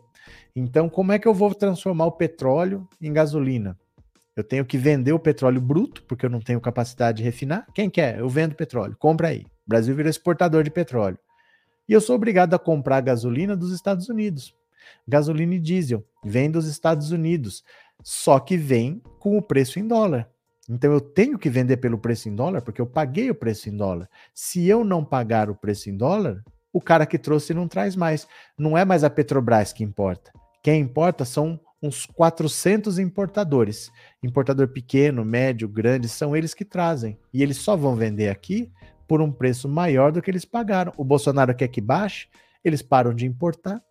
Então, 0.56 0.90
como 0.90 1.12
é 1.12 1.18
que 1.18 1.28
eu 1.28 1.34
vou 1.34 1.56
transformar 1.56 2.06
o 2.06 2.12
petróleo 2.12 2.88
em 3.02 3.12
gasolina? 3.12 3.76
Eu 4.38 4.44
tenho 4.44 4.64
que 4.64 4.78
vender 4.78 5.12
o 5.14 5.20
petróleo 5.20 5.60
bruto, 5.60 6.04
porque 6.04 6.24
eu 6.24 6.30
não 6.30 6.40
tenho 6.40 6.62
capacidade 6.62 7.18
de 7.18 7.24
refinar. 7.24 7.66
Quem 7.74 7.90
quer? 7.90 8.20
Eu 8.20 8.30
vendo 8.30 8.54
petróleo. 8.54 8.96
Compra 9.00 9.30
aí. 9.30 9.40
O 9.40 9.70
Brasil 9.70 9.96
vira 9.96 10.12
exportador 10.12 10.64
de 10.64 10.70
petróleo. 10.70 11.18
E 11.90 11.94
eu 11.94 12.00
sou 12.00 12.16
obrigado 12.16 12.54
a 12.54 12.60
comprar 12.60 13.02
gasolina 13.02 13.58
dos 13.58 13.72
Estados 13.74 14.10
Unidos. 14.10 14.54
Gasolina 15.08 15.56
e 15.56 15.60
diesel 15.60 16.06
vem 16.24 16.52
dos 16.52 16.68
Estados 16.68 17.12
Unidos, 17.12 17.64
só 18.04 18.40
que 18.40 18.56
vem 18.56 19.02
com 19.20 19.40
o 19.40 19.42
preço 19.42 19.80
em 19.80 19.88
dólar. 19.88 20.30
Então 20.70 20.94
eu 20.94 21.02
tenho 21.02 21.40
que 21.40 21.50
vender 21.50 21.78
pelo 21.78 21.98
preço 21.98 22.30
em 22.30 22.36
dólar 22.36 22.62
porque 22.62 22.80
eu 22.80 22.86
paguei 22.86 23.32
o 23.32 23.36
preço 23.36 23.70
em 23.70 23.76
dólar. 23.76 24.08
Se 24.36 24.68
eu 24.68 24.84
não 24.84 25.04
pagar 25.04 25.50
o 25.50 25.56
preço 25.56 25.90
em 25.90 25.98
dólar, 25.98 26.44
o 26.72 26.80
cara 26.80 27.08
que 27.08 27.18
trouxe 27.18 27.56
não 27.56 27.68
traz 27.68 27.96
mais. 27.96 28.28
Não 28.56 28.78
é 28.78 28.86
mais 28.86 29.04
a 29.04 29.10
Petrobras 29.10 29.74
que 29.74 29.84
importa. 29.84 30.32
Quem 30.62 30.82
importa 30.82 31.26
são 31.26 31.60
uns 31.82 32.06
400 32.06 33.00
importadores. 33.00 33.92
Importador 34.22 34.68
pequeno, 34.68 35.24
médio, 35.24 35.68
grande, 35.68 36.10
são 36.10 36.36
eles 36.36 36.54
que 36.54 36.66
trazem. 36.66 37.18
E 37.34 37.44
eles 37.44 37.58
só 37.58 37.76
vão 37.76 37.96
vender 37.96 38.30
aqui 38.30 38.72
por 39.08 39.22
um 39.22 39.32
preço 39.32 39.70
maior 39.70 40.12
do 40.12 40.22
que 40.22 40.30
eles 40.30 40.46
pagaram. 40.46 40.94
O 40.98 41.04
Bolsonaro 41.04 41.56
quer 41.56 41.68
que 41.68 41.80
baixe, 41.80 42.28
eles 42.64 42.82
param 42.82 43.14
de 43.14 43.26
importar 43.26 43.82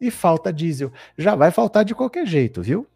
e 0.00 0.10
falta 0.10 0.52
diesel. 0.52 0.92
Já 1.16 1.34
vai 1.34 1.50
faltar 1.50 1.84
de 1.84 1.94
qualquer 1.94 2.26
jeito, 2.26 2.60
viu? 2.62 2.86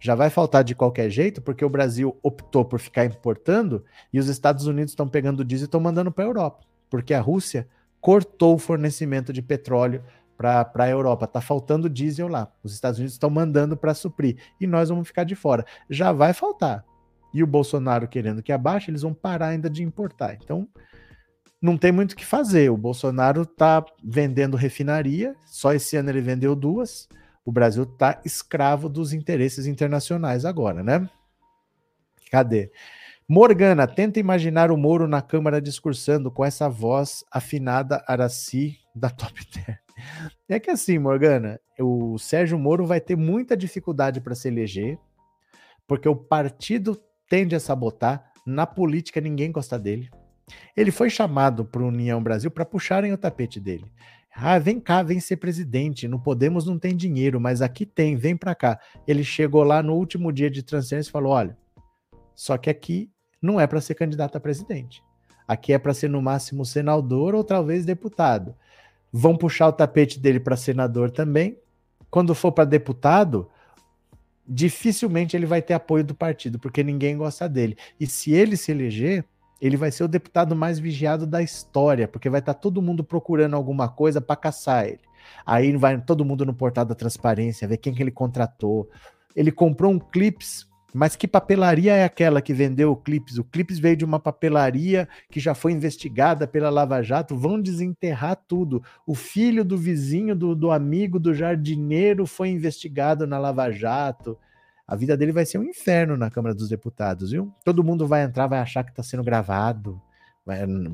Já 0.00 0.14
vai 0.14 0.30
faltar 0.30 0.62
de 0.62 0.74
qualquer 0.74 1.10
jeito, 1.10 1.40
porque 1.42 1.64
o 1.64 1.70
Brasil 1.70 2.16
optou 2.22 2.64
por 2.64 2.78
ficar 2.78 3.04
importando 3.04 3.84
e 4.12 4.18
os 4.18 4.28
Estados 4.28 4.66
Unidos 4.66 4.92
estão 4.92 5.08
pegando 5.08 5.44
diesel 5.44 5.64
e 5.64 5.68
estão 5.68 5.80
mandando 5.80 6.12
para 6.12 6.24
a 6.24 6.28
Europa, 6.28 6.64
porque 6.90 7.14
a 7.14 7.20
Rússia 7.20 7.66
cortou 8.00 8.54
o 8.54 8.58
fornecimento 8.58 9.32
de 9.32 9.42
petróleo 9.42 10.02
para 10.36 10.70
a 10.74 10.88
Europa. 10.88 11.24
Está 11.24 11.40
faltando 11.40 11.88
diesel 11.88 12.28
lá. 12.28 12.52
Os 12.62 12.74
Estados 12.74 12.98
Unidos 12.98 13.14
estão 13.14 13.30
mandando 13.30 13.76
para 13.76 13.94
suprir 13.94 14.36
e 14.60 14.66
nós 14.66 14.88
vamos 14.88 15.08
ficar 15.08 15.24
de 15.24 15.34
fora. 15.34 15.64
Já 15.88 16.12
vai 16.12 16.32
faltar. 16.32 16.84
E 17.32 17.42
o 17.42 17.46
Bolsonaro 17.46 18.08
querendo 18.08 18.42
que 18.42 18.52
abaixe, 18.52 18.90
eles 18.90 19.02
vão 19.02 19.12
parar 19.12 19.48
ainda 19.48 19.68
de 19.68 19.82
importar. 19.82 20.38
Então, 20.42 20.68
não 21.60 21.76
tem 21.76 21.92
muito 21.92 22.12
o 22.12 22.16
que 22.16 22.24
fazer. 22.24 22.70
O 22.70 22.76
Bolsonaro 22.76 23.42
está 23.42 23.84
vendendo 24.02 24.56
refinaria, 24.56 25.34
só 25.44 25.72
esse 25.72 25.96
ano 25.96 26.10
ele 26.10 26.20
vendeu 26.20 26.54
duas. 26.54 27.08
O 27.44 27.52
Brasil 27.52 27.84
está 27.84 28.20
escravo 28.24 28.88
dos 28.88 29.12
interesses 29.12 29.66
internacionais 29.66 30.44
agora, 30.44 30.82
né? 30.82 31.08
Cadê? 32.30 32.70
Morgana, 33.28 33.86
tenta 33.86 34.20
imaginar 34.20 34.70
o 34.70 34.76
Moro 34.76 35.08
na 35.08 35.20
Câmara 35.20 35.60
discursando 35.60 36.30
com 36.30 36.44
essa 36.44 36.68
voz 36.68 37.24
afinada 37.30 38.04
Araci 38.06 38.78
da 38.94 39.10
Top 39.10 39.44
Term. 39.46 39.85
É 40.48 40.60
que 40.60 40.70
assim, 40.70 40.98
Morgana, 40.98 41.60
o 41.80 42.18
Sérgio 42.18 42.58
Moro 42.58 42.86
vai 42.86 43.00
ter 43.00 43.16
muita 43.16 43.56
dificuldade 43.56 44.20
para 44.20 44.34
se 44.34 44.48
eleger, 44.48 44.98
porque 45.86 46.08
o 46.08 46.14
partido 46.14 47.00
tende 47.28 47.54
a 47.54 47.60
sabotar. 47.60 48.32
Na 48.46 48.64
política, 48.64 49.20
ninguém 49.20 49.50
gosta 49.50 49.76
dele. 49.76 50.08
Ele 50.76 50.92
foi 50.92 51.10
chamado 51.10 51.64
para 51.64 51.82
União 51.82 52.22
Brasil 52.22 52.48
para 52.48 52.64
puxarem 52.64 53.12
o 53.12 53.18
tapete 53.18 53.58
dele. 53.58 53.90
Ah, 54.32 54.58
vem 54.58 54.78
cá, 54.78 55.02
vem 55.02 55.18
ser 55.18 55.38
presidente. 55.38 56.06
No 56.06 56.20
Podemos 56.20 56.64
não 56.64 56.78
tem 56.78 56.94
dinheiro, 56.94 57.40
mas 57.40 57.60
aqui 57.60 57.84
tem, 57.84 58.14
vem 58.14 58.36
para 58.36 58.54
cá. 58.54 58.78
Ele 59.04 59.24
chegou 59.24 59.64
lá 59.64 59.82
no 59.82 59.94
último 59.94 60.30
dia 60.30 60.48
de 60.48 60.62
transferência 60.62 61.08
e 61.08 61.12
falou: 61.12 61.32
olha, 61.32 61.56
só 62.36 62.56
que 62.56 62.70
aqui 62.70 63.10
não 63.42 63.58
é 63.60 63.66
para 63.66 63.80
ser 63.80 63.94
candidato 63.94 64.36
a 64.36 64.40
presidente. 64.40 65.02
Aqui 65.48 65.72
é 65.72 65.78
para 65.78 65.94
ser 65.94 66.08
no 66.08 66.22
máximo 66.22 66.64
senador 66.64 67.34
ou 67.34 67.42
talvez 67.42 67.84
deputado 67.84 68.54
vão 69.12 69.36
puxar 69.36 69.68
o 69.68 69.72
tapete 69.72 70.18
dele 70.18 70.40
para 70.40 70.56
senador 70.56 71.10
também. 71.10 71.58
Quando 72.10 72.34
for 72.34 72.52
para 72.52 72.64
deputado, 72.64 73.48
dificilmente 74.46 75.36
ele 75.36 75.46
vai 75.46 75.60
ter 75.60 75.74
apoio 75.74 76.04
do 76.04 76.14
partido, 76.14 76.58
porque 76.58 76.82
ninguém 76.82 77.16
gosta 77.16 77.48
dele. 77.48 77.76
E 77.98 78.06
se 78.06 78.32
ele 78.32 78.56
se 78.56 78.70
eleger, 78.70 79.24
ele 79.60 79.76
vai 79.76 79.90
ser 79.90 80.04
o 80.04 80.08
deputado 80.08 80.54
mais 80.54 80.78
vigiado 80.78 81.26
da 81.26 81.42
história, 81.42 82.06
porque 82.06 82.28
vai 82.28 82.40
estar 82.40 82.54
tá 82.54 82.60
todo 82.60 82.82
mundo 82.82 83.02
procurando 83.02 83.56
alguma 83.56 83.88
coisa 83.88 84.20
para 84.20 84.36
caçar 84.36 84.86
ele. 84.86 85.00
Aí 85.44 85.76
vai 85.76 86.00
todo 86.00 86.24
mundo 86.24 86.44
no 86.44 86.54
portal 86.54 86.84
da 86.84 86.94
transparência, 86.94 87.66
ver 87.66 87.78
quem 87.78 87.94
que 87.94 88.02
ele 88.02 88.10
contratou. 88.10 88.88
Ele 89.34 89.50
comprou 89.50 89.90
um 89.92 89.98
clips 89.98 90.66
mas 90.96 91.14
que 91.14 91.28
papelaria 91.28 91.94
é 91.94 92.04
aquela 92.04 92.40
que 92.40 92.54
vendeu 92.54 92.90
o 92.90 92.96
Clips? 92.96 93.36
O 93.36 93.44
Clips 93.44 93.78
veio 93.78 93.98
de 93.98 94.04
uma 94.04 94.18
papelaria 94.18 95.06
que 95.30 95.38
já 95.38 95.54
foi 95.54 95.72
investigada 95.72 96.46
pela 96.46 96.70
Lava 96.70 97.02
Jato. 97.02 97.36
Vão 97.36 97.60
desenterrar 97.60 98.34
tudo. 98.48 98.82
O 99.06 99.14
filho 99.14 99.62
do 99.62 99.76
vizinho, 99.76 100.34
do, 100.34 100.54
do 100.54 100.70
amigo, 100.70 101.20
do 101.20 101.34
jardineiro 101.34 102.24
foi 102.24 102.48
investigado 102.48 103.26
na 103.26 103.36
Lava 103.36 103.70
Jato. 103.70 104.38
A 104.88 104.96
vida 104.96 105.18
dele 105.18 105.32
vai 105.32 105.44
ser 105.44 105.58
um 105.58 105.64
inferno 105.64 106.16
na 106.16 106.30
Câmara 106.30 106.54
dos 106.54 106.70
Deputados, 106.70 107.30
viu? 107.30 107.52
Todo 107.62 107.84
mundo 107.84 108.06
vai 108.06 108.22
entrar, 108.22 108.46
vai 108.46 108.60
achar 108.60 108.82
que 108.82 108.90
está 108.90 109.02
sendo 109.02 109.22
gravado. 109.22 110.00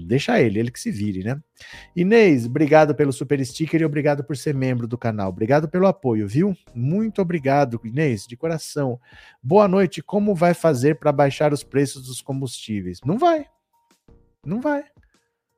Deixa 0.07 0.41
ele, 0.41 0.59
ele 0.59 0.71
que 0.71 0.81
se 0.81 0.91
vire, 0.91 1.23
né? 1.23 1.39
Inês, 1.95 2.47
obrigado 2.47 2.95
pelo 2.95 3.13
super 3.13 3.45
sticker 3.45 3.83
e 3.83 3.85
obrigado 3.85 4.25
por 4.25 4.35
ser 4.35 4.55
membro 4.55 4.87
do 4.87 4.97
canal. 4.97 5.29
Obrigado 5.29 5.69
pelo 5.69 5.87
apoio, 5.87 6.27
viu? 6.27 6.57
Muito 6.75 7.21
obrigado, 7.21 7.79
Inês, 7.85 8.27
de 8.27 8.35
coração. 8.35 8.99
Boa 9.43 9.69
noite. 9.69 10.03
Como 10.03 10.35
vai 10.35 10.55
fazer 10.55 10.99
para 10.99 11.13
baixar 11.13 11.53
os 11.53 11.63
preços 11.63 12.07
dos 12.07 12.23
combustíveis? 12.23 13.01
Não 13.05 13.19
vai. 13.19 13.47
Não 14.45 14.59
vai. 14.59 14.85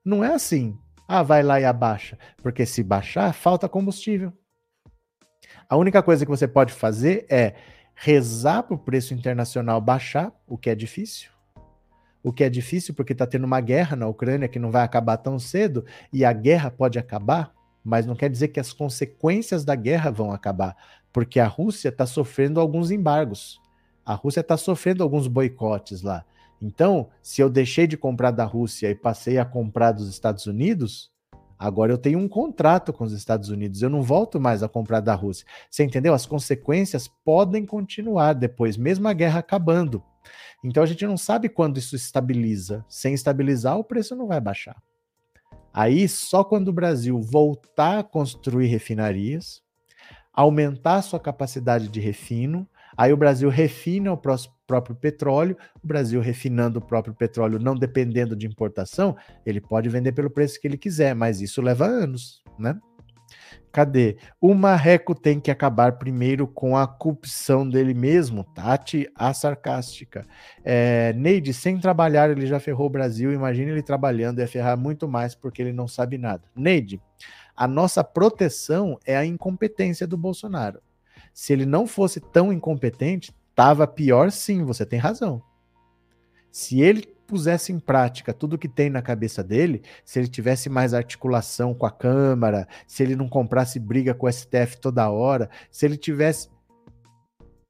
Não 0.05 0.25
é 0.25 0.35
assim. 0.35 0.77
Ah, 1.07 1.23
vai 1.23 1.45
lá 1.45 1.61
e 1.61 1.65
abaixa. 1.65 2.19
Porque 2.43 2.66
se 2.66 2.83
baixar, 2.83 3.33
falta 3.33 3.69
combustível. 3.69 4.33
A 5.69 5.77
única 5.77 6.03
coisa 6.03 6.25
que 6.25 6.31
você 6.31 6.49
pode 6.49 6.73
fazer 6.73 7.27
é 7.31 7.55
rezar 7.95 8.65
para 8.65 8.75
o 8.75 8.79
preço 8.79 9.15
internacional 9.15 9.81
baixar, 9.81 10.33
o 10.49 10.59
que 10.59 10.69
é 10.69 10.75
difícil 10.75 11.34
o 12.25 12.33
que 12.33 12.43
é 12.43 12.49
difícil 12.49 12.95
porque 12.95 13.13
está 13.13 13.27
tendo 13.27 13.45
uma 13.45 13.61
guerra 13.61 13.95
na 13.95 14.09
Ucrânia 14.09 14.49
que 14.49 14.59
não 14.59 14.71
vai 14.71 14.83
acabar 14.83 15.19
tão 15.19 15.39
cedo, 15.39 15.85
e 16.11 16.25
a 16.25 16.33
guerra 16.33 16.71
pode 16.71 16.99
acabar, 16.99 17.53
mas 17.85 18.07
não 18.07 18.17
quer 18.17 18.31
dizer 18.31 18.49
que 18.49 18.59
as 18.59 18.73
consequências 18.73 19.63
da 19.63 19.75
guerra 19.75 20.11
vão 20.11 20.33
acabar, 20.33 20.75
porque 21.13 21.39
a 21.39 21.47
Rússia 21.47 21.91
está 21.91 22.07
sofrendo 22.07 22.59
alguns 22.59 22.91
embargos. 22.91 23.61
A 24.07 24.15
Rússia 24.15 24.41
está 24.41 24.57
sofrendo 24.57 25.03
alguns 25.03 25.29
boicotes 25.29 26.01
lá. 26.01 26.25
Então, 26.63 27.11
se 27.23 27.43
eu 27.43 27.51
deixei 27.51 27.87
de 27.87 27.97
comprar 27.97 28.31
da 28.31 28.45
Rússia 28.45 28.91
e 28.91 28.95
passei 28.95 29.37
a 29.37 29.45
comprar 29.45 29.93
dos 29.93 30.09
Estados 30.09 30.47
Unidos, 30.47 31.11
agora 31.59 31.93
eu 31.93 31.99
tenho 31.99 32.19
um 32.19 32.29
contrato 32.29 32.91
com 32.91 33.05
os 33.05 33.13
Estados 33.13 33.51
Unidos. 33.51 33.83
Eu 33.83 33.91
não 33.91 34.03
volto 34.03 34.41
mais 34.41 34.63
a 34.63 34.69
comprar 34.69 35.01
da 35.01 35.15
Rússia. 35.15 35.47
Você 35.71 35.85
entendeu? 35.85 36.15
As 36.15 36.25
consequências 36.25 37.07
podem 37.23 37.67
continuar 37.67 38.33
depois, 38.33 38.79
mesmo 38.79 39.07
a 39.09 39.13
guerra 39.13 39.41
acabando. 39.41 40.03
Então 40.63 40.83
a 40.83 40.87
gente 40.87 41.07
não 41.07 41.17
sabe 41.17 41.49
quando 41.49 41.79
isso 41.79 41.95
estabiliza. 41.95 42.85
Sem 42.89 43.15
estabilizar, 43.15 43.79
o 43.79 43.85
preço 43.85 44.17
não 44.17 44.27
vai 44.27 44.41
baixar. 44.41 44.77
Aí, 45.73 46.09
só 46.09 46.45
quando 46.45 46.69
o 46.69 46.73
Brasil 46.73 47.21
voltar 47.21 47.99
a 47.99 48.05
construir 48.05 48.69
refinarias, 48.69 49.61
aumentar 50.33 51.03
sua 51.03 51.19
capacidade 51.19 51.89
de 51.89 52.01
refino, 52.01 52.69
aí 52.97 53.13
o 53.13 53.17
Brasil 53.17 53.49
refina 53.49 54.13
o 54.13 54.17
próprio 54.17 54.95
petróleo, 54.95 55.57
o 55.83 55.87
Brasil 55.87 56.21
refinando 56.21 56.79
o 56.79 56.83
próprio 56.83 57.13
petróleo, 57.13 57.59
não 57.59 57.75
dependendo 57.75 58.37
de 58.37 58.47
importação, 58.47 59.17
ele 59.45 59.61
pode 59.61 59.89
vender 59.89 60.13
pelo 60.13 60.31
preço 60.31 60.61
que 60.61 60.69
ele 60.69 60.79
quiser, 60.79 61.15
mas 61.15 61.41
isso 61.41 61.61
leva 61.61 61.87
anos, 61.87 62.43
né? 62.59 62.79
Cadê? 63.73 64.17
O 64.41 64.55
Marreco 64.55 65.15
tem 65.15 65.41
que 65.41 65.51
acabar 65.51 65.99
primeiro 65.99 66.47
com 66.47 66.77
a 66.77 66.87
corrupção 66.87 67.69
dele 67.69 67.95
mesmo. 67.95 68.45
Tati, 68.45 69.11
a 69.15 69.35
sarcástica. 69.35 70.27
É, 70.65 71.13
Neide, 71.15 71.53
sem 71.53 71.79
trabalhar, 71.79 72.31
ele 72.31 72.47
já 72.47 72.61
ferrou 72.61 72.87
o 72.87 72.91
Brasil. 72.91 73.33
Imagina 73.33 73.71
ele 73.73 73.83
trabalhando, 73.83 74.41
ia 74.41 74.49
ferrar 74.49 74.79
muito 74.79 75.09
mais 75.09 75.35
porque 75.35 75.61
ele 75.61 75.73
não 75.73 75.89
sabe 75.89 76.19
nada. 76.19 76.43
Neide, 76.55 77.01
a 77.57 77.67
nossa 77.67 78.05
proteção 78.05 78.99
é 79.05 79.17
a 79.17 79.25
incompetência 79.25 80.07
do 80.07 80.17
Bolsonaro. 80.17 80.81
Se 81.33 81.53
ele 81.53 81.67
não 81.67 81.87
fosse 81.87 82.21
tão 82.21 82.53
incompetente, 82.53 83.33
Tava 83.55 83.87
pior 83.87 84.33
sim, 84.33 84.65
você 84.65 84.85
tem 84.85 84.99
razão. 84.99 85.41
Se 86.51 86.81
ele 86.81 87.14
pusesse 87.35 87.73
em 87.73 87.81
prática 87.81 88.32
tudo 88.32 88.56
que 88.56 88.69
tem 88.69 88.89
na 88.89 89.02
cabeça 89.02 89.43
dele, 89.43 89.82
se 90.05 90.20
ele 90.20 90.28
tivesse 90.28 90.69
mais 90.69 90.94
articulação 90.94 91.74
com 91.74 91.85
a 91.85 91.90
Câmara, 91.90 92.69
se 92.86 93.02
ele 93.02 93.16
não 93.16 93.28
comprasse 93.28 93.81
briga 93.81 94.15
com 94.15 94.28
o 94.28 94.32
STF 94.32 94.78
toda 94.81 95.11
hora, 95.11 95.51
se 95.69 95.85
ele 95.85 95.97
tivesse. 95.97 96.48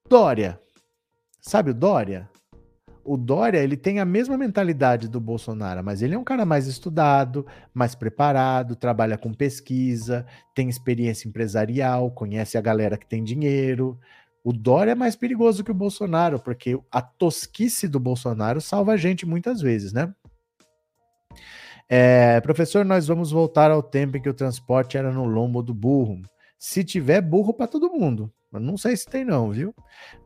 Dória. 0.06 0.60
Sabe 1.40 1.70
o 1.70 1.74
Dória? 1.74 2.28
O 3.02 3.16
Dória, 3.16 3.58
ele 3.58 3.76
tem 3.76 4.00
a 4.00 4.04
mesma 4.04 4.36
mentalidade 4.36 5.08
do 5.08 5.18
Bolsonaro, 5.18 5.82
mas 5.82 6.02
ele 6.02 6.14
é 6.14 6.18
um 6.18 6.24
cara 6.24 6.44
mais 6.44 6.66
estudado, 6.66 7.46
mais 7.72 7.94
preparado, 7.94 8.76
trabalha 8.76 9.16
com 9.16 9.32
pesquisa, 9.32 10.26
tem 10.54 10.68
experiência 10.68 11.26
empresarial, 11.26 12.10
conhece 12.10 12.58
a 12.58 12.60
galera 12.60 12.98
que 12.98 13.06
tem 13.06 13.24
dinheiro. 13.24 13.98
O 14.44 14.52
Dória 14.52 14.92
é 14.92 14.94
mais 14.94 15.16
perigoso 15.16 15.64
que 15.64 15.70
o 15.70 15.74
Bolsonaro, 15.74 16.38
porque 16.38 16.78
a 16.92 17.00
tosquice 17.00 17.88
do 17.88 17.98
Bolsonaro 17.98 18.60
salva 18.60 18.92
a 18.92 18.96
gente 18.98 19.24
muitas 19.24 19.62
vezes, 19.62 19.94
né? 19.94 20.14
É, 21.88 22.40
professor, 22.42 22.84
nós 22.84 23.06
vamos 23.06 23.30
voltar 23.30 23.70
ao 23.70 23.82
tempo 23.82 24.18
em 24.18 24.20
que 24.20 24.28
o 24.28 24.34
transporte 24.34 24.98
era 24.98 25.10
no 25.10 25.24
lombo 25.24 25.62
do 25.62 25.72
burro. 25.72 26.20
Se 26.58 26.84
tiver 26.84 27.22
burro 27.22 27.54
para 27.54 27.66
todo 27.66 27.90
mundo. 27.90 28.30
Mas 28.52 28.62
não 28.62 28.76
sei 28.76 28.96
se 28.96 29.06
tem, 29.06 29.24
não, 29.24 29.50
viu? 29.50 29.74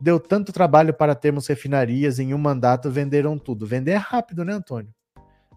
Deu 0.00 0.20
tanto 0.20 0.52
trabalho 0.52 0.92
para 0.92 1.14
termos 1.14 1.46
refinarias, 1.46 2.18
em 2.18 2.34
um 2.34 2.38
mandato 2.38 2.90
venderam 2.90 3.38
tudo. 3.38 3.66
Vender 3.66 3.92
é 3.92 3.96
rápido, 3.96 4.44
né, 4.44 4.52
Antônio? 4.52 4.92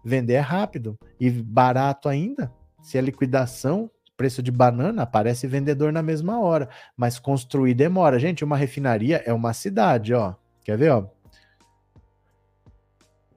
Vender 0.04 0.34
é 0.34 0.40
rápido 0.40 0.96
e 1.20 1.30
barato 1.30 2.08
ainda. 2.08 2.50
Se 2.80 2.96
é 2.96 3.00
liquidação, 3.00 3.90
preço 4.16 4.42
de 4.42 4.50
banana, 4.50 5.02
aparece 5.02 5.46
vendedor 5.46 5.92
na 5.92 6.02
mesma 6.02 6.40
hora, 6.40 6.68
mas 6.96 7.18
construir 7.18 7.74
demora. 7.74 8.18
Gente, 8.18 8.44
uma 8.44 8.56
refinaria 8.56 9.22
é 9.24 9.32
uma 9.32 9.52
cidade, 9.52 10.14
ó. 10.14 10.34
Quer 10.64 10.78
ver, 10.78 10.90
ó? 10.90 11.06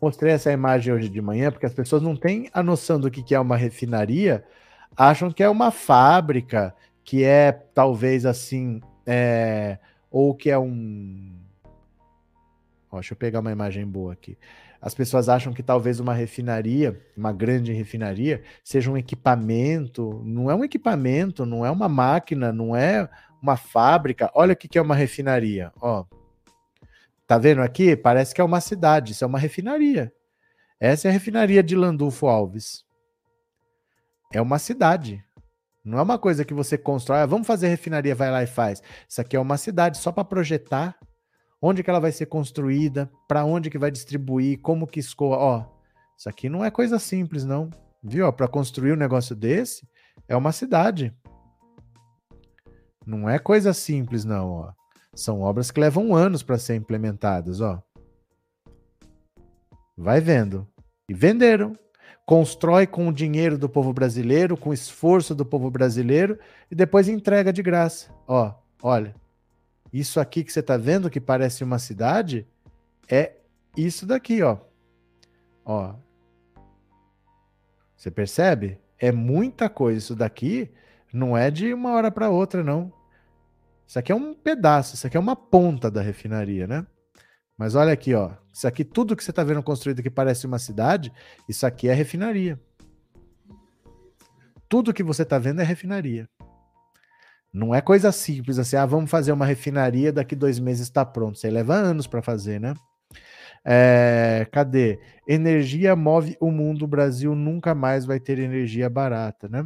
Mostrei 0.02 0.34
essa 0.34 0.52
imagem 0.52 0.94
hoje 0.94 1.10
de 1.10 1.22
manhã 1.22 1.52
porque 1.52 1.66
as 1.66 1.74
pessoas 1.74 2.02
não 2.02 2.16
têm 2.16 2.50
a 2.54 2.62
noção 2.62 3.00
do 3.00 3.10
que 3.10 3.34
é 3.34 3.40
uma 3.40 3.58
refinaria, 3.58 4.46
acham 4.96 5.32
que 5.32 5.42
é 5.42 5.50
uma 5.50 5.72
fábrica, 5.72 6.76
que 7.04 7.24
é 7.24 7.52
talvez 7.52 8.26
assim, 8.26 8.82
é, 9.06 9.80
ou 10.12 10.36
que 10.36 10.50
é 10.50 10.58
um. 10.58 11.34
Ó, 12.92 12.98
deixa 12.98 13.14
eu 13.14 13.18
pegar 13.18 13.40
uma 13.40 13.52
imagem 13.52 13.86
boa 13.86 14.14
aqui. 14.14 14.38
As 14.82 14.94
pessoas 14.94 15.30
acham 15.30 15.54
que 15.54 15.64
talvez 15.64 16.00
uma 16.00 16.14
refinaria, 16.14 17.00
uma 17.16 17.32
grande 17.32 17.72
refinaria, 17.72 18.44
seja 18.64 18.92
um 18.92 18.98
equipamento. 18.98 20.22
Não 20.24 20.50
é 20.50 20.56
um 20.56 20.64
equipamento, 20.64 21.46
não 21.46 21.66
é 21.66 21.72
uma 21.72 21.90
máquina, 21.90 22.52
não 22.52 22.76
é 22.76 23.10
uma 23.42 23.58
fábrica. 23.58 24.32
Olha 24.34 24.54
o 24.54 24.56
que 24.56 24.78
é 24.78 24.82
uma 24.82 24.96
refinaria. 24.96 25.72
Ó, 25.82 26.06
tá 27.28 27.38
vendo 27.38 27.62
aqui? 27.62 27.96
Parece 27.96 28.34
que 28.34 28.42
é 28.42 28.44
uma 28.44 28.62
cidade. 28.62 29.12
Isso 29.14 29.24
é 29.24 29.28
uma 29.28 29.40
refinaria. 29.40 30.14
Essa 30.80 31.08
é 31.08 31.10
a 31.10 31.14
refinaria 31.14 31.64
de 31.64 31.76
Landulfo 31.76 32.28
Alves. 32.28 32.84
É 34.34 34.42
uma 34.42 34.60
cidade. 34.60 35.24
Não 35.84 36.00
é 36.00 36.02
uma 36.02 36.18
coisa 36.18 36.44
que 36.44 36.54
você 36.54 36.78
constrói. 36.78 37.20
Ah, 37.20 37.26
vamos 37.26 37.46
fazer 37.46 37.68
refinaria, 37.68 38.16
vai 38.16 38.32
lá 38.32 38.44
e 38.44 38.48
faz. 38.48 38.82
Isso 39.08 39.22
aqui 39.22 39.36
é 39.36 39.40
uma 39.40 39.58
cidade 39.58 40.00
só 40.00 40.12
para 40.12 40.26
projetar 40.26 40.98
onde 41.66 41.82
que 41.82 41.90
ela 41.90 42.00
vai 42.00 42.12
ser 42.12 42.28
construída, 42.28 43.12
para 43.28 43.44
onde 43.44 43.72
que 43.72 43.78
vai 43.80 43.90
distribuir, 43.90 44.62
como 44.62 44.86
que 44.86 45.00
escoa. 45.00 45.38
Ó, 45.38 45.66
isso 46.16 46.30
aqui 46.30 46.48
não 46.48 46.64
é 46.64 46.70
coisa 46.70 47.00
simples, 47.00 47.44
não. 47.44 47.72
Viu? 48.04 48.32
Para 48.32 48.48
construir 48.48 48.94
um 48.94 48.98
negócio 48.98 49.36
desse, 49.36 49.88
é 50.28 50.36
uma 50.36 50.52
cidade. 50.52 51.12
Não 53.04 53.28
é 53.28 53.40
coisa 53.40 53.74
simples, 53.74 54.24
não. 54.24 54.52
Ó. 54.52 54.74
São 55.16 55.42
obras 55.42 55.72
que 55.72 55.80
levam 55.80 56.16
anos 56.16 56.44
para 56.44 56.60
ser 56.60 56.76
implementadas. 56.76 57.60
Ó. 57.62 57.82
Vai 59.98 60.22
vendo. 60.22 60.68
E 61.10 61.16
venderam. 61.16 61.74
Constrói 62.28 62.86
com 62.86 63.08
o 63.08 63.14
dinheiro 63.14 63.58
do 63.58 63.68
povo 63.68 63.92
brasileiro, 63.92 64.56
com 64.56 64.70
o 64.70 64.74
esforço 64.74 65.34
do 65.34 65.46
povo 65.46 65.72
brasileiro, 65.72 66.38
e 66.70 66.76
depois 66.76 67.08
entrega 67.08 67.52
de 67.52 67.64
graça. 67.64 68.12
Ó, 68.28 68.54
olha. 68.84 69.16
Isso 69.96 70.20
aqui 70.20 70.44
que 70.44 70.52
você 70.52 70.60
está 70.60 70.76
vendo 70.76 71.10
que 71.10 71.22
parece 71.22 71.64
uma 71.64 71.80
cidade 71.80 72.46
é 73.10 73.38
isso 73.78 74.06
daqui, 74.06 74.44
ó. 74.44 74.58
Ó. 75.64 75.96
Você 77.96 78.12
percebe? 78.12 78.78
É 79.00 79.10
muita 79.10 79.70
coisa. 79.70 79.98
Isso 79.98 80.14
daqui 80.14 80.70
não 81.14 81.38
é 81.38 81.50
de 81.50 81.74
uma 81.74 81.94
hora 81.94 82.12
para 82.12 82.30
outra, 82.30 82.62
não. 82.62 82.92
Isso 83.88 83.98
aqui 83.98 84.12
é 84.12 84.16
um 84.16 84.34
pedaço, 84.34 84.96
isso 84.96 85.08
aqui 85.08 85.16
é 85.16 85.20
uma 85.20 85.34
ponta 85.34 85.90
da 85.90 86.02
refinaria, 86.02 86.68
né? 86.68 86.86
Mas 87.58 87.74
olha 87.74 87.94
aqui, 87.94 88.14
ó. 88.14 88.34
Isso 88.52 88.68
aqui, 88.68 88.84
tudo 88.84 89.16
que 89.16 89.24
você 89.24 89.32
está 89.32 89.46
vendo 89.46 89.64
construído 89.64 90.04
que 90.04 90.10
parece 90.10 90.46
uma 90.46 90.60
cidade, 90.60 91.10
isso 91.48 91.66
aqui 91.66 91.88
é 91.88 91.94
refinaria. 91.94 92.60
Tudo 94.68 94.94
que 94.94 95.04
você 95.04 95.22
está 95.22 95.40
vendo 95.40 95.62
é 95.62 95.64
refinaria. 95.64 96.28
Não 97.56 97.74
é 97.74 97.80
coisa 97.80 98.12
simples 98.12 98.60
assim, 98.60 98.76
ah, 98.76 98.86
vamos 98.86 99.10
fazer 99.10 99.32
uma 99.32 99.46
refinaria, 99.46 100.12
daqui 100.12 100.36
dois 100.36 100.60
meses 100.60 100.84
está 100.84 101.06
pronto. 101.06 101.40
Você 101.40 101.50
leva 101.50 101.74
anos 101.74 102.06
para 102.06 102.22
fazer, 102.22 102.60
né? 102.60 102.74
É, 103.64 104.46
cadê? 104.52 105.00
Energia 105.26 105.96
move 105.96 106.36
o 106.42 106.52
mundo, 106.52 106.84
o 106.84 106.88
Brasil 106.88 107.34
nunca 107.34 107.74
mais 107.74 108.06
vai 108.06 108.20
ter 108.20 108.40
energia 108.40 108.90
barata, 108.90 109.48
né? 109.48 109.66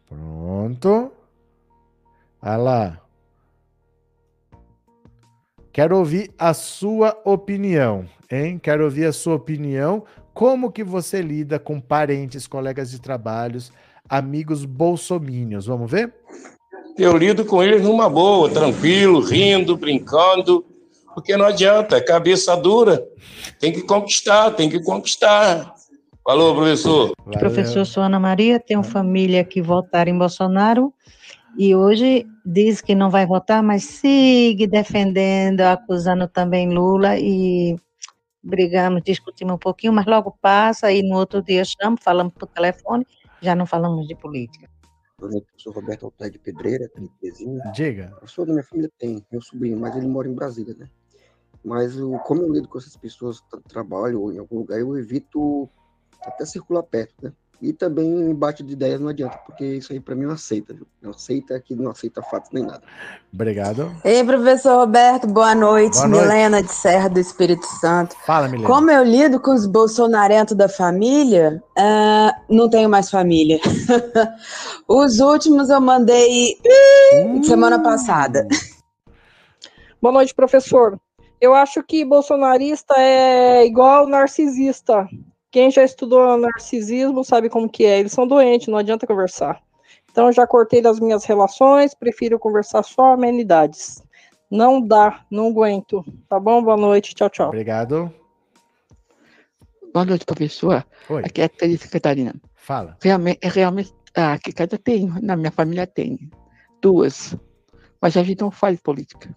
Pronto. 0.08 1.12
Olha 2.42 2.56
lá. 2.56 3.00
Quero 5.72 5.96
ouvir 5.96 6.32
a 6.36 6.52
sua 6.52 7.16
opinião, 7.24 8.04
hein? 8.28 8.58
Quero 8.60 8.84
ouvir 8.84 9.04
a 9.06 9.12
sua 9.12 9.36
opinião. 9.36 10.04
Como 10.34 10.72
que 10.72 10.82
você 10.82 11.22
lida 11.22 11.60
com 11.60 11.80
parentes, 11.80 12.48
colegas 12.48 12.90
de 12.90 13.00
trabalhos, 13.00 13.72
amigos 14.08 14.64
bolsomínios? 14.64 15.66
Vamos 15.66 15.88
ver? 15.88 16.12
Eu 16.98 17.16
lido 17.16 17.44
com 17.44 17.62
eles 17.62 17.82
numa 17.82 18.08
boa, 18.08 18.50
tranquilo, 18.50 19.20
rindo, 19.20 19.76
brincando, 19.76 20.64
porque 21.14 21.36
não 21.36 21.46
adianta, 21.46 21.96
é 21.96 22.00
cabeça 22.00 22.56
dura. 22.56 23.06
Tem 23.60 23.72
que 23.72 23.82
conquistar, 23.82 24.50
tem 24.50 24.68
que 24.68 24.82
conquistar. 24.82 25.72
Falou, 26.24 26.54
professor. 26.54 27.12
Valeu. 27.24 27.38
Professor, 27.38 27.86
sou 27.86 28.02
Ana 28.02 28.18
Maria, 28.18 28.58
tenho 28.58 28.82
família 28.82 29.44
que 29.44 29.62
votaram 29.62 30.10
em 30.10 30.18
Bolsonaro 30.18 30.92
e 31.56 31.74
hoje 31.74 32.26
diz 32.44 32.80
que 32.80 32.94
não 32.94 33.10
vai 33.10 33.26
votar, 33.26 33.62
mas 33.62 33.84
sigue 33.84 34.66
defendendo, 34.66 35.60
acusando 35.62 36.26
também 36.28 36.70
Lula 36.70 37.18
e 37.18 37.76
brigamos, 38.42 39.02
discutimos 39.02 39.54
um 39.54 39.58
pouquinho, 39.58 39.92
mas 39.92 40.06
logo 40.06 40.36
passa 40.40 40.92
e 40.92 41.02
no 41.02 41.16
outro 41.16 41.42
dia 41.42 41.64
chamo, 41.64 41.96
falamos 42.00 42.32
por 42.32 42.46
telefone, 42.46 43.06
já 43.40 43.54
não 43.54 43.66
falamos 43.66 44.06
de 44.06 44.14
política. 44.14 44.68
Noite, 45.20 45.46
sou 45.58 45.72
Roberto 45.72 46.06
Altair 46.06 46.32
de 46.32 46.38
Pedreira, 46.38 46.86
aqui 46.86 47.02
de 47.02 47.08
Terezinha. 47.20 47.62
Diga. 47.74 48.16
Eu 48.22 48.26
sou 48.28 48.46
da 48.46 48.52
minha 48.52 48.64
família, 48.64 48.90
tem 48.98 49.24
meu 49.30 49.42
sobrinho, 49.42 49.78
mas 49.78 49.94
ele 49.94 50.06
mora 50.06 50.26
em 50.26 50.34
Brasília, 50.34 50.74
né? 50.78 50.88
Mas 51.62 52.00
o, 52.00 52.18
como 52.20 52.42
eu 52.42 52.52
lido 52.52 52.68
com 52.68 52.78
essas 52.78 52.96
pessoas, 52.96 53.42
trabalho 53.68 54.22
ou 54.22 54.32
em 54.32 54.38
algum 54.38 54.60
lugar, 54.60 54.80
eu 54.80 54.96
evito 54.96 55.68
até 56.22 56.46
circular 56.46 56.82
perto, 56.82 57.14
né? 57.22 57.32
E 57.62 57.74
também 57.74 58.06
embate 58.06 58.62
de 58.62 58.72
ideias 58.72 58.98
não 59.00 59.08
adianta, 59.08 59.38
porque 59.44 59.64
isso 59.64 59.92
aí 59.92 60.00
para 60.00 60.14
mim 60.14 60.24
não 60.24 60.32
aceita, 60.32 60.72
viu? 60.72 60.86
Não 61.02 61.10
aceita 61.10 61.60
que 61.60 61.74
não 61.74 61.90
aceita 61.90 62.22
fatos 62.22 62.50
nem 62.52 62.64
nada. 62.64 62.82
Obrigado. 63.32 63.94
Ei, 64.02 64.24
professor 64.24 64.78
Roberto, 64.78 65.26
boa 65.26 65.54
noite. 65.54 65.96
Boa 65.96 66.08
noite. 66.08 66.22
Milena 66.22 66.62
de 66.62 66.72
Serra 66.72 67.08
do 67.08 67.20
Espírito 67.20 67.66
Santo. 67.66 68.16
Fala, 68.24 68.48
Milena. 68.48 68.66
Como 68.66 68.90
eu 68.90 69.04
lido 69.04 69.38
com 69.38 69.52
os 69.52 69.66
bolsonarentos 69.66 70.56
da 70.56 70.70
família, 70.70 71.62
ah, 71.76 72.34
não 72.48 72.70
tenho 72.70 72.88
mais 72.88 73.10
família. 73.10 73.60
os 74.88 75.20
últimos 75.20 75.68
eu 75.68 75.80
mandei 75.82 76.56
Hum. 77.14 77.42
semana 77.42 77.82
passada. 77.82 78.48
Boa 80.00 80.14
noite, 80.14 80.34
professor. 80.34 80.98
Eu 81.38 81.54
acho 81.54 81.82
que 81.82 82.04
bolsonarista 82.04 82.94
é 82.96 83.66
igual 83.66 84.06
narcisista. 84.06 85.06
Quem 85.50 85.70
já 85.70 85.82
estudou 85.82 86.36
narcisismo 86.36 87.24
sabe 87.24 87.48
como 87.48 87.68
que 87.68 87.84
é. 87.84 87.98
Eles 87.98 88.12
são 88.12 88.26
doentes, 88.26 88.68
não 88.68 88.78
adianta 88.78 89.06
conversar. 89.06 89.60
Então, 90.10 90.26
eu 90.26 90.32
já 90.32 90.46
cortei 90.46 90.80
das 90.80 91.00
minhas 91.00 91.24
relações, 91.24 91.94
prefiro 91.94 92.38
conversar 92.38 92.82
só 92.82 93.12
amenidades. 93.12 94.02
Não 94.50 94.80
dá, 94.80 95.24
não 95.30 95.48
aguento. 95.48 96.04
Tá 96.28 96.38
bom? 96.38 96.62
Boa 96.62 96.76
noite, 96.76 97.14
tchau, 97.14 97.30
tchau. 97.30 97.48
Obrigado. 97.48 98.12
Boa 99.92 100.04
noite, 100.04 100.24
professor. 100.24 100.84
Oi. 101.08 101.22
Aqui 101.24 101.42
é 101.42 101.44
a 101.44 101.48
Teresa 101.48 101.88
Catarina. 101.88 102.34
Fala. 102.54 102.96
Realmente, 103.02 103.38
é 103.42 103.48
realmente, 103.48 103.92
ah, 104.14 104.34
aqui 104.34 104.52
cada 104.52 104.78
tem, 104.78 105.12
na 105.20 105.36
minha 105.36 105.50
família 105.50 105.86
tem. 105.86 106.30
Duas. 106.80 107.36
Mas 108.00 108.16
a 108.16 108.22
gente 108.22 108.40
não 108.40 108.50
faz 108.50 108.80
política. 108.80 109.36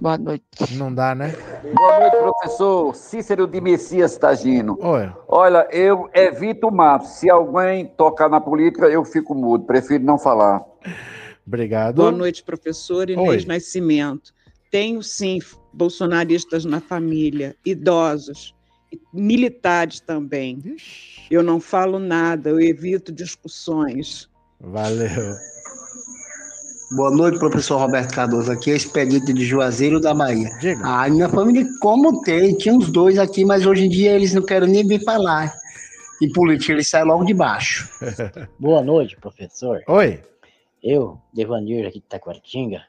Boa 0.00 0.18
noite. 0.18 0.44
Não 0.72 0.92
dá, 0.92 1.14
né? 1.14 1.32
Boa 1.72 2.00
noite, 2.00 2.16
professor 2.16 2.94
Cícero 2.96 3.46
de 3.46 3.60
Messias 3.60 4.16
Tagino. 4.18 4.76
Oi. 4.80 5.12
Olha, 5.28 5.68
eu 5.70 6.10
evito 6.12 6.66
o 6.66 6.72
mato. 6.72 7.06
Se 7.06 7.30
alguém 7.30 7.86
tocar 7.86 8.28
na 8.28 8.40
política, 8.40 8.86
eu 8.86 9.04
fico 9.04 9.34
mudo. 9.34 9.64
Prefiro 9.64 10.02
não 10.02 10.18
falar. 10.18 10.64
Obrigado. 11.46 11.96
Boa 11.96 12.10
noite, 12.10 12.42
professor 12.42 13.08
Inês 13.08 13.44
Oi. 13.44 13.46
Nascimento. 13.46 14.34
Tenho 14.68 15.00
sim 15.00 15.38
bolsonaristas 15.72 16.64
na 16.64 16.80
família, 16.80 17.54
idosos, 17.64 18.52
militares 19.12 20.00
também. 20.00 20.60
Eu 21.30 21.42
não 21.42 21.60
falo 21.60 22.00
nada, 22.00 22.50
eu 22.50 22.60
evito 22.60 23.12
discussões. 23.12 24.28
Valeu. 24.60 25.34
Boa 26.94 27.10
noite, 27.10 27.40
professor 27.40 27.78
Roberto 27.78 28.14
Cardoso. 28.14 28.52
Aqui 28.52 28.70
é 28.70 28.76
expedito 28.76 29.34
de 29.34 29.44
Juazeiro 29.44 29.98
da 29.98 30.14
Bahia. 30.14 30.48
Diga. 30.60 30.80
Ah, 30.84 31.10
minha 31.10 31.28
família, 31.28 31.66
como 31.80 32.22
tem, 32.22 32.56
tinha 32.56 32.72
uns 32.72 32.88
dois 32.88 33.18
aqui, 33.18 33.44
mas 33.44 33.66
hoje 33.66 33.86
em 33.86 33.88
dia 33.88 34.12
eles 34.12 34.32
não 34.32 34.42
querem 34.42 34.68
nem 34.68 34.86
vir 34.86 35.02
falar. 35.02 35.52
Em 36.22 36.32
política, 36.32 36.72
eles 36.72 36.86
saem 36.86 37.04
logo 37.04 37.24
de 37.24 37.34
baixo. 37.34 37.88
Boa 38.60 38.80
noite, 38.80 39.16
professor. 39.16 39.82
Oi. 39.88 40.22
Eu, 40.80 41.18
Devanir, 41.32 41.84
aqui 41.84 41.98
de 41.98 42.06
Taquaritinga. 42.06 42.84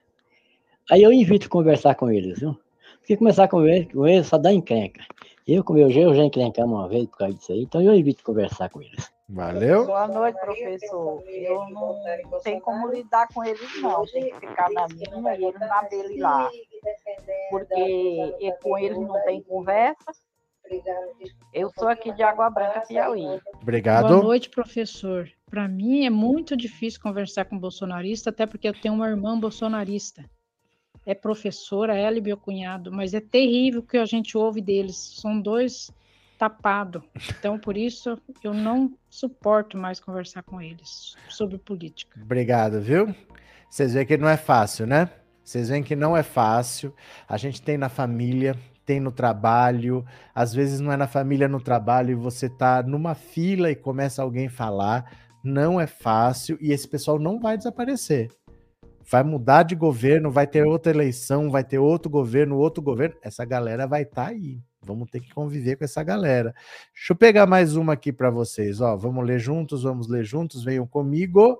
Aí 0.91 1.01
eu 1.01 1.11
evito 1.11 1.49
conversar 1.49 1.95
com 1.95 2.11
eles, 2.11 2.39
viu? 2.39 2.55
Porque 2.99 3.17
começar 3.17 3.47
com 3.47 3.65
eles, 3.65 3.91
com 3.91 4.07
eles 4.07 4.27
só 4.27 4.37
dá 4.37 4.53
encrenca. 4.53 5.01
Eu, 5.47 5.63
com 5.63 5.73
meu 5.73 5.89
eu 5.89 6.13
já 6.13 6.23
encrencamos 6.23 6.77
uma 6.77 6.87
vez 6.87 7.07
por 7.07 7.17
causa 7.17 7.33
disso 7.33 7.51
aí, 7.51 7.63
então 7.63 7.81
eu 7.81 7.95
evito 7.95 8.23
conversar 8.23 8.69
com 8.69 8.83
eles. 8.83 9.14
Valeu. 9.27 9.85
Boa 9.87 10.07
noite, 10.07 10.39
professor. 10.39 11.23
Eu 11.27 11.67
não 11.69 12.39
tenho 12.43 12.61
como 12.61 12.87
lidar 12.87 13.27
com 13.33 13.43
eles, 13.43 13.81
não. 13.81 14.05
Tem 14.05 14.29
que 14.29 14.39
ficar 14.39 14.69
na 14.71 14.87
minha 14.87 15.35
e 15.35 15.45
ele 15.45 15.57
na 15.57 15.81
dele 15.83 16.21
lá. 16.21 16.49
Porque 17.49 17.75
e 18.39 18.51
com 18.61 18.77
eles 18.77 18.97
não 18.97 19.19
tem 19.23 19.41
conversa. 19.41 20.13
Eu 21.53 21.71
sou 21.77 21.87
aqui 21.87 22.11
de 22.11 22.21
Água 22.21 22.49
Branca, 22.49 22.81
Piauí. 22.81 23.39
Obrigado. 23.61 24.07
Boa 24.07 24.23
noite, 24.23 24.49
professor. 24.49 25.29
Para 25.49 25.67
mim 25.67 26.05
é 26.05 26.09
muito 26.09 26.55
difícil 26.55 27.01
conversar 27.01 27.45
com 27.45 27.57
bolsonarista, 27.57 28.29
até 28.29 28.45
porque 28.45 28.67
eu 28.67 28.73
tenho 28.73 28.93
uma 28.93 29.09
irmã 29.09 29.39
bolsonarista. 29.39 30.23
É 31.05 31.13
professora, 31.13 31.95
ela 31.95 32.17
e 32.17 32.21
meu 32.21 32.37
cunhado, 32.37 32.91
mas 32.91 33.13
é 33.13 33.19
terrível 33.19 33.81
o 33.81 33.85
que 33.85 33.97
a 33.97 34.05
gente 34.05 34.37
ouve 34.37 34.59
deles. 34.59 34.97
São 34.97 35.39
dois 35.39 35.91
tapados. 36.37 37.01
Então, 37.29 37.57
por 37.57 37.77
isso, 37.77 38.17
eu 38.43 38.53
não 38.53 38.93
suporto 39.09 39.77
mais 39.77 39.99
conversar 39.99 40.43
com 40.43 40.61
eles 40.61 41.15
sobre 41.29 41.57
política. 41.57 42.19
Obrigado, 42.21 42.81
viu? 42.81 43.13
Vocês 43.69 43.93
veem 43.93 44.05
que 44.05 44.17
não 44.17 44.29
é 44.29 44.37
fácil, 44.37 44.85
né? 44.85 45.09
Vocês 45.43 45.69
veem 45.69 45.83
que 45.83 45.95
não 45.95 46.15
é 46.15 46.23
fácil. 46.23 46.93
A 47.27 47.37
gente 47.37 47.61
tem 47.61 47.77
na 47.77 47.89
família, 47.89 48.57
tem 48.85 48.99
no 48.99 49.11
trabalho. 49.11 50.05
Às 50.33 50.53
vezes 50.53 50.79
não 50.79 50.91
é 50.91 50.97
na 50.97 51.07
família, 51.07 51.47
no 51.47 51.61
trabalho, 51.61 52.11
e 52.11 52.15
você 52.15 52.49
tá 52.49 52.83
numa 52.83 53.15
fila 53.15 53.69
e 53.69 53.75
começa 53.75 54.21
alguém 54.21 54.49
falar. 54.49 55.11
Não 55.43 55.79
é 55.79 55.87
fácil 55.87 56.57
e 56.59 56.71
esse 56.71 56.87
pessoal 56.87 57.19
não 57.19 57.39
vai 57.39 57.57
desaparecer. 57.57 58.31
Vai 59.07 59.23
mudar 59.23 59.61
de 59.61 59.75
governo, 59.75 60.31
vai 60.31 60.47
ter 60.47 60.65
outra 60.65 60.91
eleição, 60.91 61.51
vai 61.51 61.63
ter 61.63 61.77
outro 61.77 62.09
governo, 62.09 62.57
outro 62.57 62.81
governo. 62.81 63.15
Essa 63.21 63.45
galera 63.45 63.85
vai 63.85 64.01
estar 64.01 64.29
aí. 64.29 64.59
Vamos 64.85 65.09
ter 65.09 65.19
que 65.19 65.33
conviver 65.33 65.75
com 65.75 65.83
essa 65.83 66.03
galera. 66.03 66.53
Deixa 66.93 67.13
eu 67.13 67.15
pegar 67.15 67.45
mais 67.45 67.75
uma 67.75 67.93
aqui 67.93 68.13
para 68.13 68.29
vocês. 68.29 68.81
Ó, 68.81 68.95
vamos 68.95 69.25
ler 69.25 69.39
juntos, 69.39 69.83
vamos 69.83 70.07
ler 70.07 70.23
juntos. 70.23 70.63
Venham 70.63 70.85
comigo. 70.85 71.59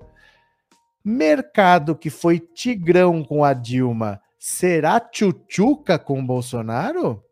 Mercado 1.04 1.96
que 1.96 2.10
foi 2.10 2.40
tigrão 2.40 3.24
com 3.24 3.44
a 3.44 3.54
Dilma, 3.54 4.20
será 4.40 5.00
tchutchuca 5.00 6.00
com 6.00 6.20
o 6.20 6.26
Bolsonaro? 6.26 7.24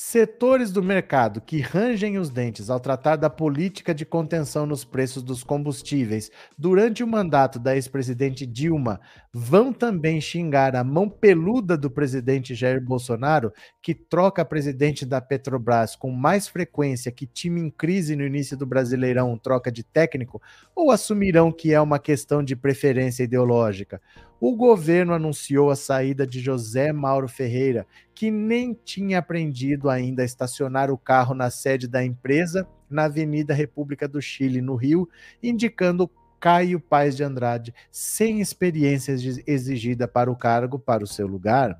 Setores 0.00 0.70
do 0.70 0.80
mercado 0.80 1.40
que 1.40 1.60
rangem 1.60 2.18
os 2.18 2.30
dentes 2.30 2.70
ao 2.70 2.78
tratar 2.78 3.16
da 3.16 3.28
política 3.28 3.92
de 3.92 4.06
contenção 4.06 4.64
nos 4.64 4.84
preços 4.84 5.24
dos 5.24 5.42
combustíveis 5.42 6.30
durante 6.56 7.02
o 7.02 7.06
mandato 7.06 7.58
da 7.58 7.74
ex-presidente 7.74 8.46
Dilma 8.46 9.00
vão 9.34 9.72
também 9.72 10.20
xingar 10.20 10.76
a 10.76 10.84
mão 10.84 11.08
peluda 11.08 11.76
do 11.76 11.90
presidente 11.90 12.54
Jair 12.54 12.80
Bolsonaro, 12.80 13.52
que 13.82 13.92
troca 13.92 14.44
presidente 14.44 15.04
da 15.04 15.20
Petrobras 15.20 15.96
com 15.96 16.12
mais 16.12 16.46
frequência 16.46 17.10
que 17.10 17.26
time 17.26 17.60
em 17.60 17.68
crise 17.68 18.14
no 18.14 18.24
início 18.24 18.56
do 18.56 18.66
Brasileirão 18.66 19.36
troca 19.36 19.70
de 19.70 19.82
técnico, 19.82 20.40
ou 20.76 20.92
assumirão 20.92 21.50
que 21.50 21.74
é 21.74 21.80
uma 21.80 21.98
questão 21.98 22.40
de 22.40 22.54
preferência 22.54 23.24
ideológica? 23.24 24.00
O 24.40 24.54
governo 24.54 25.12
anunciou 25.12 25.68
a 25.68 25.74
saída 25.74 26.24
de 26.24 26.38
José 26.38 26.92
Mauro 26.92 27.26
Ferreira, 27.26 27.84
que 28.18 28.32
nem 28.32 28.74
tinha 28.74 29.20
aprendido 29.20 29.88
ainda 29.88 30.22
a 30.22 30.24
estacionar 30.24 30.90
o 30.90 30.98
carro 30.98 31.36
na 31.36 31.50
sede 31.50 31.86
da 31.86 32.04
empresa 32.04 32.66
na 32.90 33.04
Avenida 33.04 33.54
República 33.54 34.08
do 34.08 34.20
Chile, 34.20 34.60
no 34.60 34.74
Rio, 34.74 35.08
indicando 35.40 36.10
Caio 36.40 36.80
Paes 36.80 37.16
de 37.16 37.22
Andrade, 37.22 37.72
sem 37.92 38.40
experiência 38.40 39.14
exigida 39.46 40.08
para 40.08 40.32
o 40.32 40.34
cargo, 40.34 40.80
para 40.80 41.04
o 41.04 41.06
seu 41.06 41.28
lugar. 41.28 41.78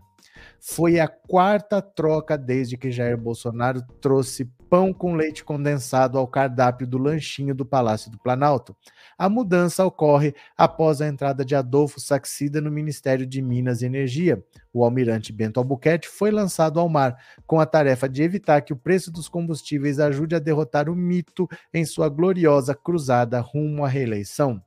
Foi 0.60 1.00
a 1.00 1.08
quarta 1.08 1.82
troca 1.82 2.38
desde 2.38 2.76
que 2.76 2.92
Jair 2.92 3.18
Bolsonaro 3.18 3.82
trouxe 4.00 4.48
pão 4.68 4.92
com 4.92 5.14
leite 5.14 5.44
condensado 5.44 6.18
ao 6.18 6.26
cardápio 6.26 6.86
do 6.86 6.98
lanchinho 6.98 7.54
do 7.54 7.64
Palácio 7.64 8.10
do 8.10 8.18
Planalto. 8.18 8.76
A 9.16 9.28
mudança 9.28 9.84
ocorre 9.84 10.34
após 10.56 11.00
a 11.00 11.08
entrada 11.08 11.44
de 11.44 11.54
Adolfo 11.54 12.00
Saxida 12.00 12.60
no 12.60 12.70
Ministério 12.70 13.26
de 13.26 13.40
Minas 13.40 13.82
e 13.82 13.86
Energia. 13.86 14.42
O 14.72 14.84
almirante 14.84 15.32
Bento 15.32 15.58
Albuquerque 15.58 16.08
foi 16.08 16.30
lançado 16.30 16.78
ao 16.78 16.88
mar 16.88 17.16
com 17.46 17.58
a 17.58 17.66
tarefa 17.66 18.08
de 18.08 18.22
evitar 18.22 18.60
que 18.60 18.72
o 18.72 18.76
preço 18.76 19.10
dos 19.10 19.28
combustíveis 19.28 19.98
ajude 19.98 20.34
a 20.34 20.38
derrotar 20.38 20.88
o 20.88 20.94
mito 20.94 21.48
em 21.72 21.84
sua 21.84 22.08
gloriosa 22.08 22.74
cruzada 22.74 23.40
rumo 23.40 23.84
à 23.84 23.88
reeleição. 23.88 24.62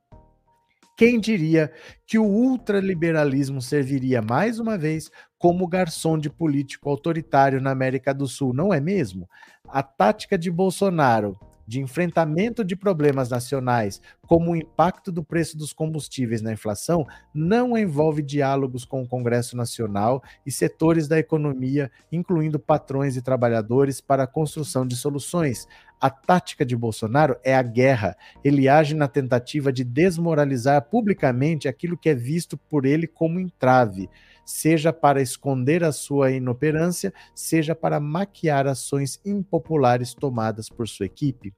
Quem 1.02 1.20
diria 1.20 1.72
que 2.06 2.20
o 2.20 2.24
ultraliberalismo 2.24 3.60
serviria 3.60 4.22
mais 4.22 4.60
uma 4.60 4.78
vez 4.78 5.10
como 5.36 5.68
garçom 5.68 6.16
de 6.16 6.30
político 6.30 6.92
autoritário 6.92 7.60
na 7.60 7.72
América 7.72 8.14
do 8.14 8.28
Sul, 8.28 8.54
não 8.54 8.72
é 8.72 8.80
mesmo? 8.80 9.28
A 9.68 9.82
tática 9.82 10.38
de 10.38 10.52
Bolsonaro 10.52 11.36
de 11.72 11.80
enfrentamento 11.80 12.66
de 12.66 12.76
problemas 12.76 13.30
nacionais, 13.30 14.02
como 14.28 14.52
o 14.52 14.56
impacto 14.58 15.10
do 15.10 15.24
preço 15.24 15.58
dos 15.58 15.72
combustíveis 15.72 16.42
na 16.42 16.52
inflação, 16.52 17.08
não 17.34 17.78
envolve 17.78 18.22
diálogos 18.22 18.84
com 18.84 19.02
o 19.02 19.08
Congresso 19.08 19.56
Nacional 19.56 20.22
e 20.46 20.52
setores 20.52 21.08
da 21.08 21.18
economia, 21.18 21.90
incluindo 22.12 22.60
patrões 22.60 23.16
e 23.16 23.22
trabalhadores, 23.22 24.02
para 24.02 24.24
a 24.24 24.28
construção 24.28 24.86
de 24.86 24.98
soluções. 24.98 25.66
A 25.98 26.10
tática 26.10 26.66
de 26.66 26.76
Bolsonaro 26.76 27.38
é 27.42 27.56
a 27.56 27.62
guerra. 27.62 28.18
Ele 28.44 28.68
age 28.68 28.94
na 28.94 29.08
tentativa 29.08 29.72
de 29.72 29.86
desmoralizar 29.86 30.82
publicamente 30.90 31.70
aquilo 31.70 31.98
que 31.98 32.10
é 32.10 32.14
visto 32.14 32.58
por 32.58 32.86
ele 32.86 33.08
como 33.08 33.40
entrave 33.40 34.10
seja 34.46 34.92
para 34.92 35.22
esconder 35.22 35.84
a 35.84 35.92
sua 35.92 36.32
inoperância, 36.32 37.14
seja 37.34 37.76
para 37.76 38.00
maquiar 38.00 38.68
ações 38.68 39.20
impopulares 39.26 40.14
tomadas 40.14 40.70
por 40.70 40.88
sua 40.88 41.06
equipe. 41.06 41.54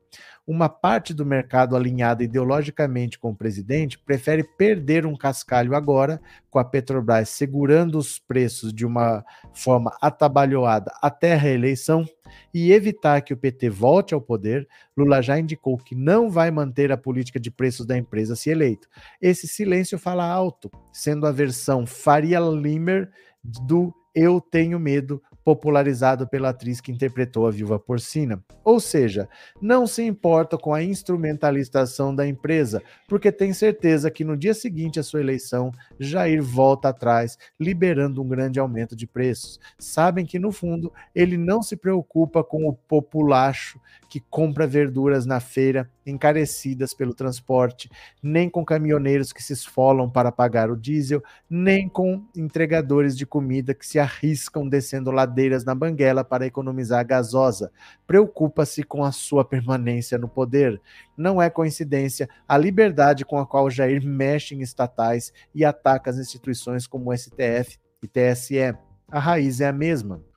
Uma 0.46 0.68
parte 0.68 1.14
do 1.14 1.26
mercado 1.26 1.76
alinhada 1.76 2.24
ideologicamente 2.24 3.18
com 3.18 3.32
o 3.32 3.36
presidente 3.36 3.98
prefere 3.98 4.44
perder 4.44 5.06
um 5.06 5.16
cascalho 5.16 5.76
agora, 5.76 6.22
com 6.50 6.60
a 6.60 6.66
Petrobras 6.66 7.30
segurando 7.30 7.98
os 7.98 8.20
preços 8.20 8.74
de 8.74 8.86
uma 8.86 9.24
forma 9.54 9.96
atabalhoada 10.02 10.92
até 11.02 11.34
a 11.34 11.38
reeleição, 11.38 12.06
e 12.54 12.72
evitar 12.72 13.22
que 13.22 13.34
o 13.34 13.38
PT 13.38 13.70
volte 13.70 14.14
ao 14.14 14.22
poder, 14.22 14.68
Lula 14.96 15.22
já 15.22 15.40
indicou 15.40 15.78
que 15.78 15.96
não 15.96 16.30
vai 16.30 16.52
manter 16.52 16.92
a 16.92 16.98
política 16.98 17.40
de 17.40 17.52
preços 17.52 17.86
da 17.86 17.98
empresa 17.98 18.36
se 18.36 18.50
eleito. 18.50 18.88
Esse 19.22 19.48
silêncio 19.48 19.98
fala 19.98 20.26
alto, 20.26 20.72
sendo 20.92 21.26
a 21.26 21.32
versão 21.32 21.86
Faria 21.86 22.40
Limer 22.40 23.12
do 23.44 23.94
Eu 24.16 24.40
Tenho 24.40 24.80
Medo 24.80 25.22
popularizado 25.44 26.28
pela 26.28 26.50
atriz 26.50 26.80
que 26.80 26.92
interpretou 26.92 27.48
a 27.48 27.52
viúva 27.52 27.80
porcina. 27.80 28.44
Ou 28.64 28.80
seja, 28.80 29.28
não 29.62 29.86
se 29.86 30.04
importa 30.04 30.58
com 30.58 30.74
a 30.74 30.84
instrumentalização 30.84 32.16
da 32.16 32.28
empresa, 32.28 32.82
porque 33.08 33.32
tem 33.32 33.54
certeza 33.54 34.10
que 34.10 34.24
no 34.24 34.38
dia 34.38 34.54
seguinte 34.54 35.00
à 35.00 35.04
sua 35.04 35.20
eleição, 35.20 35.72
Jair 36.00 36.42
volta 36.42 36.90
atrás, 36.90 37.38
liberando 37.60 38.22
um 38.22 38.28
grande 38.28 38.60
aumento 38.60 38.96
de 38.96 39.06
preços. 39.06 39.60
Sabem 39.78 40.26
que, 40.26 40.40
no 40.40 40.52
fundo, 40.52 40.92
ele 41.14 41.38
não 41.38 41.62
se 41.62 41.76
preocupa 41.76 42.44
com 42.44 42.68
o 42.68 42.74
populacho 42.74 43.80
que 44.10 44.20
compra 44.20 44.68
verduras 44.68 45.26
na 45.26 45.40
feira 45.40 45.90
encarecidas 46.06 46.94
pelo 46.94 47.14
transporte, 47.14 47.90
nem 48.22 48.50
com 48.50 48.66
caminhoneiros 48.66 49.32
que 49.32 49.42
se 49.42 49.54
esfolam 49.54 50.10
para 50.10 50.32
pagar 50.32 50.70
o 50.70 50.78
diesel, 50.78 51.24
nem 51.50 51.88
com 51.88 52.26
entregadores 52.36 53.18
de 53.18 53.26
comida 53.26 53.74
que 53.74 53.86
se 53.86 54.00
arriscam 54.00 54.68
descendo 54.68 55.12
ladeiras 55.12 55.64
na 55.64 55.76
banguela 55.76 56.24
para 56.24 56.46
economizar 56.46 57.00
a 57.00 57.04
gasosa. 57.04 57.72
Preocupa-se 58.06 58.84
com 58.84 59.04
a 59.04 59.12
sua 59.12 59.46
permanência 59.46 60.18
no 60.18 60.28
poder. 60.28 60.82
Não 61.18 61.42
é 61.42 61.50
coincidência 61.50 62.30
a 62.48 62.58
liberdade 62.58 63.26
com 63.26 63.38
a 63.38 63.46
qual 63.46 63.70
Jair 63.70 64.04
mexe 64.06 64.56
em 64.56 64.62
estatais 64.62 65.32
e 65.54 65.64
ataca 65.64 66.10
as 66.10 66.18
instituições 66.18 66.88
como 66.88 67.12
o 67.12 67.18
STF 67.18 67.78
e 68.02 68.08
TSE. 68.08 68.76
A 69.10 69.20
raiz 69.20 69.62
é 69.62 69.68
a 69.68 69.74
mesma. 69.74 70.33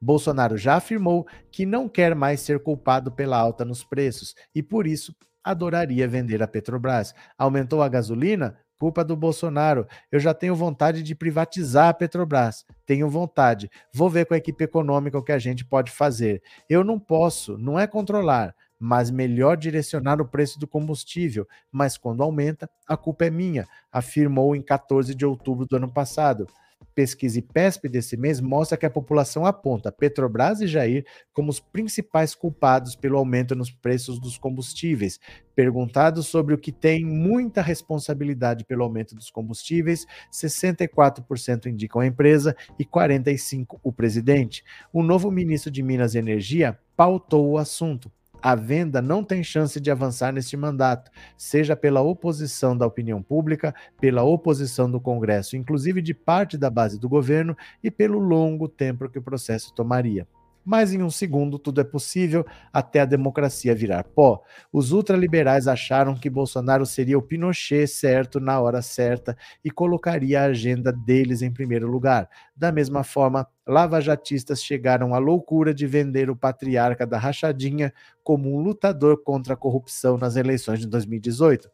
Bolsonaro 0.00 0.56
já 0.56 0.76
afirmou 0.76 1.26
que 1.50 1.64
não 1.66 1.88
quer 1.88 2.14
mais 2.14 2.40
ser 2.40 2.58
culpado 2.60 3.12
pela 3.12 3.38
alta 3.38 3.64
nos 3.64 3.84
preços 3.84 4.34
e, 4.54 4.62
por 4.62 4.86
isso, 4.86 5.14
adoraria 5.44 6.08
vender 6.08 6.42
a 6.42 6.48
Petrobras. 6.48 7.14
Aumentou 7.36 7.82
a 7.82 7.88
gasolina? 7.88 8.58
Culpa 8.78 9.04
do 9.04 9.16
Bolsonaro. 9.16 9.86
Eu 10.10 10.18
já 10.18 10.34
tenho 10.34 10.54
vontade 10.54 11.02
de 11.02 11.14
privatizar 11.14 11.88
a 11.88 11.94
Petrobras. 11.94 12.64
Tenho 12.84 13.08
vontade. 13.08 13.70
Vou 13.92 14.10
ver 14.10 14.26
com 14.26 14.34
a 14.34 14.38
equipe 14.38 14.64
econômica 14.64 15.18
o 15.18 15.22
que 15.22 15.32
a 15.32 15.38
gente 15.38 15.64
pode 15.64 15.92
fazer. 15.92 16.42
Eu 16.68 16.82
não 16.82 16.98
posso, 16.98 17.56
não 17.56 17.78
é 17.78 17.86
controlar, 17.86 18.54
mas 18.78 19.10
melhor 19.10 19.56
direcionar 19.56 20.20
o 20.20 20.28
preço 20.28 20.58
do 20.58 20.66
combustível. 20.66 21.46
Mas 21.70 21.96
quando 21.96 22.22
aumenta, 22.22 22.68
a 22.86 22.96
culpa 22.96 23.26
é 23.26 23.30
minha, 23.30 23.66
afirmou 23.92 24.56
em 24.56 24.62
14 24.62 25.14
de 25.14 25.24
outubro 25.24 25.66
do 25.66 25.76
ano 25.76 25.90
passado. 25.90 26.46
Pesquisa 26.94 27.38
IPESP 27.38 27.88
desse 27.88 28.16
mês 28.16 28.40
mostra 28.40 28.78
que 28.78 28.86
a 28.86 28.90
população 28.90 29.44
aponta 29.44 29.90
Petrobras 29.90 30.60
e 30.60 30.66
Jair 30.66 31.04
como 31.32 31.50
os 31.50 31.58
principais 31.58 32.34
culpados 32.34 32.94
pelo 32.94 33.18
aumento 33.18 33.54
nos 33.54 33.70
preços 33.70 34.20
dos 34.20 34.38
combustíveis. 34.38 35.18
Perguntados 35.54 36.26
sobre 36.26 36.54
o 36.54 36.58
que 36.58 36.70
tem 36.70 37.04
muita 37.04 37.62
responsabilidade 37.62 38.64
pelo 38.64 38.84
aumento 38.84 39.14
dos 39.14 39.30
combustíveis, 39.30 40.06
64% 40.32 41.66
indicam 41.66 42.00
a 42.00 42.06
empresa 42.06 42.56
e 42.78 42.84
45% 42.84 43.78
o 43.82 43.92
presidente. 43.92 44.62
O 44.92 45.02
novo 45.02 45.30
ministro 45.30 45.70
de 45.70 45.82
Minas 45.82 46.14
e 46.14 46.18
Energia 46.18 46.78
pautou 46.96 47.50
o 47.50 47.58
assunto 47.58 48.10
a 48.44 48.54
venda 48.54 49.00
não 49.00 49.24
tem 49.24 49.42
chance 49.42 49.80
de 49.80 49.90
avançar 49.90 50.30
neste 50.30 50.54
mandato, 50.54 51.10
seja 51.34 51.74
pela 51.74 52.02
oposição 52.02 52.76
da 52.76 52.86
opinião 52.86 53.22
pública, 53.22 53.74
pela 53.98 54.22
oposição 54.22 54.90
do 54.90 55.00
Congresso, 55.00 55.56
inclusive 55.56 56.02
de 56.02 56.12
parte 56.12 56.58
da 56.58 56.68
base 56.68 57.00
do 57.00 57.08
governo, 57.08 57.56
e 57.82 57.90
pelo 57.90 58.18
longo 58.18 58.68
tempo 58.68 59.08
que 59.08 59.18
o 59.18 59.22
processo 59.22 59.72
tomaria 59.72 60.28
mas 60.64 60.92
em 60.92 61.02
um 61.02 61.10
segundo 61.10 61.58
tudo 61.58 61.80
é 61.80 61.84
possível 61.84 62.46
até 62.72 63.00
a 63.00 63.04
democracia 63.04 63.74
virar 63.74 64.04
pó. 64.04 64.42
Os 64.72 64.92
ultraliberais 64.92 65.68
acharam 65.68 66.14
que 66.14 66.30
Bolsonaro 66.30 66.86
seria 66.86 67.18
o 67.18 67.22
Pinochet 67.22 67.86
certo 67.86 68.40
na 68.40 68.60
hora 68.60 68.80
certa 68.80 69.36
e 69.64 69.70
colocaria 69.70 70.40
a 70.40 70.46
agenda 70.46 70.92
deles 70.92 71.42
em 71.42 71.52
primeiro 71.52 71.86
lugar. 71.86 72.28
Da 72.56 72.72
mesma 72.72 73.04
forma, 73.04 73.46
lavajatistas 73.66 74.62
chegaram 74.62 75.14
à 75.14 75.18
loucura 75.18 75.74
de 75.74 75.86
vender 75.86 76.30
o 76.30 76.36
patriarca 76.36 77.06
da 77.06 77.18
rachadinha 77.18 77.92
como 78.22 78.54
um 78.54 78.60
lutador 78.60 79.22
contra 79.22 79.54
a 79.54 79.56
corrupção 79.56 80.16
nas 80.16 80.36
eleições 80.36 80.80
de 80.80 80.86
2018. 80.86 81.70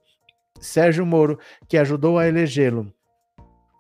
Sérgio 0.60 1.06
Moro, 1.06 1.38
que 1.68 1.78
ajudou 1.78 2.18
a 2.18 2.26
elegê-lo 2.26 2.92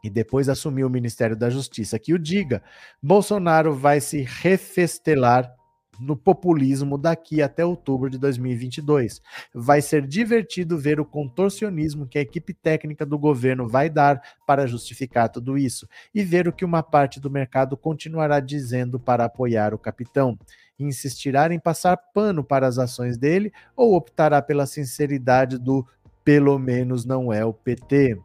e 0.02 0.10
depois 0.10 0.48
assumiu 0.48 0.86
o 0.86 0.90
Ministério 0.90 1.36
da 1.36 1.50
Justiça, 1.50 1.98
que 1.98 2.14
o 2.14 2.18
diga, 2.18 2.62
Bolsonaro 3.02 3.74
vai 3.74 4.00
se 4.00 4.22
refestelar 4.22 5.54
no 6.00 6.16
populismo 6.16 6.96
daqui 6.96 7.42
até 7.42 7.64
outubro 7.64 8.08
de 8.08 8.18
2022. 8.18 9.20
Vai 9.54 9.82
ser 9.82 10.06
divertido 10.06 10.78
ver 10.78 10.98
o 10.98 11.04
contorcionismo 11.04 12.06
que 12.06 12.18
a 12.18 12.22
equipe 12.22 12.54
técnica 12.54 13.04
do 13.04 13.18
governo 13.18 13.68
vai 13.68 13.90
dar 13.90 14.20
para 14.46 14.66
justificar 14.66 15.28
tudo 15.28 15.58
isso 15.58 15.86
e 16.14 16.24
ver 16.24 16.48
o 16.48 16.52
que 16.52 16.64
uma 16.64 16.82
parte 16.82 17.20
do 17.20 17.30
mercado 17.30 17.76
continuará 17.76 18.40
dizendo 18.40 18.98
para 18.98 19.26
apoiar 19.26 19.74
o 19.74 19.78
capitão. 19.78 20.38
Insistirá 20.78 21.52
em 21.52 21.60
passar 21.60 21.98
pano 22.14 22.42
para 22.42 22.66
as 22.66 22.78
ações 22.78 23.18
dele 23.18 23.52
ou 23.76 23.94
optará 23.94 24.40
pela 24.40 24.66
sinceridade 24.66 25.58
do 25.58 25.86
pelo 26.24 26.58
menos 26.58 27.04
não 27.04 27.32
é 27.32 27.44
o 27.44 27.52
PT? 27.52 28.18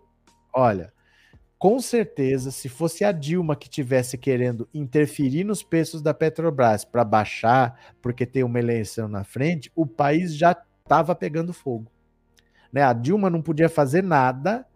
Olha, 0.53 0.93
com 1.57 1.79
certeza, 1.79 2.51
se 2.51 2.67
fosse 2.67 3.03
a 3.03 3.11
Dilma 3.11 3.55
que 3.55 3.69
tivesse 3.69 4.17
querendo 4.17 4.67
interferir 4.73 5.43
nos 5.43 5.63
preços 5.63 6.01
da 6.01 6.13
Petrobras 6.13 6.83
para 6.83 7.03
baixar, 7.03 7.95
porque 8.01 8.25
tem 8.25 8.43
uma 8.43 8.59
eleição 8.59 9.07
na 9.07 9.23
frente, 9.23 9.71
o 9.75 9.85
país 9.85 10.35
já 10.35 10.55
estava 10.83 11.15
pegando 11.15 11.53
fogo. 11.53 11.91
Né? 12.71 12.81
A 12.81 12.93
Dilma 12.93 13.29
não 13.29 13.41
podia 13.41 13.69
fazer 13.69 14.03
nada, 14.03 14.67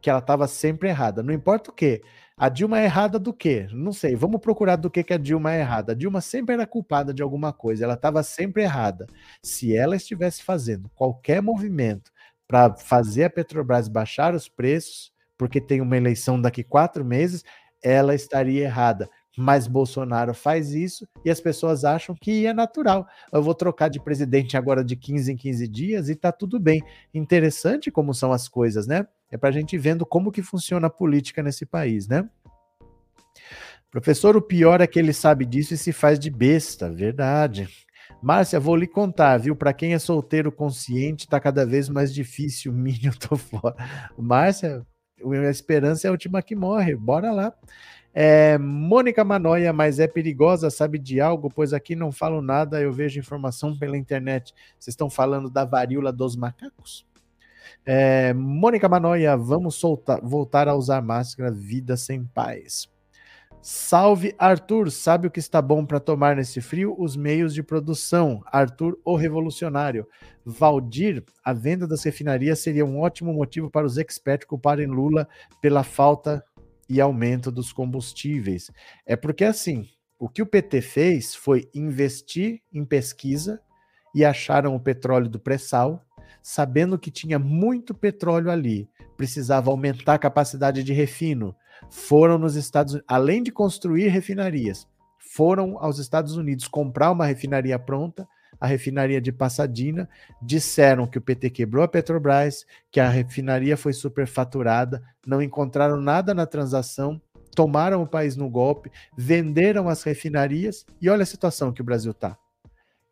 que 0.00 0.10
ela 0.10 0.18
estava 0.20 0.46
sempre 0.46 0.88
errada. 0.88 1.22
Não 1.22 1.32
importa 1.32 1.70
o 1.70 1.74
que. 1.74 2.02
A 2.36 2.48
Dilma 2.48 2.78
é 2.80 2.84
errada 2.84 3.18
do 3.18 3.32
quê? 3.32 3.66
Não 3.72 3.92
sei. 3.92 4.14
Vamos 4.14 4.40
procurar 4.40 4.76
do 4.76 4.90
que, 4.90 5.02
que 5.02 5.14
a 5.14 5.18
Dilma 5.18 5.54
é 5.54 5.60
errada. 5.60 5.92
A 5.92 5.94
Dilma 5.96 6.20
sempre 6.20 6.54
era 6.54 6.66
culpada 6.66 7.14
de 7.14 7.22
alguma 7.22 7.52
coisa. 7.52 7.84
Ela 7.84 7.94
estava 7.94 8.22
sempre 8.22 8.62
errada. 8.62 9.06
Se 9.42 9.74
ela 9.74 9.96
estivesse 9.96 10.42
fazendo 10.42 10.90
qualquer 10.94 11.40
movimento 11.40 12.12
para 12.46 12.74
fazer 12.74 13.24
a 13.24 13.30
Petrobras 13.30 13.88
baixar 13.88 14.34
os 14.34 14.48
preços, 14.48 15.12
porque 15.36 15.60
tem 15.60 15.80
uma 15.80 15.96
eleição 15.96 16.40
daqui 16.40 16.62
quatro 16.62 17.04
meses, 17.04 17.44
ela 17.82 18.14
estaria 18.14 18.64
errada. 18.64 19.08
Mas 19.36 19.66
Bolsonaro 19.66 20.32
faz 20.32 20.72
isso 20.72 21.06
e 21.22 21.30
as 21.30 21.40
pessoas 21.40 21.84
acham 21.84 22.14
que 22.18 22.46
é 22.46 22.54
natural. 22.54 23.06
Eu 23.30 23.42
vou 23.42 23.54
trocar 23.54 23.88
de 23.88 24.00
presidente 24.00 24.56
agora 24.56 24.82
de 24.82 24.96
15 24.96 25.30
em 25.30 25.36
15 25.36 25.68
dias 25.68 26.08
e 26.08 26.14
tá 26.16 26.32
tudo 26.32 26.58
bem. 26.58 26.82
Interessante 27.12 27.90
como 27.90 28.14
são 28.14 28.32
as 28.32 28.48
coisas, 28.48 28.86
né? 28.86 29.06
É 29.30 29.36
para 29.36 29.50
a 29.50 29.52
gente 29.52 29.76
vendo 29.76 30.06
como 30.06 30.32
que 30.32 30.42
funciona 30.42 30.86
a 30.86 30.90
política 30.90 31.42
nesse 31.42 31.66
país, 31.66 32.08
né? 32.08 32.26
Professor, 33.90 34.36
o 34.36 34.42
pior 34.42 34.80
é 34.80 34.86
que 34.86 34.98
ele 34.98 35.12
sabe 35.12 35.44
disso 35.44 35.74
e 35.74 35.78
se 35.78 35.92
faz 35.92 36.18
de 36.18 36.30
besta, 36.30 36.90
verdade. 36.90 37.68
Márcia, 38.22 38.58
vou 38.58 38.76
lhe 38.76 38.86
contar, 38.86 39.36
viu? 39.38 39.54
Para 39.54 39.72
quem 39.72 39.94
é 39.94 39.98
solteiro 39.98 40.50
consciente, 40.50 41.28
tá 41.28 41.38
cada 41.38 41.66
vez 41.66 41.88
mais 41.88 42.12
difícil. 42.12 42.72
Minho, 42.74 43.16
tô 43.18 43.36
fora. 43.36 43.76
Márcia, 44.16 44.86
a 45.24 45.50
esperança 45.50 46.06
é 46.06 46.08
a 46.08 46.12
última 46.12 46.42
que 46.42 46.54
morre. 46.54 46.94
Bora 46.94 47.32
lá. 47.32 47.52
É, 48.18 48.56
Mônica 48.56 49.22
Manoia, 49.22 49.74
mas 49.74 49.98
é 49.98 50.06
perigosa, 50.06 50.70
sabe 50.70 50.98
de 50.98 51.20
algo? 51.20 51.50
Pois 51.50 51.74
aqui 51.74 51.94
não 51.94 52.10
falo 52.10 52.40
nada, 52.40 52.80
eu 52.80 52.90
vejo 52.90 53.20
informação 53.20 53.76
pela 53.76 53.96
internet. 53.96 54.54
Vocês 54.78 54.94
estão 54.94 55.10
falando 55.10 55.50
da 55.50 55.66
varíola 55.66 56.10
dos 56.10 56.34
macacos? 56.34 57.06
É, 57.84 58.32
Mônica 58.32 58.88
Manoia, 58.88 59.36
vamos 59.36 59.80
voltar 60.22 60.66
a 60.66 60.74
usar 60.74 61.02
máscara, 61.02 61.50
vida 61.50 61.96
sem 61.96 62.24
paz. 62.24 62.88
Salve 63.68 64.32
Arthur, 64.38 64.92
sabe 64.92 65.26
o 65.26 65.30
que 65.30 65.40
está 65.40 65.60
bom 65.60 65.84
para 65.84 65.98
tomar 65.98 66.36
nesse 66.36 66.60
frio? 66.60 66.94
Os 66.96 67.16
meios 67.16 67.52
de 67.52 67.64
produção. 67.64 68.40
Arthur, 68.46 68.96
o 69.04 69.16
revolucionário. 69.16 70.06
Valdir, 70.44 71.24
a 71.44 71.52
venda 71.52 71.84
das 71.84 72.04
refinarias 72.04 72.60
seria 72.60 72.86
um 72.86 73.00
ótimo 73.00 73.32
motivo 73.32 73.68
para 73.68 73.84
os 73.84 73.98
experts 73.98 74.46
culparem 74.46 74.86
Lula 74.86 75.26
pela 75.60 75.82
falta 75.82 76.44
e 76.88 77.00
aumento 77.00 77.50
dos 77.50 77.72
combustíveis. 77.72 78.70
É 79.04 79.16
porque 79.16 79.42
assim, 79.42 79.88
o 80.16 80.28
que 80.28 80.42
o 80.42 80.46
PT 80.46 80.80
fez 80.80 81.34
foi 81.34 81.68
investir 81.74 82.62
em 82.72 82.84
pesquisa 82.84 83.60
e 84.14 84.24
acharam 84.24 84.76
o 84.76 84.80
petróleo 84.80 85.28
do 85.28 85.40
pré-sal, 85.40 86.06
sabendo 86.40 86.96
que 86.96 87.10
tinha 87.10 87.36
muito 87.36 87.92
petróleo 87.92 88.48
ali, 88.48 88.88
precisava 89.16 89.72
aumentar 89.72 90.14
a 90.14 90.18
capacidade 90.20 90.84
de 90.84 90.92
refino 90.92 91.52
foram 91.90 92.38
nos 92.38 92.56
Estados 92.56 92.94
Unidos, 92.94 93.06
além 93.08 93.42
de 93.42 93.52
construir 93.52 94.08
refinarias, 94.08 94.86
foram 95.18 95.76
aos 95.78 95.98
Estados 95.98 96.36
Unidos 96.36 96.66
comprar 96.66 97.10
uma 97.10 97.26
refinaria 97.26 97.78
pronta, 97.78 98.26
a 98.58 98.66
refinaria 98.66 99.20
de 99.20 99.30
Passadina, 99.30 100.08
disseram 100.40 101.06
que 101.06 101.18
o 101.18 101.20
PT 101.20 101.50
quebrou 101.50 101.84
a 101.84 101.88
Petrobras, 101.88 102.64
que 102.90 103.00
a 103.00 103.08
refinaria 103.08 103.76
foi 103.76 103.92
superfaturada, 103.92 105.02
não 105.26 105.42
encontraram 105.42 106.00
nada 106.00 106.32
na 106.32 106.46
transação, 106.46 107.20
tomaram 107.54 108.02
o 108.02 108.06
país 108.06 108.36
no 108.36 108.48
golpe, 108.48 108.90
venderam 109.16 109.88
as 109.88 110.02
refinarias 110.02 110.86
e 111.00 111.08
olha 111.08 111.22
a 111.22 111.26
situação 111.26 111.72
que 111.72 111.80
o 111.80 111.84
Brasil 111.84 112.12
está. 112.12 112.36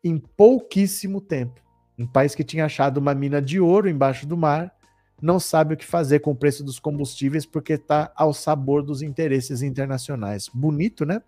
Em 0.03 0.17
pouquíssimo 0.17 1.21
tempo, 1.21 1.61
um 1.97 2.05
país 2.05 2.35
que 2.35 2.43
tinha 2.43 2.65
achado 2.65 2.97
uma 2.97 3.13
mina 3.13 3.41
de 3.41 3.59
ouro 3.59 3.89
embaixo 3.89 4.27
do 4.27 4.37
mar, 4.37 4.73
não 5.21 5.39
sabe 5.39 5.73
o 5.73 5.77
que 5.77 5.85
fazer 5.85 6.19
com 6.19 6.31
o 6.31 6.35
preço 6.35 6.63
dos 6.63 6.79
combustíveis 6.79 7.45
porque 7.45 7.73
está 7.73 8.11
ao 8.15 8.33
sabor 8.33 8.83
dos 8.83 9.01
interesses 9.01 9.61
internacionais. 9.61 10.49
Bonito, 10.53 11.05
né? 11.05 11.21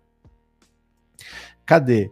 Cadê? 1.64 2.10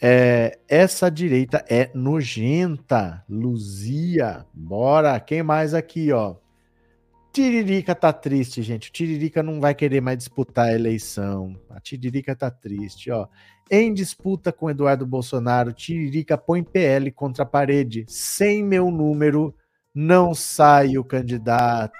É, 0.00 0.58
essa 0.68 1.08
direita 1.10 1.64
é 1.68 1.90
nojenta. 1.94 3.24
Luzia. 3.28 4.44
Bora. 4.52 5.18
Quem 5.20 5.42
mais 5.42 5.74
aqui, 5.74 6.12
ó? 6.12 6.36
Tiririca 7.32 7.94
tá 7.94 8.12
triste, 8.12 8.62
gente. 8.62 8.92
Tiririca 8.92 9.42
não 9.42 9.58
vai 9.58 9.74
querer 9.74 10.02
mais 10.02 10.18
disputar 10.18 10.66
a 10.66 10.74
eleição. 10.74 11.58
A 11.70 11.80
Tiririca 11.80 12.36
tá 12.36 12.50
triste, 12.50 13.10
ó. 13.10 13.26
Em 13.70 13.94
disputa 13.94 14.52
com 14.52 14.68
Eduardo 14.68 15.06
Bolsonaro, 15.06 15.72
Tiririca 15.72 16.36
põe 16.36 16.62
PL 16.62 17.10
contra 17.10 17.44
a 17.44 17.46
parede. 17.46 18.04
Sem 18.06 18.62
meu 18.62 18.90
número, 18.90 19.54
não 19.94 20.34
sai 20.34 20.96
o 20.96 21.04
candidato. 21.04 21.92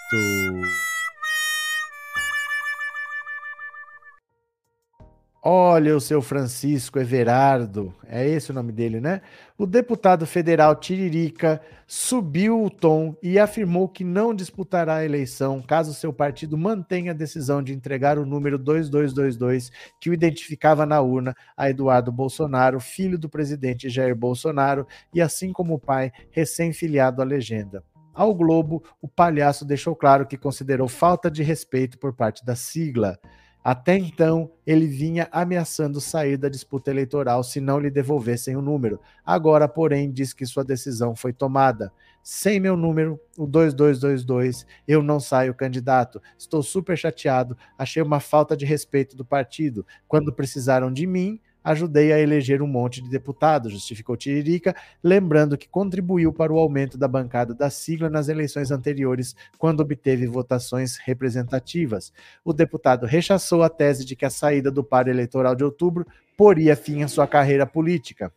Olha 5.44 5.96
o 5.96 6.00
seu 6.00 6.22
Francisco 6.22 7.00
Everardo, 7.00 7.92
é 8.06 8.24
esse 8.28 8.52
o 8.52 8.54
nome 8.54 8.70
dele, 8.70 9.00
né? 9.00 9.20
O 9.58 9.66
deputado 9.66 10.24
federal 10.24 10.76
Tiririca 10.76 11.60
subiu 11.84 12.62
o 12.62 12.70
tom 12.70 13.16
e 13.20 13.40
afirmou 13.40 13.88
que 13.88 14.04
não 14.04 14.32
disputará 14.32 14.98
a 14.98 15.04
eleição 15.04 15.60
caso 15.60 15.92
seu 15.94 16.12
partido 16.12 16.56
mantenha 16.56 17.10
a 17.10 17.14
decisão 17.14 17.60
de 17.60 17.74
entregar 17.74 18.20
o 18.20 18.24
número 18.24 18.56
2222 18.56 19.72
que 20.00 20.10
o 20.10 20.14
identificava 20.14 20.86
na 20.86 21.00
urna 21.00 21.34
a 21.56 21.68
Eduardo 21.68 22.12
Bolsonaro, 22.12 22.78
filho 22.78 23.18
do 23.18 23.28
presidente 23.28 23.90
Jair 23.90 24.14
Bolsonaro 24.14 24.86
e 25.12 25.20
assim 25.20 25.52
como 25.52 25.74
o 25.74 25.80
pai, 25.80 26.12
recém-filiado 26.30 27.20
à 27.20 27.24
legenda. 27.24 27.82
Ao 28.14 28.32
Globo, 28.32 28.84
o 29.00 29.08
palhaço 29.08 29.64
deixou 29.64 29.96
claro 29.96 30.24
que 30.24 30.36
considerou 30.36 30.86
falta 30.86 31.28
de 31.28 31.42
respeito 31.42 31.98
por 31.98 32.12
parte 32.12 32.44
da 32.44 32.54
sigla. 32.54 33.18
Até 33.64 33.96
então, 33.96 34.50
ele 34.66 34.86
vinha 34.86 35.28
ameaçando 35.30 36.00
sair 36.00 36.36
da 36.36 36.48
disputa 36.48 36.90
eleitoral 36.90 37.44
se 37.44 37.60
não 37.60 37.78
lhe 37.78 37.90
devolvessem 37.90 38.56
o 38.56 38.62
número. 38.62 39.00
Agora, 39.24 39.68
porém, 39.68 40.10
diz 40.10 40.32
que 40.32 40.44
sua 40.44 40.64
decisão 40.64 41.14
foi 41.14 41.32
tomada. 41.32 41.92
Sem 42.24 42.58
meu 42.58 42.76
número, 42.76 43.20
o 43.36 43.46
2222, 43.46 44.66
eu 44.86 45.02
não 45.02 45.20
saio 45.20 45.54
candidato. 45.54 46.20
Estou 46.38 46.62
super 46.62 46.96
chateado. 46.96 47.56
Achei 47.78 48.02
uma 48.02 48.20
falta 48.20 48.56
de 48.56 48.64
respeito 48.64 49.16
do 49.16 49.24
partido. 49.24 49.86
Quando 50.08 50.32
precisaram 50.32 50.92
de 50.92 51.06
mim, 51.06 51.40
ajudei 51.62 52.12
a 52.12 52.18
eleger 52.18 52.62
um 52.62 52.66
monte 52.66 53.02
de 53.02 53.08
deputados, 53.08 53.72
justificou 53.72 54.16
Tiririca, 54.16 54.74
lembrando 55.02 55.56
que 55.56 55.68
contribuiu 55.68 56.32
para 56.32 56.52
o 56.52 56.58
aumento 56.58 56.98
da 56.98 57.06
bancada 57.06 57.54
da 57.54 57.70
sigla 57.70 58.10
nas 58.10 58.28
eleições 58.28 58.70
anteriores, 58.70 59.34
quando 59.58 59.80
obteve 59.80 60.26
votações 60.26 60.96
representativas. 60.96 62.12
O 62.44 62.52
deputado 62.52 63.06
rechaçou 63.06 63.62
a 63.62 63.68
tese 63.68 64.04
de 64.04 64.16
que 64.16 64.24
a 64.24 64.30
saída 64.30 64.70
do 64.70 64.82
paro 64.82 65.10
eleitoral 65.10 65.54
de 65.54 65.64
outubro 65.64 66.06
poria 66.36 66.74
fim 66.74 67.02
à 67.02 67.08
sua 67.08 67.26
carreira 67.26 67.66
política. 67.66 68.32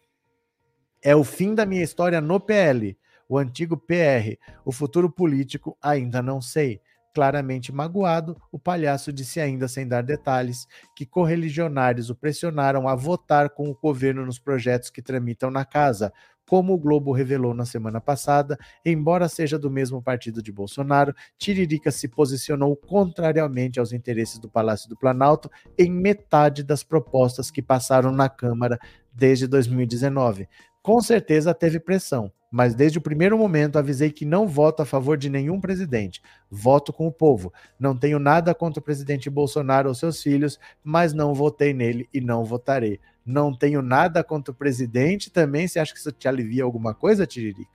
É 1.01 1.15
o 1.15 1.23
fim 1.23 1.53
da 1.53 1.65
minha 1.65 1.83
história 1.83 2.19
no 2.19 2.39
PL, 2.39 2.97
o 3.27 3.37
antigo 3.37 3.77
PR. 3.77 4.37
O 4.63 4.71
futuro 4.71 5.09
político 5.09 5.77
ainda 5.81 6.21
não 6.21 6.41
sei. 6.41 6.81
Claramente 7.15 7.71
magoado, 7.71 8.35
o 8.51 8.59
palhaço 8.59 9.13
disse 9.13 9.39
ainda 9.39 9.69
sem 9.69 9.87
dar 9.87 10.03
detalhes 10.03 10.67
que 10.93 11.05
correligionários 11.05 12.09
o 12.09 12.15
pressionaram 12.15 12.89
a 12.89 12.93
votar 12.93 13.51
com 13.51 13.69
o 13.69 13.73
governo 13.73 14.25
nos 14.25 14.37
projetos 14.37 14.89
que 14.89 15.01
tramitam 15.01 15.49
na 15.49 15.63
casa, 15.63 16.11
como 16.45 16.73
o 16.73 16.77
Globo 16.77 17.13
revelou 17.13 17.53
na 17.53 17.65
semana 17.65 18.01
passada, 18.01 18.57
embora 18.85 19.29
seja 19.29 19.57
do 19.57 19.71
mesmo 19.71 20.01
partido 20.01 20.43
de 20.43 20.51
Bolsonaro, 20.51 21.15
Tiririca 21.37 21.89
se 21.89 22.09
posicionou 22.09 22.75
contrariamente 22.75 23.79
aos 23.79 23.93
interesses 23.93 24.37
do 24.37 24.49
Palácio 24.49 24.89
do 24.89 24.97
Planalto 24.97 25.49
em 25.79 25.89
metade 25.89 26.63
das 26.63 26.83
propostas 26.83 27.49
que 27.49 27.61
passaram 27.61 28.11
na 28.11 28.27
Câmara 28.27 28.77
desde 29.13 29.47
2019. 29.47 30.49
Com 30.85 31.01
certeza 31.01 31.51
teve 31.51 31.79
pressão, 31.79 32.31
mas 32.51 32.75
desde 32.75 32.99
o 32.99 33.01
primeiro 33.01 33.35
momento 33.39 33.79
avisei 33.79 34.11
que 34.11 34.23
não 34.23 34.47
voto 34.47 34.83
a 34.83 34.85
favor 34.85 35.17
de 35.17 35.31
nenhum 35.31 35.59
presidente. 35.59 36.21
Voto 36.47 36.93
com 36.93 37.07
o 37.07 37.11
povo. 37.11 37.51
Não 37.79 37.97
tenho 37.97 38.19
nada 38.19 38.53
contra 38.53 38.79
o 38.79 38.83
presidente 38.83 39.27
Bolsonaro 39.27 39.89
ou 39.89 39.95
seus 39.95 40.21
filhos, 40.21 40.59
mas 40.83 41.11
não 41.11 41.33
votei 41.33 41.73
nele 41.73 42.07
e 42.13 42.21
não 42.21 42.45
votarei. 42.45 42.99
Não 43.25 43.51
tenho 43.51 43.81
nada 43.81 44.23
contra 44.23 44.51
o 44.51 44.55
presidente 44.55 45.31
também. 45.31 45.67
Você 45.67 45.79
acha 45.79 45.91
que 45.91 45.97
isso 45.97 46.11
te 46.11 46.27
alivia 46.27 46.63
alguma 46.63 46.93
coisa, 46.93 47.25
Tiririca? 47.25 47.67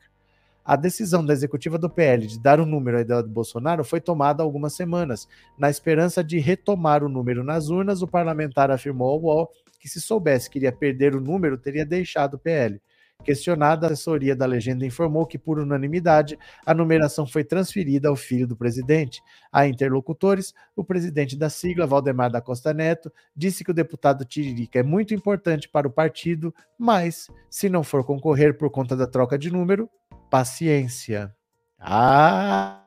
A 0.64 0.76
decisão 0.76 1.26
da 1.26 1.32
executiva 1.32 1.76
do 1.76 1.90
PL 1.90 2.28
de 2.28 2.38
dar 2.38 2.60
um 2.60 2.64
número 2.64 2.98
a 2.98 3.00
Eduardo 3.00 3.28
Bolsonaro 3.28 3.82
foi 3.82 4.00
tomada 4.00 4.40
há 4.40 4.44
algumas 4.44 4.74
semanas. 4.74 5.26
Na 5.58 5.68
esperança 5.68 6.22
de 6.22 6.38
retomar 6.38 7.02
o 7.02 7.08
número 7.08 7.42
nas 7.42 7.70
urnas, 7.70 8.02
o 8.02 8.06
parlamentar 8.06 8.70
afirmou 8.70 9.08
ao 9.08 9.20
UOL 9.20 9.50
que 9.80 9.88
se 9.88 10.00
soubesse 10.00 10.48
que 10.48 10.60
iria 10.60 10.70
perder 10.70 11.16
o 11.16 11.20
número, 11.20 11.58
teria 11.58 11.84
deixado 11.84 12.34
o 12.34 12.38
PL. 12.38 12.80
Questionada, 13.24 13.86
a 13.86 13.92
assessoria 13.92 14.34
da 14.34 14.46
legenda 14.46 14.84
informou 14.84 15.26
que, 15.26 15.38
por 15.38 15.58
unanimidade, 15.58 16.38
a 16.64 16.74
numeração 16.74 17.26
foi 17.26 17.44
transferida 17.44 18.08
ao 18.08 18.16
filho 18.16 18.46
do 18.46 18.56
presidente. 18.56 19.22
A 19.52 19.66
interlocutores, 19.66 20.54
o 20.74 20.84
presidente 20.84 21.36
da 21.36 21.50
sigla, 21.50 21.86
Valdemar 21.86 22.30
da 22.30 22.40
Costa 22.40 22.72
Neto, 22.72 23.12
disse 23.36 23.64
que 23.64 23.70
o 23.70 23.74
deputado 23.74 24.24
Tiririca 24.24 24.78
é 24.78 24.82
muito 24.82 25.14
importante 25.14 25.68
para 25.68 25.86
o 25.86 25.92
partido, 25.92 26.54
mas, 26.78 27.28
se 27.50 27.68
não 27.68 27.82
for 27.82 28.04
concorrer 28.04 28.56
por 28.56 28.70
conta 28.70 28.96
da 28.96 29.06
troca 29.06 29.38
de 29.38 29.50
número, 29.50 29.88
paciência. 30.30 31.34
Ah! 31.78 32.84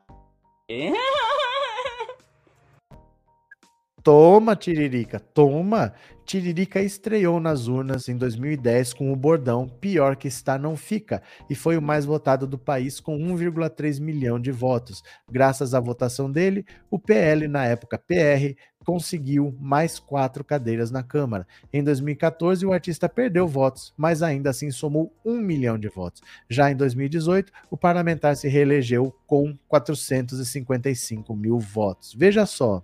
Toma, 4.04 4.54
Tiririca, 4.54 5.18
toma. 5.18 5.94
Tiririca 6.26 6.78
estreou 6.82 7.40
nas 7.40 7.68
urnas 7.68 8.06
em 8.06 8.18
2010 8.18 8.92
com 8.92 9.10
o 9.10 9.16
bordão 9.16 9.66
Pior 9.66 10.14
que 10.14 10.28
está 10.28 10.58
não 10.58 10.76
fica 10.76 11.22
e 11.48 11.54
foi 11.54 11.78
o 11.78 11.82
mais 11.82 12.04
votado 12.04 12.46
do 12.46 12.58
país 12.58 13.00
com 13.00 13.16
1,3 13.18 13.98
milhão 14.02 14.38
de 14.38 14.50
votos. 14.50 15.02
Graças 15.30 15.72
à 15.72 15.80
votação 15.80 16.30
dele, 16.30 16.66
o 16.90 16.98
PL, 16.98 17.48
na 17.48 17.64
época 17.64 17.96
PR, 17.96 18.54
conseguiu 18.84 19.56
mais 19.58 19.98
quatro 19.98 20.44
cadeiras 20.44 20.90
na 20.90 21.02
Câmara. 21.02 21.46
Em 21.72 21.82
2014, 21.82 22.66
o 22.66 22.74
artista 22.74 23.08
perdeu 23.08 23.48
votos, 23.48 23.94
mas 23.96 24.22
ainda 24.22 24.50
assim 24.50 24.70
somou 24.70 25.14
um 25.24 25.38
milhão 25.40 25.78
de 25.78 25.88
votos. 25.88 26.20
Já 26.46 26.70
em 26.70 26.76
2018, 26.76 27.50
o 27.70 27.76
parlamentar 27.76 28.36
se 28.36 28.48
reelegeu 28.48 29.14
com 29.26 29.56
455 29.66 31.34
mil 31.34 31.58
votos. 31.58 32.14
Veja 32.14 32.44
só, 32.44 32.82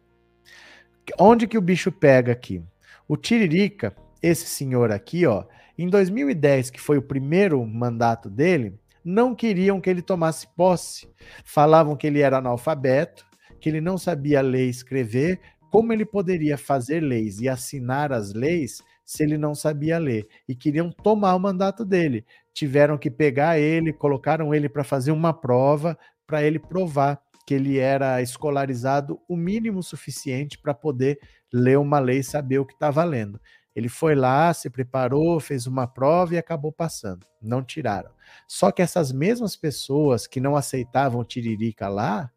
Onde 1.18 1.46
que 1.46 1.58
o 1.58 1.62
bicho 1.62 1.90
pega 1.90 2.32
aqui? 2.32 2.62
O 3.08 3.16
Tiririca, 3.16 3.94
esse 4.22 4.46
senhor 4.46 4.92
aqui, 4.92 5.26
ó, 5.26 5.44
em 5.76 5.88
2010, 5.88 6.70
que 6.70 6.80
foi 6.80 6.98
o 6.98 7.02
primeiro 7.02 7.64
mandato 7.64 8.28
dele, 8.28 8.78
não 9.04 9.34
queriam 9.34 9.80
que 9.80 9.88
ele 9.88 10.02
tomasse 10.02 10.46
posse. 10.56 11.08
Falavam 11.44 11.96
que 11.96 12.06
ele 12.06 12.20
era 12.20 12.38
analfabeto, 12.38 13.24
que 13.60 13.68
ele 13.68 13.80
não 13.80 13.96
sabia 13.96 14.40
ler 14.40 14.66
e 14.66 14.70
escrever, 14.70 15.40
como 15.70 15.92
ele 15.92 16.04
poderia 16.04 16.58
fazer 16.58 17.00
leis 17.00 17.40
e 17.40 17.48
assinar 17.48 18.12
as 18.12 18.32
leis 18.34 18.82
se 19.04 19.22
ele 19.22 19.38
não 19.38 19.54
sabia 19.54 19.98
ler? 19.98 20.28
E 20.48 20.54
queriam 20.54 20.90
tomar 20.90 21.34
o 21.34 21.40
mandato 21.40 21.84
dele. 21.84 22.24
Tiveram 22.52 22.98
que 22.98 23.10
pegar 23.10 23.58
ele, 23.58 23.92
colocaram 23.92 24.54
ele 24.54 24.68
para 24.68 24.84
fazer 24.84 25.12
uma 25.12 25.32
prova 25.32 25.98
para 26.26 26.42
ele 26.44 26.58
provar 26.58 27.20
que 27.46 27.54
ele 27.54 27.78
era 27.78 28.20
escolarizado 28.22 29.20
o 29.28 29.36
mínimo 29.36 29.82
suficiente 29.82 30.58
para 30.58 30.74
poder 30.74 31.18
ler 31.52 31.78
uma 31.78 31.98
lei 31.98 32.18
e 32.18 32.24
saber 32.24 32.58
o 32.58 32.66
que 32.66 32.74
está 32.74 32.90
valendo. 32.90 33.40
Ele 33.74 33.88
foi 33.88 34.14
lá, 34.14 34.52
se 34.52 34.68
preparou, 34.68 35.38
fez 35.40 35.66
uma 35.66 35.86
prova 35.86 36.34
e 36.34 36.38
acabou 36.38 36.72
passando. 36.72 37.26
Não 37.40 37.62
tiraram. 37.62 38.10
Só 38.46 38.70
que 38.70 38.82
essas 38.82 39.12
mesmas 39.12 39.56
pessoas 39.56 40.26
que 40.26 40.40
não 40.40 40.56
aceitavam 40.56 41.24
Tiririca 41.24 41.88
lá, 41.88 42.30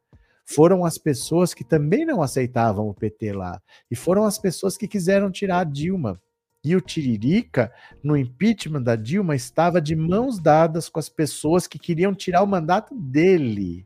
foram 0.45 0.85
as 0.85 0.97
pessoas 0.97 1.53
que 1.53 1.63
também 1.63 2.05
não 2.05 2.21
aceitavam 2.21 2.87
o 2.87 2.93
PT 2.93 3.33
lá. 3.33 3.61
E 3.89 3.95
foram 3.95 4.25
as 4.25 4.37
pessoas 4.37 4.77
que 4.77 4.87
quiseram 4.87 5.31
tirar 5.31 5.59
a 5.59 5.63
Dilma. 5.63 6.21
E 6.63 6.75
o 6.75 6.81
Tiririca, 6.81 7.73
no 8.03 8.15
impeachment 8.15 8.83
da 8.83 8.95
Dilma, 8.95 9.35
estava 9.35 9.81
de 9.81 9.95
mãos 9.95 10.39
dadas 10.39 10.87
com 10.87 10.99
as 10.99 11.09
pessoas 11.09 11.67
que 11.67 11.79
queriam 11.79 12.13
tirar 12.13 12.43
o 12.43 12.47
mandato 12.47 12.95
dele 12.95 13.85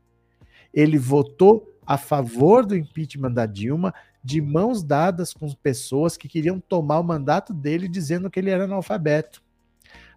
ele 0.72 0.98
votou 0.98 1.72
a 1.86 1.96
favor 1.96 2.66
do 2.66 2.76
impeachment 2.76 3.32
da 3.32 3.46
Dilma, 3.46 3.94
de 4.22 4.40
mãos 4.40 4.82
dadas 4.82 5.32
com 5.32 5.48
pessoas 5.54 6.16
que 6.16 6.28
queriam 6.28 6.60
tomar 6.60 6.98
o 6.98 7.04
mandato 7.04 7.54
dele 7.54 7.88
dizendo 7.88 8.30
que 8.30 8.38
ele 8.38 8.50
era 8.50 8.64
analfabeto. 8.64 9.42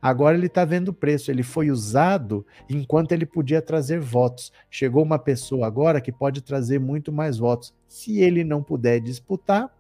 Agora 0.02 0.36
ele 0.36 0.48
está 0.48 0.66
vendo 0.66 0.90
o 0.90 0.94
preço. 0.94 1.30
Ele 1.30 1.44
foi 1.44 1.70
usado 1.70 2.46
enquanto 2.68 3.12
ele 3.12 3.26
podia 3.26 3.62
trazer 3.62 4.00
votos. 4.00 4.52
Chegou 4.70 5.04
uma 5.04 5.20
pessoa 5.20 5.68
agora 5.68 6.02
que 6.02 6.12
pode 6.12 6.42
trazer 6.42 6.80
muito 6.80 7.12
mais 7.12 7.38
votos. 7.38 7.74
Se 7.88 8.20
ele 8.20 8.44
não 8.44 8.64
puder 8.64 9.00
disputar, 9.00 9.72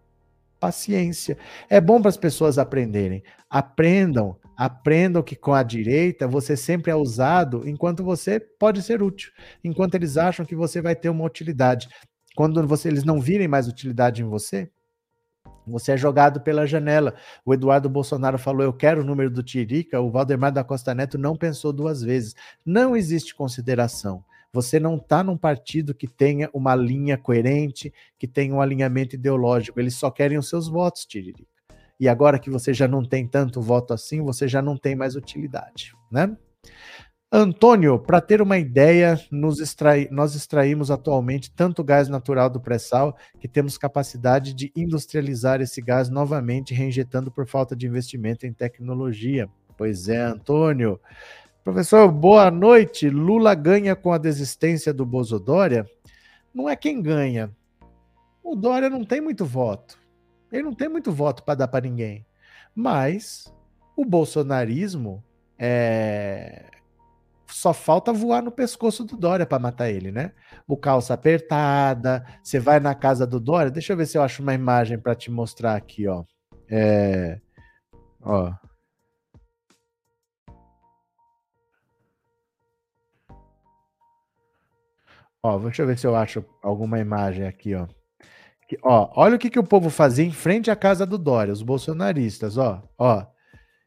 paciência. 0.60 1.38
É 1.68 1.81
bom 1.81 1.99
para 1.99 2.10
as 2.10 2.18
pessoas 2.18 2.60
aprenderem. 2.60 3.23
Aprendam 3.49 4.38
Aprendam 4.64 5.24
que 5.24 5.36
com 5.36 5.56
a 5.56 5.64
direita 5.64 6.28
você 6.28 6.56
sempre 6.56 6.92
é 6.92 6.96
usado 6.96 7.68
enquanto 7.68 8.04
você 8.04 8.40
pode 8.40 8.84
ser 8.84 9.02
útil, 9.02 9.32
enquanto 9.64 9.96
eles 9.96 10.18
acham 10.18 10.46
que 10.46 10.56
você 10.56 10.80
vai 10.80 10.96
ter 10.96 11.10
uma 11.10 11.26
utilidade. 11.26 11.90
Quando 12.36 12.68
você, 12.68 12.88
eles 12.88 13.04
não 13.04 13.20
virem 13.20 13.48
mais 13.48 13.68
utilidade 13.68 14.22
em 14.22 14.26
você, 14.26 14.70
Você 15.66 15.94
é 15.94 15.98
jogado 15.98 16.42
pela 16.42 16.68
janela. 16.68 17.16
O 17.44 17.56
Eduardo 17.56 17.90
Bolsonaro 17.90 18.38
falou: 18.38 18.62
Eu 18.62 18.72
quero 18.74 19.02
o 19.02 19.04
número 19.04 19.32
do 19.32 19.42
Tirica. 19.42 20.00
O 20.00 20.12
Valdemar 20.12 20.52
da 20.52 20.64
Costa 20.64 20.94
Neto 20.94 21.18
não 21.18 21.36
pensou 21.36 21.74
duas 21.74 22.04
vezes. 22.04 22.36
Não 22.64 22.96
existe 22.96 23.34
consideração. 23.34 24.24
Você 24.54 24.80
não 24.80 24.98
está 24.98 25.24
num 25.24 25.38
partido 25.38 25.96
que 25.96 26.08
tenha 26.08 26.52
uma 26.54 26.76
linha 26.76 27.18
coerente, 27.18 27.92
que 28.20 28.28
tenha 28.28 28.54
um 28.54 28.62
alinhamento 28.62 29.16
ideológico. 29.16 29.80
Eles 29.80 29.96
só 29.96 30.12
querem 30.12 30.38
os 30.38 30.50
seus 30.50 30.68
votos, 30.68 31.06
Tiririca. 31.06 31.51
E 32.02 32.10
agora 32.10 32.40
que 32.40 32.49
você 32.49 32.73
já 32.73 32.88
não 32.88 33.06
tem 33.06 33.28
tanto 33.28 33.61
voto 33.61 33.94
assim, 33.94 34.23
você 34.23 34.48
já 34.48 34.60
não 34.60 34.76
tem 34.76 34.95
mais 34.95 35.15
utilidade, 35.15 35.94
né? 36.11 36.36
Antônio, 37.32 37.99
para 37.99 38.19
ter 38.19 38.41
uma 38.41 38.57
ideia, 38.57 39.22
extrai, 39.61 40.07
nós 40.10 40.34
extraímos 40.34 40.90
atualmente 40.90 41.53
tanto 41.53 41.84
gás 41.84 42.10
natural 42.10 42.49
do 42.49 42.60
pré-sal 42.60 43.15
que 43.40 43.48
temos 43.48 43.78
capacidade 43.78 44.56
de 44.56 44.72
industrializar 44.76 45.61
esse 45.61 45.80
gás 45.80 46.10
novamente, 46.10 46.73
reinjetando 46.73 47.30
por 47.30 47.45
falta 47.45 47.76
de 47.76 47.86
investimento 47.86 48.48
em 48.48 48.52
tecnologia. 48.52 49.48
Pois 49.78 50.10
é, 50.10 50.23
Antônio. 50.23 50.99
Professor, 51.64 52.11
boa 52.11 52.49
noite. 52.49 53.11
Lula 53.11 53.53
ganha 53.53 53.95
com 53.95 54.11
a 54.11 54.18
desistência 54.18 54.91
do 54.91 55.06
Bozodória? 55.06 55.86
Não 56.52 56.68
é 56.68 56.76
quem 56.76 56.99
ganha. 56.99 57.56
O 58.44 58.56
Dória 58.56 58.90
não 58.90 59.06
tem 59.06 59.22
muito 59.22 59.45
voto. 59.45 60.01
Ele 60.52 60.64
não 60.64 60.73
tem 60.73 60.90
muito 60.90 61.11
voto 61.11 61.44
para 61.44 61.56
dar 61.56 61.68
para 61.68 61.86
ninguém. 61.88 62.26
Mas 62.76 63.53
o 63.95 64.06
bolsonarismo 64.06 65.23
é 65.57 66.72
só 67.52 67.73
falta 67.73 68.14
voar 68.14 68.41
no 68.41 68.52
pescoço 68.52 69.03
do 69.03 69.18
Dória 69.18 69.45
para 69.45 69.60
matar 69.60 69.90
ele, 69.90 70.11
né? 70.11 70.32
O 70.68 70.78
calça 70.78 71.14
apertada, 71.14 72.26
você 72.41 72.60
vai 72.60 72.80
na 72.80 72.95
casa 72.95 73.28
do 73.28 73.40
Dória, 73.40 73.69
deixa 73.72 73.94
eu 73.94 73.98
ver 73.98 74.06
se 74.06 74.18
eu 74.18 74.23
acho 74.23 74.41
uma 74.41 74.53
imagem 74.53 74.98
para 74.98 75.14
te 75.15 75.30
mostrar 75.30 75.76
aqui, 75.76 76.07
ó. 76.07 76.23
É, 76.69 77.40
ó. 78.22 78.53
Ó, 85.44 85.60
deixa 85.60 85.82
eu 85.82 85.88
ver 85.88 85.98
se 85.98 86.07
eu 86.07 86.15
acho 86.15 86.45
alguma 86.64 86.99
imagem 86.99 87.45
aqui, 87.45 87.76
ó. 87.76 87.88
Ó, 88.84 89.10
olha 89.15 89.35
o 89.35 89.39
que, 89.39 89.49
que 89.49 89.60
o 89.60 89.64
povo 89.64 89.89
fazia 89.89 90.26
em 90.26 90.31
frente 90.31 90.69
à 90.69 90.76
casa 90.76 91.06
do 91.06 91.18
Dória, 91.18 91.53
os 91.53 91.61
bolsonaristas, 91.61 92.57
ó, 92.57 92.84
ó. 92.98 93.26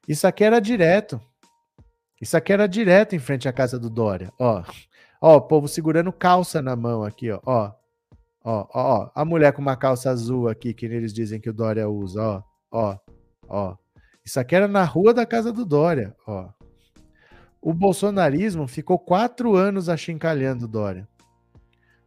Isso 0.08 0.26
aqui 0.26 0.44
era 0.44 0.60
direto. 0.60 1.20
Isso 2.20 2.36
aqui 2.36 2.52
era 2.52 2.66
direto 2.66 3.14
em 3.14 3.18
frente 3.18 3.48
à 3.48 3.52
casa 3.52 3.78
do 3.78 3.90
Dória, 3.90 4.32
ó. 4.38 4.62
Ó, 5.20 5.36
o 5.36 5.40
povo 5.40 5.68
segurando 5.68 6.12
calça 6.12 6.60
na 6.60 6.76
mão 6.76 7.02
aqui, 7.02 7.30
ó. 7.30 7.40
Ó, 7.44 7.72
ó, 8.44 8.66
ó. 8.74 9.10
A 9.14 9.24
mulher 9.24 9.52
com 9.52 9.62
uma 9.62 9.76
calça 9.76 10.10
azul 10.10 10.48
aqui, 10.48 10.74
que 10.74 10.84
eles 10.86 11.12
dizem 11.12 11.40
que 11.40 11.48
o 11.48 11.54
Dória 11.54 11.88
usa, 11.88 12.22
ó. 12.22 12.42
Ó, 12.70 12.98
ó. 13.48 13.76
Isso 14.24 14.40
aqui 14.40 14.54
era 14.54 14.68
na 14.68 14.84
rua 14.84 15.12
da 15.14 15.26
casa 15.26 15.52
do 15.52 15.64
Dória, 15.64 16.14
ó. 16.26 16.48
O 17.60 17.72
bolsonarismo 17.72 18.66
ficou 18.66 18.98
quatro 18.98 19.56
anos 19.56 19.88
achincalhando 19.88 20.66
o 20.66 20.68
Dória. 20.68 21.08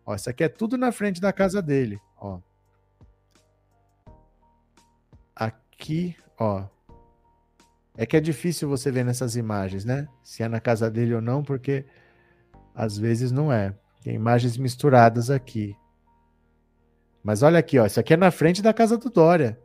Ó, 0.05 0.15
isso 0.15 0.29
aqui 0.29 0.43
é 0.43 0.49
tudo 0.49 0.77
na 0.77 0.91
frente 0.91 1.19
da 1.19 1.33
casa 1.33 1.61
dele, 1.61 1.99
ó. 2.17 2.39
Aqui, 5.79 6.15
ó. 6.39 6.65
É 7.95 8.05
que 8.05 8.17
é 8.17 8.19
difícil 8.19 8.67
você 8.67 8.91
ver 8.91 9.05
nessas 9.05 9.35
imagens, 9.35 9.85
né? 9.85 10.07
Se 10.23 10.41
é 10.41 10.47
na 10.47 10.59
casa 10.59 10.89
dele 10.89 11.13
ou 11.13 11.21
não, 11.21 11.43
porque 11.43 11.85
às 12.73 12.97
vezes 12.97 13.31
não 13.31 13.53
é. 13.53 13.75
Tem 14.03 14.15
imagens 14.15 14.57
misturadas 14.57 15.29
aqui. 15.29 15.75
Mas 17.23 17.43
olha 17.43 17.59
aqui, 17.59 17.77
ó, 17.77 17.85
isso 17.85 17.99
aqui 17.99 18.13
é 18.13 18.17
na 18.17 18.31
frente 18.31 18.61
da 18.61 18.73
casa 18.73 18.97
do 18.97 19.09
Dória. 19.09 19.59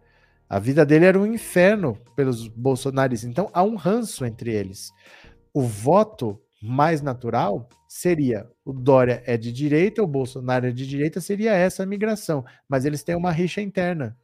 A 0.48 0.58
vida 0.58 0.84
dele 0.84 1.06
era 1.06 1.18
um 1.18 1.26
inferno 1.26 1.98
pelos 2.14 2.46
bolsonaristas. 2.46 3.28
Então 3.28 3.48
há 3.52 3.62
um 3.62 3.74
ranço 3.74 4.24
entre 4.26 4.52
eles. 4.52 4.92
O 5.52 5.62
voto 5.62 6.38
mais 6.62 7.00
natural 7.00 7.68
seria 7.88 8.46
o 8.64 8.72
Dória 8.72 9.22
é 9.26 9.36
de 9.38 9.50
direita, 9.50 10.02
o 10.02 10.06
Bolsonaro 10.06 10.66
é 10.66 10.72
de 10.72 10.86
direita, 10.86 11.22
seria 11.22 11.52
essa 11.52 11.82
a 11.82 11.86
migração. 11.86 12.44
Mas 12.68 12.84
eles 12.84 13.02
têm 13.02 13.16
uma 13.16 13.32
rixa 13.32 13.62
interna. 13.62 14.16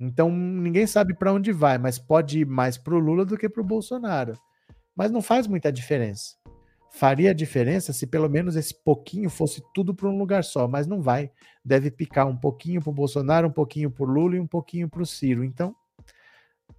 Então 0.00 0.30
ninguém 0.30 0.86
sabe 0.86 1.14
para 1.14 1.32
onde 1.32 1.52
vai, 1.52 1.76
mas 1.78 1.98
pode 1.98 2.40
ir 2.40 2.46
mais 2.46 2.78
para 2.78 2.94
o 2.94 2.98
Lula 2.98 3.24
do 3.24 3.36
que 3.36 3.48
para 3.48 3.60
o 3.60 3.66
Bolsonaro. 3.66 4.38
Mas 4.94 5.10
não 5.10 5.20
faz 5.20 5.46
muita 5.46 5.72
diferença. 5.72 6.36
Faria 6.90 7.34
diferença 7.34 7.92
se 7.92 8.06
pelo 8.06 8.28
menos 8.28 8.56
esse 8.56 8.74
pouquinho 8.82 9.28
fosse 9.28 9.62
tudo 9.74 9.94
para 9.94 10.08
um 10.08 10.18
lugar 10.18 10.42
só, 10.42 10.66
mas 10.66 10.86
não 10.86 11.02
vai. 11.02 11.30
Deve 11.64 11.90
picar 11.90 12.26
um 12.26 12.36
pouquinho 12.36 12.80
para 12.80 12.90
o 12.90 12.94
Bolsonaro, 12.94 13.48
um 13.48 13.52
pouquinho 13.52 13.90
para 13.90 14.04
o 14.04 14.08
Lula 14.08 14.36
e 14.36 14.40
um 14.40 14.46
pouquinho 14.46 14.88
para 14.88 15.02
o 15.02 15.06
Ciro. 15.06 15.44
Então 15.44 15.74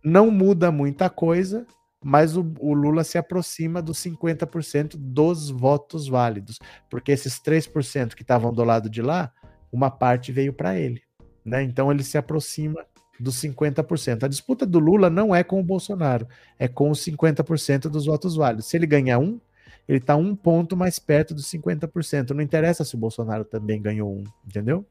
não 0.03 0.31
muda 0.31 0.71
muita 0.71 1.09
coisa, 1.09 1.65
mas 2.03 2.37
o, 2.37 2.53
o 2.59 2.73
Lula 2.73 3.03
se 3.03 3.17
aproxima 3.17 3.81
dos 3.81 3.97
50% 3.99 4.95
dos 4.97 5.49
votos 5.49 6.07
válidos, 6.07 6.57
porque 6.89 7.11
esses 7.11 7.39
3% 7.39 8.15
que 8.15 8.21
estavam 8.21 8.53
do 8.53 8.63
lado 8.63 8.89
de 8.89 9.01
lá, 9.01 9.31
uma 9.71 9.91
parte 9.91 10.31
veio 10.31 10.53
para 10.53 10.77
ele. 10.77 11.01
Né? 11.45 11.63
Então 11.63 11.91
ele 11.91 12.03
se 12.03 12.17
aproxima 12.17 12.85
dos 13.19 13.35
50%. 13.35 14.23
A 14.23 14.27
disputa 14.27 14.65
do 14.65 14.79
Lula 14.79 15.09
não 15.09 15.35
é 15.35 15.43
com 15.43 15.59
o 15.59 15.63
Bolsonaro, 15.63 16.27
é 16.57 16.67
com 16.67 16.89
os 16.89 16.99
50% 17.03 17.89
dos 17.89 18.05
votos 18.05 18.35
válidos. 18.35 18.67
Se 18.67 18.77
ele 18.77 18.87
ganhar 18.87 19.19
um, 19.19 19.39
ele 19.87 19.97
está 19.97 20.15
um 20.15 20.35
ponto 20.35 20.77
mais 20.77 20.99
perto 20.99 21.33
dos 21.33 21.49
50%. 21.49 22.29
Não 22.29 22.43
interessa 22.43 22.85
se 22.85 22.93
o 22.93 22.97
Bolsonaro 22.97 23.43
também 23.43 23.81
ganhou 23.81 24.13
um, 24.13 24.23
entendeu? 24.45 24.85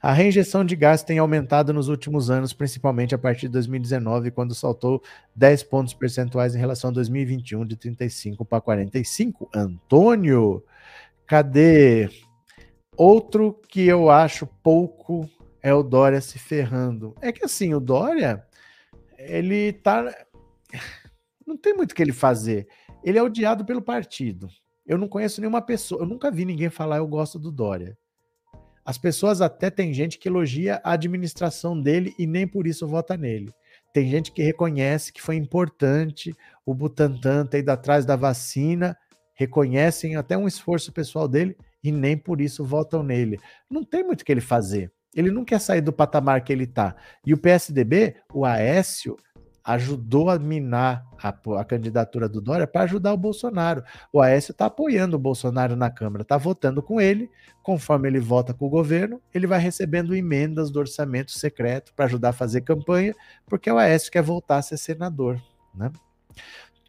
A 0.00 0.12
reinjeção 0.12 0.64
de 0.64 0.76
gás 0.76 1.02
tem 1.02 1.18
aumentado 1.18 1.72
nos 1.72 1.88
últimos 1.88 2.30
anos, 2.30 2.52
principalmente 2.52 3.14
a 3.14 3.18
partir 3.18 3.46
de 3.46 3.54
2019, 3.54 4.30
quando 4.30 4.54
saltou 4.54 5.02
10 5.34 5.64
pontos 5.64 5.94
percentuais 5.94 6.54
em 6.54 6.58
relação 6.58 6.90
a 6.90 6.92
2021, 6.92 7.64
de 7.64 7.76
35 7.76 8.44
para 8.44 8.60
45. 8.60 9.48
Antônio, 9.52 10.62
cadê? 11.26 12.08
Outro 12.96 13.60
que 13.68 13.86
eu 13.86 14.08
acho 14.08 14.46
pouco 14.62 15.28
é 15.64 15.72
o 15.72 15.82
Dória 15.82 16.20
se 16.20 16.38
ferrando. 16.38 17.16
É 17.22 17.32
que 17.32 17.42
assim, 17.42 17.72
o 17.72 17.80
Dória, 17.80 18.46
ele 19.18 19.72
tá. 19.72 20.14
Não 21.46 21.56
tem 21.56 21.72
muito 21.72 21.92
o 21.92 21.94
que 21.94 22.02
ele 22.02 22.12
fazer. 22.12 22.68
Ele 23.02 23.16
é 23.18 23.22
odiado 23.22 23.64
pelo 23.64 23.80
partido. 23.80 24.46
Eu 24.86 24.98
não 24.98 25.08
conheço 25.08 25.40
nenhuma 25.40 25.62
pessoa, 25.62 26.02
eu 26.02 26.06
nunca 26.06 26.30
vi 26.30 26.44
ninguém 26.44 26.68
falar 26.68 26.98
eu 26.98 27.08
gosto 27.08 27.38
do 27.38 27.50
Dória. 27.50 27.96
As 28.84 28.98
pessoas 28.98 29.40
até 29.40 29.70
tem 29.70 29.94
gente 29.94 30.18
que 30.18 30.28
elogia 30.28 30.82
a 30.84 30.92
administração 30.92 31.80
dele 31.80 32.14
e 32.18 32.26
nem 32.26 32.46
por 32.46 32.66
isso 32.66 32.86
vota 32.86 33.16
nele. 33.16 33.50
Tem 33.94 34.06
gente 34.10 34.32
que 34.32 34.42
reconhece 34.42 35.14
que 35.14 35.22
foi 35.22 35.36
importante 35.36 36.34
o 36.66 36.74
Butantan 36.74 37.46
ter 37.46 37.60
ido 37.60 37.70
atrás 37.70 38.04
da 38.04 38.16
vacina, 38.16 38.94
reconhecem 39.34 40.16
até 40.16 40.36
um 40.36 40.46
esforço 40.46 40.92
pessoal 40.92 41.26
dele 41.26 41.56
e 41.82 41.90
nem 41.90 42.18
por 42.18 42.42
isso 42.42 42.62
votam 42.62 43.02
nele. 43.02 43.40
Não 43.70 43.82
tem 43.82 44.04
muito 44.04 44.20
o 44.20 44.24
que 44.24 44.32
ele 44.32 44.42
fazer. 44.42 44.92
Ele 45.14 45.30
não 45.30 45.44
quer 45.44 45.60
sair 45.60 45.80
do 45.80 45.92
patamar 45.92 46.42
que 46.42 46.52
ele 46.52 46.64
está. 46.64 46.96
E 47.24 47.32
o 47.32 47.38
PSDB, 47.38 48.16
o 48.32 48.44
Aécio, 48.44 49.16
ajudou 49.64 50.28
a 50.28 50.38
minar 50.38 51.06
a, 51.22 51.34
a 51.58 51.64
candidatura 51.64 52.28
do 52.28 52.40
Dória 52.40 52.66
para 52.66 52.82
ajudar 52.82 53.14
o 53.14 53.16
Bolsonaro. 53.16 53.82
O 54.12 54.20
Aécio 54.20 54.52
está 54.52 54.66
apoiando 54.66 55.16
o 55.16 55.18
Bolsonaro 55.18 55.74
na 55.74 55.90
Câmara, 55.90 56.22
está 56.22 56.36
votando 56.36 56.82
com 56.82 57.00
ele. 57.00 57.30
Conforme 57.62 58.08
ele 58.08 58.20
vota 58.20 58.52
com 58.52 58.66
o 58.66 58.70
governo, 58.70 59.22
ele 59.32 59.46
vai 59.46 59.58
recebendo 59.58 60.14
emendas 60.14 60.70
do 60.70 60.78
orçamento 60.78 61.32
secreto 61.32 61.94
para 61.94 62.04
ajudar 62.04 62.28
a 62.28 62.34
fazer 62.34 62.60
campanha, 62.60 63.14
porque 63.46 63.70
o 63.70 63.78
Aécio 63.78 64.12
quer 64.12 64.22
voltar 64.22 64.58
a 64.58 64.62
ser 64.62 64.76
senador. 64.76 65.40
Né? 65.74 65.90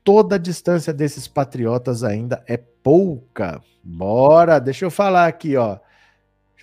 Toda 0.04 0.36
a 0.36 0.40
distância 0.40 0.94
desses 0.94 1.30
patriotas 1.30 2.04
ainda 2.04 2.44
é 2.46 2.58
pouca. 2.58 3.62
Bora, 3.82 4.60
deixa 4.60 4.84
eu 4.84 4.92
falar 4.92 5.28
aqui, 5.28 5.56
ó 5.56 5.80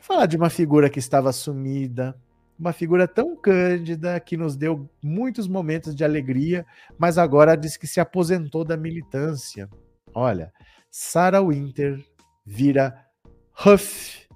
falar 0.03 0.27
de 0.27 0.37
uma 0.37 0.51
figura 0.51 0.91
que 0.91 0.99
estava 0.99 1.33
sumida, 1.33 2.15
uma 2.59 2.73
figura 2.73 3.07
tão 3.07 3.37
cândida 3.37 4.19
que 4.21 4.37
nos 4.37 4.57
deu 4.57 4.89
muitos 5.03 5.47
momentos 5.47 5.95
de 5.95 6.05
alegria, 6.05 6.67
mas 6.99 7.19
agora 7.19 7.57
diz 7.57 7.77
que 7.77 7.87
se 7.87 8.01
aposentou 8.01 8.65
da 8.65 8.77
militância. 8.77 9.69
Olha, 10.15 10.53
Sarah 10.91 11.41
Winter 11.41 12.05
vira 12.45 13.07
Huff 13.65 14.29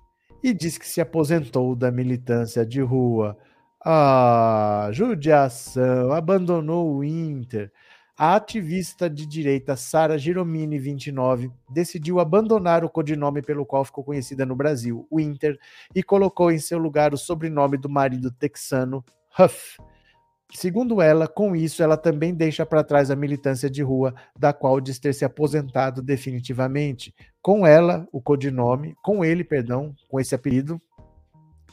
e 0.42 0.54
diz 0.54 0.78
que 0.78 0.86
se 0.86 1.00
aposentou 1.00 1.74
da 1.74 1.90
militância 1.90 2.64
de 2.64 2.80
rua. 2.80 3.36
Ah, 3.84 4.88
judiação, 4.92 6.12
abandonou 6.12 6.94
o 6.94 7.00
Winter 7.00 7.72
a 8.18 8.34
ativista 8.34 9.10
de 9.10 9.26
direita 9.26 9.76
Sara 9.76 10.16
Giromini, 10.16 10.78
29, 10.78 11.50
decidiu 11.68 12.18
abandonar 12.18 12.82
o 12.84 12.88
codinome 12.88 13.42
pelo 13.42 13.66
qual 13.66 13.84
ficou 13.84 14.02
conhecida 14.02 14.46
no 14.46 14.56
Brasil, 14.56 15.06
Winter, 15.12 15.58
e 15.94 16.02
colocou 16.02 16.50
em 16.50 16.58
seu 16.58 16.78
lugar 16.78 17.12
o 17.12 17.18
sobrenome 17.18 17.76
do 17.76 17.90
marido 17.90 18.30
texano, 18.30 19.04
Huff. 19.38 19.76
Segundo 20.54 21.02
ela, 21.02 21.26
com 21.26 21.54
isso, 21.54 21.82
ela 21.82 21.96
também 21.96 22.32
deixa 22.32 22.64
para 22.64 22.84
trás 22.84 23.10
a 23.10 23.16
militância 23.16 23.68
de 23.68 23.82
rua, 23.82 24.14
da 24.38 24.52
qual 24.52 24.80
diz 24.80 24.98
ter 24.98 25.12
se 25.12 25.24
aposentado 25.24 26.00
definitivamente. 26.00 27.14
Com 27.42 27.66
ela, 27.66 28.08
o 28.12 28.22
codinome, 28.22 28.94
com 29.02 29.24
ele, 29.24 29.44
perdão, 29.44 29.94
com 30.08 30.18
esse 30.18 30.34
apelido, 30.34 30.80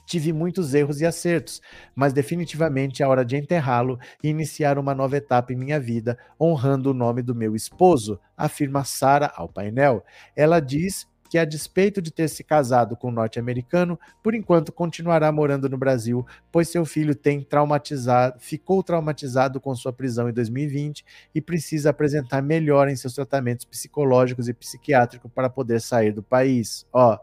Tive 0.06 0.34
muitos 0.34 0.74
erros 0.74 1.02
e 1.02 1.06
acertos, 1.06 1.62
mas 1.96 2.14
definitivamente 2.14 3.02
é 3.02 3.08
hora 3.08 3.24
de 3.24 3.38
enterrá-lo 3.38 4.00
e 4.24 4.30
iniciar 4.30 4.78
uma 4.78 4.94
nova 4.94 5.18
etapa 5.18 5.54
em 5.54 5.56
minha 5.56 5.80
vida, 5.80 6.18
honrando 6.40 6.92
o 6.92 6.94
nome 6.94 7.22
do 7.22 7.34
meu 7.34 7.56
esposo, 7.56 8.20
afirma 8.36 8.84
Sara 8.84 9.32
ao 9.36 9.48
painel. 9.48 10.04
Ela 10.36 10.60
diz 10.60 11.08
que, 11.34 11.38
a 11.40 11.46
despeito 11.46 12.00
de 12.00 12.12
ter 12.12 12.28
se 12.28 12.44
casado 12.44 12.96
com 12.96 13.08
um 13.08 13.12
norte-americano, 13.12 14.00
por 14.22 14.36
enquanto 14.36 14.72
continuará 14.72 15.32
morando 15.32 15.68
no 15.68 15.80
Brasil, 15.80 16.24
pois 16.52 16.70
seu 16.70 16.86
filho 16.86 17.16
tem 17.16 17.42
traumatizado, 17.42 18.40
ficou 18.40 18.84
traumatizado 18.84 19.60
com 19.60 19.74
sua 19.74 19.92
prisão 19.92 20.30
em 20.30 20.32
2020 20.32 21.04
e 21.34 21.42
precisa 21.42 21.90
apresentar 21.90 22.44
melhor 22.44 22.88
em 22.88 22.96
seus 22.96 23.16
tratamentos 23.16 23.66
psicológicos 23.66 24.48
e 24.48 24.54
psiquiátricos 24.54 25.32
para 25.34 25.50
poder 25.50 25.82
sair 25.82 26.12
do 26.12 26.22
país. 26.22 26.86
Ó, 26.94 27.18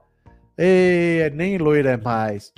Ei, 0.62 1.30
nem 1.30 1.56
loira 1.56 1.92
é 1.92 1.96
mais. 1.96 2.52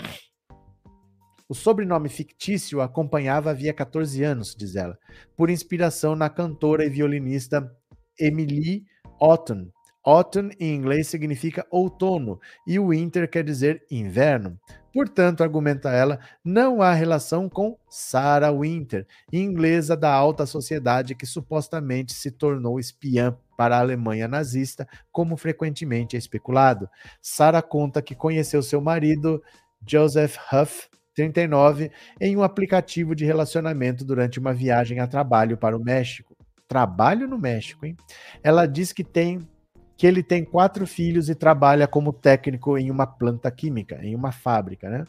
O 1.49 1.55
sobrenome 1.55 2.09
fictício 2.09 2.81
acompanhava 2.81 3.51
havia 3.51 3.73
14 3.73 4.25
anos, 4.25 4.57
diz 4.57 4.75
ela, 4.75 4.99
por 5.37 5.49
inspiração 5.49 6.17
na 6.17 6.29
cantora 6.29 6.85
e 6.85 6.89
violinista 6.89 7.73
Emily 8.19 8.85
Otton. 9.21 9.71
Autumn 10.05 10.51
em 10.59 10.75
inglês 10.75 11.07
significa 11.07 11.65
outono 11.71 12.41
e 12.67 12.77
winter 12.77 13.31
quer 13.31 13.45
dizer 13.45 13.87
inverno. 13.89 14.59
Portanto, 14.93 15.45
argumenta 15.45 15.91
ela, 15.91 16.19
não 16.45 16.83
há 16.83 16.93
relação 16.93 17.49
com 17.49 17.79
Sarah 17.89 18.51
Winter, 18.51 19.07
inglesa 19.33 19.97
da 19.97 20.13
alta 20.13 20.45
sociedade 20.45 21.15
que 21.15 21.25
supostamente 21.25 22.15
se 22.15 22.33
tornou 22.33 22.81
espiã 22.81 23.39
para 23.63 23.77
a 23.77 23.79
Alemanha 23.79 24.27
nazista, 24.27 24.89
como 25.13 25.37
frequentemente 25.37 26.17
é 26.17 26.19
especulado. 26.19 26.91
Sarah 27.21 27.63
conta 27.63 28.03
que 28.03 28.13
conheceu 28.13 28.61
seu 28.61 28.81
marido, 28.81 29.41
Joseph 29.87 30.37
Huff, 30.53 30.89
39, 31.15 31.93
em 32.21 32.37
um 32.37 32.43
aplicativo 32.43 33.15
de 33.15 33.25
relacionamento 33.25 34.05
durante 34.05 34.41
uma 34.41 34.53
viagem 34.53 34.99
a 34.99 35.07
trabalho 35.07 35.57
para 35.57 35.77
o 35.77 35.81
México. 35.81 36.37
Trabalho 36.67 37.29
no 37.29 37.39
México, 37.39 37.87
hein? 37.87 37.97
Ela 38.43 38.67
diz 38.67 38.93
que 38.93 39.05
tem 39.05 39.49
que 39.97 40.09
ele 40.09 40.25
tem 40.25 40.45
quatro 40.45 40.85
filhos 40.85 41.29
e 41.29 41.35
trabalha 41.37 41.87
como 41.87 42.13
técnico 42.13 42.77
em 42.77 42.91
uma 42.91 43.07
planta 43.07 43.49
química, 43.49 44.01
em 44.03 44.17
uma 44.17 44.33
fábrica, 44.33 44.91
né? 44.91 45.05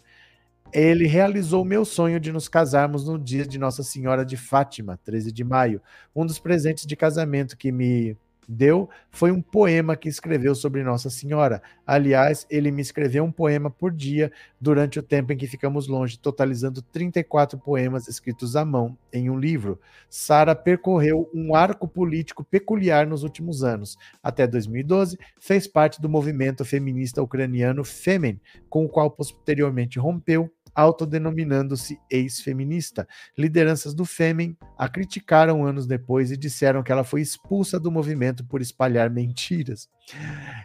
Ele 0.71 1.07
realizou 1.07 1.65
meu 1.65 1.83
sonho 1.85 2.19
de 2.19 2.31
nos 2.31 2.47
casarmos 2.47 3.07
no 3.07 3.17
dia 3.17 3.47
de 3.47 3.57
Nossa 3.57 3.81
Senhora 3.81 4.23
de 4.23 4.37
Fátima, 4.37 4.99
13 5.03 5.31
de 5.31 5.43
maio. 5.43 5.81
Um 6.15 6.23
dos 6.23 6.37
presentes 6.37 6.85
de 6.85 6.95
casamento 6.95 7.57
que 7.57 7.71
me 7.71 8.15
deu 8.47 8.89
foi 9.09 9.31
um 9.31 9.41
poema 9.41 9.95
que 9.95 10.09
escreveu 10.09 10.55
sobre 10.55 10.83
Nossa 10.83 11.09
Senhora. 11.09 11.61
Aliás, 11.85 12.47
ele 12.49 12.71
me 12.71 12.81
escreveu 12.81 13.23
um 13.23 13.31
poema 13.31 13.69
por 13.69 13.91
dia 13.91 14.31
durante 14.59 14.99
o 14.99 15.03
tempo 15.03 15.31
em 15.31 15.37
que 15.37 15.47
ficamos 15.47 15.87
longe, 15.87 16.17
totalizando 16.17 16.81
34 16.81 17.57
poemas 17.59 18.07
escritos 18.07 18.55
à 18.55 18.65
mão 18.65 18.97
em 19.11 19.29
um 19.29 19.37
livro. 19.37 19.79
Sara 20.09 20.55
percorreu 20.55 21.29
um 21.33 21.55
arco 21.55 21.87
político 21.87 22.43
peculiar 22.43 23.05
nos 23.05 23.23
últimos 23.23 23.63
anos. 23.63 23.97
Até 24.21 24.47
2012, 24.47 25.17
fez 25.39 25.67
parte 25.67 26.01
do 26.01 26.09
movimento 26.09 26.65
feminista 26.65 27.21
ucraniano 27.21 27.83
Femen, 27.83 28.39
com 28.69 28.85
o 28.85 28.89
qual 28.89 29.11
posteriormente 29.11 29.99
rompeu 29.99 30.51
autodenominando-se 30.75 31.99
ex-feminista. 32.09 33.07
Lideranças 33.37 33.93
do 33.93 34.05
Fêmen 34.05 34.57
a 34.77 34.87
criticaram 34.87 35.65
anos 35.65 35.85
depois 35.85 36.31
e 36.31 36.37
disseram 36.37 36.83
que 36.83 36.91
ela 36.91 37.03
foi 37.03 37.21
expulsa 37.21 37.79
do 37.79 37.91
movimento 37.91 38.43
por 38.45 38.61
espalhar 38.61 39.09
mentiras. 39.09 39.89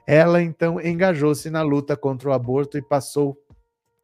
Ela 0.06 0.42
então 0.42 0.80
engajou-se 0.80 1.50
na 1.50 1.62
luta 1.62 1.96
contra 1.96 2.28
o 2.28 2.32
aborto 2.32 2.78
e 2.78 2.82
passou 2.82 3.36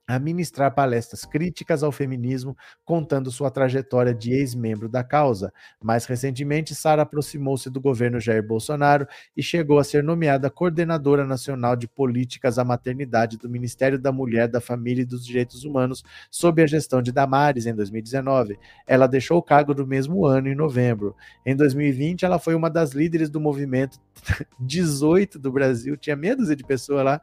a 0.07 0.19
ministrar 0.19 0.75
palestras 0.75 1.25
críticas 1.25 1.83
ao 1.83 1.91
feminismo, 1.91 2.57
contando 2.85 3.31
sua 3.31 3.51
trajetória 3.51 4.15
de 4.15 4.33
ex-membro 4.33 4.89
da 4.89 5.03
causa. 5.03 5.53
Mais 5.83 6.05
recentemente, 6.05 6.75
Sara 6.75 7.03
aproximou-se 7.03 7.71
do 7.71 7.81
governo 7.81 8.21
Jair 8.21 8.47
Bolsonaro 8.47 9.07
e 9.37 9.43
chegou 9.43 9.79
a 9.79 9.85
ser 9.85 10.03
nomeada 10.03 10.51
coordenadora 10.51 11.25
nacional 11.25 11.75
de 11.75 11.89
políticas 11.89 12.59
à 12.59 12.65
maternidade 12.65 13.39
do 13.39 13.49
Ministério 13.49 13.99
da 13.99 14.13
Mulher, 14.13 14.47
da 14.47 14.61
Família 14.61 15.03
e 15.03 15.07
dos 15.07 15.25
Direitos 15.25 15.65
Humanos, 15.65 16.05
sob 16.31 16.63
a 16.63 16.67
gestão 16.67 17.01
de 17.01 17.11
Damares 17.11 17.65
em 17.65 17.75
2019. 17.75 18.59
Ela 18.87 19.07
deixou 19.07 19.39
o 19.39 19.43
cargo 19.43 19.73
no 19.73 19.87
mesmo 19.87 20.27
ano, 20.27 20.49
em 20.49 20.55
novembro. 20.55 21.17
Em 21.47 21.57
2020, 21.57 22.25
ela 22.25 22.39
foi 22.39 22.55
uma 22.55 22.69
das 22.69 22.93
líderes 22.93 23.31
do 23.31 23.41
movimento 23.41 23.99
18 24.61 25.39
do 25.39 25.51
Brasil, 25.51 25.97
tinha 25.97 26.15
meia 26.15 26.37
dúzia 26.37 26.55
de 26.55 26.65
pessoas 26.65 27.05
lá 27.05 27.21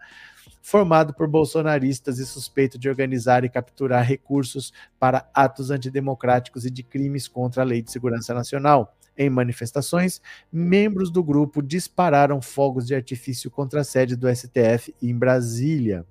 formado 0.62 1.14
por 1.14 1.28
bolsonaristas 1.28 2.20
e 2.20 2.26
suspeito 2.26 2.78
de 2.78 2.90
organizar 2.90 3.44
e 3.44 3.50
capturar 3.50 4.06
recursos 4.06 4.72
para 5.00 5.30
atos 5.34 5.72
antidemocráticos 5.72 6.66
e 6.66 6.70
de 6.70 6.84
crimes 6.84 7.28
contra 7.28 7.62
a 7.62 7.66
Lei 7.66 7.82
de 7.82 7.92
Segurança 7.92 8.34
Nacional. 8.34 8.96
Em 9.18 9.30
manifestações, 9.30 10.22
membros 10.52 11.12
do 11.12 11.24
grupo 11.24 11.62
dispararam 11.62 12.42
fogos 12.42 12.88
de 12.88 12.96
artifício 12.96 13.52
contra 13.52 13.82
a 13.82 13.84
sede 13.84 14.16
do 14.16 14.34
STF 14.34 14.96
em 15.02 15.16
Brasília. 15.16 16.06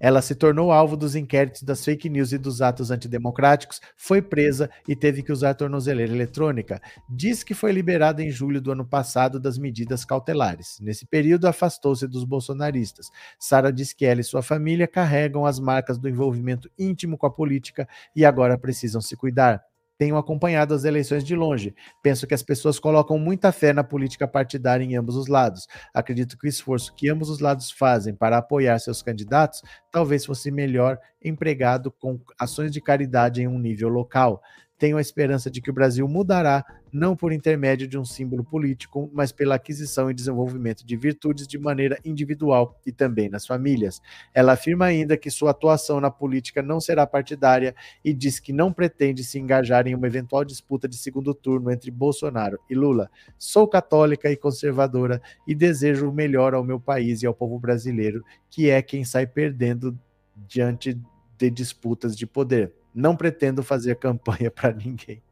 Ela 0.00 0.22
se 0.22 0.34
tornou 0.34 0.72
alvo 0.72 0.96
dos 0.96 1.14
inquéritos 1.14 1.62
das 1.62 1.84
fake 1.84 2.08
news 2.08 2.32
e 2.32 2.38
dos 2.38 2.62
atos 2.62 2.90
antidemocráticos, 2.90 3.80
foi 3.96 4.20
presa 4.20 4.70
e 4.86 4.94
teve 4.94 5.22
que 5.22 5.32
usar 5.32 5.54
tornozeleira 5.54 6.12
eletrônica. 6.12 6.80
Diz 7.08 7.42
que 7.42 7.54
foi 7.54 7.72
liberada 7.72 8.22
em 8.22 8.30
julho 8.30 8.60
do 8.60 8.72
ano 8.72 8.84
passado 8.84 9.40
das 9.40 9.58
medidas 9.58 10.04
cautelares. 10.04 10.78
Nesse 10.80 11.06
período, 11.06 11.46
afastou-se 11.46 12.06
dos 12.06 12.24
bolsonaristas. 12.24 13.10
Sara 13.38 13.72
diz 13.72 13.92
que 13.92 14.04
ela 14.04 14.20
e 14.20 14.24
sua 14.24 14.42
família 14.42 14.86
carregam 14.86 15.46
as 15.46 15.58
marcas 15.58 15.98
do 15.98 16.08
envolvimento 16.08 16.70
íntimo 16.78 17.16
com 17.16 17.26
a 17.26 17.30
política 17.30 17.88
e 18.14 18.24
agora 18.24 18.58
precisam 18.58 19.00
se 19.00 19.16
cuidar 19.16 19.62
tenho 19.98 20.16
acompanhado 20.16 20.74
as 20.74 20.84
eleições 20.84 21.24
de 21.24 21.34
longe. 21.34 21.74
Penso 22.02 22.26
que 22.26 22.34
as 22.34 22.42
pessoas 22.42 22.78
colocam 22.78 23.18
muita 23.18 23.52
fé 23.52 23.72
na 23.72 23.82
política 23.84 24.28
partidária 24.28 24.84
em 24.84 24.96
ambos 24.96 25.16
os 25.16 25.26
lados. 25.26 25.66
Acredito 25.94 26.36
que 26.38 26.46
o 26.46 26.48
esforço 26.48 26.94
que 26.94 27.08
ambos 27.08 27.30
os 27.30 27.40
lados 27.40 27.70
fazem 27.70 28.14
para 28.14 28.38
apoiar 28.38 28.78
seus 28.78 29.02
candidatos 29.02 29.62
talvez 29.90 30.26
fosse 30.26 30.50
melhor 30.50 30.98
empregado 31.24 31.90
com 31.90 32.20
ações 32.38 32.70
de 32.70 32.80
caridade 32.80 33.40
em 33.40 33.48
um 33.48 33.58
nível 33.58 33.88
local 33.88 34.42
tenho 34.78 34.98
a 34.98 35.00
esperança 35.00 35.50
de 35.50 35.60
que 35.60 35.70
o 35.70 35.72
Brasil 35.72 36.06
mudará, 36.06 36.64
não 36.92 37.16
por 37.16 37.32
intermédio 37.32 37.86
de 37.86 37.98
um 37.98 38.04
símbolo 38.04 38.44
político, 38.44 39.10
mas 39.12 39.32
pela 39.32 39.54
aquisição 39.54 40.10
e 40.10 40.14
desenvolvimento 40.14 40.84
de 40.84 40.96
virtudes 40.96 41.46
de 41.46 41.58
maneira 41.58 41.98
individual 42.04 42.78
e 42.86 42.92
também 42.92 43.28
nas 43.28 43.46
famílias. 43.46 44.00
Ela 44.32 44.52
afirma 44.52 44.86
ainda 44.86 45.16
que 45.16 45.30
sua 45.30 45.50
atuação 45.50 46.00
na 46.00 46.10
política 46.10 46.62
não 46.62 46.80
será 46.80 47.06
partidária 47.06 47.74
e 48.04 48.12
diz 48.12 48.38
que 48.38 48.52
não 48.52 48.72
pretende 48.72 49.24
se 49.24 49.38
engajar 49.38 49.86
em 49.86 49.94
uma 49.94 50.06
eventual 50.06 50.44
disputa 50.44 50.88
de 50.88 50.96
segundo 50.96 51.34
turno 51.34 51.70
entre 51.70 51.90
Bolsonaro 51.90 52.58
e 52.68 52.74
Lula. 52.74 53.10
Sou 53.38 53.66
católica 53.66 54.30
e 54.30 54.36
conservadora 54.36 55.20
e 55.46 55.54
desejo 55.54 56.08
o 56.08 56.12
melhor 56.12 56.54
ao 56.54 56.64
meu 56.64 56.80
país 56.80 57.22
e 57.22 57.26
ao 57.26 57.34
povo 57.34 57.58
brasileiro, 57.58 58.22
que 58.50 58.70
é 58.70 58.80
quem 58.82 59.04
sai 59.04 59.26
perdendo 59.26 59.98
diante 60.36 60.98
de 61.38 61.50
disputas 61.50 62.16
de 62.16 62.26
poder. 62.26 62.72
Não 62.96 63.14
pretendo 63.14 63.62
fazer 63.62 63.96
campanha 64.00 64.50
para 64.50 64.72
ninguém. 64.72 65.22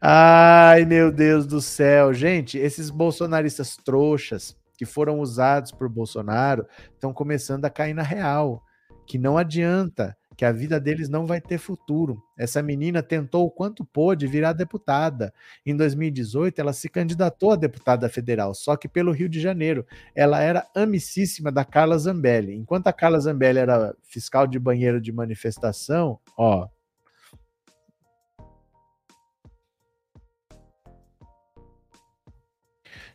Ai, 0.00 0.84
meu 0.84 1.10
Deus 1.10 1.46
do 1.46 1.60
céu. 1.60 2.14
Gente, 2.14 2.56
esses 2.58 2.90
bolsonaristas 2.90 3.76
trouxas 3.76 4.56
que 4.78 4.86
foram 4.86 5.20
usados 5.20 5.72
por 5.72 5.88
Bolsonaro 5.88 6.66
estão 6.94 7.12
começando 7.12 7.64
a 7.64 7.70
cair 7.70 7.94
na 7.94 8.02
real. 8.02 8.62
Que 9.06 9.18
não 9.18 9.36
adianta, 9.36 10.16
que 10.40 10.44
a 10.46 10.52
vida 10.52 10.80
deles 10.80 11.10
não 11.10 11.26
vai 11.26 11.38
ter 11.38 11.58
futuro. 11.58 12.24
Essa 12.34 12.62
menina 12.62 13.02
tentou 13.02 13.44
o 13.44 13.50
quanto 13.50 13.84
pôde 13.84 14.26
virar 14.26 14.54
deputada. 14.54 15.34
Em 15.66 15.76
2018, 15.76 16.58
ela 16.58 16.72
se 16.72 16.88
candidatou 16.88 17.52
a 17.52 17.56
deputada 17.56 18.08
federal, 18.08 18.54
só 18.54 18.74
que 18.74 18.88
pelo 18.88 19.12
Rio 19.12 19.28
de 19.28 19.38
Janeiro. 19.38 19.86
Ela 20.14 20.40
era 20.40 20.66
amicíssima 20.74 21.52
da 21.52 21.62
Carla 21.62 21.98
Zambelli. 21.98 22.54
Enquanto 22.54 22.86
a 22.86 22.92
Carla 22.94 23.20
Zambelli 23.20 23.58
era 23.58 23.94
fiscal 24.02 24.46
de 24.46 24.58
banheiro 24.58 24.98
de 24.98 25.12
manifestação, 25.12 26.18
ó. 26.34 26.66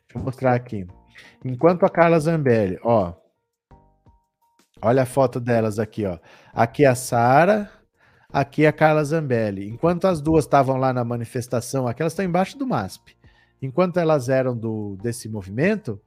Deixa 0.04 0.14
eu 0.14 0.22
mostrar 0.22 0.54
aqui. 0.54 0.86
Enquanto 1.44 1.88
a 1.88 1.90
Carla 1.90 2.20
Zambelli, 2.20 2.78
ó. 2.84 3.16
Olha 4.86 5.02
a 5.02 5.06
foto 5.08 5.40
delas 5.40 5.80
aqui, 5.80 6.06
ó. 6.06 6.20
Aqui 6.54 6.86
é 6.86 6.88
a 6.88 6.94
Sara, 6.94 7.72
aqui 8.32 8.66
é 8.66 8.68
a 8.68 8.72
Carla 8.72 9.04
Zambelli. 9.04 9.68
Enquanto 9.68 10.06
as 10.06 10.22
duas 10.22 10.46
estavam 10.46 10.78
lá 10.78 10.94
na 10.94 11.04
manifestação, 11.04 11.88
aquelas 11.88 12.14
estão 12.14 12.24
embaixo 12.24 12.56
do 12.56 12.68
MASP. 12.68 13.18
Enquanto 13.60 13.98
elas 13.98 14.30
eram 14.30 14.56
do 14.56 14.96
desse 15.02 15.28
movimento, 15.28 16.00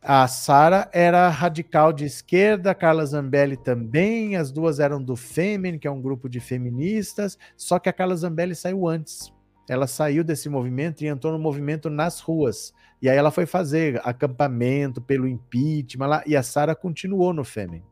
a 0.00 0.26
Sara 0.26 0.88
era 0.90 1.28
radical 1.28 1.92
de 1.92 2.06
esquerda, 2.06 2.70
a 2.70 2.74
Carla 2.74 3.04
Zambelli 3.04 3.58
também, 3.58 4.36
as 4.36 4.50
duas 4.50 4.80
eram 4.80 5.02
do 5.02 5.14
Femin, 5.14 5.78
que 5.78 5.86
é 5.86 5.90
um 5.90 6.00
grupo 6.00 6.30
de 6.30 6.40
feministas, 6.40 7.36
só 7.58 7.78
que 7.78 7.90
a 7.90 7.92
Carla 7.92 8.16
Zambelli 8.16 8.54
saiu 8.54 8.88
antes. 8.88 9.30
Ela 9.68 9.86
saiu 9.86 10.22
desse 10.22 10.48
movimento 10.48 11.02
e 11.02 11.06
entrou 11.06 11.32
no 11.32 11.38
movimento 11.38 11.90
nas 11.90 12.20
ruas. 12.20 12.72
E 13.00 13.08
aí 13.08 13.16
ela 13.16 13.30
foi 13.30 13.46
fazer 13.46 14.00
acampamento 14.04 15.00
pelo 15.00 15.26
impeachment 15.26 16.06
lá, 16.06 16.22
e 16.26 16.36
a 16.36 16.42
Sara 16.42 16.74
continuou 16.74 17.32
no 17.32 17.44
Femin. 17.44 17.82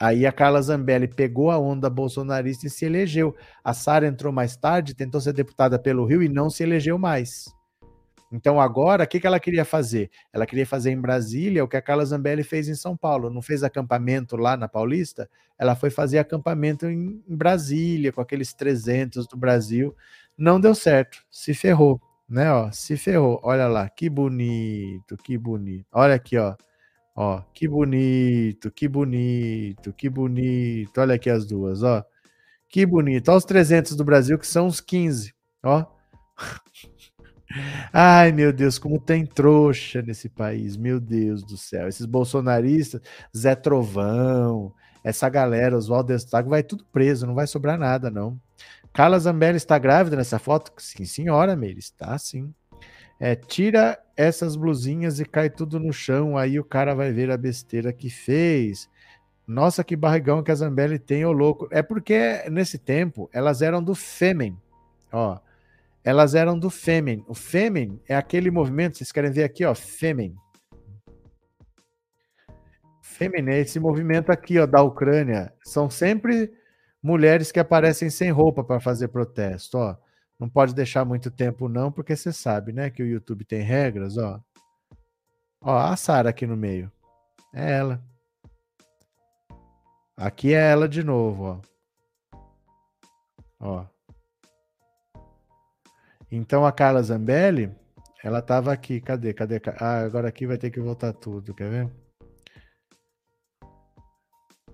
Aí 0.00 0.26
a 0.26 0.32
Carla 0.32 0.62
Zambelli 0.62 1.08
pegou 1.08 1.50
a 1.50 1.58
onda 1.58 1.90
bolsonarista 1.90 2.66
e 2.66 2.70
se 2.70 2.84
elegeu. 2.84 3.34
A 3.64 3.74
Sara 3.74 4.06
entrou 4.06 4.32
mais 4.32 4.56
tarde, 4.56 4.94
tentou 4.94 5.20
ser 5.20 5.32
deputada 5.32 5.78
pelo 5.78 6.04
Rio 6.04 6.22
e 6.22 6.28
não 6.28 6.48
se 6.48 6.62
elegeu 6.62 6.96
mais. 6.96 7.46
Então 8.30 8.60
agora, 8.60 9.04
o 9.04 9.06
que, 9.06 9.18
que 9.18 9.26
ela 9.26 9.40
queria 9.40 9.64
fazer? 9.64 10.10
Ela 10.32 10.46
queria 10.46 10.66
fazer 10.66 10.90
em 10.90 11.00
Brasília 11.00 11.64
o 11.64 11.68
que 11.68 11.76
a 11.76 11.82
Carla 11.82 12.04
Zambelli 12.04 12.44
fez 12.44 12.68
em 12.68 12.74
São 12.74 12.96
Paulo. 12.96 13.30
Não 13.30 13.40
fez 13.40 13.64
acampamento 13.64 14.36
lá 14.36 14.56
na 14.56 14.68
Paulista? 14.68 15.28
Ela 15.58 15.74
foi 15.74 15.90
fazer 15.90 16.18
acampamento 16.18 16.86
em 16.86 17.22
Brasília, 17.26 18.12
com 18.12 18.20
aqueles 18.20 18.52
300 18.52 19.26
do 19.26 19.36
Brasil. 19.36 19.96
Não 20.38 20.60
deu 20.60 20.72
certo, 20.72 21.18
se 21.28 21.52
ferrou, 21.52 22.00
né? 22.28 22.52
Ó, 22.52 22.70
se 22.70 22.96
ferrou. 22.96 23.40
Olha 23.42 23.66
lá, 23.66 23.88
que 23.88 24.08
bonito, 24.08 25.16
que 25.16 25.36
bonito. 25.36 25.86
Olha 25.92 26.14
aqui, 26.14 26.38
ó. 26.38 26.54
Ó, 27.16 27.42
que 27.52 27.66
bonito, 27.66 28.70
que 28.70 28.86
bonito, 28.86 29.92
que 29.92 30.08
bonito. 30.08 31.00
Olha 31.00 31.16
aqui 31.16 31.28
as 31.28 31.44
duas, 31.44 31.82
ó. 31.82 32.04
Que 32.68 32.86
bonito. 32.86 33.28
Olha 33.30 33.38
os 33.38 33.44
300 33.44 33.96
do 33.96 34.04
Brasil, 34.04 34.38
que 34.38 34.46
são 34.46 34.68
os 34.68 34.80
15, 34.80 35.34
ó. 35.64 35.84
Ai, 37.92 38.30
meu 38.30 38.52
Deus, 38.52 38.78
como 38.78 39.00
tem 39.00 39.26
trouxa 39.26 40.02
nesse 40.02 40.28
país, 40.28 40.76
meu 40.76 41.00
Deus 41.00 41.42
do 41.42 41.56
céu. 41.56 41.88
Esses 41.88 42.06
bolsonaristas, 42.06 43.00
Zé 43.36 43.56
Trovão, 43.56 44.72
essa 45.02 45.28
galera, 45.28 45.76
Oswaldo 45.76 46.12
Estago, 46.12 46.50
vai 46.50 46.62
tudo 46.62 46.84
preso, 46.92 47.26
não 47.26 47.34
vai 47.34 47.46
sobrar 47.48 47.78
nada, 47.78 48.10
não. 48.10 48.40
Carla 48.92 49.18
Zambelli 49.18 49.56
está 49.56 49.78
grávida 49.78 50.16
nessa 50.16 50.38
foto? 50.38 50.72
Sim, 50.78 51.04
senhora, 51.04 51.54
Meire, 51.54 51.78
está 51.78 52.16
sim. 52.18 52.52
É, 53.20 53.34
tira 53.34 53.98
essas 54.16 54.56
blusinhas 54.56 55.20
e 55.20 55.24
cai 55.24 55.50
tudo 55.50 55.78
no 55.78 55.92
chão, 55.92 56.36
aí 56.36 56.58
o 56.58 56.64
cara 56.64 56.94
vai 56.94 57.12
ver 57.12 57.30
a 57.30 57.36
besteira 57.36 57.92
que 57.92 58.10
fez. 58.10 58.88
Nossa, 59.46 59.82
que 59.82 59.96
barrigão 59.96 60.42
que 60.42 60.50
a 60.50 60.54
Zambelli 60.54 60.98
tem, 60.98 61.24
ô 61.24 61.32
louco. 61.32 61.68
É 61.70 61.82
porque 61.82 62.44
nesse 62.50 62.78
tempo 62.78 63.28
elas 63.32 63.62
eram 63.62 63.82
do 63.82 63.94
Fêmen, 63.94 64.56
ó 65.12 65.38
elas 66.08 66.34
eram 66.34 66.58
do 66.58 66.70
Fêmen. 66.70 67.22
O 67.28 67.34
Fêmen 67.34 68.00
é 68.08 68.16
aquele 68.16 68.50
movimento, 68.50 68.96
vocês 68.96 69.12
querem 69.12 69.30
ver 69.30 69.44
aqui, 69.44 69.62
ó, 69.64 69.74
Fêmen. 69.74 70.34
Fêmen 73.02 73.46
é 73.50 73.60
esse 73.60 73.78
movimento 73.78 74.30
aqui, 74.30 74.58
ó, 74.58 74.64
da 74.64 74.82
Ucrânia. 74.82 75.52
São 75.62 75.90
sempre 75.90 76.50
mulheres 77.02 77.52
que 77.52 77.60
aparecem 77.60 78.10
sem 78.10 78.30
roupa 78.30 78.62
para 78.64 78.80
fazer 78.80 79.08
protesto, 79.08 79.78
ó. 79.78 79.96
Não 80.38 80.48
pode 80.48 80.74
deixar 80.74 81.04
muito 81.04 81.30
tempo 81.30 81.68
não, 81.68 81.90
porque 81.90 82.14
você 82.14 82.32
sabe, 82.32 82.72
né, 82.72 82.90
que 82.90 83.02
o 83.02 83.06
YouTube 83.06 83.44
tem 83.44 83.62
regras, 83.62 84.16
ó. 84.16 84.40
Ó, 85.60 85.76
a 85.76 85.96
Sara 85.96 86.30
aqui 86.30 86.46
no 86.46 86.56
meio. 86.56 86.90
É 87.52 87.72
ela. 87.72 88.02
Aqui 90.16 90.54
é 90.54 90.70
ela 90.70 90.88
de 90.88 91.02
novo, 91.02 91.62
ó. 91.62 92.38
Ó. 93.60 93.86
Então 96.30 96.64
a 96.64 96.72
Carla 96.72 97.02
Zambelli, 97.02 97.74
ela 98.22 98.38
estava 98.40 98.72
aqui. 98.72 99.00
Cadê? 99.00 99.32
Cadê? 99.32 99.60
Ah, 99.80 100.00
agora 100.00 100.28
aqui 100.28 100.46
vai 100.46 100.58
ter 100.58 100.70
que 100.70 100.80
voltar 100.80 101.12
tudo. 101.12 101.54
Quer 101.54 101.70
ver? 101.70 102.07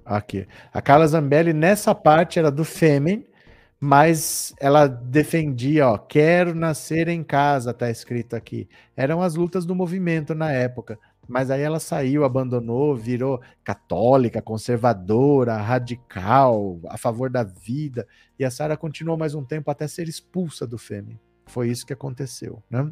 Aqui. 0.05 0.47
A 0.72 0.82
Carla 0.82 1.06
Zambelli, 1.06 1.52
nessa 1.52 1.94
parte, 1.94 2.39
era 2.39 2.51
do 2.51 2.64
Fêmen, 2.64 3.26
mas 3.81 4.55
ela 4.60 4.86
defendia, 4.86 5.89
ó, 5.89 5.98
quero 5.98 6.55
nascer 6.55 7.09
em 7.09 7.22
casa, 7.22 7.74
tá 7.74 7.90
escrito 7.90 8.35
aqui. 8.35 8.68
Eram 8.97 9.22
as 9.22 9.35
lutas 9.35 9.64
do 9.64 9.74
movimento 9.74 10.35
na 10.35 10.51
época. 10.51 10.98
Mas 11.26 11.51
aí 11.51 11.62
ela 11.62 11.81
saiu, 11.81 12.24
abandonou, 12.24 12.94
virou 12.94 13.40
católica, 13.62 14.43
conservadora, 14.43 15.56
radical, 15.56 16.78
a 16.89 16.98
favor 16.98 17.31
da 17.31 17.43
vida. 17.43 18.06
E 18.39 18.44
a 18.44 18.51
Sara 18.51 18.76
continuou 18.76 19.16
mais 19.16 19.35
um 19.35 19.44
tempo 19.44 19.70
até 19.70 19.89
ser 19.89 20.09
expulsa 20.09 20.66
do 20.66 20.76
Fêmen. 20.76 21.18
Foi 21.47 21.68
isso 21.68 21.86
que 21.86 21.93
aconteceu, 21.93 22.62
né? 22.70 22.90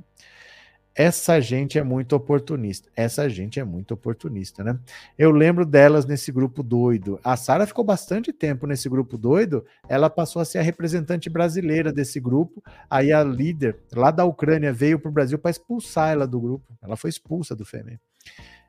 Essa 0.94 1.40
gente 1.40 1.78
é 1.78 1.82
muito 1.82 2.14
oportunista. 2.14 2.88
Essa 2.94 3.28
gente 3.28 3.58
é 3.58 3.64
muito 3.64 3.94
oportunista, 3.94 4.62
né? 4.62 4.78
Eu 5.18 5.30
lembro 5.30 5.64
delas 5.64 6.04
nesse 6.04 6.30
grupo 6.30 6.62
doido. 6.62 7.18
A 7.24 7.36
Sara 7.36 7.66
ficou 7.66 7.82
bastante 7.82 8.32
tempo 8.32 8.66
nesse 8.66 8.88
grupo 8.88 9.16
doido. 9.16 9.64
Ela 9.88 10.10
passou 10.10 10.42
a 10.42 10.44
ser 10.44 10.58
a 10.58 10.62
representante 10.62 11.30
brasileira 11.30 11.92
desse 11.92 12.20
grupo. 12.20 12.62
Aí 12.90 13.10
a 13.10 13.24
líder 13.24 13.78
lá 13.92 14.10
da 14.10 14.24
Ucrânia 14.24 14.72
veio 14.72 14.98
para 14.98 15.08
o 15.08 15.12
Brasil 15.12 15.38
para 15.38 15.50
expulsar 15.50 16.12
ela 16.12 16.26
do 16.26 16.40
grupo. 16.40 16.66
Ela 16.82 16.96
foi 16.96 17.08
expulsa 17.08 17.56
do 17.56 17.64
FEMEN. 17.64 17.98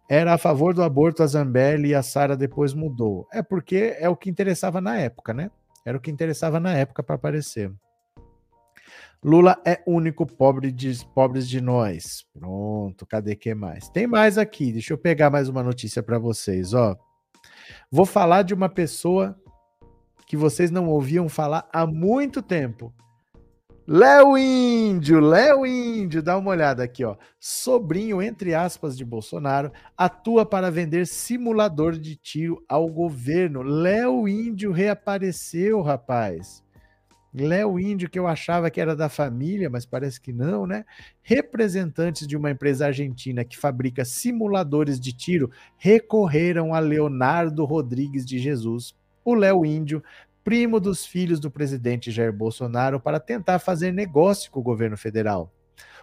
Era 0.10 0.34
a 0.34 0.38
favor 0.38 0.74
do 0.74 0.84
aborto 0.84 1.24
a 1.24 1.28
Zambelli 1.28 1.90
e 1.90 1.96
a 1.96 2.04
Sara 2.04 2.38
depois 2.38 2.74
mudou. 2.74 3.28
É 3.34 3.42
porque 3.42 3.96
é 4.00 4.08
o 4.08 4.16
que 4.16 4.30
interessava 4.30 4.80
na 4.80 4.98
época, 4.98 5.34
né? 5.34 5.52
Era 5.86 5.98
o 5.98 6.02
que 6.02 6.12
interessava 6.12 6.60
na 6.60 6.74
época 6.74 7.04
para 7.04 7.16
aparecer. 7.16 7.72
Lula 9.24 9.58
é 9.66 9.82
único 9.88 10.26
pobre 10.26 10.70
de, 10.70 11.06
pobres 11.16 11.48
de 11.48 11.62
nós. 11.62 12.26
Pronto, 12.38 13.06
cadê 13.06 13.36
que 13.36 13.56
mais? 13.56 13.88
Tem 13.88 14.06
mais 14.06 14.38
aqui, 14.38 14.72
deixa 14.74 14.94
eu 14.94 14.98
pegar 14.98 15.30
mais 15.30 15.48
uma 15.48 15.64
notícia 15.64 16.04
para 16.04 16.20
vocês, 16.20 16.74
ó. 16.74 16.98
Vou 17.90 18.06
falar 18.06 18.42
de 18.42 18.54
uma 18.54 18.68
pessoa 18.68 19.40
que 20.28 20.36
vocês 20.36 20.70
não 20.70 20.90
ouviam 20.90 21.30
falar 21.30 21.70
há 21.72 21.86
muito 21.88 22.42
tempo. 22.42 22.94
Léo 23.88 24.38
Índio, 24.38 25.20
Léo 25.20 25.66
Índio, 25.66 26.24
dá 26.24 26.38
uma 26.38 26.52
olhada 26.52 26.84
aqui, 26.84 27.04
ó. 27.06 27.16
Sobrinho, 27.40 28.22
entre 28.22 28.54
aspas, 28.54 28.98
de 28.98 29.06
Bolsonaro, 29.06 29.72
atua 29.98 30.46
para 30.46 30.72
vender 30.72 31.06
simulador 31.06 31.94
de 31.98 32.16
tiro 32.16 32.64
ao 32.68 32.90
governo. 32.90 33.62
Léo 33.62 34.28
Índio 34.28 34.72
reapareceu, 34.72 35.82
rapaz. 35.82 36.64
Léo 37.34 37.80
Índio, 37.80 38.10
que 38.10 38.20
eu 38.20 38.28
achava 38.28 38.70
que 38.70 38.80
era 38.80 38.96
da 38.96 39.10
família, 39.10 39.70
mas 39.70 39.86
parece 39.86 40.22
que 40.22 40.32
não, 40.32 40.68
né? 40.68 40.86
Representantes 41.22 42.28
de 42.28 42.38
uma 42.38 42.52
empresa 42.52 42.86
argentina 42.86 43.44
que 43.44 43.58
fabrica 43.58 44.06
simuladores 44.06 45.00
de 45.00 45.12
tiro 45.12 45.50
recorreram 45.78 46.76
a 46.76 46.80
Leonardo 46.80 47.66
Rodrigues 47.66 48.24
de 48.26 48.38
Jesus, 48.38 48.96
o 49.26 49.34
Léo 49.34 49.66
Índio, 49.66 50.04
primo 50.44 50.80
dos 50.80 51.06
filhos 51.06 51.40
do 51.40 51.50
presidente 51.50 52.12
Jair 52.12 52.32
Bolsonaro, 52.32 53.00
para 53.00 53.20
tentar 53.20 53.58
fazer 53.58 53.92
negócio 53.92 54.52
com 54.52 54.60
o 54.60 54.64
governo 54.64 54.98
federal. 54.98 55.52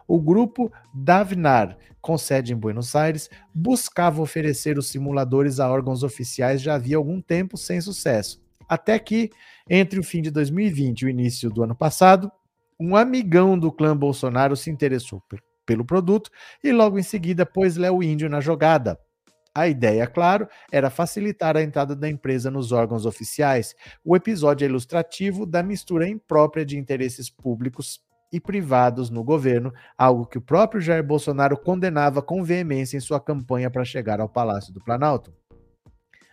O 0.09 0.21
grupo 0.21 0.73
Davnar, 0.93 1.79
com 2.01 2.19
sede 2.19 2.53
em 2.53 2.57
Buenos 2.57 2.97
Aires, 2.97 3.31
buscava 3.55 4.21
oferecer 4.21 4.77
os 4.79 4.89
simuladores 4.89 5.61
a 5.61 5.71
órgãos 5.71 6.03
oficiais 6.03 6.61
já 6.61 6.75
havia 6.75 6.97
algum 6.97 7.21
tempo 7.21 7.57
sem 7.57 7.81
sucesso. 7.81 8.43
Até 8.71 9.01
que 9.01 9.31
entre 9.69 9.99
o 9.99 10.03
fim 10.05 10.23
de 10.23 10.31
2020 10.31 11.01
e 11.01 11.07
o 11.07 11.09
início 11.09 11.51
do 11.51 11.65
ano 11.65 11.75
passado, 11.75 12.31
um 12.79 12.95
amigão 12.95 13.59
do 13.59 13.73
clã 13.73 13.97
Bolsonaro 13.97 14.55
se 14.55 14.71
interessou 14.71 15.21
pelo 15.67 15.85
produto 15.85 16.31
e 16.63 16.71
logo 16.71 16.97
em 16.97 17.03
seguida 17.03 17.45
pôs 17.45 17.77
Léo 17.77 18.01
Índio 18.01 18.31
na 18.31 18.41
jogada. 18.41 18.97
A 19.53 19.67
ideia, 19.67 20.07
claro, 20.07 20.47
era 20.71 20.89
facilitar 20.89 21.57
a 21.57 21.63
entrada 21.63 21.97
da 21.97 22.09
empresa 22.09 22.49
nos 22.49 22.71
órgãos 22.71 23.05
oficiais. 23.05 23.75
O 24.05 24.15
episódio 24.15 24.65
é 24.65 24.69
ilustrativo 24.69 25.45
da 25.45 25.65
mistura 25.65 26.09
imprópria 26.09 26.65
de 26.65 26.79
interesses 26.79 27.29
públicos 27.29 28.01
e 28.33 28.39
privados 28.39 29.11
no 29.11 29.25
governo, 29.25 29.73
algo 29.99 30.27
que 30.27 30.39
o 30.39 30.43
próprio 30.43 30.81
Jair 30.81 31.03
Bolsonaro 31.03 31.59
condenava 31.59 32.23
com 32.23 32.45
veemência 32.45 32.97
em 32.97 33.01
sua 33.01 33.21
campanha 33.21 33.69
para 33.69 33.85
chegar 33.85 34.21
ao 34.21 34.29
Palácio 34.29 34.73
do 34.73 34.79
Planalto. 34.79 35.40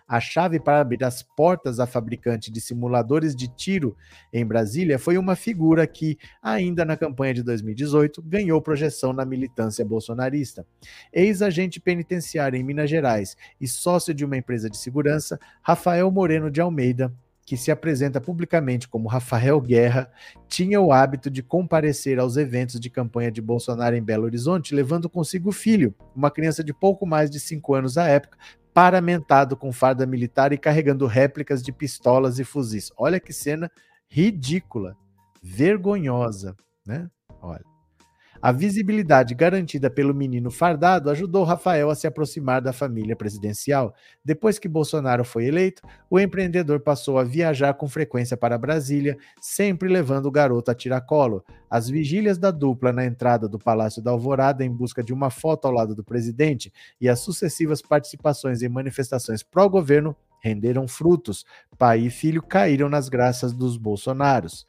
A 0.08 0.22
chave 0.22 0.58
para 0.58 0.80
abrir 0.80 1.04
as 1.04 1.22
portas 1.22 1.82
à 1.82 1.86
fabricante 1.86 2.50
de 2.50 2.62
simuladores 2.62 3.36
de 3.36 3.48
tiro 3.48 3.96
em 4.32 4.46
Brasília 4.46 4.98
foi 4.98 5.18
uma 5.18 5.36
figura 5.36 5.86
que, 5.86 6.18
ainda 6.42 6.86
na 6.86 6.96
campanha 6.96 7.34
de 7.34 7.44
2018, 7.44 8.22
ganhou 8.22 8.62
projeção 8.62 9.12
na 9.12 9.26
militância 9.26 9.84
bolsonarista. 9.84 10.66
Ex-agente 11.12 11.82
penitenciário 11.82 12.58
em 12.58 12.64
Minas 12.64 12.90
Gerais 12.90 13.36
e 13.60 13.68
sócio 13.68 14.14
de 14.14 14.24
uma 14.24 14.38
empresa 14.38 14.70
de 14.70 14.78
segurança, 14.78 15.38
Rafael 15.62 16.10
Moreno 16.10 16.50
de 16.50 16.62
Almeida 16.62 17.14
que 17.48 17.56
se 17.56 17.72
apresenta 17.72 18.20
publicamente 18.20 18.90
como 18.90 19.08
Rafael 19.08 19.62
Guerra, 19.62 20.12
tinha 20.50 20.82
o 20.82 20.92
hábito 20.92 21.32
de 21.32 21.42
comparecer 21.42 22.20
aos 22.20 22.36
eventos 22.36 22.78
de 22.78 22.90
campanha 22.90 23.32
de 23.32 23.42
Bolsonaro 23.42 23.96
em 23.96 24.04
Belo 24.04 24.26
Horizonte, 24.26 24.76
levando 24.76 25.10
consigo 25.10 25.48
o 25.48 25.54
filho, 25.54 25.96
uma 26.14 26.30
criança 26.30 26.62
de 26.62 26.74
pouco 26.74 27.06
mais 27.06 27.30
de 27.30 27.40
cinco 27.40 27.74
anos 27.74 27.98
à 27.98 28.06
época, 28.06 28.38
paramentado 28.78 29.58
com 29.58 29.74
farda 29.74 30.06
militar 30.06 30.54
e 30.54 30.58
carregando 30.58 31.08
réplicas 31.08 31.64
de 31.64 31.72
pistolas 31.72 32.38
e 32.38 32.44
fuzis. 32.44 32.92
Olha 32.96 33.20
que 33.20 33.34
cena 33.34 33.72
ridícula, 34.08 34.96
vergonhosa, 35.42 36.56
né? 36.86 37.10
Olha. 37.42 37.77
A 38.42 38.52
visibilidade 38.52 39.34
garantida 39.34 39.90
pelo 39.90 40.14
menino 40.14 40.52
fardado 40.52 41.10
ajudou 41.10 41.44
Rafael 41.44 41.90
a 41.90 41.96
se 41.96 42.06
aproximar 42.06 42.62
da 42.62 42.72
família 42.72 43.16
presidencial. 43.16 43.94
Depois 44.24 44.60
que 44.60 44.68
Bolsonaro 44.68 45.24
foi 45.24 45.46
eleito, 45.46 45.82
o 46.10 46.20
empreendedor 46.20 46.80
passou 46.80 47.18
a 47.18 47.24
viajar 47.24 47.74
com 47.74 47.88
frequência 47.88 48.38
para 48.38 48.58
Brasília, 48.58 49.18
sempre 49.42 49.90
levando 49.90 50.28
o 50.28 50.32
garoto 50.32 50.70
a 50.70 50.76
tiracolo. 50.76 51.44
As 51.70 51.90
vigílias 51.90 52.38
da 52.38 52.52
dupla 52.52 52.94
na 52.94 53.06
entrada 53.06 53.48
do 53.48 53.60
Palácio 53.60 54.02
da 54.02 54.12
Alvorada 54.12 54.64
em 54.64 54.72
busca 54.72 55.04
de 55.04 55.14
uma 55.14 55.30
foto 55.30 55.66
ao 55.66 55.72
lado 55.72 55.96
do 55.96 56.04
presidente 56.04 56.72
e 57.02 57.10
as 57.10 57.20
sucessivas 57.20 57.82
participações 57.82 58.62
em 58.62 58.70
manifestações 58.70 59.44
pró-governo 59.44 60.16
renderam 60.40 60.88
frutos. 60.88 61.46
Pai 61.78 62.00
e 62.00 62.10
filho 62.10 62.42
caíram 62.42 62.90
nas 62.90 63.10
graças 63.10 63.54
dos 63.54 63.78
Bolsonaros. 63.78 64.66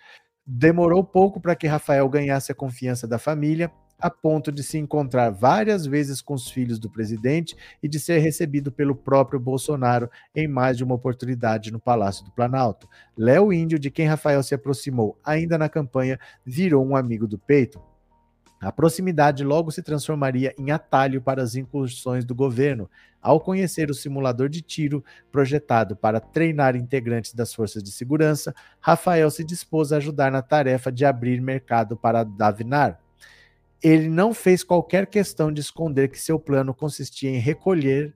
Demorou 0.50 1.04
pouco 1.04 1.38
para 1.38 1.54
que 1.54 1.66
Rafael 1.66 2.08
ganhasse 2.08 2.50
a 2.50 2.54
confiança 2.54 3.06
da 3.06 3.18
família, 3.18 3.70
a 3.98 4.08
ponto 4.08 4.50
de 4.50 4.62
se 4.62 4.78
encontrar 4.78 5.28
várias 5.28 5.84
vezes 5.84 6.22
com 6.22 6.32
os 6.32 6.50
filhos 6.50 6.78
do 6.78 6.88
presidente 6.88 7.54
e 7.82 7.88
de 7.88 8.00
ser 8.00 8.20
recebido 8.20 8.72
pelo 8.72 8.96
próprio 8.96 9.38
Bolsonaro 9.38 10.08
em 10.34 10.48
mais 10.48 10.78
de 10.78 10.84
uma 10.84 10.94
oportunidade 10.94 11.70
no 11.70 11.78
Palácio 11.78 12.24
do 12.24 12.30
Planalto. 12.30 12.88
Léo 13.14 13.52
Índio, 13.52 13.78
de 13.78 13.90
quem 13.90 14.06
Rafael 14.06 14.42
se 14.42 14.54
aproximou 14.54 15.18
ainda 15.22 15.58
na 15.58 15.68
campanha, 15.68 16.18
virou 16.46 16.82
um 16.82 16.96
amigo 16.96 17.28
do 17.28 17.38
peito. 17.38 17.78
A 18.60 18.72
proximidade 18.72 19.44
logo 19.44 19.70
se 19.70 19.82
transformaria 19.82 20.52
em 20.58 20.70
atalho 20.72 21.22
para 21.22 21.42
as 21.42 21.54
incursões 21.54 22.24
do 22.24 22.34
governo, 22.34 22.90
ao 23.22 23.40
conhecer 23.40 23.90
o 23.90 23.94
simulador 23.94 24.48
de 24.48 24.62
tiro 24.62 25.04
projetado 25.30 25.94
para 25.96 26.20
treinar 26.20 26.74
integrantes 26.74 27.34
das 27.34 27.54
forças 27.54 27.82
de 27.82 27.92
segurança, 27.92 28.54
Rafael 28.80 29.30
se 29.30 29.44
dispôs 29.44 29.92
a 29.92 29.96
ajudar 29.96 30.32
na 30.32 30.42
tarefa 30.42 30.90
de 30.90 31.04
abrir 31.04 31.40
mercado 31.40 31.96
para 31.96 32.24
Davinar. 32.24 33.00
Ele 33.82 34.08
não 34.08 34.34
fez 34.34 34.64
qualquer 34.64 35.06
questão 35.06 35.52
de 35.52 35.60
esconder 35.60 36.08
que 36.08 36.18
seu 36.18 36.38
plano 36.38 36.74
consistia 36.74 37.30
em 37.30 37.38
recolher, 37.38 38.12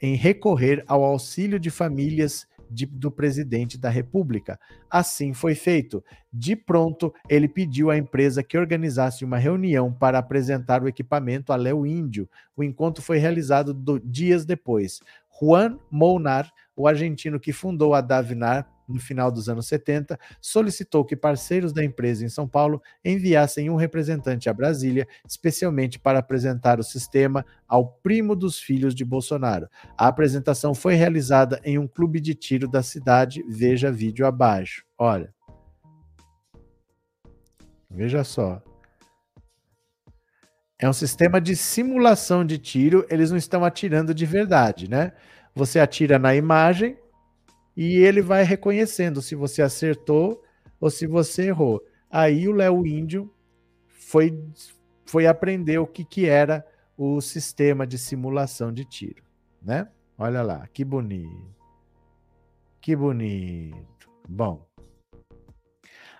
em 0.00 0.14
recorrer 0.14 0.84
ao 0.86 1.04
auxílio 1.04 1.58
de 1.58 1.70
famílias 1.70 2.46
de, 2.70 2.86
do 2.86 3.10
presidente 3.10 3.78
da 3.78 3.88
República. 3.88 4.58
Assim 4.90 5.32
foi 5.32 5.54
feito. 5.54 6.02
De 6.32 6.54
pronto, 6.54 7.12
ele 7.28 7.48
pediu 7.48 7.90
à 7.90 7.96
empresa 7.96 8.42
que 8.42 8.58
organizasse 8.58 9.24
uma 9.24 9.38
reunião 9.38 9.92
para 9.92 10.18
apresentar 10.18 10.82
o 10.82 10.88
equipamento 10.88 11.52
a 11.52 11.56
Léo 11.56 11.86
Índio. 11.86 12.28
O 12.56 12.62
encontro 12.62 13.02
foi 13.02 13.18
realizado 13.18 13.72
do, 13.72 13.98
dias 13.98 14.44
depois. 14.44 15.00
Juan 15.40 15.78
Molnar, 15.90 16.50
o 16.74 16.88
argentino 16.88 17.38
que 17.38 17.52
fundou 17.52 17.94
a 17.94 18.00
Davinar, 18.00 18.68
no 18.88 19.00
final 19.00 19.30
dos 19.30 19.48
anos 19.48 19.66
70, 19.66 20.18
solicitou 20.40 21.04
que 21.04 21.16
parceiros 21.16 21.72
da 21.72 21.84
empresa 21.84 22.24
em 22.24 22.28
São 22.28 22.46
Paulo 22.46 22.82
enviassem 23.04 23.68
um 23.70 23.76
representante 23.76 24.48
a 24.48 24.54
Brasília, 24.54 25.06
especialmente 25.26 25.98
para 25.98 26.18
apresentar 26.18 26.78
o 26.78 26.84
sistema 26.84 27.44
ao 27.66 27.86
primo 27.86 28.36
dos 28.36 28.58
filhos 28.58 28.94
de 28.94 29.04
Bolsonaro. 29.04 29.68
A 29.96 30.08
apresentação 30.08 30.74
foi 30.74 30.94
realizada 30.94 31.60
em 31.64 31.78
um 31.78 31.86
clube 31.86 32.20
de 32.20 32.34
tiro 32.34 32.68
da 32.68 32.82
cidade. 32.82 33.44
Veja 33.48 33.90
vídeo 33.90 34.26
abaixo. 34.26 34.84
Olha. 34.98 35.34
Veja 37.90 38.24
só. 38.24 38.62
É 40.78 40.88
um 40.88 40.92
sistema 40.92 41.40
de 41.40 41.56
simulação 41.56 42.44
de 42.44 42.58
tiro, 42.58 43.06
eles 43.08 43.30
não 43.30 43.38
estão 43.38 43.64
atirando 43.64 44.14
de 44.14 44.26
verdade, 44.26 44.90
né? 44.90 45.12
Você 45.54 45.80
atira 45.80 46.18
na 46.18 46.34
imagem, 46.34 46.98
e 47.76 47.96
ele 47.98 48.22
vai 48.22 48.42
reconhecendo 48.42 49.20
se 49.20 49.34
você 49.34 49.60
acertou 49.60 50.42
ou 50.80 50.90
se 50.90 51.06
você 51.06 51.48
errou. 51.48 51.82
Aí 52.10 52.48
o 52.48 52.52
Léo 52.52 52.86
Índio 52.86 53.30
foi, 53.88 54.42
foi 55.04 55.26
aprender 55.26 55.78
o 55.78 55.86
que, 55.86 56.04
que 56.04 56.26
era 56.26 56.64
o 56.96 57.20
sistema 57.20 57.86
de 57.86 57.98
simulação 57.98 58.72
de 58.72 58.84
tiro, 58.84 59.22
né? 59.60 59.88
Olha 60.16 60.42
lá, 60.42 60.66
que 60.68 60.82
bonito. 60.84 61.54
Que 62.80 62.96
bonito. 62.96 64.08
Bom, 64.26 64.66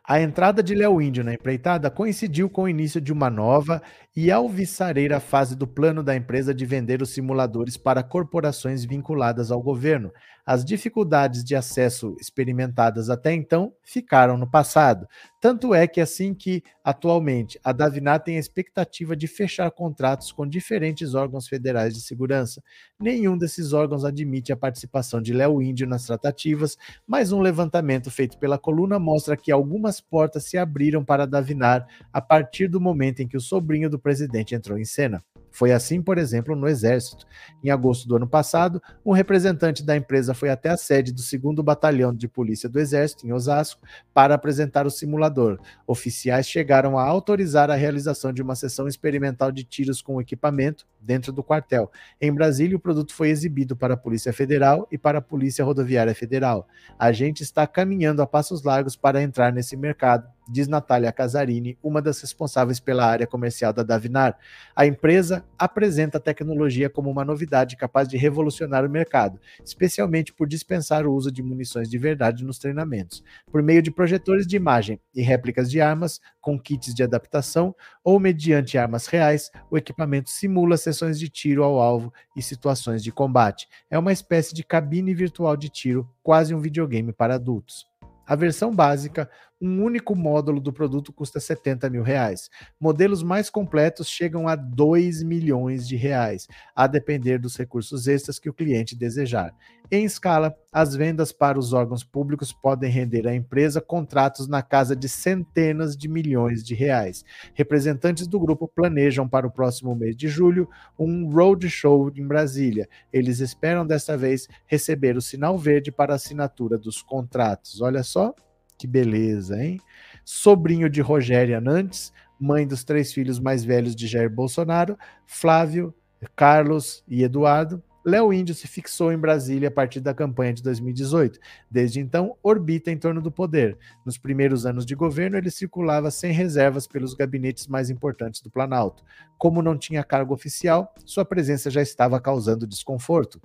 a 0.09 0.21
entrada 0.21 0.63
de 0.63 0.75
Léo 0.75 1.01
Índio 1.01 1.25
na 1.25 1.35
empreitada 1.35 1.91
coincidiu 1.91 2.49
com 2.49 2.63
o 2.63 2.69
início 2.69 3.01
de 3.01 3.13
uma 3.13 3.29
nova 3.29 3.83
e 4.17 4.31
alvissareira 4.31 5.21
fase 5.21 5.55
do 5.55 5.67
plano 5.67 6.03
da 6.03 6.17
empresa 6.17 6.55
de 6.55 6.65
vender 6.65 7.03
os 7.03 7.11
simuladores 7.11 7.77
para 7.77 8.03
corporações 8.03 8.83
vinculadas 8.83 9.51
ao 9.51 9.61
governo, 9.61 10.11
as 10.47 10.65
dificuldades 10.65 11.43
de 11.43 11.57
acesso 11.57 12.17
experimentadas 12.21 13.11
até 13.11 13.35
então 13.35 13.75
ficaram 13.83 14.39
no 14.39 14.49
passado. 14.49 15.09
Tanto 15.41 15.75
é 15.75 15.89
que, 15.89 16.01
assim 16.01 16.33
que, 16.33 16.63
atualmente, 16.85 17.59
a 17.65 17.73
Davinar 17.73 18.23
tem 18.23 18.37
a 18.37 18.41
expectativa 18.41 19.17
de 19.17 19.27
fechar 19.27 19.69
contratos 19.73 20.31
com 20.31 20.47
diferentes 20.47 21.15
órgãos 21.15 21.49
federais 21.49 21.95
de 21.95 22.01
segurança. 22.01 22.63
Nenhum 22.99 23.37
desses 23.37 23.73
órgãos 23.73 24.05
admite 24.05 24.53
a 24.53 24.57
participação 24.57 25.21
de 25.21 25.33
Léo 25.33 25.61
Índio 25.61 25.87
nas 25.87 26.07
tratativas, 26.07 26.79
mas 27.07 27.33
um 27.33 27.41
levantamento 27.41 28.11
feito 28.11 28.39
pela 28.39 28.57
coluna 28.57 29.01
mostra 29.01 29.37
que 29.37 29.51
algumas 29.51 30.01
portas 30.01 30.45
se 30.45 30.57
abriram 30.57 31.05
para 31.05 31.25
a 31.25 31.27
Davinar 31.27 31.87
a 32.13 32.21
partir 32.21 32.69
do 32.69 32.81
momento 32.81 33.21
em 33.21 33.29
que 33.29 33.37
o 33.37 33.41
sobrinho 33.41 33.91
do 33.91 33.99
presidente 34.07 34.55
entrou 34.55 34.79
em 34.79 34.85
cena. 34.85 35.21
Foi 35.51 35.73
assim, 35.73 36.01
por 36.01 36.17
exemplo, 36.17 36.55
no 36.55 36.69
Exército. 36.69 37.27
Em 37.65 37.71
agosto 37.71 38.07
do 38.07 38.15
ano 38.15 38.29
passado, 38.29 38.81
um 39.05 39.11
representante 39.11 39.83
da 39.83 39.97
empresa 39.97 40.33
foi 40.33 40.49
até 40.49 40.69
a 40.69 40.77
sede 40.77 41.13
do 41.13 41.21
2 41.21 41.57
Batalhão 41.65 42.15
de 42.15 42.29
Polícia 42.29 42.69
do 42.69 42.79
Exército, 42.79 43.27
em 43.27 43.33
Osasco, 43.33 43.83
para 44.15 44.37
apresentar 44.37 44.87
o 44.87 44.91
simulador. 44.91 45.59
Oficiais 45.89 46.47
chegaram 46.47 46.97
a 46.97 47.03
autorizar 47.03 47.69
a 47.69 47.75
realização 47.75 48.33
de 48.33 48.43
uma 48.43 48.55
sessão 48.55 48.87
experimental 48.87 49.51
de 49.51 49.65
tiros 49.65 50.01
com 50.01 50.21
equipamento 50.21 50.87
dentro 51.01 51.33
do 51.33 51.43
quartel. 51.43 51.91
Em 52.21 52.33
Brasília, 52.33 52.77
o 52.77 52.81
produto 52.81 53.13
foi 53.13 53.31
exibido 53.31 53.75
para 53.75 53.95
a 53.95 53.97
Polícia 53.97 54.33
Federal 54.33 54.87
e 54.93 54.97
para 54.97 55.19
a 55.19 55.23
Polícia 55.23 55.65
Rodoviária 55.65 56.15
Federal. 56.15 56.69
A 56.97 57.11
gente 57.11 57.43
está 57.43 57.67
caminhando 57.67 58.23
a 58.23 58.27
passos 58.27 58.63
largos 58.63 58.95
para 58.95 59.21
entrar 59.21 59.53
nesse 59.53 59.77
mercado 59.77 60.36
diz 60.49 60.69
Natália 60.69 61.13
Casarini, 61.13 61.79
uma 61.83 62.01
das 62.01 62.21
responsáveis 62.21 62.79
pela 62.79 63.05
área 63.05 63.27
comercial 63.27 63.73
da 63.73 63.83
Davinar. 63.83 64.39
A 64.75 64.87
empresa 64.87 65.45
apresenta 65.59 66.19
a 66.19 66.21
tecnologia 66.21 66.89
como 66.89 67.11
uma 67.11 67.25
novidade 67.25 67.77
capaz 67.77 68.09
de 68.09 68.17
revolucionar 68.17 68.85
o 68.85 68.91
mercado, 68.91 69.41
especialmente 69.65 70.33
por 70.33 70.47
dispensar 70.47 71.07
o 71.07 71.13
uso 71.13 71.31
de 71.31 71.43
munições 71.43 71.89
de 71.89 71.99
verdade 71.99 72.45
nos 72.45 72.59
treinamentos. 72.59 73.23
Por 73.51 73.63
meio 73.63 73.83
de 73.83 73.91
projetores 73.91 74.47
de 74.47 74.57
imagem 74.57 75.01
e 75.15 75.23
réplicas 75.23 75.71
de 75.71 75.81
armas, 75.81 76.21
com 76.41 76.59
kits 76.59 76.95
de 76.95 77.03
adaptação 77.03 77.75
ou 78.05 78.21
mediante 78.21 78.79
armas 78.79 79.07
reais, 79.07 79.51
o 79.71 79.77
equipamento 79.77 80.31
simula 80.31 80.77
sessões 80.77 81.19
de 81.19 81.29
tiro 81.29 81.65
ao 81.65 81.81
alvo 81.81 82.13
e 82.37 82.43
situações 82.43 83.03
de 83.03 83.11
combate. 83.11 83.69
É 83.91 83.99
uma 83.99 84.13
espécie 84.13 84.55
de 84.55 84.63
cabine 84.63 85.13
virtual 85.13 85.57
de 85.57 85.69
tiro, 85.69 86.09
quase 86.23 86.55
um 86.55 86.61
videogame 86.61 87.13
para 87.13 87.35
adultos. 87.35 87.87
A 88.27 88.35
versão 88.35 88.75
básica, 88.75 89.31
um 89.61 89.83
único 89.83 90.15
módulo 90.15 90.61
do 90.61 90.73
produto 90.73 91.13
custa 91.13 91.41
70 91.41 91.89
mil 91.89 92.03
reais. 92.03 92.51
Modelos 92.79 93.23
mais 93.23 93.49
completos 93.49 94.09
chegam 94.09 94.47
a 94.49 94.55
2 94.55 95.23
milhões 95.23 95.89
de 95.89 95.97
reais, 95.97 96.47
a 96.75 96.87
depender 96.87 97.39
dos 97.39 97.57
recursos 97.57 98.07
extras 98.07 98.39
que 98.39 98.51
o 98.51 98.55
cliente 98.55 98.95
desejar. 98.95 99.55
Em 99.91 100.05
escala, 100.05 100.55
as 100.73 100.97
vendas 100.97 101.31
para 101.33 101.59
os 101.59 101.73
órgãos 101.73 102.03
públicos 102.03 102.53
podem 102.53 102.91
render 102.91 103.27
à 103.27 103.35
empresa 103.35 103.81
contratos 103.81 104.49
na 104.49 104.61
casa 104.61 104.97
de 104.97 105.09
centenas 105.09 105.97
de 105.97 106.09
milhões 106.09 106.65
de 106.65 106.75
reais. 106.75 107.25
Representantes 107.55 108.27
do 108.27 108.41
grupo 108.41 108.67
planejam 108.67 109.29
para 109.29 109.47
o 109.47 109.51
próximo 109.51 109.95
mês 109.95 110.17
de 110.17 110.29
julho 110.29 110.69
um 110.99 111.31
roadshow 111.31 112.11
em 112.15 112.27
Brasília. 112.27 112.89
Eles 113.13 113.39
esperam 113.39 113.87
desta 113.87 114.17
vez 114.17 114.49
receber 114.67 115.17
o 115.17 115.23
sinal 115.23 115.57
verde 115.57 115.93
para 115.93 116.15
assinatura 116.15 116.77
dos 116.77 117.01
contratos. 117.01 117.81
Olha 117.81 118.03
só 118.03 118.35
que 118.79 118.87
beleza, 118.87 119.63
hein? 119.63 119.81
Sobrinho 120.25 120.89
de 120.89 121.01
Rogéria 121.01 121.61
Nantes, 121.61 122.13
mãe 122.39 122.67
dos 122.67 122.85
três 122.85 123.13
filhos 123.13 123.39
mais 123.39 123.65
velhos 123.65 123.95
de 123.95 124.07
Jair 124.07 124.31
Bolsonaro, 124.31 124.99
Flávio, 125.27 125.95
Carlos 126.35 127.05
e 127.09 127.23
Eduardo, 127.23 127.83
Léo 128.07 128.33
Índio 128.33 128.55
se 128.55 128.69
fixou 128.69 129.13
em 129.13 129.19
Brasília 129.19 129.67
a 129.67 129.71
partir 129.71 129.99
da 129.99 130.15
campanha 130.15 130.55
de 130.55 130.63
2018. 130.63 131.41
Desde 131.69 131.99
então, 131.99 132.37
orbita 132.41 132.89
em 132.89 132.97
torno 132.97 133.21
do 133.21 133.33
poder. 133.33 133.77
Nos 134.05 134.17
primeiros 134.17 134.65
anos 134.65 134.87
de 134.87 134.95
governo, 134.95 135.37
ele 135.37 135.51
circulava 135.51 136.09
sem 136.13 136.31
reservas 136.31 136.87
pelos 136.87 137.15
gabinetes 137.15 137.67
mais 137.67 137.91
importantes 137.91 138.41
do 138.41 138.49
Planalto. 138.49 139.03
Como 139.37 139.61
não 139.61 139.77
tinha 139.77 140.05
cargo 140.05 140.33
oficial, 140.33 140.95
sua 141.05 141.25
presença 141.25 141.69
já 141.69 141.83
estava 141.83 142.21
causando 142.21 142.65
desconforto. 142.65 143.41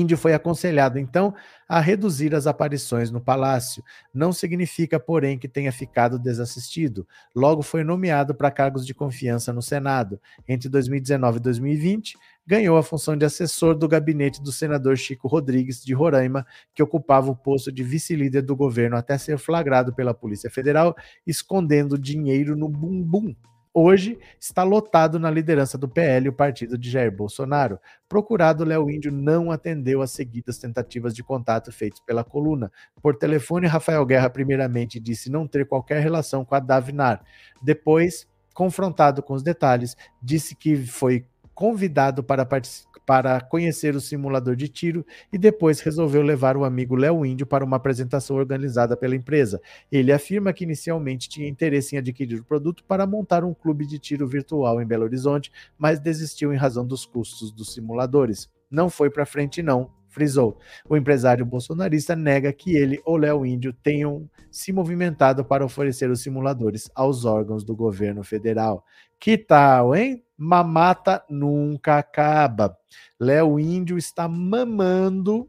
Índio 0.00 0.16
foi 0.16 0.34
aconselhado, 0.34 0.98
então, 0.98 1.34
a 1.68 1.80
reduzir 1.80 2.34
as 2.34 2.46
aparições 2.46 3.10
no 3.10 3.20
palácio. 3.20 3.82
Não 4.12 4.32
significa, 4.32 4.98
porém, 5.00 5.38
que 5.38 5.48
tenha 5.48 5.72
ficado 5.72 6.18
desassistido. 6.18 7.06
Logo 7.34 7.62
foi 7.62 7.84
nomeado 7.84 8.34
para 8.34 8.50
cargos 8.50 8.86
de 8.86 8.94
confiança 8.94 9.52
no 9.52 9.62
Senado. 9.62 10.20
Entre 10.48 10.68
2019 10.68 11.38
e 11.38 11.40
2020, 11.40 12.16
ganhou 12.46 12.76
a 12.76 12.82
função 12.82 13.16
de 13.16 13.24
assessor 13.24 13.74
do 13.74 13.88
gabinete 13.88 14.42
do 14.42 14.52
senador 14.52 14.96
Chico 14.96 15.28
Rodrigues, 15.28 15.82
de 15.84 15.94
Roraima, 15.94 16.46
que 16.74 16.82
ocupava 16.82 17.30
o 17.30 17.36
posto 17.36 17.72
de 17.72 17.82
vice-líder 17.82 18.42
do 18.42 18.54
governo 18.54 18.96
até 18.96 19.16
ser 19.16 19.38
flagrado 19.38 19.94
pela 19.94 20.12
Polícia 20.12 20.50
Federal 20.50 20.94
escondendo 21.26 21.98
dinheiro 21.98 22.56
no 22.56 22.68
bumbum 22.68 23.34
hoje 23.74 24.18
está 24.40 24.62
lotado 24.62 25.18
na 25.18 25.30
liderança 25.30 25.76
do 25.76 25.88
PL, 25.88 26.28
o 26.28 26.32
partido 26.32 26.78
de 26.78 26.88
Jair 26.88 27.10
Bolsonaro. 27.14 27.78
Procurado, 28.08 28.64
Léo 28.64 28.88
Índio 28.88 29.10
não 29.10 29.50
atendeu 29.50 30.00
às 30.00 30.12
seguidas 30.12 30.56
tentativas 30.58 31.12
de 31.14 31.24
contato 31.24 31.72
feitas 31.72 31.98
pela 32.00 32.22
coluna. 32.22 32.70
Por 33.02 33.16
telefone, 33.16 33.66
Rafael 33.66 34.06
Guerra 34.06 34.30
primeiramente 34.30 35.00
disse 35.00 35.28
não 35.28 35.46
ter 35.48 35.66
qualquer 35.66 36.00
relação 36.00 36.44
com 36.44 36.54
a 36.54 36.60
Davinar. 36.60 37.22
Depois, 37.60 38.26
confrontado 38.54 39.22
com 39.22 39.34
os 39.34 39.42
detalhes, 39.42 39.96
disse 40.22 40.54
que 40.54 40.76
foi 40.76 41.26
convidado 41.52 42.22
para, 42.22 42.46
partici- 42.46 42.86
para 43.06 43.40
conhecer 43.40 43.94
o 43.94 44.00
simulador 44.00 44.56
de 44.56 44.68
tiro 44.68 45.04
e 45.32 45.38
depois 45.38 45.80
resolveu 45.80 46.22
levar 46.22 46.56
o 46.56 46.64
amigo 46.64 46.96
Léo 46.96 47.24
Índio 47.24 47.46
para 47.46 47.64
uma 47.64 47.76
apresentação 47.76 48.36
organizada 48.36 48.96
pela 48.96 49.14
empresa. 49.16 49.60
Ele 49.90 50.12
afirma 50.12 50.52
que 50.52 50.64
inicialmente 50.64 51.28
tinha 51.28 51.48
interesse 51.48 51.94
em 51.94 51.98
adquirir 51.98 52.40
o 52.40 52.44
produto 52.44 52.84
para 52.84 53.06
montar 53.06 53.44
um 53.44 53.54
clube 53.54 53.86
de 53.86 53.98
tiro 53.98 54.26
virtual 54.26 54.80
em 54.80 54.86
Belo 54.86 55.04
Horizonte, 55.04 55.52
mas 55.78 56.00
desistiu 56.00 56.52
em 56.52 56.56
razão 56.56 56.86
dos 56.86 57.04
custos 57.04 57.52
dos 57.52 57.72
simuladores. 57.74 58.48
Não 58.70 58.88
foi 58.88 59.10
para 59.10 59.26
frente, 59.26 59.62
não, 59.62 59.90
frisou. 60.14 60.58
O 60.88 60.96
empresário 60.96 61.44
bolsonarista 61.44 62.14
nega 62.14 62.52
que 62.52 62.76
ele 62.76 63.00
ou 63.04 63.16
Léo 63.16 63.44
Índio 63.44 63.72
tenham 63.72 64.30
se 64.50 64.72
movimentado 64.72 65.44
para 65.44 65.64
oferecer 65.64 66.08
os 66.08 66.22
simuladores 66.22 66.88
aos 66.94 67.24
órgãos 67.24 67.64
do 67.64 67.74
governo 67.74 68.22
federal. 68.22 68.84
Que 69.18 69.36
tal, 69.36 69.94
hein? 69.94 70.22
Mamata 70.36 71.24
nunca 71.28 71.98
acaba. 71.98 72.76
Léo 73.20 73.58
Índio 73.58 73.96
está 73.96 74.28
mamando, 74.28 75.48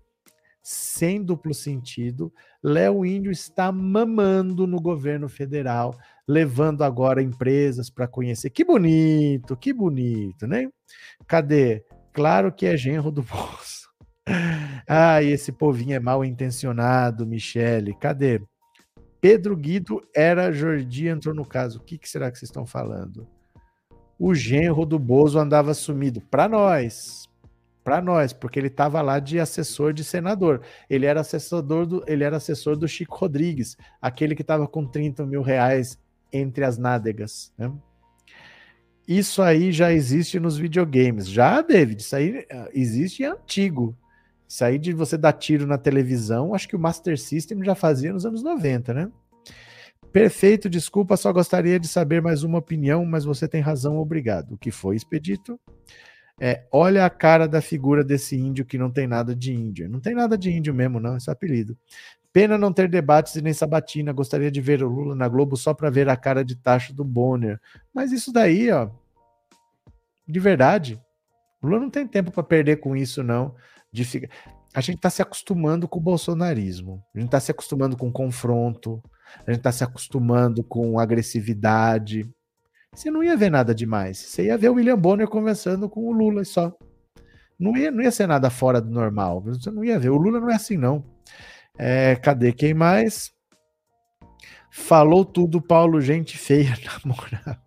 sem 0.62 1.24
duplo 1.24 1.53
sentido. 1.53 2.32
Léo 2.64 3.06
Índio 3.06 3.32
está 3.32 3.72
mamando 3.72 4.66
no 4.66 4.80
governo 4.80 5.30
federal, 5.30 5.95
levando 6.28 6.84
agora 6.84 7.22
empresas 7.22 7.90
para 7.90 8.07
conhecer. 8.07 8.49
Que 8.49 8.64
bonito, 8.64 9.56
que 9.56 9.74
bonito, 9.74 10.48
né? 10.48 10.70
Cadê? 11.28 11.84
Claro 12.14 12.52
que 12.52 12.66
é 12.66 12.78
genro 12.78 13.12
do 13.12 13.22
bolso. 13.22 13.90
Ah, 14.88 15.22
esse 15.22 15.52
povinho 15.52 15.95
é 15.95 15.99
mal 15.99 16.24
intencionado, 16.24 17.26
Michele. 17.26 17.95
Cadê? 17.95 18.41
Pedro 19.20 19.57
Guido 19.57 20.07
era 20.16 20.52
Jordi 20.52 21.07
entrou 21.07 21.34
no 21.34 21.45
caso. 21.45 21.80
O 21.80 21.84
que, 21.84 21.98
que 21.98 22.07
será 22.07 22.32
que 22.32 22.38
vocês 22.38 22.49
estão 22.49 22.66
falando? 22.66 23.28
O 24.19 24.33
genro 24.33 24.85
do 24.85 24.97
Bozo 24.97 25.39
andava 25.39 25.73
sumido. 25.73 26.21
Para 26.21 26.47
nós. 26.47 27.29
Para 27.83 28.01
nós, 28.01 28.33
porque 28.33 28.57
ele 28.57 28.67
estava 28.67 29.01
lá 29.01 29.19
de 29.19 29.39
assessor 29.39 29.93
de 29.93 30.03
senador. 30.03 30.61
Ele 30.89 31.05
era 31.05 31.21
assessor 31.21 31.61
do, 31.61 32.03
ele 32.07 32.23
era 32.23 32.37
assessor 32.37 32.75
do 32.75 32.87
Chico 32.87 33.15
Rodrigues, 33.15 33.77
aquele 34.01 34.33
que 34.33 34.41
estava 34.41 34.67
com 34.67 34.85
30 34.85 35.25
mil 35.25 35.43
reais 35.43 35.99
entre 36.33 36.65
as 36.65 36.77
nádegas. 36.77 37.53
Né? 37.57 37.71
Isso 39.07 39.41
aí 39.41 39.71
já 39.71 39.91
existe 39.93 40.39
nos 40.39 40.57
videogames. 40.57 41.29
Já, 41.29 41.61
David, 41.61 42.01
isso 42.01 42.15
aí 42.15 42.45
ah, 42.51 42.69
existe 42.73 43.23
é 43.23 43.27
antigo. 43.27 43.95
Isso 44.47 44.63
aí 44.63 44.79
de 44.79 44.93
você 44.93 45.17
dar 45.17 45.33
tiro 45.33 45.67
na 45.67 45.77
televisão, 45.77 46.53
acho 46.53 46.67
que 46.67 46.75
o 46.75 46.79
Master 46.79 47.19
System 47.19 47.63
já 47.63 47.75
fazia 47.75 48.13
nos 48.13 48.25
anos 48.25 48.43
90, 48.43 48.93
né? 48.93 49.11
Perfeito, 50.15 50.69
desculpa, 50.69 51.17
só 51.17 51.33
gostaria 51.33 51.77
de 51.77 51.89
saber 51.89 52.21
mais 52.21 52.41
uma 52.41 52.59
opinião, 52.59 53.05
mas 53.05 53.25
você 53.25 53.49
tem 53.49 53.59
razão, 53.59 53.97
obrigado. 53.97 54.53
O 54.53 54.57
que 54.57 54.71
foi, 54.71 54.95
Expedito? 54.95 55.59
É, 56.39 56.63
olha 56.71 57.05
a 57.05 57.09
cara 57.09 57.49
da 57.49 57.59
figura 57.59 58.01
desse 58.01 58.33
índio 58.37 58.63
que 58.63 58.77
não 58.77 58.89
tem 58.89 59.07
nada 59.07 59.35
de 59.35 59.53
índio. 59.53 59.89
Não 59.89 59.99
tem 59.99 60.15
nada 60.15 60.37
de 60.37 60.49
índio 60.49 60.73
mesmo, 60.73 61.01
não, 61.01 61.17
esse 61.17 61.29
é 61.29 61.33
apelido. 61.33 61.77
Pena 62.31 62.57
não 62.57 62.71
ter 62.71 62.87
debates 62.87 63.35
e 63.35 63.41
nem 63.41 63.51
sabatina. 63.51 64.13
Gostaria 64.13 64.49
de 64.49 64.61
ver 64.61 64.81
o 64.81 64.87
Lula 64.87 65.15
na 65.15 65.27
Globo 65.27 65.57
só 65.57 65.73
para 65.73 65.89
ver 65.89 66.07
a 66.07 66.15
cara 66.15 66.45
de 66.45 66.55
tacho 66.55 66.93
do 66.93 67.03
Bonner. 67.03 67.59
Mas 67.93 68.13
isso 68.13 68.31
daí, 68.31 68.71
ó, 68.71 68.89
de 70.25 70.39
verdade, 70.39 70.97
o 71.61 71.67
Lula 71.67 71.81
não 71.81 71.89
tem 71.89 72.07
tempo 72.07 72.31
para 72.31 72.41
perder 72.41 72.77
com 72.77 72.95
isso, 72.95 73.21
não. 73.21 73.53
De 73.91 74.05
ficar... 74.05 74.29
A 74.73 74.79
gente 74.79 74.95
está 74.95 75.09
se 75.09 75.21
acostumando 75.21 75.89
com 75.89 75.99
o 75.99 76.01
bolsonarismo. 76.01 77.03
A 77.13 77.19
gente 77.19 77.27
está 77.27 77.41
se 77.41 77.51
acostumando 77.51 77.97
com 77.97 78.09
confronto. 78.09 79.03
A 79.45 79.52
gente 79.52 79.60
está 79.60 79.72
se 79.72 79.84
acostumando 79.84 80.64
com 80.64 80.99
agressividade. 80.99 82.30
Você 82.93 83.11
não 83.11 83.23
ia 83.23 83.35
ver 83.35 83.49
nada 83.49 83.76
demais. 83.76 84.18
Você 84.18 84.45
ia 84.45 84.57
ver 84.57 84.69
o 84.69 84.76
William 84.76 84.97
Bonner 84.97 85.27
conversando 85.27 85.89
com 85.89 86.02
o 86.02 86.11
Lula 86.11 86.41
e 86.41 86.45
só. 86.45 86.73
Não 87.60 87.76
ia, 87.76 87.91
não 87.91 88.02
ia 88.03 88.11
ser 88.11 88.27
nada 88.27 88.49
fora 88.49 88.81
do 88.81 88.89
normal. 88.89 89.41
Você 89.41 89.72
não 89.72 89.84
ia 89.84 89.99
ver. 89.99 90.10
O 90.10 90.18
Lula 90.18 90.39
não 90.39 90.49
é 90.49 90.56
assim, 90.56 90.77
não. 90.77 91.03
É, 91.77 92.15
cadê 92.15 92.53
quem 92.53 92.73
mais? 92.73 93.34
Falou 94.72 95.23
tudo, 95.23 95.61
Paulo, 95.61 96.02
gente 96.02 96.38
feia, 96.38 96.76
na 96.84 96.99
moral. 97.06 97.57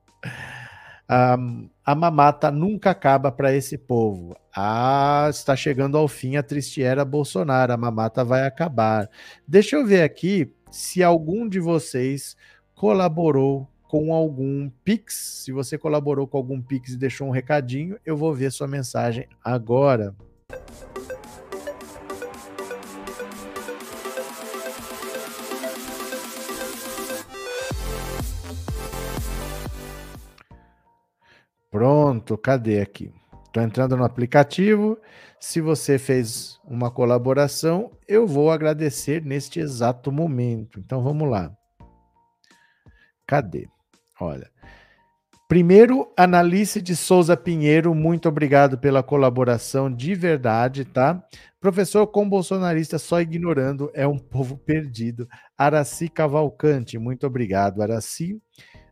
Ah, 1.11 1.39
a 1.85 1.95
mamata 1.95 2.51
nunca 2.51 2.91
acaba 2.91 3.33
para 3.33 3.55
esse 3.55 3.79
povo. 3.79 4.37
Ah, 4.55 5.27
está 5.31 5.57
chegando 5.57 5.97
ao 5.97 6.07
fim 6.07 6.37
a 6.37 6.43
triste 6.43 6.83
era 6.83 7.05
Bolsonaro. 7.05 7.73
A 7.73 7.79
mamata 7.79 8.23
vai 8.23 8.47
acabar. 8.47 9.09
Deixa 9.47 9.77
eu 9.77 9.87
ver 9.87 10.03
aqui 10.03 10.53
se 10.71 11.03
algum 11.03 11.49
de 11.49 11.61
vocês 11.61 12.37
colaborou 12.75 13.69
com 13.89 14.13
algum 14.13 14.69
Pix. 14.85 15.43
Se 15.45 15.53
você 15.53 15.79
colaborou 15.79 16.27
com 16.27 16.37
algum 16.37 16.61
Pix 16.61 16.93
e 16.93 16.99
deixou 16.99 17.27
um 17.27 17.33
recadinho, 17.33 17.99
eu 18.05 18.17
vou 18.17 18.35
ver 18.35 18.53
sua 18.53 18.69
mensagem 18.69 19.27
agora. 19.43 20.15
Pronto, 31.71 32.37
cadê 32.37 32.81
aqui? 32.81 33.13
Estou 33.47 33.63
entrando 33.63 33.97
no 33.97 34.05
aplicativo. 34.05 34.99
Se 35.41 35.61
você 35.61 35.99
fez 35.99 36.59
uma 36.65 36.91
colaboração, 36.91 37.93
eu 38.09 38.27
vou 38.27 38.51
agradecer 38.51 39.25
neste 39.25 39.61
exato 39.61 40.11
momento. 40.11 40.81
Então 40.81 41.03
vamos 41.03 41.31
lá. 41.31 41.53
Cadê? 43.27 43.69
Olha. 44.21 44.51
Primeiro, 45.49 46.13
Analice 46.15 46.83
de 46.83 46.95
Souza 46.95 47.35
Pinheiro, 47.35 47.95
muito 47.95 48.29
obrigado 48.29 48.77
pela 48.77 49.03
colaboração 49.03 49.91
de 49.91 50.15
verdade, 50.15 50.85
tá? 50.85 51.25
Professor 51.59 52.07
com 52.07 52.29
bolsonarista 52.29 52.99
só 52.99 53.21
ignorando, 53.21 53.91
é 53.95 54.07
um 54.07 54.19
povo 54.19 54.59
perdido. 54.59 55.27
Araci 55.57 56.11
Cavalcante, 56.11 56.99
muito 56.99 57.27
obrigado, 57.27 57.81
Araci. 57.81 58.39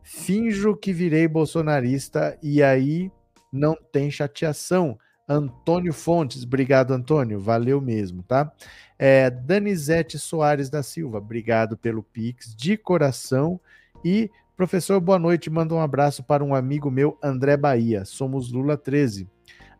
Finjo 0.01 0.75
que 0.75 0.91
virei 0.91 1.27
bolsonarista 1.27 2.35
e 2.41 2.63
aí 2.63 3.11
não 3.53 3.75
tem 3.91 4.09
chateação. 4.09 4.97
Antônio 5.27 5.91
Fontes, 5.91 6.43
obrigado, 6.43 6.93
Antônio, 6.93 7.39
valeu 7.39 7.81
mesmo, 7.81 8.23
tá? 8.23 8.49
É, 8.97 9.29
Danizete 9.29 10.17
Soares 10.17 10.69
da 10.69 10.81
Silva, 10.81 11.17
obrigado 11.17 11.75
pelo 11.75 12.01
Pix, 12.01 12.55
de 12.55 12.77
coração. 12.77 13.59
E, 14.05 14.31
professor, 14.55 15.01
boa 15.01 15.19
noite, 15.19 15.49
manda 15.49 15.73
um 15.73 15.81
abraço 15.81 16.23
para 16.23 16.43
um 16.43 16.55
amigo 16.55 16.89
meu, 16.89 17.17
André 17.21 17.57
Bahia, 17.57 18.05
somos 18.05 18.51
Lula 18.51 18.77
13. 18.77 19.27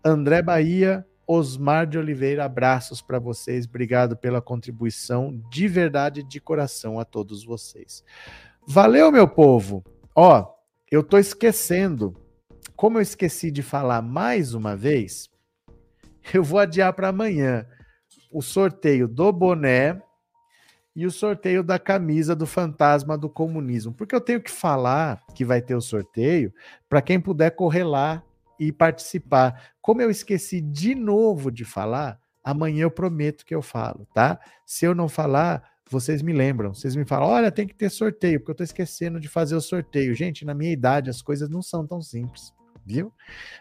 André 0.03 0.41
Bahia, 0.41 1.05
Osmar 1.25 1.87
de 1.87 1.97
Oliveira, 1.97 2.43
abraços 2.43 3.01
para 3.01 3.17
vocês, 3.17 3.65
obrigado 3.65 4.17
pela 4.17 4.41
contribuição, 4.41 5.41
de 5.49 5.67
verdade, 5.67 6.23
de 6.23 6.41
coração 6.41 6.99
a 6.99 7.05
todos 7.05 7.45
vocês. 7.45 8.03
Valeu, 8.67 9.13
meu 9.13 9.29
povo! 9.29 9.81
Ó, 10.13 10.45
eu 10.91 11.01
tô 11.01 11.17
esquecendo. 11.17 12.15
Como 12.75 12.97
eu 12.97 13.01
esqueci 13.01 13.49
de 13.49 13.63
falar 13.63 14.01
mais 14.01 14.53
uma 14.53 14.75
vez, 14.75 15.29
eu 16.33 16.43
vou 16.43 16.59
adiar 16.59 16.93
para 16.93 17.09
amanhã 17.09 17.65
o 18.31 18.41
sorteio 18.41 19.07
do 19.07 19.31
boné 19.31 20.01
e 20.95 21.05
o 21.05 21.11
sorteio 21.11 21.63
da 21.63 21.77
camisa 21.77 22.35
do 22.35 22.47
fantasma 22.47 23.17
do 23.17 23.29
comunismo, 23.29 23.93
porque 23.93 24.15
eu 24.15 24.21
tenho 24.21 24.41
que 24.41 24.49
falar 24.49 25.23
que 25.35 25.45
vai 25.45 25.61
ter 25.61 25.75
o 25.75 25.81
sorteio 25.81 26.51
para 26.89 27.01
quem 27.01 27.19
puder 27.19 27.51
correr 27.51 27.83
lá 27.83 28.23
e 28.59 28.71
participar. 28.71 29.73
Como 29.79 30.01
eu 30.01 30.09
esqueci 30.09 30.59
de 30.59 30.95
novo 30.95 31.51
de 31.51 31.63
falar, 31.63 32.19
amanhã 32.43 32.83
eu 32.83 32.91
prometo 32.91 33.45
que 33.45 33.53
eu 33.53 33.61
falo, 33.61 34.07
tá? 34.11 34.39
Se 34.65 34.85
eu 34.85 34.95
não 34.95 35.07
falar, 35.07 35.69
vocês 35.87 36.23
me 36.23 36.33
lembram, 36.33 36.73
vocês 36.73 36.95
me 36.95 37.05
falam, 37.05 37.29
olha, 37.29 37.51
tem 37.51 37.67
que 37.67 37.75
ter 37.75 37.89
sorteio, 37.89 38.39
porque 38.39 38.51
eu 38.51 38.55
tô 38.55 38.63
esquecendo 38.63 39.19
de 39.19 39.27
fazer 39.27 39.55
o 39.55 39.61
sorteio. 39.61 40.15
Gente, 40.15 40.45
na 40.45 40.55
minha 40.55 40.71
idade 40.71 41.11
as 41.11 41.21
coisas 41.21 41.47
não 41.47 41.61
são 41.61 41.85
tão 41.85 42.01
simples, 42.01 42.51
viu? 42.87 43.13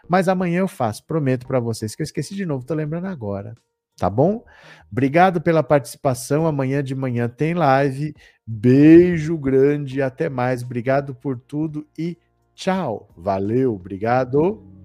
Mas 0.07 0.27
amanhã 0.29 0.59
eu 0.59 0.67
faço, 0.67 1.05
prometo 1.05 1.45
para 1.45 1.59
vocês 1.59 1.95
que 1.95 2.01
eu 2.01 2.05
esqueci 2.05 2.33
de 2.35 2.45
novo, 2.45 2.65
tô 2.65 2.73
lembrando 2.73 3.07
agora. 3.07 3.53
Tá 3.97 4.09
bom? 4.11 4.45
Obrigado 4.91 5.41
pela 5.41 5.63
participação. 5.63 6.45
Amanhã 6.45 6.83
de 6.83 6.93
manhã 6.93 7.27
tem 7.27 7.55
live. 7.55 8.15
Beijo 8.45 9.35
grande, 9.35 10.03
até 10.03 10.29
mais. 10.29 10.61
Obrigado 10.61 11.15
por 11.15 11.39
tudo 11.39 11.85
e 11.97 12.15
tchau. 12.53 13.09
Valeu, 13.17 13.73
obrigado. 13.73 14.76